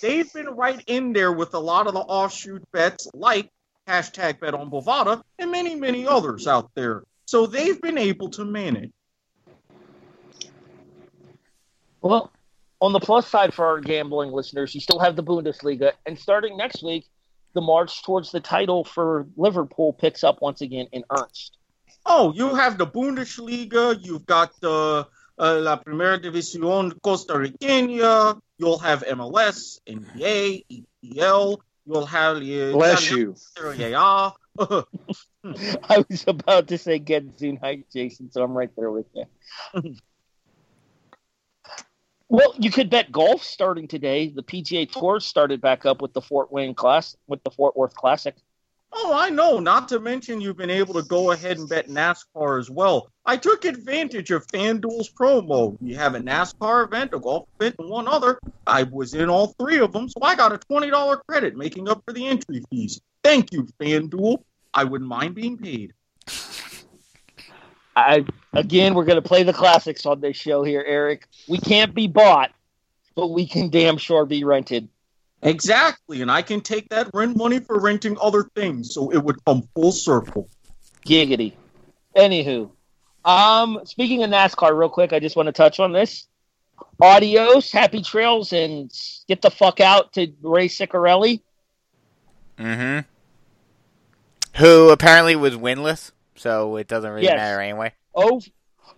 they've 0.00 0.32
been 0.32 0.46
right 0.48 0.82
in 0.86 1.12
there 1.12 1.32
with 1.32 1.54
a 1.54 1.58
lot 1.60 1.86
of 1.86 1.94
the 1.94 2.00
offshoot 2.00 2.62
bets, 2.72 3.08
like 3.14 3.50
hashtag 3.86 4.40
bet 4.40 4.54
on 4.54 4.70
Bovada 4.70 5.22
and 5.38 5.50
many, 5.50 5.74
many 5.74 6.06
others 6.06 6.46
out 6.46 6.70
there. 6.74 7.04
So 7.26 7.46
they've 7.46 7.80
been 7.80 7.98
able 7.98 8.30
to 8.30 8.44
manage. 8.44 8.92
Well, 12.00 12.32
on 12.80 12.92
the 12.92 13.00
plus 13.00 13.28
side 13.28 13.54
for 13.54 13.64
our 13.64 13.80
gambling 13.80 14.32
listeners, 14.32 14.74
you 14.74 14.80
still 14.80 14.98
have 14.98 15.14
the 15.14 15.22
Bundesliga, 15.22 15.92
and 16.04 16.18
starting 16.18 16.56
next 16.56 16.82
week, 16.82 17.06
the 17.54 17.60
march 17.60 18.02
towards 18.02 18.32
the 18.32 18.40
title 18.40 18.82
for 18.84 19.26
Liverpool 19.36 19.92
picks 19.92 20.24
up 20.24 20.40
once 20.42 20.62
again 20.62 20.88
in 20.90 21.04
earnest. 21.10 21.58
Oh, 22.04 22.32
you 22.32 22.54
have 22.56 22.78
the 22.78 22.86
Bundesliga, 22.86 23.96
you've 24.04 24.26
got 24.26 24.58
the 24.60 25.06
uh, 25.38 25.60
La 25.60 25.76
Primera 25.76 26.18
División 26.18 27.00
Costa 27.02 27.34
Riqueña, 27.34 28.40
you'll 28.58 28.78
have 28.78 29.04
MLS, 29.04 29.78
NBA, 29.86 30.64
EPL, 31.04 31.58
you'll 31.86 32.06
have 32.06 32.36
uh, 32.36 32.72
Bless 32.72 33.10
you. 33.10 33.34
I 34.60 36.04
was 36.08 36.24
about 36.26 36.68
to 36.68 36.78
say 36.78 36.98
get 36.98 37.38
Zoom 37.38 37.56
height, 37.56 37.86
Jason, 37.92 38.30
so 38.30 38.42
I'm 38.42 38.52
right 38.52 38.70
there 38.76 38.90
with 38.90 39.06
you. 39.14 39.24
well, 42.28 42.54
you 42.58 42.70
could 42.70 42.90
bet 42.90 43.10
golf 43.10 43.42
starting 43.42 43.88
today. 43.88 44.28
The 44.28 44.42
PGA 44.42 44.90
Tour 44.90 45.20
started 45.20 45.60
back 45.60 45.86
up 45.86 46.02
with 46.02 46.12
the 46.12 46.20
Fort 46.20 46.52
Wayne 46.52 46.74
class 46.74 47.16
with 47.26 47.42
the 47.44 47.50
Fort 47.50 47.76
Worth 47.76 47.94
Classic. 47.94 48.36
Oh, 48.94 49.14
I 49.14 49.30
know. 49.30 49.58
Not 49.58 49.88
to 49.88 50.00
mention 50.00 50.40
you've 50.40 50.58
been 50.58 50.70
able 50.70 50.94
to 50.94 51.02
go 51.02 51.30
ahead 51.30 51.58
and 51.58 51.68
bet 51.68 51.88
NASCAR 51.88 52.60
as 52.60 52.70
well. 52.70 53.08
I 53.24 53.36
took 53.36 53.64
advantage 53.64 54.30
of 54.30 54.46
FanDuel's 54.48 55.10
promo. 55.10 55.76
We 55.80 55.94
have 55.94 56.14
a 56.14 56.20
NASCAR 56.20 56.84
event, 56.84 57.14
a 57.14 57.18
golf 57.18 57.48
event, 57.58 57.76
and 57.78 57.88
one 57.88 58.06
other. 58.06 58.38
I 58.66 58.82
was 58.82 59.14
in 59.14 59.30
all 59.30 59.48
three 59.58 59.78
of 59.78 59.92
them, 59.92 60.08
so 60.08 60.20
I 60.22 60.34
got 60.34 60.52
a 60.52 60.58
$20 60.58 61.20
credit, 61.26 61.56
making 61.56 61.88
up 61.88 62.02
for 62.04 62.12
the 62.12 62.26
entry 62.26 62.62
fees. 62.70 63.00
Thank 63.24 63.52
you, 63.52 63.66
FanDuel. 63.80 64.42
I 64.74 64.84
wouldn't 64.84 65.08
mind 65.08 65.34
being 65.34 65.56
paid. 65.56 65.94
I 67.94 68.24
again, 68.52 68.94
we're 68.94 69.04
going 69.04 69.22
to 69.22 69.28
play 69.28 69.42
the 69.42 69.52
classics 69.52 70.06
on 70.06 70.20
this 70.20 70.36
show 70.36 70.64
here, 70.64 70.82
Erik. 70.86 71.28
We 71.48 71.58
can't 71.58 71.94
be 71.94 72.06
bought, 72.06 72.52
but 73.14 73.28
we 73.28 73.46
can 73.46 73.68
damn 73.68 73.98
sure 73.98 74.24
be 74.24 74.44
rented. 74.44 74.88
Exactly, 75.42 76.22
and 76.22 76.30
I 76.30 76.42
can 76.42 76.60
take 76.60 76.88
that 76.90 77.10
rent 77.12 77.36
money 77.36 77.58
for 77.58 77.80
renting 77.80 78.16
other 78.20 78.44
things, 78.54 78.94
so 78.94 79.10
it 79.10 79.18
would 79.18 79.44
come 79.44 79.68
full 79.74 79.90
circle. 79.90 80.48
Giggity. 81.04 81.54
Anywho, 82.16 82.70
um, 83.24 83.80
speaking 83.84 84.22
of 84.22 84.30
NASCAR, 84.30 84.76
real 84.76 84.88
quick, 84.88 85.12
I 85.12 85.18
just 85.18 85.34
want 85.34 85.48
to 85.48 85.52
touch 85.52 85.80
on 85.80 85.92
this. 85.92 86.28
Adios, 87.00 87.72
happy 87.72 88.02
trails, 88.02 88.52
and 88.52 88.92
get 89.26 89.42
the 89.42 89.50
fuck 89.50 89.80
out 89.80 90.12
to 90.12 90.32
Ray 90.42 90.68
Ciccarelli. 90.68 91.40
Mm-hmm. 92.58 93.00
Who 94.58 94.90
apparently 94.90 95.34
was 95.34 95.56
winless, 95.56 96.12
so 96.36 96.76
it 96.76 96.86
doesn't 96.86 97.10
really 97.10 97.24
Yes. 97.24 97.36
matter 97.36 97.60
anyway. 97.60 97.92
Oh, 98.14 98.40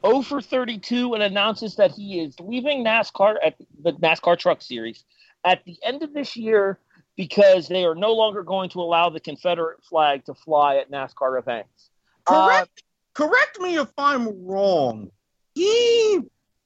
oh 0.02 0.20
for 0.20 0.42
32 0.42 1.14
and 1.14 1.22
announces 1.22 1.76
that 1.76 1.92
he 1.92 2.20
is 2.20 2.38
leaving 2.38 2.84
NASCAR 2.84 3.36
at 3.42 3.54
the 3.82 3.92
NASCAR 3.92 4.38
Truck 4.38 4.60
Series 4.60 5.04
at 5.44 5.64
the 5.64 5.76
end 5.82 6.02
of 6.02 6.12
this 6.12 6.36
year 6.36 6.78
because 7.16 7.68
they 7.68 7.84
are 7.84 7.94
no 7.94 8.12
longer 8.12 8.42
going 8.42 8.70
to 8.70 8.80
allow 8.80 9.08
the 9.10 9.20
Confederate 9.20 9.84
flag 9.84 10.24
to 10.24 10.34
fly 10.34 10.76
at 10.76 10.90
NASCAR 10.90 11.38
events. 11.38 11.90
Uh, 12.26 12.46
Correct. 12.46 12.82
correct 13.14 13.60
me 13.60 13.76
if 13.76 13.92
I'm 13.96 14.46
wrong. 14.46 15.10
He 15.54 16.20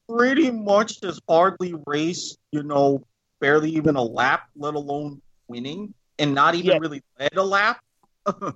pretty 0.09 0.51
much 0.51 1.03
has 1.03 1.21
hardly 1.29 1.75
raced, 1.87 2.39
you 2.53 2.63
know, 2.63 3.05
barely 3.41 3.71
even 3.73 3.97
a 3.97 4.03
lap, 4.03 4.49
let 4.57 4.75
alone 4.75 5.21
winning, 5.49 5.93
and 6.19 6.35
not 6.35 6.55
even 6.55 6.71
Yeah. 6.71 6.79
really 6.79 7.03
led 7.19 7.37
a 7.37 7.43
lap. 7.43 7.81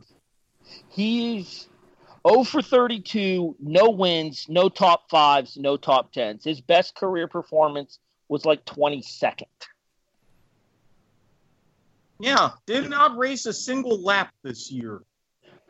He's 0.88 1.68
0 2.26 2.44
for 2.44 2.62
32, 2.62 3.56
no 3.60 3.90
wins, 3.90 4.46
no 4.48 4.68
top 4.68 5.10
fives, 5.10 5.56
no 5.56 5.76
top 5.76 6.12
tens. 6.12 6.44
His 6.44 6.60
best 6.60 6.94
career 6.94 7.28
performance 7.28 7.98
was 8.28 8.44
like 8.44 8.64
22nd. 8.64 9.44
Yeah, 12.22 12.50
did 12.66 12.88
not 12.88 13.18
race 13.18 13.46
a 13.46 13.52
single 13.52 14.00
lap 14.00 14.32
this 14.44 14.70
year. 14.70 15.02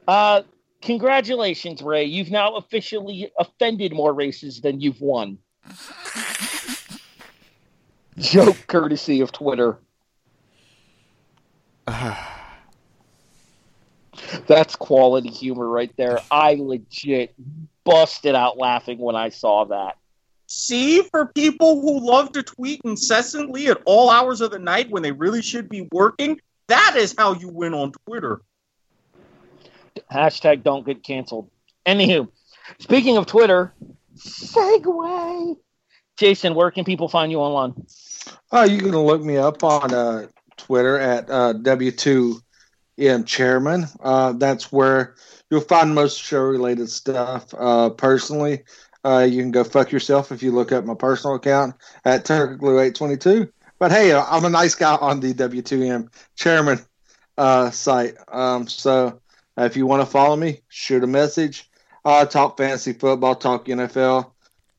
Uh, 0.06 0.42
congratulations, 0.82 1.80
Ray. 1.80 2.04
You've 2.04 2.30
now 2.30 2.56
officially 2.56 3.32
offended 3.38 3.94
more 3.94 4.12
races 4.12 4.60
than 4.60 4.78
you've 4.78 5.00
won. 5.00 5.38
Joke 8.18 8.58
courtesy 8.66 9.22
of 9.22 9.32
Twitter. 9.32 9.78
That's 14.46 14.76
quality 14.76 15.30
humor 15.30 15.66
right 15.66 15.92
there. 15.96 16.18
I 16.30 16.56
legit 16.60 17.34
busted 17.82 18.34
out 18.34 18.58
laughing 18.58 18.98
when 18.98 19.16
I 19.16 19.30
saw 19.30 19.64
that. 19.64 19.96
See, 20.54 21.00
for 21.04 21.24
people 21.24 21.80
who 21.80 22.06
love 22.06 22.32
to 22.32 22.42
tweet 22.42 22.82
incessantly 22.84 23.68
at 23.68 23.80
all 23.86 24.10
hours 24.10 24.42
of 24.42 24.50
the 24.50 24.58
night 24.58 24.90
when 24.90 25.02
they 25.02 25.10
really 25.10 25.40
should 25.40 25.66
be 25.66 25.88
working, 25.90 26.42
that 26.68 26.94
is 26.94 27.14
how 27.16 27.32
you 27.32 27.48
win 27.48 27.72
on 27.72 27.92
Twitter. 28.04 28.42
Hashtag 30.12 30.62
don't 30.62 30.84
get 30.84 31.02
canceled. 31.02 31.50
Anywho, 31.86 32.28
speaking 32.80 33.16
of 33.16 33.24
Twitter, 33.24 33.72
segue. 34.18 35.56
Jason, 36.18 36.54
where 36.54 36.70
can 36.70 36.84
people 36.84 37.08
find 37.08 37.32
you 37.32 37.38
online? 37.38 37.72
Uh, 38.52 38.68
you 38.70 38.76
can 38.76 38.90
look 38.90 39.22
me 39.22 39.38
up 39.38 39.64
on 39.64 39.94
uh, 39.94 40.26
Twitter 40.58 40.98
at 40.98 41.30
uh, 41.30 41.54
W2M 41.54 43.24
Chairman. 43.24 43.86
Uh, 44.02 44.32
that's 44.32 44.70
where 44.70 45.14
you'll 45.50 45.62
find 45.62 45.94
most 45.94 46.20
show 46.20 46.42
related 46.42 46.90
stuff. 46.90 47.54
Uh, 47.56 47.88
personally, 47.88 48.64
uh, 49.04 49.26
you 49.28 49.42
can 49.42 49.50
go 49.50 49.64
fuck 49.64 49.90
yourself 49.90 50.32
if 50.32 50.42
you 50.42 50.52
look 50.52 50.72
up 50.72 50.84
my 50.84 50.94
personal 50.94 51.36
account 51.36 51.74
at 52.04 52.24
Turkglue822. 52.24 53.50
But 53.78 53.90
hey, 53.90 54.12
uh, 54.12 54.24
I'm 54.28 54.44
a 54.44 54.50
nice 54.50 54.74
guy 54.74 54.94
on 54.94 55.20
the 55.20 55.34
W2M 55.34 56.08
Chairman 56.36 56.78
uh, 57.36 57.70
site. 57.70 58.14
Um, 58.28 58.68
so 58.68 59.20
if 59.56 59.76
you 59.76 59.86
want 59.86 60.02
to 60.02 60.06
follow 60.06 60.36
me, 60.36 60.60
shoot 60.68 61.02
a 61.02 61.08
message. 61.08 61.68
Uh, 62.04 62.24
talk 62.24 62.56
fantasy 62.56 62.92
football, 62.92 63.34
talk 63.34 63.66
NFL, 63.66 64.32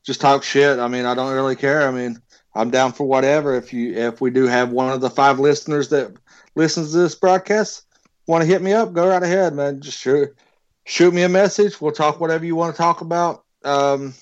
just 0.04 0.20
talk 0.20 0.42
shit. 0.42 0.78
I 0.78 0.88
mean, 0.88 1.06
I 1.06 1.14
don't 1.14 1.32
really 1.32 1.56
care. 1.56 1.88
I 1.88 1.90
mean, 1.90 2.20
I'm 2.54 2.70
down 2.70 2.92
for 2.92 3.04
whatever. 3.04 3.54
If 3.54 3.72
you 3.72 3.94
if 3.94 4.20
we 4.20 4.30
do 4.30 4.46
have 4.46 4.70
one 4.70 4.92
of 4.92 5.00
the 5.00 5.10
five 5.10 5.38
listeners 5.38 5.88
that 5.88 6.12
listens 6.54 6.92
to 6.92 6.98
this 6.98 7.14
broadcast 7.14 7.86
want 8.26 8.42
to 8.42 8.46
hit 8.46 8.62
me 8.62 8.72
up, 8.72 8.92
go 8.92 9.08
right 9.08 9.22
ahead, 9.22 9.54
man. 9.54 9.80
Just 9.80 9.98
shoot 9.98 10.34
shoot 10.84 11.12
me 11.14 11.22
a 11.22 11.28
message. 11.28 11.80
We'll 11.80 11.92
talk 11.92 12.20
whatever 12.20 12.44
you 12.44 12.56
want 12.56 12.74
to 12.74 12.80
talk 12.80 13.00
about. 13.00 13.43
Um, 13.64 14.14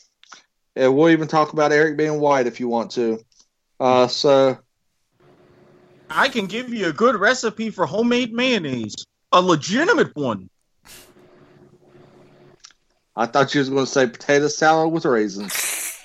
and 0.76 0.96
we'll 0.96 1.10
even 1.10 1.28
talk 1.28 1.52
about 1.52 1.72
Erik 1.72 1.96
being 1.96 2.20
white 2.20 2.46
if 2.46 2.60
you 2.60 2.68
want 2.68 2.92
to. 2.92 3.18
Uh, 3.78 4.06
so 4.06 4.58
I 6.08 6.28
can 6.28 6.46
give 6.46 6.72
you 6.72 6.88
a 6.88 6.92
good 6.92 7.16
recipe 7.16 7.70
for 7.70 7.86
homemade 7.86 8.32
mayonnaise, 8.32 8.94
a 9.32 9.40
legitimate 9.40 10.14
one. 10.14 10.48
I 13.16 13.26
thought 13.26 13.54
you 13.54 13.58
was 13.60 13.68
going 13.68 13.84
to 13.84 13.90
say 13.90 14.06
potato 14.06 14.48
salad 14.48 14.92
with 14.92 15.04
raisins. 15.04 15.98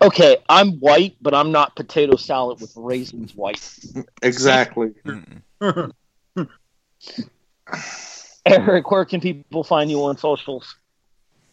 Okay, 0.00 0.38
I'm 0.48 0.72
white, 0.78 1.16
but 1.20 1.34
I'm 1.34 1.52
not 1.52 1.76
potato 1.76 2.16
salad 2.16 2.60
with 2.60 2.72
raisins 2.76 3.34
white. 3.34 3.76
Exactly. 4.22 4.92
Erik, 8.46 8.90
where 8.90 9.04
can 9.04 9.20
people 9.20 9.64
find 9.64 9.90
you 9.90 10.04
on 10.04 10.16
socials? 10.16 10.76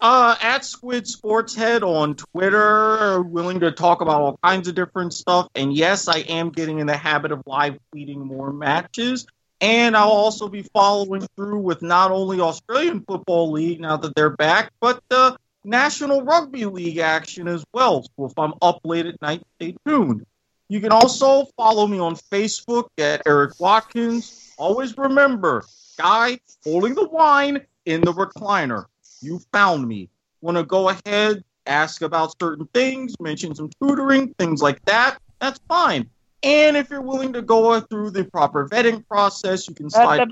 Uh, 0.03 0.35
at 0.41 0.65
Squid 0.65 1.07
Sports 1.07 1.55
Head 1.55 1.81
on 1.81 2.15
Twitter, 2.15 3.21
willing 3.21 3.61
to 3.61 3.71
talk 3.71 4.01
about 4.01 4.19
all 4.19 4.37
kinds 4.43 4.67
of 4.67 4.75
different 4.75 5.13
stuff. 5.13 5.47
And 5.55 5.73
yes, 5.73 6.09
I 6.09 6.17
am 6.17 6.49
getting 6.49 6.79
in 6.79 6.87
the 6.87 6.97
habit 6.97 7.31
of 7.31 7.41
live 7.45 7.79
tweeting 7.95 8.17
more 8.17 8.51
matches. 8.51 9.25
And 9.61 9.95
I'll 9.95 10.09
also 10.09 10.49
be 10.49 10.63
following 10.63 11.25
through 11.37 11.59
with 11.59 11.81
not 11.81 12.11
only 12.11 12.41
Australian 12.41 12.99
Football 13.07 13.53
League 13.53 13.79
now 13.79 13.95
that 13.95 14.13
they're 14.13 14.35
back, 14.35 14.73
but 14.81 15.01
the 15.07 15.37
National 15.63 16.21
Rugby 16.21 16.65
League 16.65 16.97
action 16.97 17.47
as 17.47 17.63
well. 17.71 18.03
So 18.03 18.25
if 18.25 18.37
I'm 18.37 18.55
up 18.61 18.81
late 18.83 19.05
at 19.05 19.21
night, 19.21 19.41
stay 19.55 19.77
tuned. 19.87 20.25
You 20.67 20.81
can 20.81 20.91
also 20.91 21.45
follow 21.55 21.87
me 21.87 21.99
on 21.99 22.17
Facebook 22.17 22.89
at 22.97 23.21
Erik 23.25 23.57
Watkins. 23.57 24.51
Always 24.57 24.97
remember, 24.97 25.63
guy 25.97 26.39
holding 26.65 26.93
the 26.93 27.07
wine 27.07 27.61
in 27.85 28.01
the 28.01 28.11
recliner. 28.11 28.87
You 29.23 29.39
found 29.51 29.87
me. 29.87 30.09
Want 30.41 30.57
to 30.57 30.63
go 30.63 30.89
ahead, 30.89 31.43
ask 31.65 32.01
about 32.01 32.35
certain 32.39 32.67
things, 32.73 33.15
mention 33.19 33.55
some 33.55 33.69
tutoring, 33.81 34.33
things 34.33 34.61
like 34.61 34.83
that? 34.85 35.17
That's 35.39 35.59
fine. 35.67 36.09
And 36.43 36.75
if 36.75 36.89
you're 36.89 37.01
willing 37.01 37.33
to 37.33 37.41
go 37.41 37.79
through 37.79 38.11
the 38.11 38.25
proper 38.25 38.67
vetting 38.67 39.07
process, 39.07 39.67
you 39.69 39.73
can 39.73 39.89
slide. 39.89 40.29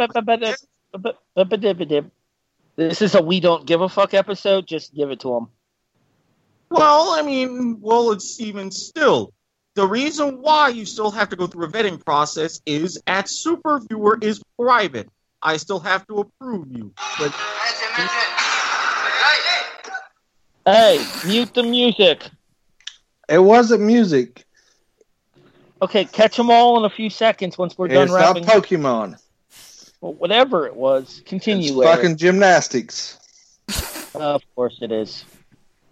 This 2.75 3.01
is 3.01 3.15
a 3.15 3.21
we 3.21 3.39
don't 3.39 3.65
give 3.65 3.81
a 3.81 3.89
fuck 3.89 4.13
episode. 4.13 4.67
Just 4.67 4.93
give 4.93 5.11
it 5.11 5.21
to 5.21 5.29
them. 5.29 5.47
Well, 6.69 7.11
I 7.11 7.21
mean, 7.21 7.79
well, 7.81 8.11
it's 8.11 8.39
even 8.41 8.71
still. 8.71 9.33
The 9.75 9.87
reason 9.87 10.41
why 10.41 10.69
you 10.69 10.85
still 10.85 11.11
have 11.11 11.29
to 11.29 11.37
go 11.37 11.47
through 11.47 11.65
a 11.65 11.69
vetting 11.69 12.03
process 12.03 12.61
is 12.65 13.01
at 13.07 13.25
Superviewer 13.25 14.21
is 14.21 14.41
private. 14.59 15.09
I 15.41 15.57
still 15.57 15.79
have 15.79 16.05
to 16.07 16.19
approve 16.19 16.67
you. 16.69 16.93
But 17.17 17.33
Hey, 20.65 21.03
mute 21.25 21.53
the 21.53 21.63
music. 21.63 22.23
It 23.27 23.39
wasn't 23.39 23.81
music. 23.81 24.45
Okay, 25.81 26.05
catch 26.05 26.37
them 26.37 26.51
all 26.51 26.77
in 26.77 26.85
a 26.85 26.89
few 26.93 27.09
seconds 27.09 27.57
once 27.57 27.77
we're 27.77 27.87
done 27.87 28.03
It's 28.03 28.11
not. 28.11 28.35
Pokemon. 28.37 29.17
Well, 30.01 30.13
whatever 30.13 30.67
it 30.67 30.75
was, 30.75 31.19
It's 31.19 31.29
continue. 31.29 31.83
Erik. 31.83 31.95
fucking 31.95 32.17
gymnastics. 32.17 33.17
of 34.15 34.41
course 34.55 34.77
it 34.81 34.91
is. 34.91 35.25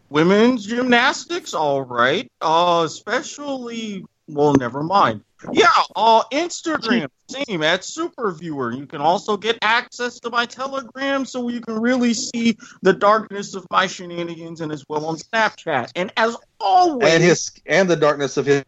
women's 0.10 0.66
gymnastics, 0.66 1.54
all 1.54 1.82
right. 1.82 2.32
Uh, 2.41 2.84
especially, 2.86 4.06
well, 4.28 4.54
never 4.54 4.84
mind. 4.84 5.22
Yeah, 5.53 5.68
uh, 5.95 6.24
Instagram, 6.32 7.07
same 7.30 7.64
at 7.64 7.82
Superviewer. 7.82 8.78
You 8.78 8.86
can 8.86 9.02
also 9.02 9.38
get 9.38 9.57
access 9.61 10.20
to 10.22 10.30
my 10.30 10.45
Telegram 10.45 11.26
so 11.26 11.48
you 11.49 11.61
can 11.61 11.80
really 11.80 12.14
see 12.14 12.57
the 12.82 12.94
darkness 12.94 13.56
of 13.56 13.66
my 13.72 13.88
shenanigans 13.88 14.61
and 14.61 14.72
as 14.72 14.84
well 14.90 15.06
on 15.06 15.18
Snapchat. 15.18 15.91
And 15.95 16.11
as 16.18 16.36
always, 16.60 17.14
And 17.14 17.24
his 17.24 17.52
and 17.66 17.90
the 17.90 17.95
darkness 17.95 18.38
of 18.38 18.45
his, 18.45 18.64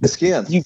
his 0.00 0.12
skin. 0.12 0.46
You- 0.48 0.62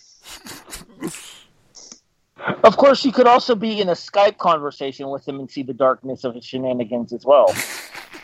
Of 2.65 2.77
course, 2.77 3.05
you 3.05 3.13
could 3.13 3.27
also 3.27 3.55
be 3.55 3.81
in 3.81 3.89
a 3.89 3.93
Skype 3.93 4.37
conversation 4.37 5.09
with 5.09 5.27
him 5.27 5.39
and 5.41 5.51
see 5.51 5.63
the 5.63 5.73
darkness 5.73 6.25
of 6.25 6.35
his 6.35 6.45
shenanigans 6.45 7.13
as 7.13 7.25
well. 7.25 7.55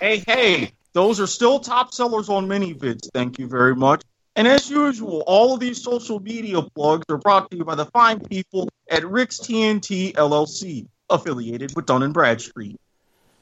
hey, 0.00 0.22
hey, 0.26 0.72
those 0.92 1.18
are 1.18 1.26
still 1.26 1.60
top 1.60 1.94
sellers 1.94 2.28
on 2.28 2.46
ManyVids. 2.46 3.08
Thank 3.14 3.38
you 3.38 3.46
very 3.46 3.74
much. 3.74 4.02
And 4.36 4.48
as 4.48 4.68
usual, 4.68 5.22
all 5.26 5.54
of 5.54 5.60
these 5.60 5.82
social 5.82 6.18
media 6.18 6.60
plugs 6.60 7.04
are 7.08 7.18
brought 7.18 7.50
to 7.50 7.56
you 7.56 7.64
by 7.64 7.76
the 7.76 7.86
fine 7.86 8.18
people 8.20 8.68
at 8.90 9.04
Rick's 9.04 9.38
TNT 9.38 10.12
LLC, 10.14 10.88
affiliated 11.08 11.74
with 11.76 11.86
Dun 11.86 12.02
and 12.02 12.12
Bradstreet. 12.12 12.80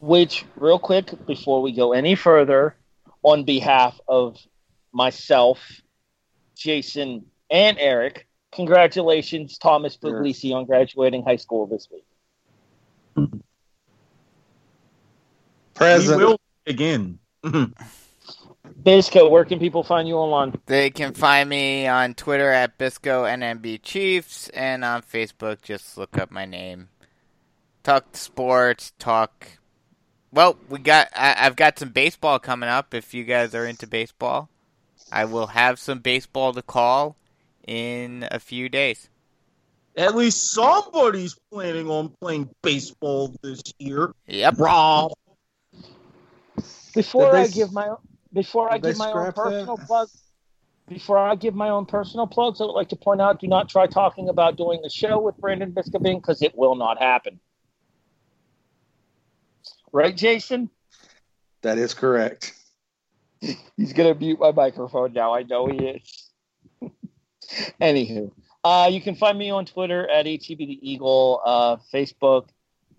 Which, 0.01 0.44
real 0.56 0.78
quick, 0.78 1.27
before 1.27 1.62
we 1.62 1.73
go 1.73 1.93
any 1.93 2.14
further, 2.14 2.77
on 3.23 3.44
behalf 3.44 3.98
of 4.06 4.36
myself, 4.93 5.59
Jason, 6.56 7.24
and 7.51 7.78
Erik, 7.78 8.27
congratulations, 8.52 9.56
Thomas 9.59 9.97
Puglisi, 9.97 10.52
on 10.52 10.66
graduating 10.66 11.23
high 11.23 11.36
school 11.36 11.66
this 11.66 11.89
week. 11.90 12.05
Present. 15.74 16.19
We 16.19 16.24
will 16.24 16.40
again. 16.66 17.19
Bisco, 18.83 19.29
where 19.29 19.45
can 19.45 19.59
people 19.59 19.83
find 19.83 20.09
you 20.09 20.17
online? 20.17 20.55
They 20.67 20.91
can 20.91 21.15
find 21.15 21.49
me 21.49 21.87
on 21.87 22.15
Twitter 22.15 22.51
at 22.51 22.79
Bisco 22.79 23.25
NMB 23.25 23.83
Chiefs 23.83 24.49
and 24.51 24.85
on 24.85 25.03
Facebook. 25.03 25.63
Just 25.63 25.97
look 25.99 26.19
up 26.19 26.31
my 26.31 26.45
name. 26.47 26.89
Talk 27.83 28.17
sports. 28.17 28.93
Talk. 28.99 29.47
Well, 30.33 30.57
we 30.69 30.79
got. 30.79 31.09
I, 31.15 31.35
I've 31.39 31.57
got 31.57 31.79
some 31.79 31.91
baseball 31.91 32.39
coming 32.39 32.69
up. 32.69 32.95
If 32.95 33.13
you 33.15 33.25
guys 33.25 33.55
are 33.55 33.67
into 33.67 33.87
baseball, 33.87 34.49
I 35.13 35.27
will 35.27 35.49
have 35.49 35.79
some 35.79 36.01
baseball 36.01 36.53
to 36.55 36.63
call 36.63 37.17
in 37.67 38.27
a 38.31 38.41
few 38.41 38.69
days. 38.69 39.09
At 39.97 40.17
least 40.17 40.51
somebody's 40.53 41.37
planning 41.53 41.89
on 41.91 42.15
playing 42.21 42.49
baseball 42.63 43.35
this 43.43 43.63
year. 43.79 44.15
Yep. 44.27 44.55
Rob. 44.59 45.13
Before 46.95 47.27
Did 47.27 47.35
they 47.35 47.39
I 47.41 47.43
s- 47.43 47.55
give 47.55 47.73
my 47.73 47.89
before 48.33 48.71
I 48.71 48.75
did 48.75 48.83
they 48.83 48.89
give 48.91 48.99
my 48.99 49.13
own 49.13 49.13
scrap 49.13 49.35
that? 49.35 49.43
personal 49.43 49.79
plug, 49.79 50.09
before 50.89 51.19
I 51.19 51.35
give 51.35 51.55
my 51.55 51.69
own 51.69 51.87
personal 51.87 52.27
plugs, 52.27 52.61
I 52.61 52.65
would 52.65 52.73
like 52.73 52.89
to 52.91 52.97
point 52.97 53.21
out: 53.21 53.41
do 53.41 53.47
not 53.47 53.69
try 53.69 53.87
talking 53.87 54.29
about 54.29 54.57
doing 54.57 54.83
a 54.85 54.91
show 54.91 55.21
with 55.21 55.37
Brandon 55.39 55.73
Biskobing 55.73 56.21
because 56.21 56.43
it 56.43 56.57
will 56.57 56.75
not 56.75 56.99
happen. 56.99 57.41
Right, 59.93 60.17
Jason? 60.17 60.71
That 61.63 61.79
is 61.79 61.95
correct. 61.95 62.55
He's 63.77 63.93
gonna 63.93 64.15
mute 64.15 64.41
my 64.41 64.53
microphone 64.53 65.13
now. 65.13 65.35
I 65.35 65.43
know 65.43 65.67
he 65.69 65.77
is. 65.87 66.31
Anywho, 67.81 68.33
uh, 68.65 68.89
you 68.91 69.01
can 69.01 69.15
find 69.15 69.39
me 69.39 69.51
on 69.51 69.67
Twitter 69.67 70.09
at 70.09 70.27
HEB 70.27 70.59
the 70.59 70.79
Eagle, 70.83 71.41
uh, 71.45 71.77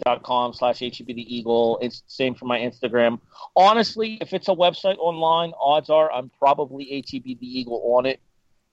Facebook.com 0.05 0.53
slash 0.53 0.79
HEB 0.79 1.07
the 1.07 1.35
Eagle. 1.35 1.79
It's 1.81 2.01
the 2.01 2.09
same 2.09 2.35
for 2.35 2.45
my 2.45 2.59
Instagram. 2.59 3.19
Honestly, 3.55 4.17
if 4.21 4.33
it's 4.33 4.47
a 4.47 4.55
website 4.55 4.97
online, 4.97 5.53
odds 5.59 5.89
are 5.89 6.11
I'm 6.11 6.29
probably 6.39 6.85
HEB 7.11 7.23
the 7.23 7.59
Eagle 7.59 7.81
on 7.95 8.05
it. 8.05 8.19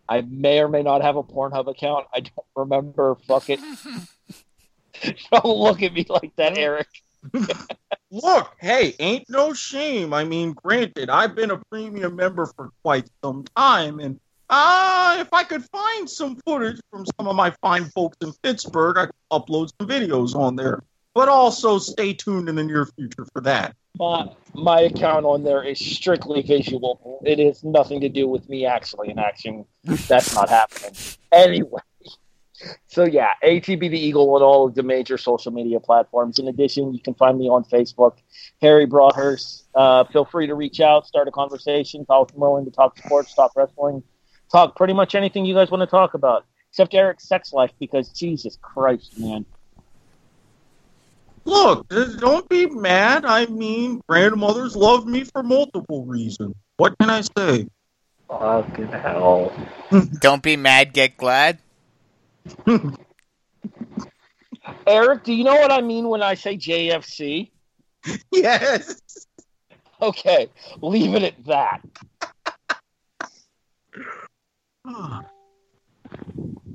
I 0.09 0.23
may 0.23 0.61
or 0.61 0.69
may 0.69 0.83
not 0.83 1.03
have 1.03 1.17
a 1.17 1.23
Pornhub 1.23 1.69
account. 1.69 2.07
I 2.13 2.21
don't 2.21 2.47
remember. 2.57 3.17
Fuck 3.27 3.49
it. 3.49 3.61
don't 5.33 5.57
look 5.57 5.83
at 5.83 5.93
me 5.93 6.05
like 6.09 6.35
that, 6.37 6.59
Erik. 6.59 6.89
Look, 8.11 8.57
hey, 8.59 8.95
ain't 8.99 9.29
no 9.29 9.53
shame. 9.53 10.13
I 10.13 10.25
mean, 10.25 10.53
granted, 10.53 11.11
I've 11.11 11.37
been 11.37 11.51
a 11.51 11.61
premium 11.71 12.17
member 12.17 12.47
for 12.47 12.71
quite 12.83 13.09
some 13.23 13.45
time, 13.57 14.01
and 14.01 14.19
uh, 14.49 15.19
if 15.21 15.33
I 15.33 15.45
could 15.45 15.65
find 15.67 16.11
some 16.11 16.37
footage 16.45 16.81
from 16.91 17.07
some 17.07 17.29
of 17.29 17.37
my 17.37 17.53
fine 17.63 17.85
folks 17.85 18.17
in 18.21 18.33
Pittsburgh, 18.43 18.99
I 18.99 19.07
could 19.07 19.15
upload 19.31 19.71
some 19.79 19.89
videos 19.89 20.35
on 20.35 20.57
there. 20.57 20.83
But 21.15 21.29
also 21.29 21.79
stay 21.79 22.13
tuned 22.13 22.49
in 22.49 22.55
the 22.55 22.65
near 22.65 22.87
future 22.87 23.27
for 23.33 23.41
that. 23.43 23.75
My, 23.99 24.29
my 24.55 24.81
account 24.83 25.27
on 25.27 25.43
there 25.43 25.63
is 25.63 25.79
strictly 25.79 26.43
visual. 26.43 27.21
It 27.25 27.39
has 27.39 27.65
nothing 27.65 28.01
to 28.03 28.09
do 28.09 28.29
with 28.29 28.49
me 28.49 28.65
actually 28.65 29.11
in 29.11 29.19
action. 29.19 29.65
That's 29.85 30.35
not 30.35 30.49
happening. 30.49 30.93
Anyway. 31.33 31.81
So 32.89 33.05
yeah, 33.05 33.31
ATB 33.43 33.81
the 33.81 33.99
Eagle 33.99 34.35
on 34.35 34.43
all 34.43 34.67
of 34.67 34.75
the 34.75 34.83
major 34.83 35.17
social 35.17 35.53
media 35.53 35.81
platforms. 35.81 36.39
In 36.39 36.49
addition, 36.49 36.93
you 36.93 37.01
can 37.01 37.15
find 37.15 37.39
me 37.39 37.49
on 37.49 37.65
Facebook, 37.65 38.17
Harry 38.61 38.85
Broadhurst. 38.85 39.67
Uh, 39.75 40.05
feel 40.05 40.25
free 40.25 40.47
to 40.47 40.55
reach 40.55 40.81
out, 40.81 41.07
start 41.07 41.29
a 41.29 41.31
conversation. 41.31 42.05
I'm 42.11 42.27
willing 42.35 42.65
to 42.65 42.71
talk 42.71 42.99
sports, 42.99 43.33
talk 43.35 43.53
wrestling, 43.57 44.03
talk 44.51 44.77
pretty 44.77 44.93
much 44.93 45.15
anything 45.15 45.45
you 45.47 45.55
guys 45.55 45.71
want 45.71 45.83
to 45.83 45.87
talk 45.87 46.15
about, 46.15 46.45
except 46.71 46.95
Erik's 46.95 47.29
sex 47.29 47.53
life 47.53 47.71
because 47.79 48.11
Jesus 48.11 48.59
Christ, 48.61 49.19
man. 49.19 49.47
Look, 51.45 51.89
don't 52.19 52.49
be 52.49 52.67
mad. 52.67 53.25
I 53.25 53.47
mean, 53.47 54.01
grandmothers 54.09 54.77
love 54.77 55.07
me 55.07 55.25
for 55.25 55.43
multiple 55.43 56.05
reasons. 56.05 56.55
What 56.77 56.99
can 56.99 57.11
I 57.11 57.23
say? 57.37 57.67
Fucking 58.29 58.89
hell. 58.89 59.53
Don't 60.21 60.43
be 60.43 60.57
mad, 60.57 60.93
get 60.93 61.17
glad. 61.17 61.59
Erik, 64.87 65.25
do 65.25 65.33
you 65.33 65.43
know 65.45 65.57
what 65.57 65.73
I 65.73 65.81
mean 65.81 66.09
when 66.09 66.23
I 66.23 66.35
say 66.35 66.57
JFC? 66.57 67.51
yes. 68.31 69.01
Okay, 70.01 70.49
leave 70.81 71.15
it 71.15 71.23
at 71.23 71.45
that. 71.47 71.83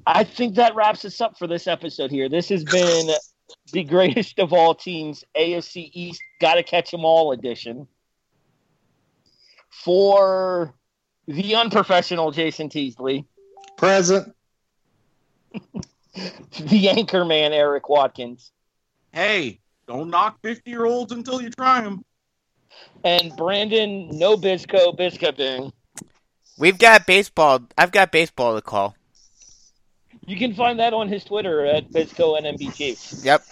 I 0.08 0.24
think 0.24 0.56
that 0.56 0.76
wraps 0.76 1.04
us 1.06 1.20
up 1.20 1.38
for 1.38 1.48
this 1.48 1.66
episode 1.68 2.12
here. 2.12 2.30
This 2.30 2.50
has 2.50 2.64
been 2.64 3.10
the 3.72 3.84
greatest 3.84 4.40
of 4.40 4.54
all 4.54 4.76
teams, 4.76 5.24
AFC 5.38 5.90
East, 5.94 6.22
Gotta 6.40 6.64
Catch 6.64 6.94
'em 6.94 7.06
All 7.06 7.32
edition. 7.32 7.88
For 9.70 10.74
the 11.28 11.56
unprofessional 11.56 12.32
Jason 12.32 12.70
Teasley, 12.70 13.26
Present. 13.78 14.34
the 16.60 16.90
anchor 16.90 17.26
man, 17.26 17.52
Erik 17.54 17.90
Watkins, 17.90 18.52
Hey, 19.12 19.60
don't 19.88 20.10
knock 20.10 20.40
50 20.44 20.70
year 20.70 20.86
olds 20.86 21.12
until 21.12 21.42
you 21.42 21.50
try 21.50 21.82
them. 21.82 22.04
and 23.04 23.36
Brandon 23.36 24.10
No 24.18 24.36
Bisco 24.38 24.92
Biskobing. 24.94 25.72
We've 26.58 26.78
got 26.78 27.06
baseball. 27.06 27.62
I've 27.78 27.92
got 27.92 28.12
baseball 28.12 28.56
to 28.56 28.62
call. 28.62 28.96
You 30.28 30.38
can 30.38 30.56
find 30.56 30.80
that 30.80 30.94
on 30.94 31.08
his 31.08 31.24
Twitter 31.24 31.64
at 31.66 31.92
Bisco 31.92 32.36
NMBG. 32.36 33.24
Yep. 33.24 33.44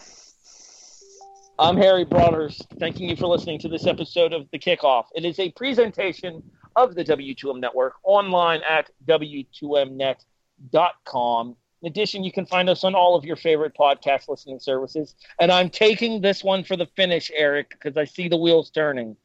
I'm 1.59 1.77
Harry 1.77 2.03
Broadhurst, 2.03 2.65
thanking 2.79 3.07
you 3.07 3.15
for 3.15 3.27
listening 3.27 3.59
to 3.59 3.67
this 3.67 3.85
episode 3.85 4.33
of 4.33 4.49
The 4.51 4.57
Kickoff. 4.57 5.05
It 5.13 5.23
is 5.23 5.37
a 5.37 5.51
presentation 5.51 6.41
of 6.75 6.95
the 6.95 7.03
W2M 7.03 7.59
Network 7.59 7.93
online 8.03 8.61
at 8.67 8.89
W2Mnet.com. 9.07 11.55
In 11.83 11.87
addition, 11.87 12.23
you 12.23 12.31
can 12.31 12.47
find 12.47 12.67
us 12.67 12.83
on 12.83 12.95
all 12.95 13.15
of 13.15 13.23
your 13.23 13.35
favorite 13.35 13.75
podcast 13.77 14.27
listening 14.27 14.59
services. 14.59 15.13
And 15.39 15.51
I'm 15.51 15.69
taking 15.69 16.21
this 16.21 16.43
one 16.43 16.63
for 16.63 16.75
the 16.75 16.87
finish, 16.95 17.29
Erik, 17.35 17.69
because 17.69 17.97
I 17.97 18.05
see 18.05 18.29
the 18.29 18.37
wheels 18.37 18.71
turning. 18.71 19.15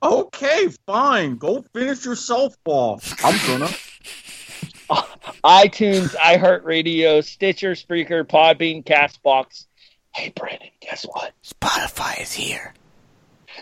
Okay, 0.00 0.68
fine. 0.86 1.38
Go 1.38 1.64
finish 1.72 2.04
your 2.04 2.14
softball. 2.14 3.02
I'm 3.24 3.36
gonna. 3.48 3.72
iTunes, 5.44 6.14
iHeartRadio, 6.16 7.24
Stitcher, 7.24 7.72
Spreaker, 7.72 8.24
Podbean, 8.24 8.84
Castbox. 8.84 9.66
Hey, 10.14 10.32
Brandon, 10.34 10.68
guess 10.80 11.04
what? 11.04 11.32
Spotify 11.42 12.20
is 12.20 12.32
here. 12.32 12.74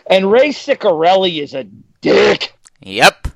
And 0.09 0.31
Ray 0.31 0.51
Ciccarelli 0.51 1.43
is 1.43 1.55
a 1.55 1.65
dick. 2.01 2.55
Yep. 2.81 3.29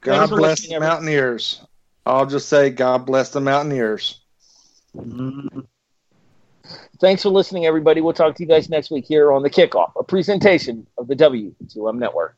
God 0.00 0.30
bless 0.30 0.60
the 0.60 0.74
everyone. 0.74 0.88
Mountaineers. 0.88 1.62
I'll 2.06 2.26
just 2.26 2.48
say, 2.48 2.70
God 2.70 3.06
bless 3.06 3.30
the 3.30 3.40
Mountaineers. 3.40 4.20
Mm, 4.96 5.66
Thanks 7.00 7.22
for 7.22 7.28
listening, 7.30 7.66
everybody. 7.66 8.00
We'll 8.00 8.12
talk 8.12 8.36
to 8.36 8.42
you 8.42 8.48
guys 8.48 8.70
next 8.70 8.90
week 8.90 9.04
here 9.06 9.32
on 9.32 9.42
The 9.42 9.50
Kickoff, 9.50 9.92
a 9.98 10.04
presentation 10.04 10.86
of 10.96 11.08
the 11.08 11.16
W2M 11.16 11.98
Network. 11.98 12.36